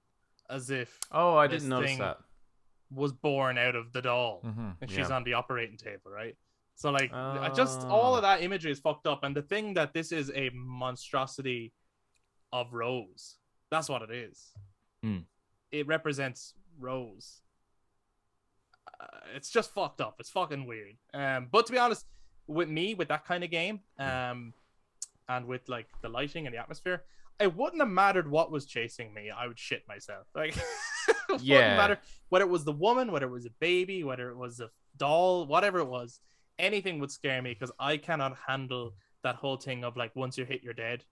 as 0.50 0.68
if 0.70 0.98
Oh, 1.11 1.36
I 1.36 1.46
didn't 1.46 1.68
notice 1.70 1.96
that. 1.98 2.18
was 2.90 3.12
born 3.12 3.56
out 3.59 3.74
of 3.74 3.92
the 3.92 4.02
doll 4.02 4.42
Mm-hmm. 4.44 4.70
and 4.82 4.90
she's 4.90 5.09
Yeah. 5.09 5.16
on 5.16 5.24
the 5.24 5.32
operating 5.34 5.76
table, 5.78 6.11
right? 6.11 6.36
So 6.74 6.90
like 6.90 7.12
I 7.12 7.48
just 7.54 7.80
all 7.82 8.14
of 8.16 8.22
that 8.22 8.42
imagery 8.42 8.70
is 8.70 8.78
fucked 8.80 9.06
up 9.06 9.24
and 9.24 9.34
the 9.34 9.42
thing 9.42 9.74
that 9.74 9.92
this 9.94 10.12
is 10.12 10.30
a 10.34 10.50
monstrosity 10.50 11.72
of 12.52 12.72
Rose. 12.72 13.38
That's 13.70 13.88
what 13.88 14.02
it 14.02 14.10
is. 14.10 14.52
Hmm. 15.02 15.18
It 15.70 15.86
represents 15.86 16.54
Rose. 16.78 17.40
Uh, 19.00 19.06
it's 19.34 19.50
just 19.50 19.72
fucked 19.74 20.00
up. 20.00 20.16
It's 20.18 20.30
fucking 20.30 20.66
weird. 20.66 20.96
Um, 21.14 21.48
but 21.50 21.66
to 21.66 21.72
be 21.72 21.78
honest, 21.78 22.06
with 22.46 22.68
me, 22.68 22.94
with 22.94 23.08
that 23.08 23.24
kind 23.26 23.44
of 23.44 23.50
game, 23.50 23.80
um, 23.98 24.54
and 25.28 25.46
with 25.46 25.68
like 25.68 25.86
the 26.02 26.08
lighting 26.08 26.46
and 26.46 26.54
the 26.54 26.58
atmosphere, 26.58 27.02
it 27.38 27.54
wouldn't 27.54 27.80
have 27.82 27.90
mattered 27.90 28.28
what 28.30 28.50
was 28.50 28.64
chasing 28.66 29.12
me. 29.12 29.30
I 29.30 29.46
would 29.46 29.58
shit 29.58 29.82
myself. 29.86 30.26
Like, 30.34 30.56
it 30.56 31.16
wouldn't 31.28 31.46
Yeah. 31.46 31.76
matter 31.76 31.98
whether 32.30 32.44
it 32.44 32.48
was 32.50 32.64
the 32.64 32.72
woman, 32.72 33.12
whether 33.12 33.26
it 33.26 33.30
was 33.30 33.46
a 33.46 33.50
baby, 33.60 34.02
whether 34.04 34.30
it 34.30 34.36
was 34.36 34.60
a 34.60 34.70
doll, 34.96 35.46
whatever 35.46 35.78
it 35.78 35.84
was. 35.86 36.20
Anything 36.58 36.98
would 37.00 37.10
scare 37.10 37.40
me 37.42 37.52
because 37.54 37.70
I 37.78 37.98
cannot 37.98 38.36
handle 38.46 38.94
that 39.22 39.36
whole 39.36 39.56
thing 39.58 39.84
of 39.84 39.96
like 39.96 40.16
once 40.16 40.36
you're 40.38 40.46
hit, 40.46 40.62
you're 40.64 40.72
dead, 40.74 41.04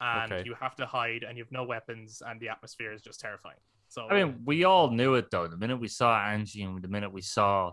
and 0.00 0.32
Okay. 0.32 0.42
you 0.46 0.54
have 0.54 0.74
to 0.76 0.86
hide, 0.86 1.22
and 1.22 1.36
you 1.38 1.44
have 1.44 1.52
no 1.52 1.64
weapons, 1.64 2.22
and 2.26 2.40
the 2.40 2.48
atmosphere 2.48 2.92
is 2.92 3.02
just 3.02 3.20
terrifying. 3.20 3.58
So 3.88 4.08
I 4.08 4.24
mean, 4.24 4.42
we 4.44 4.64
all 4.64 4.90
knew 4.90 5.14
it 5.14 5.30
though. 5.30 5.46
The 5.46 5.56
minute 5.56 5.78
we 5.78 5.88
saw 5.88 6.18
Angie 6.18 6.62
and 6.62 6.82
the 6.82 6.88
minute 6.88 7.12
we 7.12 7.22
saw 7.22 7.72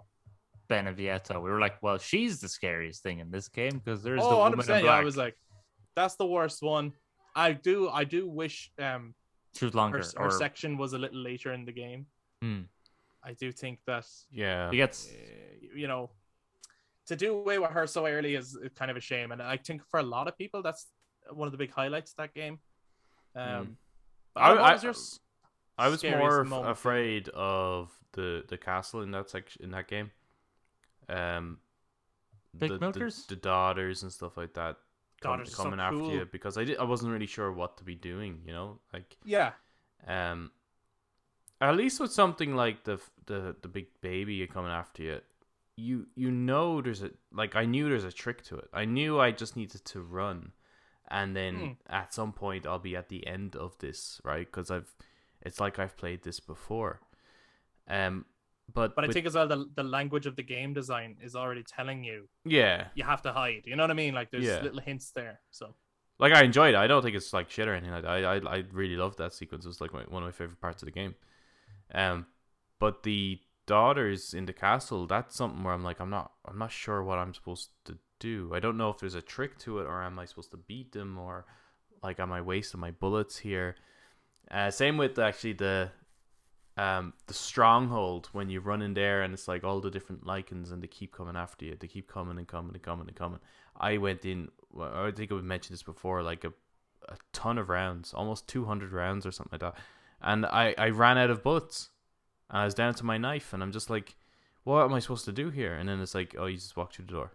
Beneviento, 0.69 1.41
we 1.41 1.49
were 1.49 1.59
like, 1.59 1.81
"Well, 1.81 1.97
she's 1.97 2.39
the 2.39 2.47
scariest 2.47 3.03
thing 3.03 3.19
in 3.19 3.31
this 3.31 3.49
game 3.49 3.79
because 3.83 4.03
there's 4.03 4.21
the 4.21 4.27
oh, 4.27 4.37
woman 4.37 4.59
100%, 4.59 4.79
in 4.79 4.85
yeah. 4.85 4.91
I 4.91 5.03
was 5.03 5.17
like, 5.17 5.35
that's 5.95 6.15
the 6.15 6.25
worst 6.25 6.61
one. 6.61 6.93
I 7.35 7.53
do, 7.53 7.89
I 7.89 8.03
do 8.03 8.29
wish 8.29 8.71
um 8.79 9.13
she 9.55 9.65
was 9.65 9.73
her, 9.73 9.77
longer. 9.77 9.97
her 10.17 10.27
or 10.27 10.31
section 10.31 10.77
was 10.77 10.93
a 10.93 10.97
little 10.97 11.19
later 11.21 11.51
in 11.53 11.65
the 11.65 11.71
game. 11.71 12.05
Hmm. 12.41 12.61
I 13.23 13.33
do 13.33 13.51
think 13.51 13.79
that 13.87 14.05
Yeah. 14.31 14.69
he 14.71 14.77
gets 14.77 15.09
uh, 15.09 15.13
you 15.75 15.87
know 15.87 16.11
to 17.07 17.15
do 17.15 17.35
away 17.35 17.59
with 17.59 17.71
her 17.71 17.85
so 17.87 18.05
early 18.07 18.35
is 18.35 18.55
is 18.55 18.71
kind 18.75 18.89
of 18.91 18.97
a 18.97 19.01
shame, 19.01 19.31
and 19.31 19.41
I 19.41 19.57
think 19.57 19.81
for 19.89 19.99
a 19.99 20.03
lot 20.03 20.27
of 20.27 20.37
people 20.37 20.61
that's 20.61 20.87
one 21.31 21.47
of 21.47 21.51
the 21.51 21.57
big 21.57 21.71
highlights 21.71 22.11
of 22.11 22.17
that 22.17 22.33
game. 22.33 22.59
Um, 23.35 23.77
but 24.33 24.41
I- 24.41 24.53
I- 24.53 24.73
was 24.73 24.83
your 24.83 24.91
s- 24.91 25.19
I 25.77 25.87
was 25.89 26.03
more 26.03 26.43
moment? 26.43 26.71
afraid 26.71 27.29
of 27.29 27.91
the 28.13 28.43
the 28.47 28.57
castle 28.57 29.01
in 29.01 29.11
that 29.11 29.29
section 29.29 29.63
in 29.63 29.71
that 29.71 29.87
game. 29.87 30.11
Um, 31.09 31.59
Big 32.57 32.69
the, 32.69 32.75
the, 32.75 32.79
milkers? 32.79 33.25
the 33.25 33.35
daughters 33.35 34.03
and 34.03 34.11
stuff 34.11 34.37
like 34.37 34.53
that 34.53 34.77
come, 35.21 35.41
are 35.41 35.45
so 35.45 35.63
coming 35.63 35.79
after 35.79 35.97
cool. 35.97 36.11
you 36.13 36.25
because 36.31 36.57
I 36.57 36.63
did 36.63 36.77
I 36.77 36.83
wasn't 36.83 37.11
really 37.11 37.25
sure 37.25 37.51
what 37.51 37.77
to 37.77 37.83
be 37.83 37.95
doing. 37.95 38.41
You 38.45 38.53
know, 38.53 38.79
like 38.93 39.17
Yeah, 39.25 39.53
um, 40.07 40.51
at 41.59 41.75
least 41.75 41.99
with 41.99 42.11
something 42.13 42.55
like 42.55 42.83
the 42.83 42.99
the 43.25 43.55
the 43.61 43.67
big 43.67 43.87
baby 44.01 44.45
coming 44.45 44.71
after 44.71 45.01
you, 45.01 45.21
you 45.75 46.07
you 46.15 46.29
know 46.29 46.81
there's 46.81 47.01
a 47.01 47.09
like 47.31 47.55
I 47.55 47.65
knew 47.65 47.89
there's 47.89 48.03
a 48.03 48.11
trick 48.11 48.43
to 48.45 48.57
it. 48.57 48.69
I 48.71 48.85
knew 48.85 49.19
I 49.19 49.31
just 49.31 49.55
needed 49.55 49.83
to 49.85 50.01
run, 50.01 50.51
and 51.09 51.35
then 51.35 51.55
Hmm. 51.55 51.71
at 51.87 52.13
some 52.13 52.33
point 52.33 52.65
I'll 52.65 52.79
be 52.79 52.95
at 52.95 53.09
the 53.09 53.25
end 53.27 53.55
of 53.55 53.77
this, 53.79 54.21
right? 54.23 54.45
Because 54.45 54.71
I've 54.71 54.95
it's 55.41 55.59
like 55.59 55.77
I've 55.79 55.97
played 55.97 56.23
this 56.23 56.39
before. 56.39 57.01
Um, 57.87 58.25
but 58.73 58.95
but 58.95 59.03
I 59.03 59.07
with- 59.07 59.13
think 59.13 59.25
as 59.25 59.35
well 59.35 59.47
the 59.47 59.69
the 59.75 59.83
language 59.83 60.25
of 60.25 60.35
the 60.35 60.43
game 60.43 60.73
design 60.73 61.17
is 61.21 61.35
already 61.35 61.63
telling 61.63 62.03
you 62.03 62.29
yeah, 62.45 62.87
you 62.95 63.03
have 63.03 63.21
to 63.23 63.33
hide. 63.33 63.63
You 63.65 63.75
know 63.75 63.83
what 63.83 63.91
I 63.91 63.95
mean? 63.95 64.13
Like 64.13 64.31
there's 64.31 64.45
Yeah. 64.45 64.61
little 64.61 64.79
hints 64.79 65.11
there. 65.11 65.41
So 65.51 65.75
like 66.19 66.31
I 66.33 66.43
enjoyed 66.43 66.73
it. 66.75 66.77
I 66.77 66.87
don't 66.87 67.01
think 67.03 67.15
it's 67.15 67.33
like 67.33 67.49
shit 67.49 67.67
or 67.67 67.73
anything 67.73 67.91
like 67.93 68.03
that. 68.03 68.11
I 68.11 68.35
I, 68.35 68.57
I 68.57 68.63
really 68.71 68.95
loved 68.95 69.17
that 69.17 69.33
sequence. 69.33 69.65
It 69.65 69.67
was 69.69 69.81
like 69.81 69.93
my, 69.93 70.03
one 70.03 70.23
of 70.23 70.27
my 70.27 70.31
favorite 70.31 70.61
parts 70.61 70.81
of 70.81 70.85
the 70.85 70.91
game. 70.91 71.15
Um, 71.93 72.25
but 72.79 73.03
the 73.03 73.41
daughters 73.65 74.33
in 74.33 74.45
the 74.45 74.53
castle, 74.53 75.07
that's 75.07 75.35
something 75.35 75.63
where 75.63 75.73
I'm 75.73 75.83
like, 75.83 75.99
I'm 75.99 76.09
not, 76.09 76.31
I'm 76.45 76.57
not 76.57 76.71
sure 76.71 77.03
what 77.03 77.17
I'm 77.19 77.33
supposed 77.33 77.69
to 77.85 77.97
do. 78.23 78.51
I 78.53 78.59
don't 78.59 78.77
know 78.77 78.89
if 78.89 78.99
there's 78.99 79.15
a 79.15 79.21
trick 79.21 79.57
to 79.59 79.79
it, 79.79 79.85
or 79.85 80.03
am 80.03 80.19
I 80.19 80.25
supposed 80.25 80.51
to 80.51 80.57
beat 80.57 80.91
them, 80.91 81.17
or 81.17 81.45
like, 82.01 82.19
am 82.19 82.31
I 82.31 82.41
wasting 82.41 82.79
my 82.79 82.91
bullets 82.91 83.37
here? 83.37 83.75
Uh, 84.49 84.71
same 84.71 84.97
with 84.97 85.17
actually 85.19 85.53
the, 85.53 85.91
um, 86.77 87.13
the 87.27 87.33
stronghold 87.33 88.29
when 88.33 88.49
you 88.49 88.59
run 88.59 88.81
in 88.81 88.93
there 88.93 89.21
and 89.21 89.33
it's 89.33 89.47
like 89.47 89.63
all 89.63 89.79
the 89.79 89.91
different 89.91 90.25
Lycans 90.25 90.71
and 90.71 90.81
they 90.83 90.87
keep 90.87 91.11
coming 91.13 91.35
after 91.35 91.65
you. 91.65 91.77
They 91.79 91.87
keep 91.87 92.07
coming 92.07 92.37
and 92.37 92.47
coming 92.47 92.73
and 92.73 92.83
coming 92.83 93.07
and 93.07 93.15
coming. 93.15 93.39
I 93.77 93.97
went 93.97 94.25
in. 94.25 94.49
I 94.79 95.11
think 95.11 95.31
I 95.31 95.35
mentioned 95.35 95.73
this 95.75 95.83
before, 95.83 96.23
like 96.23 96.43
a, 96.43 96.53
a 97.07 97.15
ton 97.31 97.57
of 97.57 97.69
rounds, 97.69 98.13
almost 98.13 98.47
200 98.47 98.91
rounds 98.91 99.25
or 99.25 99.31
something 99.31 99.59
like 99.59 99.73
that 99.73 99.81
and 100.23 100.45
I, 100.45 100.73
I 100.77 100.89
ran 100.89 101.17
out 101.17 101.29
of 101.29 101.43
bullets 101.43 101.89
and 102.49 102.59
I 102.59 102.65
was 102.65 102.73
down 102.73 102.95
to 102.95 103.05
my 103.05 103.17
knife 103.17 103.53
and 103.53 103.61
I'm 103.61 103.71
just 103.71 103.89
like 103.89 104.15
what 104.63 104.85
am 104.85 104.93
I 104.93 104.99
supposed 104.99 105.25
to 105.25 105.33
do 105.33 105.49
here 105.49 105.73
and 105.73 105.89
then 105.89 105.99
it's 105.99 106.15
like 106.15 106.35
oh 106.39 106.45
you 106.45 106.55
just 106.55 106.77
walk 106.77 106.93
through 106.93 107.05
the 107.05 107.11
door 107.11 107.33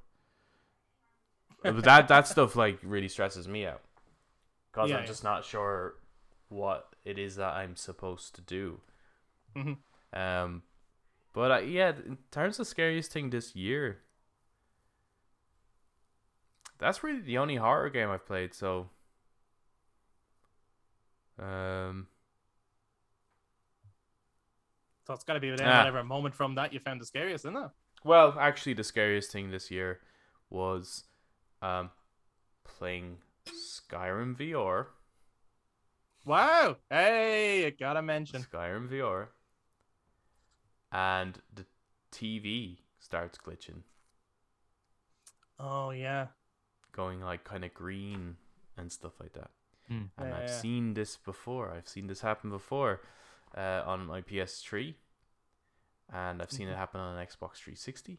but 1.63 1.85
that 1.85 2.09
that 2.09 2.27
stuff 2.29 2.57
like 2.57 2.79
really 2.83 3.09
stresses 3.09 3.49
me 3.49 3.67
out 3.67 3.83
because 4.73 4.91
Yeah, 4.91 4.97
I'm 4.99 5.03
yeah. 5.03 5.07
just 5.07 5.25
not 5.25 5.45
sure 5.45 5.95
what 6.49 6.95
it 7.05 7.19
is 7.19 7.37
that 7.37 7.55
I'm 7.55 7.77
supposed 7.77 8.35
to 8.37 8.41
do 8.43 8.81
Mhm. 9.57 9.77
um 10.13 10.63
but 11.33 11.51
uh, 11.51 11.59
yeah 11.59 11.91
in 11.91 12.19
terms 12.31 12.59
of 12.59 12.67
scariest 12.67 13.13
thing 13.13 13.31
this 13.31 13.55
year 13.55 13.99
that's 16.79 17.03
really 17.03 17.21
the 17.21 17.39
only 17.39 17.57
horror 17.57 17.91
game 17.91 18.09
I've 18.11 18.27
played 18.27 18.55
so 18.55 18.89
um 21.39 22.07
so 25.07 25.15
it's 25.15 25.25
got 25.25 25.35
to 25.35 25.41
be 25.41 25.51
within 25.51 25.67
Ah. 25.67 25.79
whatever 25.79 26.03
moment 26.05 26.35
from 26.35 26.55
that 26.57 26.73
you 26.73 26.81
found 26.81 27.01
the 27.01 27.07
scariest, 27.07 27.45
isn't 27.45 27.57
it? 27.57 27.71
Well, 28.05 28.37
actually, 28.39 28.75
the 28.75 28.85
scariest 28.85 29.31
thing 29.33 29.51
this 29.51 29.71
year 29.71 30.01
was 30.51 31.05
um, 31.63 31.91
playing 32.65 33.19
Skyrim 33.47 34.37
VR. 34.37 34.87
Wow! 36.25 36.77
Hey, 36.91 37.65
you 37.65 37.71
gotta 37.71 38.03
mention. 38.03 38.43
Skyrim 38.43 38.89
VR. 38.89 39.29
And 40.93 41.39
the 41.55 41.67
TV 42.13 42.79
starts 42.99 43.39
glitching, 43.39 43.83
Oh 45.59 45.91
yeah. 45.91 46.29
going 46.93 47.21
like 47.21 47.45
kind 47.45 47.65
of 47.65 47.75
green 47.75 48.37
and 48.77 48.91
stuff 48.91 49.21
like 49.21 49.33
that. 49.35 49.51
Hmm. 49.89 50.05
And 50.17 50.31
Yeah, 50.31 50.37
I've 50.39 50.49
yeah. 50.49 50.61
seen 50.61 50.95
this 50.95 51.17
before. 51.17 51.71
I've 51.73 51.89
seen 51.89 52.07
this 52.07 52.21
happen 52.23 52.51
before 52.51 53.01
uh, 53.57 53.83
on 53.87 54.07
my 54.07 54.21
PS3, 54.23 54.95
and 56.13 56.41
I've 56.43 56.51
seen 56.53 56.69
it 56.69 56.75
Mhm. 56.75 56.77
happen 56.77 57.01
on 57.01 57.17
an 57.19 57.27
Xbox 57.27 57.57
360. 57.57 58.19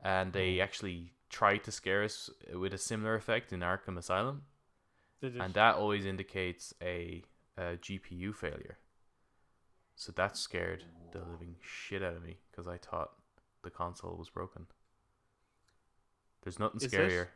And 0.00 0.32
they 0.32 0.60
actually 0.60 1.14
tried 1.30 1.64
to 1.64 1.72
scare 1.72 2.04
us 2.04 2.30
with 2.54 2.72
a 2.72 2.78
similar 2.78 3.14
effect 3.14 3.52
in 3.52 3.60
Arkham 3.60 3.96
Asylum, 3.98 4.42
Did 5.20 5.36
it? 5.36 5.42
and 5.42 5.54
that 5.54 5.74
always 5.76 6.06
indicates 6.06 6.72
a, 6.82 7.22
a 7.56 7.76
GPU 7.76 8.34
failure. 8.34 8.78
So 9.94 10.12
that 10.12 10.36
scared 10.36 10.84
the 11.12 11.20
living 11.20 11.56
shit 11.62 12.02
out 12.02 12.14
of 12.14 12.22
me 12.22 12.38
because 12.50 12.68
I 12.68 12.76
thought 12.76 13.10
the 13.62 13.70
console 13.70 14.16
was 14.16 14.28
broken. 14.28 14.66
There's 16.42 16.58
nothing 16.58 16.80
Is 16.80 16.92
scarier. 16.92 17.26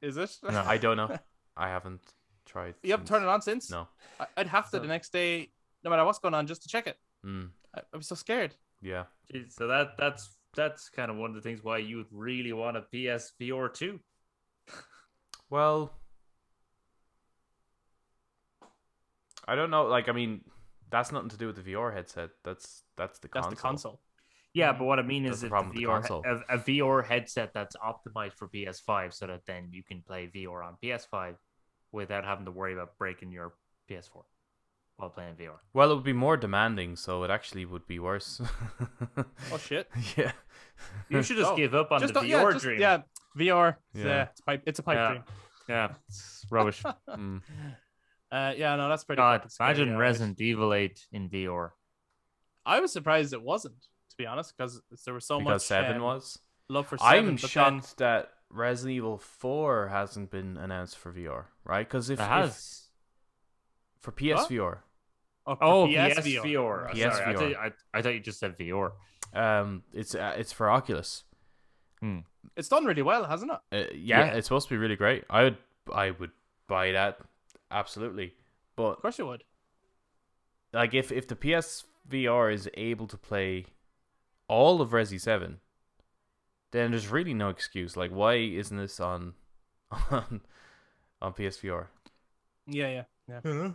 Is 0.00 0.16
it? 0.16 0.36
No, 0.42 0.62
I 0.66 0.78
don't 0.78 0.96
know. 0.96 1.18
I 1.56 1.68
haven't 1.68 2.00
tried. 2.46 2.74
you 2.82 2.92
haven't 2.92 3.06
turned 3.06 3.24
it 3.24 3.28
on 3.28 3.42
since? 3.42 3.70
No. 3.70 3.88
I- 4.18 4.26
I'd 4.36 4.46
have 4.48 4.64
to 4.66 4.76
So- 4.76 4.78
the 4.80 4.88
next 4.88 5.12
day, 5.12 5.50
no 5.84 5.90
matter 5.90 6.04
what's 6.04 6.18
going 6.18 6.34
on, 6.34 6.46
just 6.46 6.62
to 6.62 6.68
check 6.68 6.86
it. 6.86 6.96
Mm, 7.26 7.50
I, 7.74 7.80
I 7.92 7.96
was 7.96 8.06
so 8.06 8.14
scared. 8.14 8.54
yeah. 8.80 9.04
Jeez, 9.32 9.52
so 9.52 9.66
that 9.66 9.96
that's 9.98 10.30
that's 10.54 10.88
kind 10.88 11.10
of 11.10 11.16
one 11.16 11.30
of 11.30 11.36
the 11.36 11.42
things 11.42 11.62
why 11.62 11.78
you 11.78 11.98
would 11.98 12.06
really 12.12 12.52
want 12.52 12.76
a 12.76 12.82
PSVR 12.92 13.72
two. 13.72 14.00
Well, 15.50 15.90
I 19.46 19.54
don't 19.54 19.70
know. 19.70 19.84
Like, 19.86 20.10
I 20.10 20.12
mean, 20.12 20.42
that's 20.90 21.10
nothing 21.10 21.30
to 21.30 21.38
do 21.38 21.46
with 21.46 21.56
the 21.56 21.72
VR 21.72 21.92
headset. 21.94 22.30
That's 22.44 22.82
that's 22.98 23.18
the 23.18 23.28
That's 23.32 23.46
console. 23.46 23.50
the 23.50 23.56
console. 23.56 24.00
Yeah, 24.52 24.72
but 24.72 24.84
what 24.84 24.98
I 24.98 25.02
mean 25.02 25.24
That's 25.24 25.36
is 25.36 25.40
the 25.42 25.46
if 25.46 25.50
problem 25.50 25.74
the 25.74 25.86
with 25.86 26.02
the 26.04 26.08
console. 26.08 26.44
a, 26.50 26.56
a 26.56 26.58
VR 26.58 27.04
headset 27.06 27.52
that's 27.54 27.76
optimized 27.76 28.34
for 28.34 28.48
PS5, 28.48 29.14
so 29.14 29.26
that 29.26 29.46
then 29.46 29.68
you 29.72 29.82
can 29.82 30.02
play 30.02 30.30
VR 30.34 30.66
on 30.66 30.76
PS5 30.82 31.36
without 31.92 32.24
having 32.24 32.44
to 32.44 32.50
worry 32.50 32.72
about 32.74 32.98
breaking 32.98 33.30
your 33.30 33.54
PS4 33.90 34.24
while 34.98 35.08
playing 35.10 35.34
VR. 35.36 35.54
Well, 35.72 35.90
it 35.90 35.94
would 35.94 36.04
be 36.04 36.12
more 36.12 36.36
demanding, 36.36 36.94
so 36.96 37.22
it 37.24 37.30
actually 37.30 37.64
would 37.64 37.86
be 37.86 37.98
worse. 37.98 38.40
Oh 39.50 39.56
shit! 39.58 39.88
yeah. 40.16 40.32
You 41.08 41.22
should 41.22 41.38
just 41.38 41.52
Oh, 41.52 41.56
give 41.56 41.74
up 41.74 41.90
on 41.90 42.00
just 42.00 42.12
the 42.14 42.20
VR 42.20 42.26
yeah, 42.28 42.50
just- 42.52 42.64
dream. 42.64 42.80
Yeah, 42.80 42.98
VR. 43.36 43.76
Yeah. 43.94 44.04
Yeah, 44.04 44.22
it's, 44.30 44.40
pipe, 44.42 44.62
it's 44.66 44.78
a 44.78 44.82
pipe 44.82 44.96
Yeah. 44.96 45.08
dream. 45.08 45.24
yeah, 45.68 45.88
it's 46.08 46.44
rubbish. 46.50 46.82
Mm. 47.08 47.40
Uh, 48.30 48.52
yeah, 48.56 48.76
no, 48.76 48.90
that's 48.90 49.04
pretty. 49.04 49.20
God, 49.20 49.50
scary, 49.50 49.70
imagine 49.70 49.88
yeah, 49.88 49.94
right. 49.94 50.00
Resident 50.00 50.40
Evil 50.40 50.74
8 50.74 51.06
in 51.12 51.30
VR. 51.30 51.70
I 52.66 52.78
was 52.80 52.92
surprised 52.92 53.32
it 53.32 53.40
wasn't, 53.40 53.80
to 54.10 54.16
be 54.18 54.26
honest, 54.26 54.52
because 54.54 54.82
there 55.06 55.14
was 55.14 55.26
so 55.26 55.38
because 55.38 55.54
much 55.54 55.62
seven 55.62 55.96
um, 55.96 56.02
was. 56.02 56.38
love 56.68 56.86
for 56.86 56.98
7 56.98 57.10
I'm 57.10 57.36
but 57.36 57.50
then- 57.54 57.82
that 57.96 58.30
Resident 58.50 58.96
Evil 58.96 59.16
Four 59.16 59.88
hasn't 59.88 60.30
been 60.30 60.58
announced 60.58 60.98
for 60.98 61.10
VR, 61.12 61.44
right? 61.64 61.86
Because 61.88 62.10
if, 62.10 62.18
It 62.20 62.22
if 62.24 62.28
has. 62.28 62.88
for 63.98 64.12
PSVR, 64.12 64.80
oh, 65.48 65.56
for 65.56 65.64
Oh, 65.64 65.86
PSVR. 65.86 66.42
PSVR. 66.42 66.90
PSVR. 66.94 67.12
Sorry, 67.12 67.24
I, 67.24 67.34
thought, 67.34 67.56
I, 67.94 67.98
I 67.98 68.02
thought 68.02 68.14
you 68.14 68.20
just 68.20 68.38
said 68.38 68.56
VR. 68.58 68.92
um, 69.34 69.82
it's 69.92 70.14
uh, 70.14 70.34
it's 70.36 70.52
for 70.52 70.70
Oculus. 70.70 71.24
It's 72.56 72.68
done 72.68 72.84
really 72.84 73.02
well, 73.02 73.24
hasn't 73.24 73.50
it? 73.52 73.58
Uh, 73.72 73.90
yeah, 73.94 74.26
Yeah. 74.26 74.32
it's 74.34 74.46
supposed 74.46 74.68
to 74.68 74.74
be 74.74 74.78
really 74.78 74.96
great. 74.96 75.24
I 75.28 75.42
would 75.44 75.56
I 75.92 76.10
would 76.12 76.30
buy 76.68 76.92
that 76.92 77.18
absolutely. 77.70 78.34
But 78.76 78.92
Of 78.96 79.02
course 79.02 79.18
you 79.18 79.26
would. 79.26 79.42
like 80.72 80.94
if 80.94 81.10
if 81.10 81.26
the 81.28 81.34
PSVR 81.36 82.52
is 82.52 82.68
able 82.74 83.06
to 83.08 83.16
play 83.16 83.66
all 84.48 84.80
of 84.80 84.90
Resi 84.90 85.20
7, 85.20 85.58
then 86.70 86.90
there's 86.92 87.08
really 87.08 87.34
no 87.34 87.48
excuse. 87.48 87.96
Like 87.96 88.10
why 88.10 88.34
isn't 88.34 88.76
this 88.76 89.00
on 89.00 89.34
on 90.10 90.40
on 91.20 91.32
PSVR? 91.34 91.86
Yeah, 92.66 93.04
yeah, 93.28 93.40
yeah. 93.44 93.70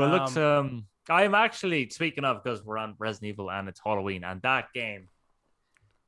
But 0.00 0.14
it 0.14 0.18
looks, 0.20 0.36
um, 0.36 0.86
I'm 1.08 1.34
actually 1.34 1.88
speaking 1.90 2.24
of 2.24 2.42
because 2.42 2.64
we're 2.64 2.78
on 2.78 2.94
Resident 2.98 3.30
Evil 3.30 3.50
and 3.50 3.68
it's 3.68 3.80
Halloween, 3.84 4.24
and 4.24 4.40
that 4.42 4.72
game, 4.72 5.08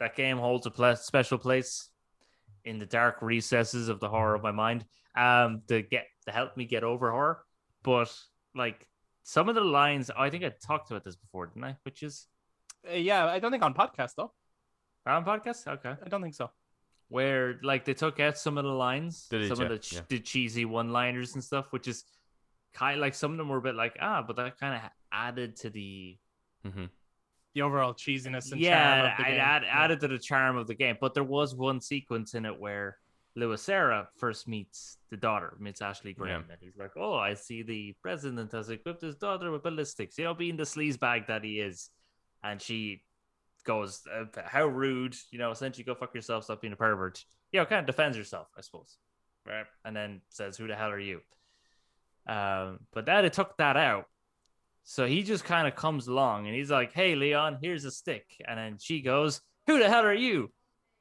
that 0.01 0.17
game 0.17 0.39
holds 0.39 0.67
a 0.67 0.71
pla 0.71 0.95
special 0.95 1.39
place 1.39 1.89
in 2.65 2.79
the 2.79 2.87
dark 2.87 3.23
recesses 3.23 3.89
of 3.89 4.01
the 4.01 4.09
horror 4.09 4.35
of 4.35 4.43
my 4.43 4.53
mind. 4.53 4.85
Um, 5.17 5.63
to 5.69 5.83
get 5.83 6.07
to 6.27 6.33
help 6.33 6.57
me 6.57 6.65
get 6.65 6.85
over 6.85 7.11
horror, 7.11 7.45
but 7.83 8.11
like 8.55 8.87
some 9.25 9.49
of 9.49 9.55
the 9.55 9.61
lines, 9.61 10.11
I 10.17 10.31
think 10.31 10.43
I 10.43 10.53
talked 10.65 10.91
about 10.91 11.05
this 11.05 11.17
before, 11.17 11.47
didn't 11.47 11.65
I? 11.65 11.77
Which 11.85 12.03
is 12.03 12.29
Uh, 12.91 12.95
yeah, 12.95 13.27
I 13.27 13.39
don't 13.39 13.51
think 13.51 13.63
on 13.63 13.75
podcast 13.75 14.15
though. 14.17 14.33
on 15.07 15.25
podcast, 15.25 15.67
okay. 15.67 15.95
I 16.05 16.09
don't 16.09 16.23
think 16.23 16.35
so. 16.35 16.51
Where 17.09 17.61
like 17.63 17.85
they 17.85 17.93
took 17.93 18.21
out 18.21 18.39
some 18.39 18.57
of 18.57 18.65
the 18.65 18.71
lines, 18.71 19.27
Did 19.29 19.43
it, 19.43 19.49
some 19.55 19.61
of 19.61 19.69
the, 19.69 19.79
ch- 19.79 19.95
yeah. 19.95 20.01
the 20.09 20.19
cheesy 20.19 20.65
one-liners 20.65 21.35
and 21.35 21.45
stuff, 21.45 21.67
which 21.73 21.87
is 21.89 22.05
kind 22.75 22.97
of 22.99 23.01
like 23.01 23.15
some 23.15 23.33
of 23.33 23.39
them 23.39 23.49
were 23.49 23.59
a 23.59 23.63
bit 23.63 23.75
like 23.75 23.97
ah, 24.01 24.23
but 24.27 24.37
that 24.37 24.59
kind 24.59 24.75
of 24.75 24.91
added 25.13 25.57
to 25.57 25.71
the 25.71 26.17
hmm 26.65 26.87
the 27.55 27.63
overall 27.63 27.93
cheesiness 27.93 28.51
and 28.53 28.63
charm 28.63 29.03
yeah, 29.03 29.13
of 29.13 29.17
the 29.19 29.25
it 29.25 29.27
game. 29.27 29.41
add, 29.41 29.63
Yeah. 29.63 29.85
added 29.85 30.01
to 30.01 30.09
the 30.09 30.19
charm 30.19 30.57
of 30.57 30.67
the 30.67 30.75
game. 30.75 30.97
But 31.01 31.13
there 31.13 31.23
was 31.25 31.55
one 31.55 31.81
sequence 31.83 32.35
in 32.35 32.47
it 32.47 32.59
where 32.59 32.97
Sera 33.57 34.09
first 34.17 34.49
meets 34.49 34.99
the 35.11 35.17
daughter, 35.17 35.57
meets 35.59 35.83
Ashley 35.83 36.15
Graham, 36.15 36.45
and 36.51 36.59
he's 36.61 36.77
like, 36.77 36.93
"Oh, 36.97 37.15
I 37.15 37.35
see 37.35 37.63
the 37.63 37.95
president 38.03 38.53
has 38.53 38.71
equipped 38.71 39.03
his 39.03 39.17
daughter 39.17 39.51
with 39.51 39.63
ballistics." 39.63 40.19
You 40.19 40.25
know, 40.25 40.35
being 40.35 40.57
the 40.57 40.65
sleaze 40.65 40.99
bag 40.99 41.27
that 41.29 41.45
he 41.45 41.61
is, 41.61 41.91
and 42.43 42.61
she 42.61 43.03
goes, 43.65 44.07
uh, 44.07 44.25
"How 44.45 44.67
rude!" 44.67 45.17
You 45.31 45.39
know, 45.39 45.51
essentially, 45.51 45.85
go 45.85 45.95
fuck 45.95 46.15
yourself, 46.15 46.45
stop 46.45 46.61
being 46.61 46.73
a 46.73 46.77
pervert. 46.77 47.25
You 47.53 47.61
know, 47.61 47.67
kind 47.67 47.81
of 47.81 47.87
defends 47.87 48.17
herself, 48.17 48.49
I 48.57 48.61
suppose, 48.63 48.97
right? 49.47 49.67
And 49.85 49.95
then 49.97 50.23
says, 50.29 50.57
"Who 50.57 50.67
the 50.67 50.77
hell 50.77 50.91
are 50.91 50.99
you?" 50.99 51.21
Um, 52.27 52.81
but 52.93 53.07
then 53.07 53.25
it 53.25 53.33
took 53.33 53.57
that 53.59 53.77
out. 53.77 54.07
So 54.85 55.07
he 55.07 55.23
just 55.23 55.45
kind 55.45 55.67
of 55.69 55.77
comes 55.77 56.09
along 56.09 56.47
and 56.47 56.55
he's 56.57 56.71
like, 56.71 56.93
Hey, 56.93 57.15
Leon, 57.15 57.59
here's 57.63 57.85
a 57.85 57.91
stick. 57.91 58.27
And 58.47 58.59
then 58.59 58.79
she 58.81 59.01
goes, 59.01 59.41
Who 59.67 59.79
the 59.79 59.89
hell 59.89 60.05
are 60.05 60.15
you? 60.15 60.51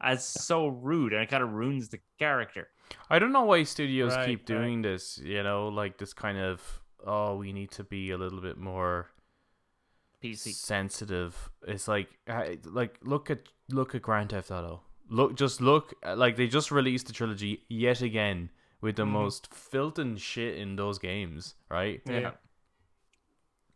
As 0.01 0.23
so 0.27 0.67
rude 0.67 1.13
and 1.13 1.21
it 1.23 1.29
kind 1.29 1.43
of 1.43 1.51
ruins 1.51 1.89
the 1.89 1.99
character. 2.19 2.67
I 3.09 3.19
don't 3.19 3.31
know 3.31 3.43
why 3.43 3.63
studios 3.63 4.15
Right, 4.15 4.27
keep 4.27 4.39
right. 4.41 4.45
doing 4.57 4.81
this. 4.81 5.19
You 5.23 5.43
know, 5.43 5.67
like 5.69 5.97
this 5.97 6.13
kind 6.13 6.37
of 6.37 6.61
oh, 7.05 7.35
we 7.37 7.51
need 7.53 7.71
to 7.71 7.83
be 7.83 8.11
a 8.11 8.17
little 8.17 8.41
bit 8.41 8.57
more 8.57 9.09
PC. 10.23 10.53
sensitive. 10.53 11.49
It's 11.67 11.87
like 11.87 12.09
like 12.65 12.97
look 13.03 13.29
at 13.31 13.39
look 13.69 13.95
at 13.95 14.01
Grand 14.01 14.29
Theft 14.31 14.51
Auto. 14.51 14.81
Look, 15.09 15.35
just 15.35 15.59
look 15.61 15.93
like 16.05 16.35
they 16.35 16.47
just 16.47 16.71
released 16.71 17.07
the 17.07 17.13
trilogy 17.13 17.63
yet 17.67 18.01
again 18.01 18.49
with 18.81 18.95
the 18.95 19.05
Mhm. 19.05 19.09
most 19.11 19.53
filth 19.53 19.97
and 19.99 20.19
shit 20.19 20.57
in 20.57 20.75
those 20.75 20.97
games, 20.99 21.55
right? 21.69 22.01
Yeah. 22.05 22.19
Yeah. 22.19 22.31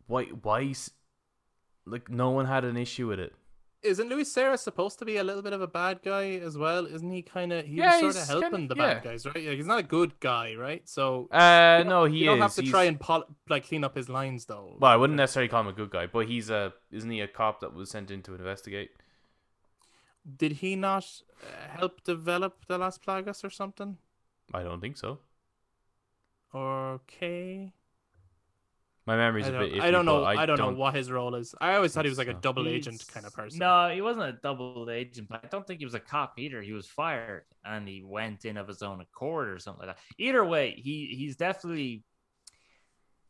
Why 0.06 0.24
why 0.26 0.74
like 1.84 2.08
no 2.10 2.30
one 2.30 2.46
had 2.46 2.64
an 2.64 2.76
issue 2.76 3.06
with 3.08 3.20
it. 3.20 3.34
Isn't 3.82 4.08
Luis 4.08 4.32
Sera 4.32 4.58
supposed 4.58 4.98
to 4.98 5.04
be 5.04 5.16
a 5.18 5.22
little 5.22 5.42
bit 5.42 5.52
of 5.52 5.60
a 5.60 5.66
bad 5.68 6.00
guy 6.02 6.30
as 6.36 6.58
well? 6.58 6.86
Isn't 6.86 7.10
he 7.10 7.22
kind 7.22 7.52
of 7.52 7.64
he 7.66 7.74
Yeah, 7.76 8.00
was 8.00 8.16
sort 8.16 8.22
of 8.24 8.28
helping 8.42 8.50
kinda- 8.58 8.74
the 8.74 8.78
bad 8.78 8.96
yeah. 9.04 9.10
guys, 9.12 9.26
right? 9.26 9.36
Yeah, 9.40 9.52
he's 9.52 9.66
not 9.66 9.78
a 9.78 9.82
good 9.84 10.18
guy, 10.18 10.54
right? 10.56 10.88
So 10.88 11.28
Uh 11.30 11.84
no, 11.86 12.04
he 12.04 12.18
you 12.18 12.24
don't 12.26 12.40
have 12.40 12.54
to 12.54 12.62
He's- 12.62 12.70
try 12.72 12.84
and 12.84 12.98
pol- 12.98 13.26
like 13.48 13.68
clean 13.68 13.84
up 13.84 13.94
his 13.94 14.08
lines 14.08 14.46
though. 14.46 14.76
Well, 14.80 14.90
I 14.90 14.96
wouldn't 14.96 15.16
necessarily 15.16 15.48
call 15.48 15.60
him 15.60 15.68
a 15.68 15.72
good 15.72 15.90
guy, 15.90 16.06
but 16.06 16.26
he's 16.26 16.50
a 16.50 16.72
isn't 16.90 17.10
he 17.10 17.20
a 17.20 17.28
cop 17.28 17.60
that 17.60 17.74
was 17.74 17.90
sent 17.90 18.10
in 18.10 18.22
to 18.24 18.34
investigate? 18.34 18.90
Did 20.36 20.52
he 20.54 20.74
not 20.74 21.22
uh, 21.44 21.68
help 21.78 22.02
develop 22.02 22.66
the 22.66 22.78
Las 22.78 22.98
Plagas 22.98 23.44
or 23.44 23.50
something? 23.50 23.98
I 24.54 24.62
don't 24.62 24.80
think 24.80 24.96
so. 24.96 25.18
Okay. 26.54 27.72
My 29.06 29.16
memory's 29.16 29.46
I 29.46 29.48
a 29.48 29.52
don't, 29.52 29.60
bit 29.60 29.72
iffy. 29.74 29.80
I 29.80 29.90
don't 29.92 30.04
know. 30.04 30.20
but 30.20 30.36
I, 30.36 30.46
don't, 30.46 30.58
don't 30.58 30.72
know 30.72 30.78
what 30.78 30.94
his 30.94 31.12
role 31.12 31.36
is. 31.36 31.54
I 31.60 31.76
always 31.76 31.92
thought 31.92 32.04
he 32.04 32.08
was 32.08 32.18
like 32.18 32.26
a 32.26 32.32
so. 32.32 32.38
double 32.40 32.66
agent 32.66 33.04
kind 33.12 33.24
of 33.24 33.32
person. 33.32 33.60
No, 33.60 33.88
he 33.88 34.00
wasn't 34.00 34.26
a 34.26 34.32
double 34.32 34.88
agent, 34.90 35.28
but 35.28 35.44
I 35.44 35.48
don't 35.48 35.64
think 35.64 35.78
he 35.78 35.84
was 35.84 35.94
a 35.94 36.00
cop 36.00 36.34
either. 36.38 36.60
He 36.60 36.72
was 36.72 36.86
fired 36.86 37.44
and 37.64 37.86
he 37.86 38.02
went 38.02 38.44
in 38.44 38.56
of 38.56 38.66
his 38.66 38.82
own 38.82 39.00
accord 39.00 39.48
or 39.48 39.60
something 39.60 39.86
like 39.86 39.96
that. 39.96 40.02
Either 40.18 40.44
way, 40.44 40.72
he 40.76 41.14
he's 41.16 41.36
definitely 41.36 42.04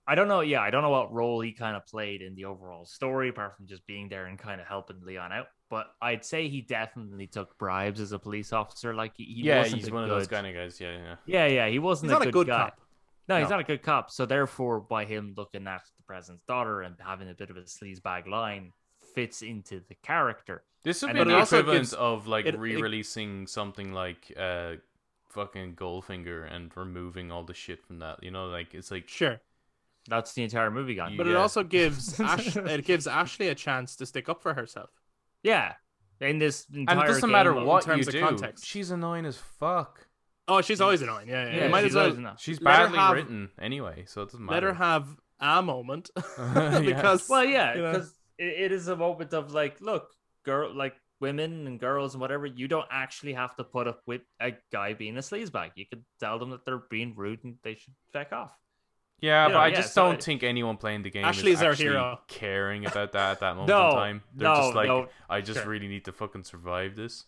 I 0.06 0.14
don't 0.14 0.28
know, 0.28 0.40
yeah, 0.40 0.60
I 0.60 0.70
don't 0.70 0.82
know 0.82 0.90
what 0.90 1.12
role 1.12 1.40
he 1.40 1.52
kind 1.52 1.76
of 1.76 1.84
played 1.86 2.22
in 2.22 2.36
the 2.36 2.44
overall 2.44 2.86
story, 2.86 3.28
apart 3.28 3.56
from 3.56 3.66
just 3.66 3.84
being 3.86 4.08
there 4.08 4.26
and 4.26 4.38
kind 4.38 4.60
of 4.60 4.66
helping 4.66 5.00
Leon 5.04 5.32
out. 5.32 5.48
But 5.68 5.86
I'd 6.00 6.24
say 6.24 6.48
he 6.48 6.60
definitely 6.60 7.26
took 7.26 7.58
bribes 7.58 8.00
as 8.00 8.12
a 8.12 8.18
police 8.18 8.52
officer. 8.52 8.94
Like 8.94 9.12
he, 9.16 9.24
he 9.24 9.42
yeah, 9.42 9.58
wasn't 9.62 9.80
he's 9.82 9.88
a 9.88 9.94
one 9.94 10.04
of 10.04 10.08
those 10.10 10.28
kind 10.28 10.46
of 10.46 10.54
guys. 10.54 10.80
Yeah, 10.80 10.92
yeah. 10.92 11.14
Yeah, 11.26 11.46
yeah, 11.46 11.68
he 11.68 11.78
wasn't 11.80 12.10
he's 12.10 12.18
not 12.18 12.26
a 12.26 12.28
a 12.28 12.32
good, 12.32 12.46
good 12.46 12.46
guy. 12.48 12.58
cop. 12.58 12.80
No, 13.28 13.40
he's 13.40 13.50
not 13.50 13.58
a 13.58 13.64
good 13.64 13.82
cop. 13.82 14.10
So 14.12 14.24
therefore, 14.26 14.78
by 14.78 15.04
him 15.04 15.34
looking 15.36 15.66
at 15.66 15.82
the 15.96 16.02
president's 16.04 16.44
daughter 16.44 16.82
and 16.82 16.94
having 17.04 17.28
a 17.28 17.34
bit 17.34 17.50
of 17.50 17.56
a 17.56 17.62
sleazebag 17.62 18.28
line, 18.28 18.72
fits 19.14 19.42
into 19.42 19.80
the 19.88 19.96
character. 19.96 20.62
This 20.84 21.02
would 21.02 21.14
be 21.14 21.18
but 21.18 21.24
the 21.24 21.34
it 21.34 21.38
also 21.40 21.56
equivalent 21.58 21.80
gives- 21.82 21.92
of 21.94 22.28
like 22.28 22.46
it- 22.46 22.54
it- 22.54 22.60
re-releasing 22.60 23.48
something 23.48 23.92
like 23.92 24.32
uh, 24.38 24.74
fucking 25.30 25.74
Goldfinger 25.74 26.48
and 26.54 26.70
removing 26.76 27.32
all 27.32 27.42
the 27.42 27.54
shit 27.54 27.84
from 27.84 27.98
that. 27.98 28.22
You 28.22 28.30
know, 28.30 28.46
like 28.46 28.72
it's 28.72 28.92
like 28.92 29.08
Sure, 29.08 29.40
That's 30.08 30.32
the 30.34 30.44
entire 30.44 30.70
movie 30.70 30.94
gone. 30.94 31.16
but 31.16 31.26
it 31.26 31.34
also 31.34 31.64
gives 31.64 32.20
Ash- 32.20 32.54
it 32.56 32.84
gives 32.84 33.08
Ashley 33.08 33.48
a 33.48 33.56
chance 33.56 33.96
to 33.96 34.06
stick 34.06 34.28
up 34.28 34.40
for 34.40 34.54
herself. 34.54 34.90
Yeah, 35.46 35.74
in 36.20 36.38
this 36.38 36.66
entire 36.74 36.96
and 36.96 37.04
it 37.04 37.06
doesn't 37.06 37.22
game 37.22 37.32
matter 37.32 37.52
what 37.54 37.84
you 37.86 37.92
terms 37.92 38.08
of 38.08 38.12
do. 38.14 38.20
context. 38.20 38.64
She's 38.66 38.90
annoying 38.90 39.24
as 39.26 39.36
fuck. 39.36 40.06
Oh, 40.48 40.60
she's 40.60 40.80
always 40.80 41.02
annoying. 41.02 41.28
Yeah, 41.28 41.46
yeah. 41.48 41.56
Yeah, 41.56 41.68
might 41.68 41.82
she's 41.82 41.92
as 41.92 41.94
well 41.96 42.04
always 42.04 42.18
enough. 42.18 42.40
She's 42.40 42.58
badly 42.58 42.98
have- 42.98 43.14
written 43.14 43.50
anyway, 43.60 44.04
so 44.06 44.22
it 44.22 44.26
doesn't 44.26 44.44
matter. 44.44 44.54
let 44.68 44.74
matter. 44.74 44.74
her 44.78 44.84
have 44.84 45.16
a 45.40 45.62
moment 45.62 46.10
Yeah. 46.38 46.80
because 46.80 47.28
Well, 47.28 47.44
yeah, 47.44 47.74
you 47.76 47.82
know. 47.82 47.92
because 47.92 48.12
it, 48.38 48.60
it 48.64 48.72
is 48.72 48.88
a 48.88 48.96
moment 48.96 49.34
of 49.34 49.52
like, 49.52 49.80
look, 49.80 50.08
girl, 50.44 50.72
like 50.74 50.94
women 51.20 51.66
and 51.66 51.80
girls 51.80 52.14
and 52.14 52.20
whatever, 52.20 52.46
you 52.46 52.68
don't 52.68 52.86
actually 52.90 53.32
have 53.34 53.56
to 53.56 53.64
put 53.64 53.86
up 53.88 54.00
with 54.06 54.22
a 54.40 54.52
guy 54.72 54.94
being 54.94 55.16
a 55.16 55.20
sleazebag. 55.20 55.70
You 55.74 55.86
could 55.86 56.04
tell 56.20 56.38
them 56.38 56.50
that 56.50 56.64
they're 56.64 56.82
being 56.90 57.14
rude 57.16 57.42
and 57.44 57.56
they 57.64 57.74
should 57.74 57.94
back 58.12 58.32
off. 58.32 58.52
Yeah, 59.20 59.44
you 59.46 59.48
but 59.48 59.54
know, 59.54 59.60
I 59.60 59.68
yeah, 59.68 59.76
just 59.76 59.94
so 59.94 60.04
don't 60.04 60.14
it- 60.14 60.22
think 60.24 60.42
anyone 60.42 60.76
playing 60.76 61.02
the 61.02 61.10
game 61.10 61.24
Ashley's 61.24 61.56
is 61.58 61.62
our 61.62 61.70
actually 61.72 61.86
hero. 61.86 62.20
caring 62.28 62.86
about 62.86 63.12
that 63.12 63.32
at 63.32 63.40
that 63.40 63.54
moment 63.56 63.68
No, 63.68 63.88
in 63.90 63.94
time. 63.94 64.22
They're 64.34 64.48
no, 64.48 64.54
just 64.56 64.74
like, 64.74 64.88
no. 64.88 65.08
I 65.28 65.40
just 65.40 65.60
Sure. 65.60 65.68
really 65.70 65.88
need 65.88 66.04
to 66.06 66.12
fucking 66.12 66.44
survive 66.44 66.96
this. 66.96 67.24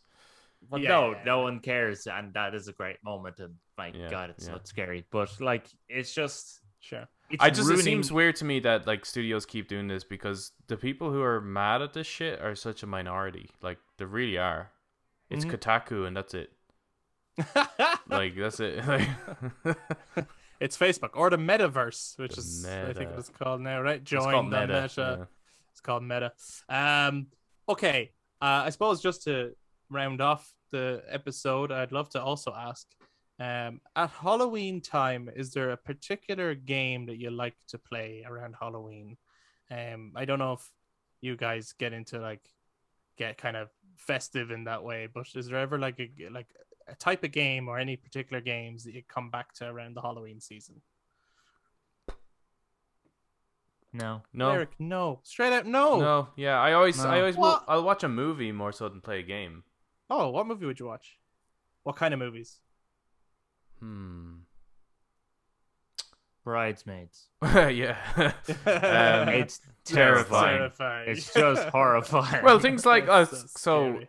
But 0.70 0.80
Yeah, 0.80 0.88
no, 0.90 1.10
yeah, 1.12 1.22
no 1.24 1.40
one 1.42 1.60
cares, 1.60 2.06
and 2.06 2.34
that 2.34 2.54
is 2.54 2.66
a 2.68 2.72
great 2.72 2.96
moment. 3.04 3.38
And 3.38 3.54
my 3.76 3.88
Yeah, 3.94 4.10
God, 4.10 4.30
it's 4.30 4.46
yeah. 4.46 4.52
not 4.52 4.66
scary, 4.66 5.04
but 5.10 5.40
like, 5.40 5.66
it's 5.88 6.12
just, 6.12 6.60
sure. 6.80 7.06
it's 7.30 7.42
I 7.42 7.48
just 7.50 7.68
ruining... 7.68 7.80
it 7.80 7.84
seems 7.84 8.12
weird 8.12 8.34
to 8.36 8.44
me 8.44 8.58
that 8.60 8.86
like 8.86 9.06
studios 9.06 9.46
keep 9.46 9.68
doing 9.68 9.86
this 9.86 10.02
because 10.04 10.52
the 10.66 10.76
people 10.76 11.10
who 11.12 11.22
are 11.22 11.40
mad 11.40 11.80
at 11.80 11.92
this 11.92 12.06
shit 12.08 12.40
are 12.40 12.54
such 12.56 12.82
a 12.82 12.86
minority. 12.86 13.50
Like 13.62 13.78
they 13.98 14.04
really 14.04 14.36
are. 14.36 14.72
It's 15.30 15.44
Mhm. 15.44 15.52
Kotaku 15.52 16.06
and 16.06 16.16
that's 16.16 16.34
it. 16.34 16.50
Like 18.08 18.34
that's 18.36 18.58
it. 18.60 18.82
It's 20.60 20.76
Facebook 20.76 21.10
or 21.14 21.30
the 21.30 21.36
Metaverse, 21.36 22.18
which 22.18 22.34
The 22.34 22.40
is 22.40 22.66
I 22.66 22.92
think 22.92 23.10
it's 23.16 23.28
called 23.28 23.60
now, 23.60 23.80
right? 23.80 24.02
Join 24.02 24.50
the 24.50 24.60
meta. 24.60 24.82
Meta. 24.82 25.16
yeah. 25.20 25.24
It's 25.72 25.80
called 25.80 26.02
Meta. 26.02 26.32
Um, 26.68 27.28
okay. 27.68 28.12
Uh, 28.40 28.62
I 28.66 28.70
suppose 28.70 29.00
just 29.00 29.22
to 29.24 29.52
round 29.90 30.20
off 30.20 30.52
the 30.72 31.02
episode, 31.08 31.70
I'd 31.72 31.92
love 31.92 32.08
to 32.10 32.22
also 32.22 32.52
ask, 32.56 32.86
um, 33.40 33.80
at 33.94 34.10
Halloween 34.10 34.80
time, 34.80 35.30
is 35.34 35.52
there 35.52 35.70
a 35.70 35.76
particular 35.76 36.54
game 36.54 37.06
that 37.06 37.18
you 37.18 37.30
like 37.30 37.56
to 37.68 37.78
play 37.78 38.24
around 38.28 38.56
Halloween? 38.58 39.16
Um, 39.70 40.12
I 40.16 40.24
don't 40.24 40.40
know 40.40 40.54
if 40.54 40.68
you 41.20 41.36
guys 41.36 41.72
get 41.78 41.92
into 41.92 42.18
like 42.18 42.40
get 43.16 43.38
kind 43.38 43.56
of 43.56 43.68
festive 43.96 44.50
in 44.50 44.64
that 44.64 44.82
way, 44.82 45.08
but 45.12 45.26
is 45.34 45.48
there 45.48 45.58
ever 45.58 45.78
like 45.78 46.00
a 46.00 46.28
like 46.30 46.48
a 46.88 46.94
type 46.94 47.22
of 47.24 47.32
game 47.32 47.68
or 47.68 47.78
any 47.78 47.96
particular 47.96 48.40
games 48.40 48.84
that 48.84 48.94
you 48.94 49.02
come 49.08 49.30
back 49.30 49.52
to 49.54 49.66
around 49.66 49.94
the 49.94 50.02
Halloween 50.02 50.40
season? 50.40 50.80
no. 53.92 54.22
No. 54.32 54.50
Eric, 54.50 54.70
no, 54.78 55.20
straight 55.22 55.52
out, 55.52 55.66
no. 55.66 55.98
No, 55.98 56.28
yeah, 56.36 56.60
I 56.60 56.72
always, 56.74 57.00
I 57.00 57.18
always, 57.20 57.36
will, 57.36 57.62
I'll 57.66 57.82
watch 57.82 58.04
a 58.04 58.08
movie 58.08 58.52
more 58.52 58.70
so 58.72 58.88
than 58.88 59.00
play 59.00 59.20
a 59.20 59.22
game. 59.22 59.64
Oh, 60.10 60.28
what 60.30 60.46
movie 60.46 60.66
would 60.66 60.78
you 60.78 60.86
watch? 60.86 61.18
What 61.84 61.96
kind 61.96 62.12
of 62.12 62.20
movies? 62.20 62.58
Hmm. 63.80 64.34
Bridesmaids. 66.44 67.26
yeah. 67.42 67.96
um, 68.16 69.28
It's 69.28 69.60
terrifying. 69.84 70.58
terrifying. 70.58 71.10
It's 71.10 71.32
just 71.32 71.68
horrifying. 71.70 72.44
well, 72.44 72.58
things 72.58 72.86
like 72.86 73.06
That's 73.06 73.32
us. 73.32 73.40
so 73.40 73.46
So, 73.56 73.90
scary. 73.92 74.08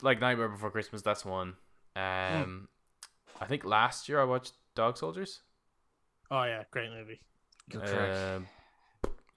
like 0.00 0.20
Nightmare 0.20 0.48
Before 0.48 0.70
Christmas, 0.70 1.02
that's 1.02 1.24
one. 1.24 1.54
Um, 1.96 2.68
I 3.40 3.44
think 3.46 3.64
last 3.64 4.08
year 4.08 4.20
I 4.20 4.24
watched 4.24 4.52
Dog 4.74 4.96
Soldiers. 4.96 5.42
Oh 6.30 6.42
yeah, 6.44 6.64
great 6.70 6.90
movie. 6.90 7.20
Good 7.70 7.82
track. 7.84 8.16
Um, 8.36 8.46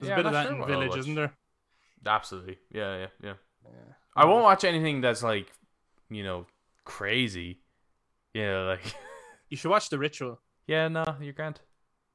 There's 0.00 0.08
yeah, 0.08 0.14
a 0.14 0.16
bit 0.16 0.18
I'm 0.18 0.18
of 0.18 0.24
not 0.24 0.32
that 0.32 0.42
sure 0.44 0.52
in 0.52 0.58
what 0.60 0.70
I'll 0.70 0.74
Village, 0.74 0.90
watch. 0.90 0.98
isn't 1.00 1.14
there? 1.14 1.32
Absolutely. 2.06 2.58
Yeah, 2.72 2.96
yeah, 2.98 3.06
yeah. 3.22 3.32
Yeah. 3.64 3.92
I 4.14 4.24
won't 4.24 4.44
watch 4.44 4.64
anything 4.64 5.00
that's 5.00 5.22
like, 5.22 5.46
you 6.10 6.22
know, 6.24 6.46
crazy. 6.84 7.60
Yeah, 8.34 8.60
like, 8.62 8.80
You 9.50 9.56
should 9.56 9.70
watch 9.70 9.88
The 9.90 9.98
Ritual. 9.98 10.40
yeah, 10.66 10.88
no, 10.88 11.04
you're 11.20 11.32
grand. 11.32 11.60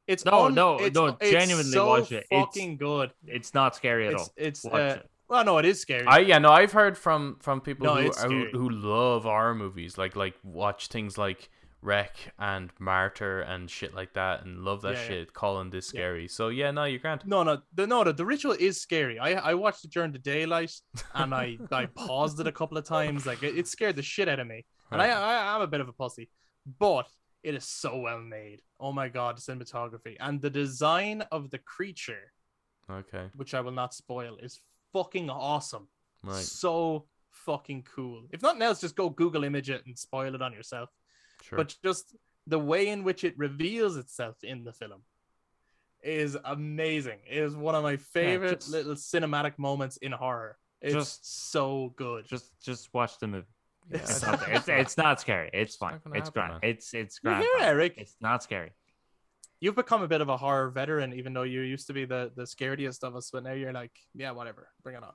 It's 0.07 0.25
No, 0.25 0.45
un- 0.45 0.55
no, 0.55 0.77
it's, 0.79 0.95
no, 0.95 1.17
it's 1.19 1.29
genuinely 1.31 1.71
so 1.71 1.87
watch 1.87 2.11
it. 2.11 2.25
It's- 2.31 2.41
Fucking 2.45 2.77
good. 2.77 3.11
it's 3.27 3.53
not 3.53 3.75
scary 3.75 4.07
at 4.07 4.13
It's 4.13 4.21
all. 4.23 4.33
it's 4.35 4.63
Watch 4.65 4.73
uh, 4.73 4.77
it. 4.99 5.10
Well, 5.31 5.45
no, 5.45 5.57
it 5.59 5.65
is 5.65 5.79
scary. 5.79 6.05
I 6.07 6.19
yeah, 6.19 6.39
no, 6.39 6.51
I've 6.51 6.73
heard 6.73 6.97
from 6.97 7.37
from 7.39 7.61
people 7.61 7.85
No, 7.85 7.95
who, 7.95 8.09
uh, 8.11 8.27
who 8.27 8.45
who 8.51 8.69
love 8.69 9.23
horror 9.23 9.55
movies, 9.55 9.97
like 9.97 10.17
like 10.17 10.35
watch 10.43 10.87
things 10.87 11.17
like 11.17 11.49
REC 11.81 12.13
and 12.37 12.69
Martyr 12.79 13.39
and 13.39 13.71
shit 13.71 13.93
like 13.95 14.11
that, 14.15 14.43
and 14.43 14.59
love 14.65 14.81
that 14.81 14.95
Yeah, 14.95 15.01
yeah. 15.01 15.07
shit, 15.07 15.33
calling 15.33 15.69
this 15.69 15.85
Yeah. 15.93 15.99
scary. 15.99 16.27
So 16.27 16.49
yeah, 16.49 16.71
no, 16.71 16.83
you're 16.83 16.99
grand. 16.99 17.25
No, 17.25 17.43
no, 17.43 17.61
the 17.73 17.87
no, 17.87 18.03
the, 18.03 18.11
the 18.11 18.25
ritual 18.25 18.51
is 18.59 18.81
scary. 18.81 19.19
I 19.19 19.51
I 19.51 19.53
watched 19.53 19.85
it 19.85 19.91
during 19.91 20.11
the 20.11 20.19
daylight, 20.19 20.73
and 21.13 21.33
I 21.33 21.57
I 21.71 21.85
paused 21.85 22.41
it 22.41 22.47
a 22.47 22.51
couple 22.51 22.77
of 22.77 22.83
times. 22.83 23.25
Like 23.25 23.41
it, 23.41 23.57
it 23.57 23.69
scared 23.69 23.95
the 23.95 24.03
shit 24.03 24.27
out 24.27 24.39
of 24.41 24.47
me, 24.47 24.65
and 24.91 25.01
I, 25.01 25.07
I 25.11 25.55
I'm 25.55 25.61
a 25.61 25.67
bit 25.67 25.79
of 25.79 25.87
a 25.87 25.93
pussy, 25.93 26.29
but 26.77 27.07
it 27.41 27.55
is 27.55 27.63
so 27.65 27.97
well 27.99 28.19
made. 28.19 28.61
Oh 28.81 28.91
my 28.91 29.07
god, 29.07 29.37
the 29.37 29.41
cinematography 29.41 30.17
and 30.19 30.41
the 30.41 30.49
design 30.49 31.21
of 31.31 31.51
the 31.51 31.57
creature, 31.59 32.33
Okay. 32.89 33.29
which 33.33 33.53
I 33.53 33.61
will 33.61 33.71
not 33.71 33.93
spoil, 33.93 34.35
is 34.43 34.59
fucking 34.93 35.29
awesome. 35.29 35.87
Right. 36.23 36.35
So 36.43 37.05
fucking 37.31 37.83
cool. 37.95 38.23
If 38.31 38.41
nothing 38.41 38.61
else, 38.61 38.81
just 38.81 38.95
go 38.95 39.09
Google 39.09 39.43
image 39.43 39.69
it 39.69 39.83
and 39.85 39.97
spoil 39.97 40.35
it 40.35 40.41
on 40.41 40.53
yourself. 40.53 40.89
Sure. 41.43 41.57
But 41.57 41.75
just 41.83 42.15
the 42.47 42.59
way 42.59 42.87
in 42.89 43.03
which 43.03 43.23
it 43.23 43.33
reveals 43.37 43.97
itself 43.97 44.35
in 44.43 44.63
the 44.63 44.73
film 44.73 45.01
is 46.03 46.37
amazing. 46.45 47.19
It 47.29 47.37
is 47.37 47.55
one 47.55 47.75
of 47.75 47.83
my 47.83 47.97
favorite 47.97 48.59
just- 48.61 48.71
little 48.71 48.95
cinematic 48.95 49.57
moments 49.57 49.97
in 49.97 50.11
horror. 50.11 50.57
It's 50.81 50.93
Just- 50.95 51.51
so 51.51 51.93
good. 51.95 52.25
Just 52.27 52.59
just 52.59 52.91
watch 52.93 53.19
the 53.19 53.27
movie. 53.27 53.45
Yeah, 53.91 53.97
It's, 53.99 54.21
not, 54.25 54.49
it's, 54.49 54.67
it's 54.67 54.97
not 54.97 55.19
scary. 55.21 55.49
It's 55.53 55.75
fine. 55.75 55.99
not 56.05 56.17
It's 56.17 56.27
happen, 56.29 56.33
grand. 56.33 56.51
man. 56.53 56.59
It's 56.63 56.93
it's 56.93 57.19
You 57.23 57.29
grand. 57.29 57.43
hear. 57.43 57.67
Eric? 57.67 57.95
It's 57.97 58.15
not 58.21 58.41
scary. 58.41 58.71
You've 59.61 59.75
become 59.75 60.01
a 60.01 60.07
bit 60.07 60.21
of 60.21 60.27
a 60.27 60.35
horror 60.35 60.69
veteran, 60.71 61.13
even 61.13 61.33
though 61.33 61.43
you 61.43 61.61
used 61.61 61.87
to 61.87 61.93
be 61.93 62.05
the 62.05 62.31
the 62.35 62.45
scariest 62.45 63.03
of 63.03 63.15
us. 63.15 63.29
But 63.31 63.43
now 63.43 63.53
you're 63.53 63.71
like, 63.71 63.91
yeah, 64.13 64.31
whatever, 64.31 64.67
bring 64.83 64.95
it 64.95 65.03
on. 65.03 65.13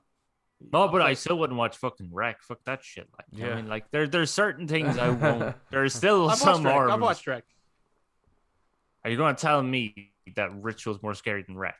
No, 0.73 0.87
but 0.87 1.01
I 1.01 1.13
still 1.13 1.37
wouldn't 1.37 1.59
watch 1.59 1.77
fucking 1.77 2.09
REC. 2.11 2.41
Fuck 2.41 2.63
that 2.65 2.83
shit. 2.83 3.07
Like, 3.15 3.27
Yeah. 3.31 3.53
I 3.53 3.55
mean, 3.57 3.67
like 3.67 3.91
there 3.91 4.07
there's 4.07 4.31
certain 4.31 4.67
things 4.67 4.97
I 4.97 5.09
won't. 5.09 5.55
There's 5.69 5.93
still 5.93 6.29
I've 6.29 6.37
some 6.37 6.63
watched 6.63 6.73
horror. 6.73 6.89
I've 6.91 7.01
watched 7.01 7.27
Rec. 7.27 7.43
Are 9.03 9.11
you 9.11 9.17
going 9.17 9.35
to 9.35 9.41
tell 9.41 9.61
me 9.61 10.11
that 10.35 10.49
Ritual's 10.63 11.01
more 11.03 11.13
scary 11.13 11.43
than 11.43 11.57
REC? 11.57 11.75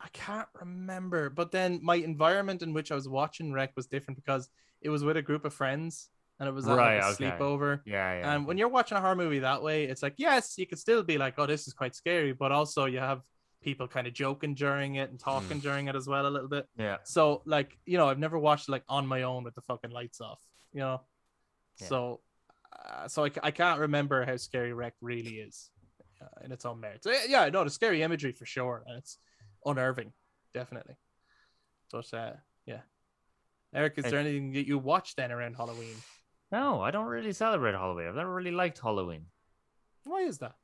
I 0.00 0.08
can't 0.12 0.48
remember, 0.60 1.30
but 1.30 1.50
then 1.52 1.80
my 1.82 1.96
environment 1.96 2.62
in 2.62 2.72
which 2.72 2.90
I 2.90 2.94
was 2.94 3.08
watching 3.08 3.52
REC 3.52 3.72
was 3.76 3.86
different 3.86 4.16
because 4.16 4.48
it 4.80 4.88
was 4.88 5.04
with 5.04 5.16
a 5.16 5.22
group 5.22 5.44
of 5.44 5.52
friends 5.52 6.08
and 6.38 6.48
it 6.48 6.52
was 6.52 6.66
at 6.68 6.76
Right, 6.76 6.96
like 7.00 7.04
a 7.04 7.24
okay. 7.24 7.30
sleepover. 7.38 7.80
Yeah, 7.86 8.18
yeah. 8.18 8.34
And 8.34 8.46
when 8.46 8.58
you're 8.58 8.68
watching 8.68 8.98
a 8.98 9.00
horror 9.00 9.16
movie 9.16 9.38
that 9.40 9.62
way, 9.62 9.84
it's 9.84 10.02
like, 10.02 10.14
yes, 10.18 10.56
you 10.58 10.66
could 10.66 10.78
still 10.78 11.02
be 11.02 11.18
like, 11.18 11.34
oh, 11.38 11.46
this 11.46 11.66
is 11.66 11.72
quite 11.72 11.94
scary, 11.94 12.32
but 12.32 12.52
also 12.52 12.84
you 12.84 12.98
have 12.98 13.22
people 13.62 13.88
kind 13.88 14.06
of 14.06 14.12
joking 14.12 14.54
during 14.54 14.96
it 14.96 15.10
and 15.10 15.18
talking 15.18 15.58
during 15.60 15.88
it 15.88 15.96
as 15.96 16.06
well 16.06 16.26
a 16.26 16.28
little 16.30 16.48
bit. 16.48 16.66
yeah. 16.78 16.98
So, 17.04 17.42
like, 17.46 17.76
you 17.86 17.96
know, 17.98 18.08
I've 18.08 18.18
never 18.18 18.38
watched 18.38 18.68
like 18.68 18.84
on 18.88 19.06
my 19.06 19.22
own 19.22 19.44
with 19.44 19.54
the 19.54 19.62
fucking 19.62 19.90
lights 19.90 20.20
off, 20.20 20.40
you 20.72 20.80
know? 20.80 21.00
Yeah. 21.80 21.86
So, 21.88 22.20
uh, 22.84 23.08
so 23.08 23.24
I, 23.24 23.30
I 23.42 23.50
can't 23.50 23.80
remember 23.80 24.24
how 24.24 24.36
scary 24.36 24.72
REC 24.72 24.92
really 25.00 25.36
is 25.36 25.70
uh, 26.22 26.44
in 26.44 26.52
its 26.52 26.64
own 26.66 26.80
merits. 26.80 27.06
Uh, 27.06 27.14
Yeah, 27.28 27.48
no, 27.48 27.64
the 27.64 27.70
scary 27.70 28.02
imagery 28.02 28.32
for 28.32 28.46
sure. 28.46 28.84
And 28.86 28.98
it's 28.98 29.18
unnerving, 29.64 30.12
definitely. 30.54 30.94
But, 31.90 32.12
uh, 32.14 32.32
yeah. 32.66 32.80
Eric, 33.74 33.94
is 33.96 34.04
Hey. 34.04 34.10
there 34.12 34.20
anything 34.20 34.52
that 34.52 34.66
you 34.66 34.78
watched 34.78 35.16
then 35.16 35.32
around 35.32 35.54
Halloween? 35.56 35.96
No, 36.52 36.80
I 36.80 36.90
don't 36.90 37.06
really 37.06 37.32
celebrate 37.32 37.72
Halloween. 37.72 38.06
I've 38.08 38.14
never 38.14 38.32
really 38.32 38.52
liked 38.52 38.78
Halloween 38.78 39.26
Why 40.04 40.20
is 40.22 40.38
that? 40.38 40.54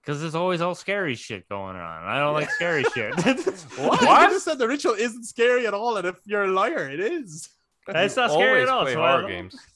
because 0.00 0.20
there's 0.20 0.34
always 0.34 0.60
all 0.60 0.74
scary 0.74 1.14
shit 1.14 1.48
going 1.48 1.76
on. 1.76 2.04
I 2.04 2.18
don't 2.18 2.34
like 2.34 2.50
scary 2.50 2.84
shit. 2.94 3.14
What? 3.78 4.02
What? 4.02 4.22
You 4.22 4.34
just 4.36 4.44
said 4.44 4.58
the 4.58 4.66
ritual 4.68 4.94
isn't 4.94 5.24
scary 5.24 5.66
at 5.66 5.74
all, 5.74 5.96
and 5.96 6.06
if 6.08 6.16
you're 6.24 6.44
a 6.44 6.52
liar, 6.52 6.88
it 6.90 6.98
is. 7.00 7.48
It's 7.88 8.16
not 8.16 8.30
scary 8.32 8.62
at 8.62 8.68
all. 8.68 8.82
play 8.82 8.94
so 8.94 9.00
horror 9.00 9.26
games. 9.28 9.56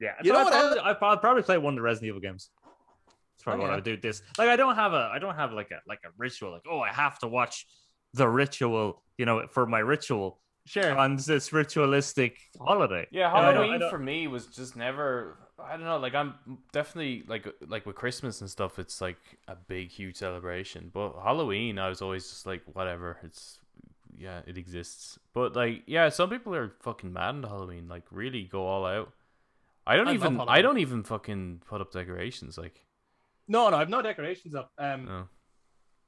Yeah, 0.00 0.14
You 0.22 0.28
you 0.28 0.32
know 0.32 0.38
know 0.40 0.44
what, 0.46 0.52
Probably, 0.52 0.80
I 0.80 0.92
probably, 0.94 1.20
probably 1.20 1.42
play 1.44 1.56
one 1.58 1.74
of 1.74 1.76
the 1.76 1.82
Resident 1.82 2.08
Evil 2.08 2.20
games. 2.20 2.50
That's 2.66 3.44
probably 3.44 3.64
Oh, 3.64 3.68
what. 3.68 3.72
I 3.72 3.76
would 3.76 3.84
do. 3.84 3.96
This 3.96 4.22
like 4.38 4.48
I 4.48 4.56
don't 4.56 4.74
have 4.74 4.92
a 4.92 5.08
I 5.14 5.18
don't 5.20 5.36
have 5.36 5.52
like 5.52 5.70
a 5.70 5.80
like 5.86 6.00
a 6.04 6.08
ritual 6.18 6.50
like 6.50 6.62
oh 6.68 6.80
I 6.80 6.90
have 6.92 7.18
to 7.20 7.28
watch 7.28 7.66
the 8.12 8.28
ritual 8.28 9.02
you 9.18 9.24
know 9.24 9.46
for 9.46 9.66
my 9.66 9.78
ritual 9.78 10.40
Sure. 10.66 10.96
on 10.96 11.16
this 11.16 11.52
ritualistic 11.52 12.38
holiday. 12.60 13.06
Yeah, 13.10 13.28
I 13.32 13.40
don't- 13.40 13.44
I 13.44 13.52
Halloween 13.52 13.80
don't- 13.80 13.90
for 13.90 13.98
me 13.98 14.26
was 14.28 14.46
just 14.46 14.76
never. 14.76 15.36
I 15.58 15.72
don't 15.76 15.84
know. 15.84 15.98
Like 15.98 16.14
I'm 16.14 16.34
definitely 16.72 17.22
like 17.28 17.46
like 17.68 17.86
with 17.86 17.96
Christmas 17.96 18.40
and 18.40 18.50
stuff. 18.50 18.78
It's 18.78 19.00
like 19.00 19.18
a 19.46 19.54
big, 19.54 19.90
huge 19.90 20.16
celebration. 20.16 20.90
But 20.92 21.12
Halloween, 21.22 21.78
I 21.78 21.88
was 21.88 22.02
always 22.02 22.28
just 22.28 22.44
like 22.46 22.62
whatever. 22.72 23.18
It's 23.22 23.60
yeah, 24.16 24.40
it 24.46 24.58
exists. 24.58 25.18
But 25.32 25.54
like 25.54 25.82
yeah, 25.86 26.08
some 26.08 26.28
people 26.30 26.54
are 26.54 26.74
fucking 26.80 27.12
mad 27.12 27.36
into 27.36 27.48
Halloween. 27.48 27.88
Like 27.88 28.04
really 28.10 28.44
go 28.44 28.66
all 28.66 28.84
out. 28.86 29.12
I 29.86 29.96
don't 29.96 30.08
I 30.08 30.14
even. 30.14 30.40
I 30.40 30.62
don't 30.62 30.78
even 30.78 31.02
fucking 31.04 31.62
put 31.66 31.80
up 31.80 31.92
decorations. 31.92 32.56
Like 32.58 32.80
No, 33.46 33.68
no, 33.70 33.76
I've 33.76 33.90
no 33.90 34.00
decorations 34.02 34.54
up. 34.54 34.72
Um, 34.78 35.04
no. 35.04 35.28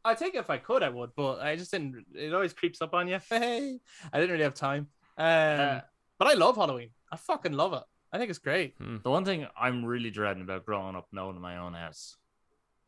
I 0.06 0.14
think 0.14 0.34
if 0.34 0.48
I 0.50 0.58
could, 0.58 0.82
I 0.82 0.88
would, 0.88 1.10
but 1.16 1.40
I 1.40 1.56
just 1.56 1.70
didn't. 1.72 2.04
It 2.14 2.32
always 2.32 2.52
creeps 2.52 2.80
up 2.80 2.94
on 2.94 3.08
you. 3.08 3.18
Hey, 3.28 3.78
I 4.12 4.18
didn't 4.20 4.32
really 4.32 4.44
have 4.44 4.54
time. 4.54 4.88
Um, 5.18 5.26
Uh, 5.26 5.80
but 6.18 6.28
I 6.28 6.34
love 6.34 6.56
Halloween. 6.56 6.90
I 7.12 7.16
fucking 7.16 7.52
love 7.52 7.72
it. 7.74 7.82
I 8.12 8.18
think 8.18 8.30
it's 8.30 8.38
great. 8.38 8.74
The 8.78 9.10
one 9.10 9.24
thing 9.24 9.46
I'm 9.60 9.84
really 9.84 10.10
dreading 10.10 10.42
about 10.42 10.64
growing 10.64 10.96
up 10.96 11.08
and 11.10 11.20
owning 11.20 11.42
my 11.42 11.58
own 11.58 11.74
house 11.74 12.16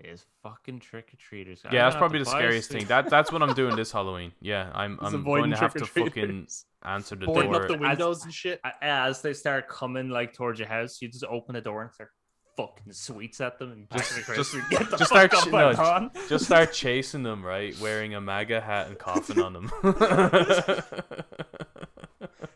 is 0.01 0.25
fucking 0.45 0.79
trick 0.79 1.11
or 1.13 1.17
treaters. 1.17 1.61
Yeah, 1.65 1.85
that's 1.85 1.97
probably 1.97 2.21
the 2.21 2.25
scariest 2.25 2.71
thing. 2.71 2.87
That 2.87 3.11
that's 3.11 3.33
what 3.33 3.43
I'm 3.43 3.53
doing 3.55 3.75
this 3.83 3.91
Halloween. 3.93 4.33
Yeah, 4.41 4.71
I'm 4.75 4.97
Just 4.99 5.15
I'm 5.15 5.25
going 5.25 5.51
to 5.51 5.57
have 5.57 5.75
to 5.75 5.87
fucking 5.87 6.47
answer 6.85 7.17
the 7.17 7.27
boarding 7.27 7.51
door. 7.53 7.63
up 7.65 7.69
the 7.69 7.85
As- 7.85 8.25
and 8.25 8.33
shit. 8.33 8.61
As 8.81 9.21
they 9.23 9.35
start 9.35 9.69
coming 9.69 10.09
like 10.09 10.33
towards 10.35 10.59
your 10.61 10.69
house, 10.69 11.03
you 11.03 11.09
just 11.09 11.25
open 11.25 11.55
the 11.55 11.61
door 11.61 11.83
and 11.83 11.93
start 11.93 12.11
fucking 12.59 12.93
sweets 12.93 13.41
at 13.41 13.59
them 13.59 13.71
and 13.73 13.89
Just- 13.93 14.17
just, 14.17 14.27
just- 14.27 14.53
just, 14.53 14.71
get 14.71 14.91
the 14.91 14.97
just 14.99 15.13
fuck 15.13 15.31
start 15.33 15.35
up 15.35 15.45
ch- 15.49 15.53
no, 15.53 15.73
run. 15.73 16.11
Just 16.29 16.45
start 16.47 16.73
chasing 16.73 17.23
them, 17.23 17.45
right? 17.45 17.79
Wearing 17.81 18.15
a 18.15 18.21
MAGA 18.21 18.61
hat 18.61 18.89
and 18.89 18.99
coughing 18.99 19.41
on 19.41 19.53
them. 19.53 19.71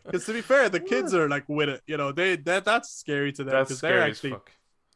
Because 0.05 0.25
to 0.25 0.33
be 0.33 0.41
fair, 0.41 0.69
the 0.69 0.79
kids 0.79 1.13
are 1.13 1.27
like 1.29 1.45
with 1.47 1.69
it. 1.69 1.81
You 1.87 1.97
know, 1.97 2.11
they 2.11 2.35
that 2.35 2.65
that's 2.65 2.89
scary 2.91 3.31
to 3.33 3.43
them 3.43 3.53
That's 3.53 3.69
because 3.69 3.81
they're 3.81 3.91
scary 3.91 4.11
as 4.11 4.17
actually 4.17 4.29
fuck. 4.31 4.51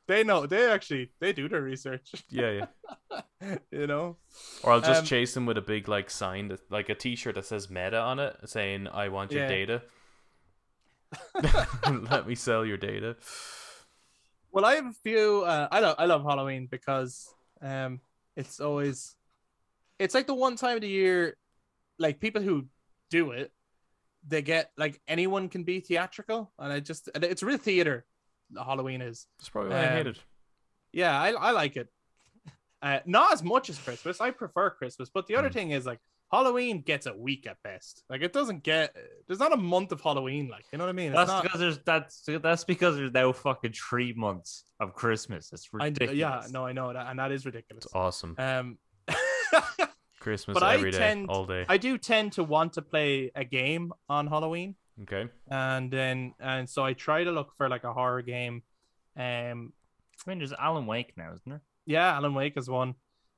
they 0.08 0.24
know 0.24 0.46
they 0.46 0.70
actually 0.70 1.12
they 1.20 1.34
do 1.34 1.48
their 1.50 1.62
research. 1.62 2.12
Yeah, 2.30 2.66
yeah. 3.42 3.56
you 3.72 3.88
know. 3.88 4.18
Or 4.64 4.74
I'll 4.74 4.82
just 4.82 5.00
Um, 5.02 5.06
chase 5.06 5.34
them 5.34 5.46
with 5.46 5.58
a 5.58 5.62
big 5.62 5.88
like 5.88 6.10
sign, 6.12 6.50
that, 6.50 6.60
like 6.70 6.90
a 6.90 6.96
T-shirt 6.96 7.36
that 7.36 7.46
says 7.46 7.70
Meta 7.70 8.00
on 8.00 8.20
it, 8.20 8.36
saying 8.46 8.88
"I 8.90 9.08
want 9.10 9.32
your 9.32 9.44
Yeah. 9.44 9.48
data." 9.50 9.82
Let 12.12 12.28
me 12.28 12.36
sell 12.36 12.66
your 12.66 12.78
data. 12.78 13.16
Well, 14.58 14.66
I 14.66 14.74
have 14.74 14.88
a 14.88 14.94
few. 15.04 15.44
Uh, 15.46 15.68
I 15.70 15.80
love 15.82 15.96
I 16.00 16.06
love 16.08 16.24
Halloween 16.24 16.68
because 16.72 17.32
um, 17.62 18.02
it's 18.36 18.60
always 18.60 19.16
it's 20.00 20.16
like 20.16 20.26
the 20.26 20.34
one 20.34 20.56
time 20.56 20.78
of 20.78 20.82
the 20.82 20.90
year, 20.90 21.38
like 22.00 22.20
people 22.20 22.42
who 22.42 22.66
do 23.12 23.34
it, 23.34 23.52
they 24.28 24.42
get 24.42 24.72
like 24.76 25.00
anyone 25.08 25.48
can 25.48 25.62
be 25.64 25.80
theatrical, 25.80 26.52
and 26.58 26.74
I 26.74 26.80
just 26.80 27.08
it's 27.14 27.44
real 27.44 27.60
theater. 27.60 28.04
Halloween 28.58 29.04
is. 29.04 29.28
That's 29.38 29.50
probably 29.50 29.74
why 29.76 29.84
I 29.84 29.90
hate 29.90 30.08
Um, 30.08 30.14
it. 30.14 30.24
Yeah, 30.92 31.22
I 31.22 31.34
I 31.34 31.52
like 31.52 31.78
it. 31.78 31.88
Uh, 32.82 33.00
not 33.06 33.34
as 33.34 33.44
much 33.44 33.70
as 33.70 33.78
Christmas. 33.78 34.22
I 34.22 34.32
prefer 34.32 34.72
Christmas, 34.72 35.10
but 35.14 35.28
the 35.28 35.36
other 35.36 35.50
Hmm. 35.50 35.54
thing 35.54 35.70
is 35.72 35.86
like 35.86 36.00
Halloween 36.32 36.82
gets 36.82 37.06
a 37.06 37.14
week 37.16 37.48
at 37.48 37.58
best. 37.64 38.04
Like 38.10 38.22
it 38.22 38.34
doesn't 38.34 38.64
get. 38.64 38.96
There's 39.28 39.40
not 39.40 39.54
a 39.54 39.58
month 39.58 39.92
of 39.94 40.02
Halloween. 40.02 40.50
Like 40.50 40.66
you 40.72 40.78
know 40.78 40.84
what 40.86 40.90
I 40.90 40.94
mean? 40.94 41.08
It's 41.12 41.16
That's 41.16 41.30
not- 41.30 41.44
because 41.44 41.60
there's 41.60 41.80
that's 41.86 42.24
that's 42.42 42.64
because 42.66 42.96
there's 42.98 43.14
now 43.14 43.32
fucking 43.32 43.74
three 43.74 44.12
months 44.14 44.66
of 44.80 44.94
Christmas. 44.94 45.52
It's 45.54 45.70
I, 45.80 45.86
ridiculous. 45.86 46.18
yeah, 46.18 46.42
no, 46.52 46.66
I 46.66 46.74
know 46.74 46.92
that, 46.92 47.08
and 47.08 47.18
that 47.20 47.32
is 47.32 47.46
ridiculous. 47.46 47.86
It's 47.86 47.96
awesome. 47.96 48.36
Um, 48.38 48.78
Christmas 50.20 50.56
but 50.56 50.64
I 50.64 50.74
every 50.76 50.92
day, 50.92 50.98
tend- 50.98 51.30
all 51.30 51.46
day. 51.46 51.66
I 51.70 51.78
do 51.78 51.98
tend 51.98 52.34
to 52.34 52.44
want 52.44 52.74
to 52.74 52.82
play 52.82 53.32
a 53.36 53.46
game 53.46 53.94
on 54.10 54.28
Halloween, 54.28 54.76
Okay. 55.04 55.30
and 55.50 55.90
then 55.92 56.34
and 56.40 56.70
so 56.70 56.84
I 56.84 56.94
try 56.94 57.24
to 57.24 57.32
look 57.32 57.54
for 57.58 57.70
like 57.70 57.84
a 57.86 57.94
horror 57.94 58.22
game. 58.22 58.64
Um, 59.16 59.72
I 60.26 60.30
mean, 60.30 60.40
there's 60.40 60.54
Alan 60.54 60.86
Wake 60.88 61.14
now, 61.16 61.32
isn't 61.34 61.50
there? 61.50 61.62
yeah, 61.86 62.16
Alan 62.16 62.34
Wake 62.34 62.58
is 62.58 62.70
one. 62.70 62.96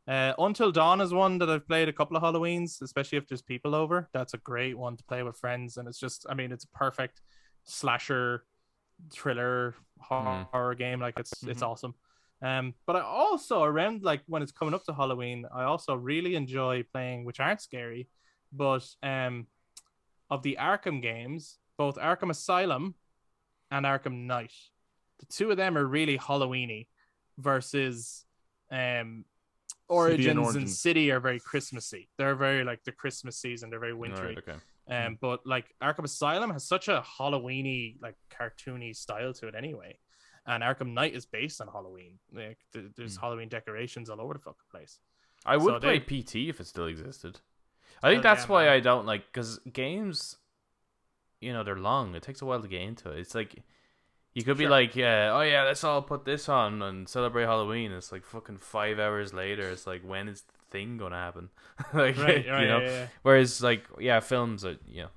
Uh, 0.10 0.34
Until 0.40 0.72
Dawn 0.72 1.02
is 1.02 1.14
one 1.14 1.38
that 1.38 1.52
I've 1.52 1.68
played 1.68 1.88
a 1.88 1.94
couple 1.94 2.18
of 2.18 2.24
Halloweens, 2.24 2.82
especially 2.82 3.20
if 3.20 3.28
there's 3.28 3.44
people 3.44 3.76
over. 3.76 4.10
That's 4.12 4.34
a 4.34 4.40
great 4.40 4.76
one 4.76 4.98
to 4.98 5.04
play 5.04 5.22
with 5.22 5.38
friends, 5.38 5.78
and 5.78 5.88
it's 5.88 6.00
just, 6.00 6.26
I 6.28 6.34
mean, 6.34 6.52
it's 6.52 6.64
a 6.64 6.70
perfect 6.70 7.22
slasher, 7.64 8.44
thriller, 9.12 9.76
horror, 10.00 10.26
Mhm. 10.26 10.50
horror 10.52 10.76
game. 10.76 11.00
Like 11.00 11.20
it's 11.20 11.44
it's 11.44 11.62
Mhm. 11.62 11.68
awesome. 11.68 11.94
Um, 12.42 12.74
but 12.88 12.96
I 12.96 13.02
also 13.02 13.64
around 13.64 14.02
like 14.02 14.24
when 14.26 14.42
it's 14.42 14.52
coming 14.52 14.74
up 14.74 14.84
to 14.86 14.94
Halloween, 14.96 15.46
I 15.54 15.66
also 15.66 15.94
really 15.94 16.34
enjoy 16.36 16.84
playing, 16.84 17.24
which 17.26 17.40
aren't 17.40 17.62
scary, 17.62 18.10
but 18.52 18.84
um, 19.04 19.46
of 20.32 20.42
the 20.42 20.58
Arkham 20.60 21.02
games, 21.04 21.60
both 21.78 21.98
Arkham 21.98 22.32
Asylum 22.32 22.96
and 23.70 23.86
Arkham 23.86 24.26
Knight, 24.26 24.54
the 25.20 25.28
two 25.28 25.52
of 25.52 25.58
them 25.58 25.78
are 25.78 25.86
really 25.86 26.18
Halloweeny, 26.18 26.88
versus 27.38 28.26
um, 28.72 29.26
Origins 29.90 30.28
and 30.28 30.40
Origins. 30.40 30.80
City 30.80 31.12
are 31.12 31.20
very 31.20 31.40
Christmassy. 31.40 32.10
They're 32.18 32.36
very 32.36 32.64
like 32.64 32.84
the 32.84 32.92
Christmas 32.92 33.38
season. 33.38 33.70
They're 33.70 33.80
very 33.80 33.94
wintry. 33.94 34.28
right, 34.28 34.38
okay. 34.38 34.56
Um, 34.88 35.18
but 35.22 35.46
like 35.46 35.74
Arkham 35.84 36.04
Asylum 36.06 36.50
has 36.52 36.66
such 36.68 36.88
a 36.88 37.04
Halloweeny, 37.20 38.02
like 38.02 38.16
cartoony 38.32 38.96
style 38.96 39.34
to 39.34 39.48
it 39.48 39.56
anyway, 39.56 39.98
and 40.48 40.64
Arkham 40.64 40.94
Knight 40.94 41.14
is 41.14 41.26
based 41.26 41.62
on 41.62 41.68
Halloween. 41.68 42.18
Like 42.34 42.58
th- 42.74 42.86
there's 42.96 43.16
Hmm. 43.16 43.22
Halloween 43.22 43.50
decorations 43.50 44.10
all 44.10 44.20
over 44.22 44.34
the 44.34 44.40
fucking 44.40 44.58
place. 44.72 45.00
I 45.46 45.58
would 45.58 45.76
So 45.76 45.80
play 45.80 46.00
they- 46.00 46.22
PT 46.24 46.50
if 46.50 46.60
it 46.60 46.66
still 46.68 46.86
existed. 46.88 47.40
I 48.02 48.10
think 48.10 48.20
Oh, 48.20 48.24
that's 48.24 48.44
yeah, 48.46 48.52
why 48.52 48.64
man. 48.66 48.74
I 48.74 48.80
don't 48.80 49.06
like 49.06 49.26
because 49.28 49.60
games, 49.72 50.38
you 51.42 51.54
know, 51.54 51.64
they're 51.64 51.76
long. 51.78 52.16
It 52.16 52.24
takes 52.24 52.42
a 52.42 52.46
while 52.46 52.62
to 52.62 52.68
get 52.68 52.82
into 52.82 53.12
it. 53.12 53.20
It's 53.20 53.36
like 53.36 53.62
you 54.34 54.44
could 54.44 54.58
be 54.58 54.68
like, 54.68 54.96
yeah, 54.96 55.32
oh 55.34 55.42
yeah, 55.42 55.64
let's 55.64 55.84
all 55.84 56.02
put 56.02 56.24
this 56.26 56.48
on 56.50 56.82
and 56.82 57.08
celebrate 57.10 57.44
Halloween. 57.46 57.92
It's 57.92 58.12
like 58.12 58.26
fucking 58.26 58.58
five 58.58 59.00
hours 59.00 59.34
later. 59.34 59.70
It's 59.70 59.88
like 59.88 60.02
when 60.04 60.28
is 60.28 60.42
the 60.42 60.54
thing 60.72 60.98
gonna 60.98 61.16
happen. 61.18 61.50
like, 61.94 62.18
Right, 62.18 62.46
you 62.46 62.52
know. 62.52 62.80
yeah, 62.80 62.90
yeah. 62.90 63.08
Whereas 63.24 63.62
like 63.64 63.86
yeah, 64.00 64.20
films 64.20 64.64
are 64.66 64.78
you 64.88 65.04
know 65.04 65.10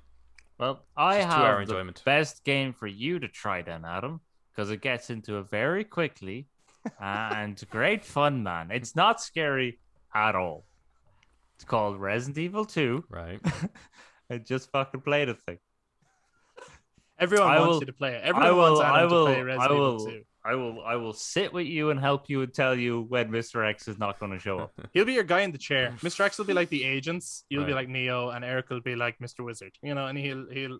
Well, 0.59 0.83
I 0.97 1.15
have 1.17 1.55
the 1.57 1.61
enjoyment. 1.61 2.01
best 2.05 2.43
game 2.43 2.73
for 2.73 2.87
you 2.87 3.19
to 3.19 3.27
try 3.27 3.61
then, 3.61 3.85
Adam, 3.85 4.21
because 4.51 4.71
it 4.71 4.81
gets 4.81 5.09
into 5.09 5.37
it 5.37 5.49
very 5.49 5.83
quickly 5.83 6.47
and 6.99 7.61
great 7.69 8.03
fun, 8.03 8.43
man. 8.43 8.71
It's 8.71 8.95
not 8.95 9.21
scary 9.21 9.79
at 10.13 10.35
all. 10.35 10.65
It's 11.55 11.65
called 11.65 11.99
Resident 12.01 12.37
Evil 12.39 12.65
2. 12.65 13.05
right. 13.09 13.39
I 14.29 14.37
just 14.39 14.71
fucking 14.71 15.01
played 15.01 15.27
the 15.29 15.35
thing. 15.35 15.59
Everyone 17.19 17.47
I 17.47 17.59
wants 17.59 17.73
will- 17.73 17.79
you 17.81 17.85
to 17.87 17.93
play 17.93 18.15
it. 18.15 18.21
Everyone 18.23 18.43
I 18.47 18.51
will, 18.51 18.59
wants 18.59 18.81
Adam 18.81 18.95
I 18.95 19.03
will, 19.05 19.25
to 19.27 19.33
play 19.33 19.41
Resident 19.43 19.71
I 19.71 19.73
Evil 19.75 20.05
2. 20.05 20.21
I 20.45 20.55
will, 20.55 20.81
I 20.83 20.95
will 20.97 21.13
sit 21.13 21.53
with 21.53 21.67
you 21.67 21.89
and 21.89 21.97
help 21.99 22.29
you 22.29 22.41
and 22.41 22.53
tell 22.53 22.75
you 22.77 23.05
when 23.07 23.31
Mr. 23.31 23.65
X 23.65 23.87
is 23.87 23.97
not 23.97 24.19
going 24.19 24.33
to 24.33 24.39
show 24.39 24.59
up. 24.59 24.73
He'll 24.93 25.05
be 25.05 25.13
your 25.13 25.23
guy 25.23 25.41
in 25.41 25.51
the 25.53 25.57
chair. 25.57 25.95
Mr. 26.01 26.19
X 26.21 26.37
will 26.37 26.43
be 26.45 26.53
like 26.53 26.67
the 26.69 26.83
agents. 26.83 27.45
You'll 27.49 27.63
be 27.65 27.73
like 27.73 27.87
Neo, 27.87 28.29
and 28.29 28.43
Eric 28.43 28.69
will 28.69 28.81
be 28.81 28.95
like 28.95 29.17
Mr. 29.19 29.45
Wizard. 29.45 29.71
You 29.81 29.95
know, 29.95 30.07
and 30.07 30.17
he'll 30.17 30.45
he'll 30.51 30.79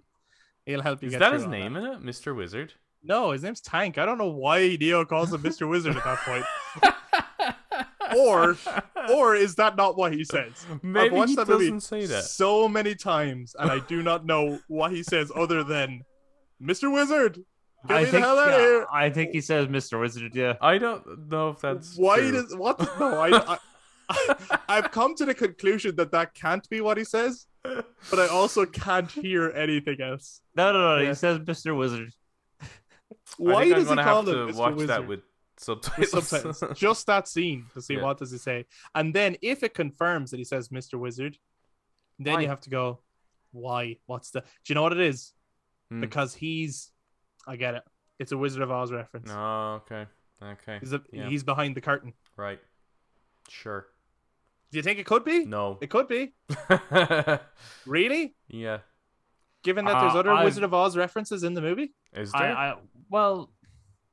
he'll 0.66 0.82
help 0.82 1.02
you. 1.02 1.08
Is 1.08 1.14
get 1.14 1.20
that 1.20 1.32
his 1.34 1.44
all 1.44 1.50
name 1.50 1.78
in 1.78 1.86
it, 1.86 2.02
Mr. 2.04 2.36
Wizard? 2.36 2.74
No, 3.04 3.32
his 3.32 3.44
name's 3.44 3.62
Tank. 3.62 3.98
I 3.98 4.06
don't 4.06 4.18
know 4.18 4.28
why 4.30 4.76
Neo 4.80 5.06
calls 5.06 5.32
him 5.32 5.42
Mr. 5.44 5.70
Wizard 5.70 5.96
at 5.96 6.04
that 6.04 6.20
point. 6.20 6.46
or 8.18 8.58
or 9.14 9.36
is 9.36 9.56
that 9.56 9.76
not 9.76 9.98
what 9.98 10.14
he 10.14 10.24
says? 10.24 10.66
I've 10.72 10.84
Maybe 10.84 11.16
watched 11.16 11.30
he 11.32 11.36
that 11.38 11.48
doesn't 11.48 11.68
movie 11.68 11.80
say 11.80 12.06
that. 12.06 12.24
so 12.26 12.68
many 12.68 12.96
times, 12.96 13.56
and 13.58 13.72
I 13.72 13.80
do 13.80 14.04
not 14.04 14.26
know 14.26 14.60
what 14.68 14.92
he 14.92 15.04
says 15.04 15.32
other 15.36 15.64
than 15.64 16.04
Mr. 16.62 16.92
Wizard. 16.92 17.44
Get 17.88 17.98
I 17.98 18.00
me 18.00 18.06
think, 18.06 18.12
the 18.12 18.20
hell 18.22 18.40
out 18.40 18.48
yeah, 18.48 18.54
of 18.56 18.60
here. 18.62 18.86
I 18.92 19.10
think 19.10 19.32
he 19.32 19.42
says 19.42 19.68
Mr. 19.68 20.00
Wizard. 20.00 20.34
Yeah, 20.36 20.54
I 20.62 20.78
don't 20.78 21.30
know 21.30 21.50
if 21.50 21.60
that's 21.60 21.98
Why 21.98 22.20
true. 22.20 22.32
does 22.32 22.56
what? 22.56 22.80
No, 23.00 23.20
I, 23.20 23.58
I 24.10 24.56
I've 24.70 24.92
come 24.92 25.16
to 25.16 25.26
the 25.26 25.34
conclusion 25.34 25.96
that 25.98 26.12
that 26.12 26.34
can't 26.34 26.68
be 26.70 26.80
what 26.82 26.98
he 26.98 27.04
says, 27.04 27.48
but 27.64 28.20
I 28.20 28.28
also 28.28 28.66
can't 28.66 29.12
hear 29.12 29.52
anything 29.52 30.00
else. 30.02 30.42
no, 30.56 30.72
no, 30.72 30.96
no. 30.96 31.02
Yeah. 31.02 31.10
He 31.10 31.16
says 31.16 31.40
Mr. 31.40 31.76
Wizard. 31.78 32.14
I 32.62 32.68
Why 33.38 33.64
think 33.64 33.76
does 33.76 33.92
I'm 33.92 33.98
he 33.98 34.04
call 34.04 34.26
have 34.26 34.28
him 34.34 34.48
to 34.48 34.54
Mr. 34.54 34.58
watch 34.58 34.74
Wizard? 34.76 34.90
that 34.90 35.08
with 35.08 35.20
with 35.20 35.24
subtitles. 35.58 36.28
subtitles. 36.30 36.64
Just 36.78 37.06
that 37.08 37.28
scene 37.28 37.66
to 37.74 37.82
see 37.82 37.96
Yeah. 37.96 38.04
what 38.04 38.18
does 38.18 38.32
he 38.32 38.38
say, 38.38 38.66
and 38.96 39.14
then 39.14 39.36
if 39.42 39.62
it 39.64 39.74
confirms 39.74 40.32
that 40.32 40.38
he 40.38 40.44
says 40.46 40.70
Mr. 40.70 40.98
Wizard, 41.00 41.38
then 42.20 42.36
Why? 42.36 42.42
you 42.42 42.48
have 42.48 42.62
to 42.62 42.70
go, 42.70 43.00
why? 43.52 43.98
What's 44.06 44.32
the? 44.32 44.42
Do 44.42 44.46
you 44.68 44.76
know 44.76 44.84
what 44.84 44.94
it 44.94 45.00
is? 45.02 45.34
Hmm. 45.94 46.02
Because 46.02 46.34
he's, 46.34 46.92
I 47.48 47.56
get 47.56 47.76
it. 47.76 47.84
It's 48.20 48.32
a 48.32 48.38
Wizard 48.38 48.62
of 48.64 48.72
Oz 48.72 48.92
reference. 48.92 49.30
Oh, 49.32 49.82
okay. 49.86 50.06
Okay. 50.42 50.78
He's, 50.80 50.92
a, 50.94 51.02
Yeah. 51.12 51.30
he's 51.30 51.44
behind 51.44 51.76
the 51.76 51.82
curtain. 51.82 52.14
Right. 52.36 52.60
Sure. 53.48 53.86
Do 54.72 54.78
you 54.78 54.84
think 54.84 54.98
it 54.98 55.06
could 55.06 55.24
be? 55.24 55.46
No. 55.46 55.78
It 55.82 55.90
could 55.92 56.08
be. 56.08 56.34
Really? 57.86 58.36
yeah. 58.48 58.80
Given 59.64 59.86
that 59.86 60.00
there's 60.02 60.16
Uh, 60.16 60.20
other 60.20 60.32
I've- 60.32 60.46
Wizard 60.46 60.64
of 60.64 60.74
Oz 60.74 60.98
references 60.98 61.44
in 61.44 61.54
the 61.54 61.62
movie? 61.62 61.94
Is 62.14 62.32
I, 62.34 62.40
there? 62.40 62.58
I, 62.58 62.76
well, 63.10 63.52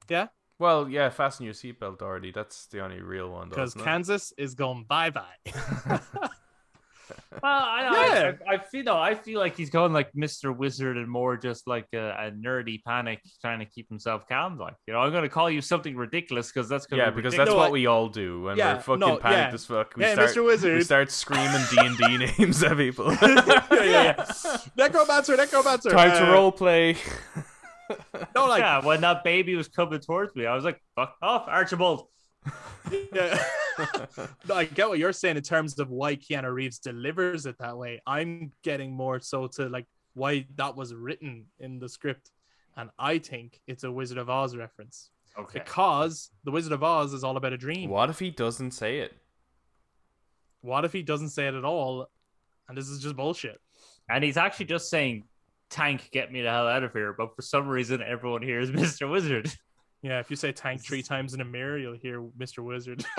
yeah. 0.09 0.27
Well, 0.59 0.89
yeah, 0.89 1.09
fasten 1.09 1.45
your 1.47 1.55
seatbelt 1.55 2.03
already. 2.03 2.31
That's 2.33 2.67
the 2.67 2.81
only 2.85 3.01
real 3.01 3.31
one. 3.31 3.49
Because? 3.49 3.73
Kansas 3.75 4.33
is 4.37 4.55
going 4.55 4.85
bye 4.85 5.09
bye. 5.11 5.37
Well, 7.43 7.43
I, 7.45 7.83
Yeah. 7.83 8.33
I, 8.47 8.53
I, 8.53 8.55
I 8.55 8.59
feel 8.59 8.85
no, 8.85 8.97
I 8.99 9.15
feel 9.15 9.39
like 9.39 9.57
he's 9.57 9.71
going 9.71 9.93
like 9.93 10.13
Mr. 10.13 10.55
Wizard 10.57 10.97
and 10.97 11.09
more 11.09 11.37
just 11.37 11.67
like 11.67 11.87
a, 11.95 11.99
a 12.27 12.31
nerdy 12.33 12.83
panic, 12.85 13.21
trying 13.41 13.61
to 13.61 13.65
keep 13.67 13.89
himself 13.89 14.27
calm. 14.29 14.59
Like, 14.59 14.75
you 14.87 14.93
know, 14.95 15.01
I'm 15.01 15.11
going 15.13 15.23
to 15.23 15.29
call 15.29 15.49
you 15.51 15.61
something 15.61 15.97
ridiculous 15.97 16.51
because 16.53 16.69
that's 16.69 16.87
going 16.87 16.99
Yeah, 17.01 17.11
be 17.11 17.17
because 17.17 17.33
ridiculous. 17.35 17.49
that's 17.49 17.55
No, 17.55 17.57
what 17.57 17.73
we 17.73 17.87
all 17.87 18.09
do 18.09 18.43
when 18.43 18.57
Yeah, 18.57 18.75
we're 18.75 18.81
fucking 18.81 19.01
no, 19.01 19.17
panicked 19.17 19.51
yeah. 19.51 19.55
as 19.55 19.65
fuck. 19.67 19.95
We 19.97 20.05
hey, 20.05 20.13
start, 20.15 20.31
Mr. 20.31 20.45
Wizard. 20.45 20.77
we 20.77 20.83
start 20.85 21.11
screaming 21.11 21.63
D 21.71 21.79
and 21.79 21.97
D 21.97 22.17
names 22.39 22.63
at 22.63 22.77
people. 22.77 23.13
yeah, 23.23 23.65
yeah, 23.71 23.85
yeah. 23.85 24.57
Necromancer, 24.77 25.37
Necromancer. 25.37 25.91
Time 25.91 26.11
to 26.11 26.29
uh, 26.29 26.33
role 26.33 26.53
play. 26.53 26.97
No, 28.37 28.47
like, 28.47 28.61
yeah, 28.61 28.85
when 28.85 29.01
that 29.01 29.25
baby 29.25 29.57
was 29.57 29.67
coming 29.69 29.99
towards 30.01 30.35
me, 30.37 30.47
I 30.47 30.55
was 30.55 30.63
like, 30.65 30.81
"Fuck 30.95 31.17
off, 31.23 31.49
Archibald." 31.49 32.07
yeah. 33.13 33.43
No, 34.49 34.55
I 34.55 34.65
get 34.65 34.89
what 34.89 34.99
you're 34.99 35.13
saying 35.13 35.37
in 35.37 35.43
terms 35.43 35.79
of 35.79 35.91
why 35.91 36.17
Keanu 36.17 36.53
Reeves 36.53 36.79
delivers 36.79 37.47
it 37.47 37.57
that 37.59 37.77
way. 37.77 38.01
I'm 38.07 38.53
getting 38.63 38.93
more 38.93 39.21
so 39.21 39.47
to 39.49 39.69
like 39.69 39.87
why 40.15 40.47
that 40.57 40.77
was 40.77 40.95
written 40.95 41.47
in 41.59 41.79
the 41.79 41.89
script. 41.89 42.31
And 42.77 42.91
I 42.99 43.19
think 43.19 43.61
it's 43.67 43.85
a 43.85 43.91
Wizard 43.93 44.19
of 44.19 44.31
Oz 44.31 44.57
reference. 44.57 45.11
Okay. 45.39 45.61
Because 45.61 46.31
the 46.45 46.51
Wizard 46.51 46.73
of 46.73 46.83
Oz 46.83 47.13
is 47.13 47.25
all 47.25 47.37
about 47.37 47.53
a 47.53 47.59
dream. 47.59 47.91
what 47.91 48.11
if 48.11 48.19
he 48.19 48.31
doesn't 48.31 48.73
say 48.73 48.99
it? 48.99 49.15
What 50.63 50.85
if 50.85 50.93
he 50.93 51.03
doesn't 51.03 51.31
say 51.31 51.47
it 51.47 51.55
at 51.55 51.65
all? 51.65 52.09
And 52.69 52.77
this 52.77 52.89
is 52.89 53.03
just 53.03 53.17
bullshit. 53.17 53.61
And 54.09 54.23
he's 54.23 54.37
actually 54.37 54.67
just 54.67 54.91
saying, 54.91 55.25
"Tank, 55.71 56.09
get 56.13 56.31
me 56.33 56.43
the 56.43 56.51
hell 56.51 56.69
out 56.69 56.83
of 56.83 56.93
here." 56.93 57.13
But 57.13 57.35
for 57.35 57.43
some 57.43 57.69
reason, 57.69 58.03
everyone 58.03 58.43
hears 58.43 58.71
Mr. 58.73 59.11
Wizard. 59.11 59.53
Yeah, 60.03 60.19
if 60.19 60.31
you 60.31 60.37
say 60.37 60.53
tank 60.53 60.83
three 60.83 61.03
times 61.03 61.35
in 61.35 61.41
a 61.41 61.45
mirror, 61.45 61.79
you'll 61.79 61.97
hear 61.97 62.23
Mr. 62.39 62.65
Wizard. 62.65 63.05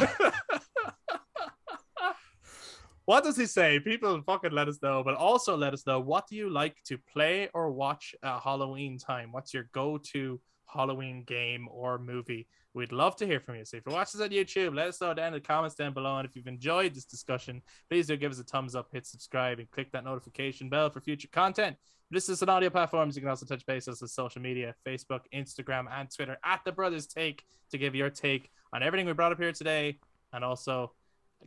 what 3.06 3.24
does 3.24 3.38
he 3.38 3.46
say? 3.46 3.80
People 3.80 4.22
fucking 4.22 4.52
let 4.52 4.68
us 4.68 4.80
know, 4.82 5.04
but 5.04 5.16
also 5.16 5.58
let 5.58 5.74
us 5.74 5.86
know 5.88 6.00
what 6.00 6.28
do 6.28 6.36
you 6.36 6.50
like 6.50 6.82
to 6.86 6.98
play 6.98 7.50
or 7.54 7.72
watch 7.72 8.16
at 8.24 8.40
Halloween 8.42 8.98
time? 8.98 9.32
What's 9.32 9.54
your 9.54 9.70
go-to 9.74 10.40
Halloween 10.66 11.24
game 11.24 11.68
or 11.72 11.98
movie? 11.98 12.48
We'd 12.74 12.94
love 12.94 13.18
to 13.18 13.26
hear 13.26 13.42
from 13.42 13.56
you. 13.56 13.66
So 13.66 13.78
if 13.78 13.84
you're 13.86 13.96
watching 13.96 14.20
this 14.20 14.30
on 14.30 14.34
YouTube, 14.34 14.76
let 14.76 14.88
us 14.88 15.02
know 15.02 15.14
down 15.14 15.28
in 15.28 15.34
the 15.34 15.40
comments 15.42 15.76
down 15.76 15.94
below. 15.94 16.18
And 16.18 16.28
if 16.28 16.36
you've 16.36 16.48
enjoyed 16.48 16.94
this 16.94 17.04
discussion, 17.04 17.62
please 17.90 18.08
do 18.08 18.16
give 18.16 18.32
us 18.32 18.40
a 18.40 18.44
thumbs 18.44 18.76
up, 18.76 18.88
hit 18.94 19.06
subscribe, 19.06 19.60
and 19.60 19.70
click 19.72 19.92
that 19.92 20.06
notification 20.06 20.70
bell 20.70 20.90
for 20.90 21.02
future 21.02 21.28
content. 21.34 21.76
This 22.12 22.30
is 22.30 22.42
an 22.42 22.50
audio 22.50 22.70
platforms. 22.70 23.16
You 23.16 23.22
can 23.22 23.30
also 23.30 23.46
touch 23.46 23.66
base 23.66 23.88
us 23.88 24.02
on 24.02 24.08
social 24.08 24.42
media, 24.42 24.76
Facebook, 24.86 25.22
Instagram, 25.34 25.88
and 25.92 26.10
Twitter 26.14 26.38
at 26.46 26.62
the 26.64 26.72
Brothers 26.72 27.08
Take 27.08 27.44
to 27.72 27.78
give 27.78 27.96
your 27.96 28.10
take 28.10 28.50
on 28.72 28.84
everything 28.84 29.06
we 29.06 29.14
brought 29.14 29.32
up 29.32 29.40
here 29.40 29.52
today. 29.52 29.98
And 30.32 30.44
also 30.46 30.94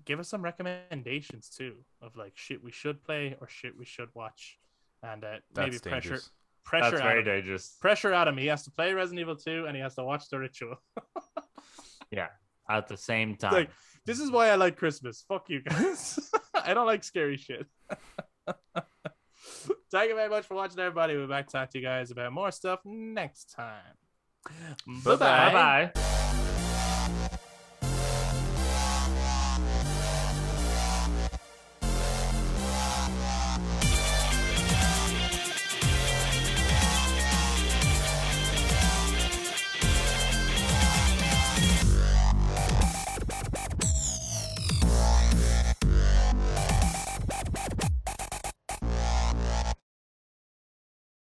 give 0.04 0.20
us 0.20 0.28
some 0.28 0.42
recommendations 0.42 1.48
too 1.48 1.74
of 2.02 2.16
like 2.16 2.32
shit 2.36 2.62
we 2.62 2.72
should 2.72 3.02
play 3.04 3.36
or 3.40 3.48
shit 3.48 3.76
we 3.78 3.84
should 3.84 4.08
watch. 4.14 4.58
And 5.02 5.24
uh, 5.24 5.36
maybe 5.56 5.78
pressure 5.78 5.90
dangerous. 5.90 6.30
pressure 6.64 6.90
That's 6.92 7.02
very 7.02 7.22
dangerous. 7.24 7.76
Pressure 7.80 8.12
Adam. 8.12 8.36
He 8.38 8.46
has 8.46 8.64
to 8.64 8.70
play 8.70 8.92
Resident 8.94 9.20
Evil 9.20 9.36
2 9.36 9.66
and 9.66 9.76
he 9.76 9.82
has 9.82 9.94
to 9.96 10.04
watch 10.04 10.28
the 10.28 10.38
ritual. 10.38 10.76
Yeah, 12.10 12.28
at 12.70 12.86
the 12.86 12.96
same 12.96 13.34
time, 13.36 13.52
like- 13.52 13.70
This 14.06 14.20
is 14.20 14.30
why 14.30 14.50
I 14.50 14.54
like 14.54 14.76
Christmas. 14.76 15.24
Fuck 15.26 15.48
you 15.50 15.62
guys. 15.62 16.30
I 16.54 16.72
don't 16.74 16.86
like 16.86 17.02
scary 17.02 17.36
shit. 17.36 17.66
Thank 19.90 20.10
you 20.10 20.14
very 20.14 20.28
much 20.28 20.44
for 20.46 20.54
watching, 20.54 20.78
everybody. 20.78 21.16
We'll 21.16 21.26
be 21.26 21.30
back 21.30 21.46
to 21.48 21.52
talk 21.52 21.70
to 21.70 21.78
you 21.78 21.84
guys 21.84 22.10
about 22.12 22.32
more 22.32 22.50
stuff 22.52 22.80
next 22.84 23.52
time. 23.54 23.96
Bye 25.04 25.16
bye. 25.16 26.50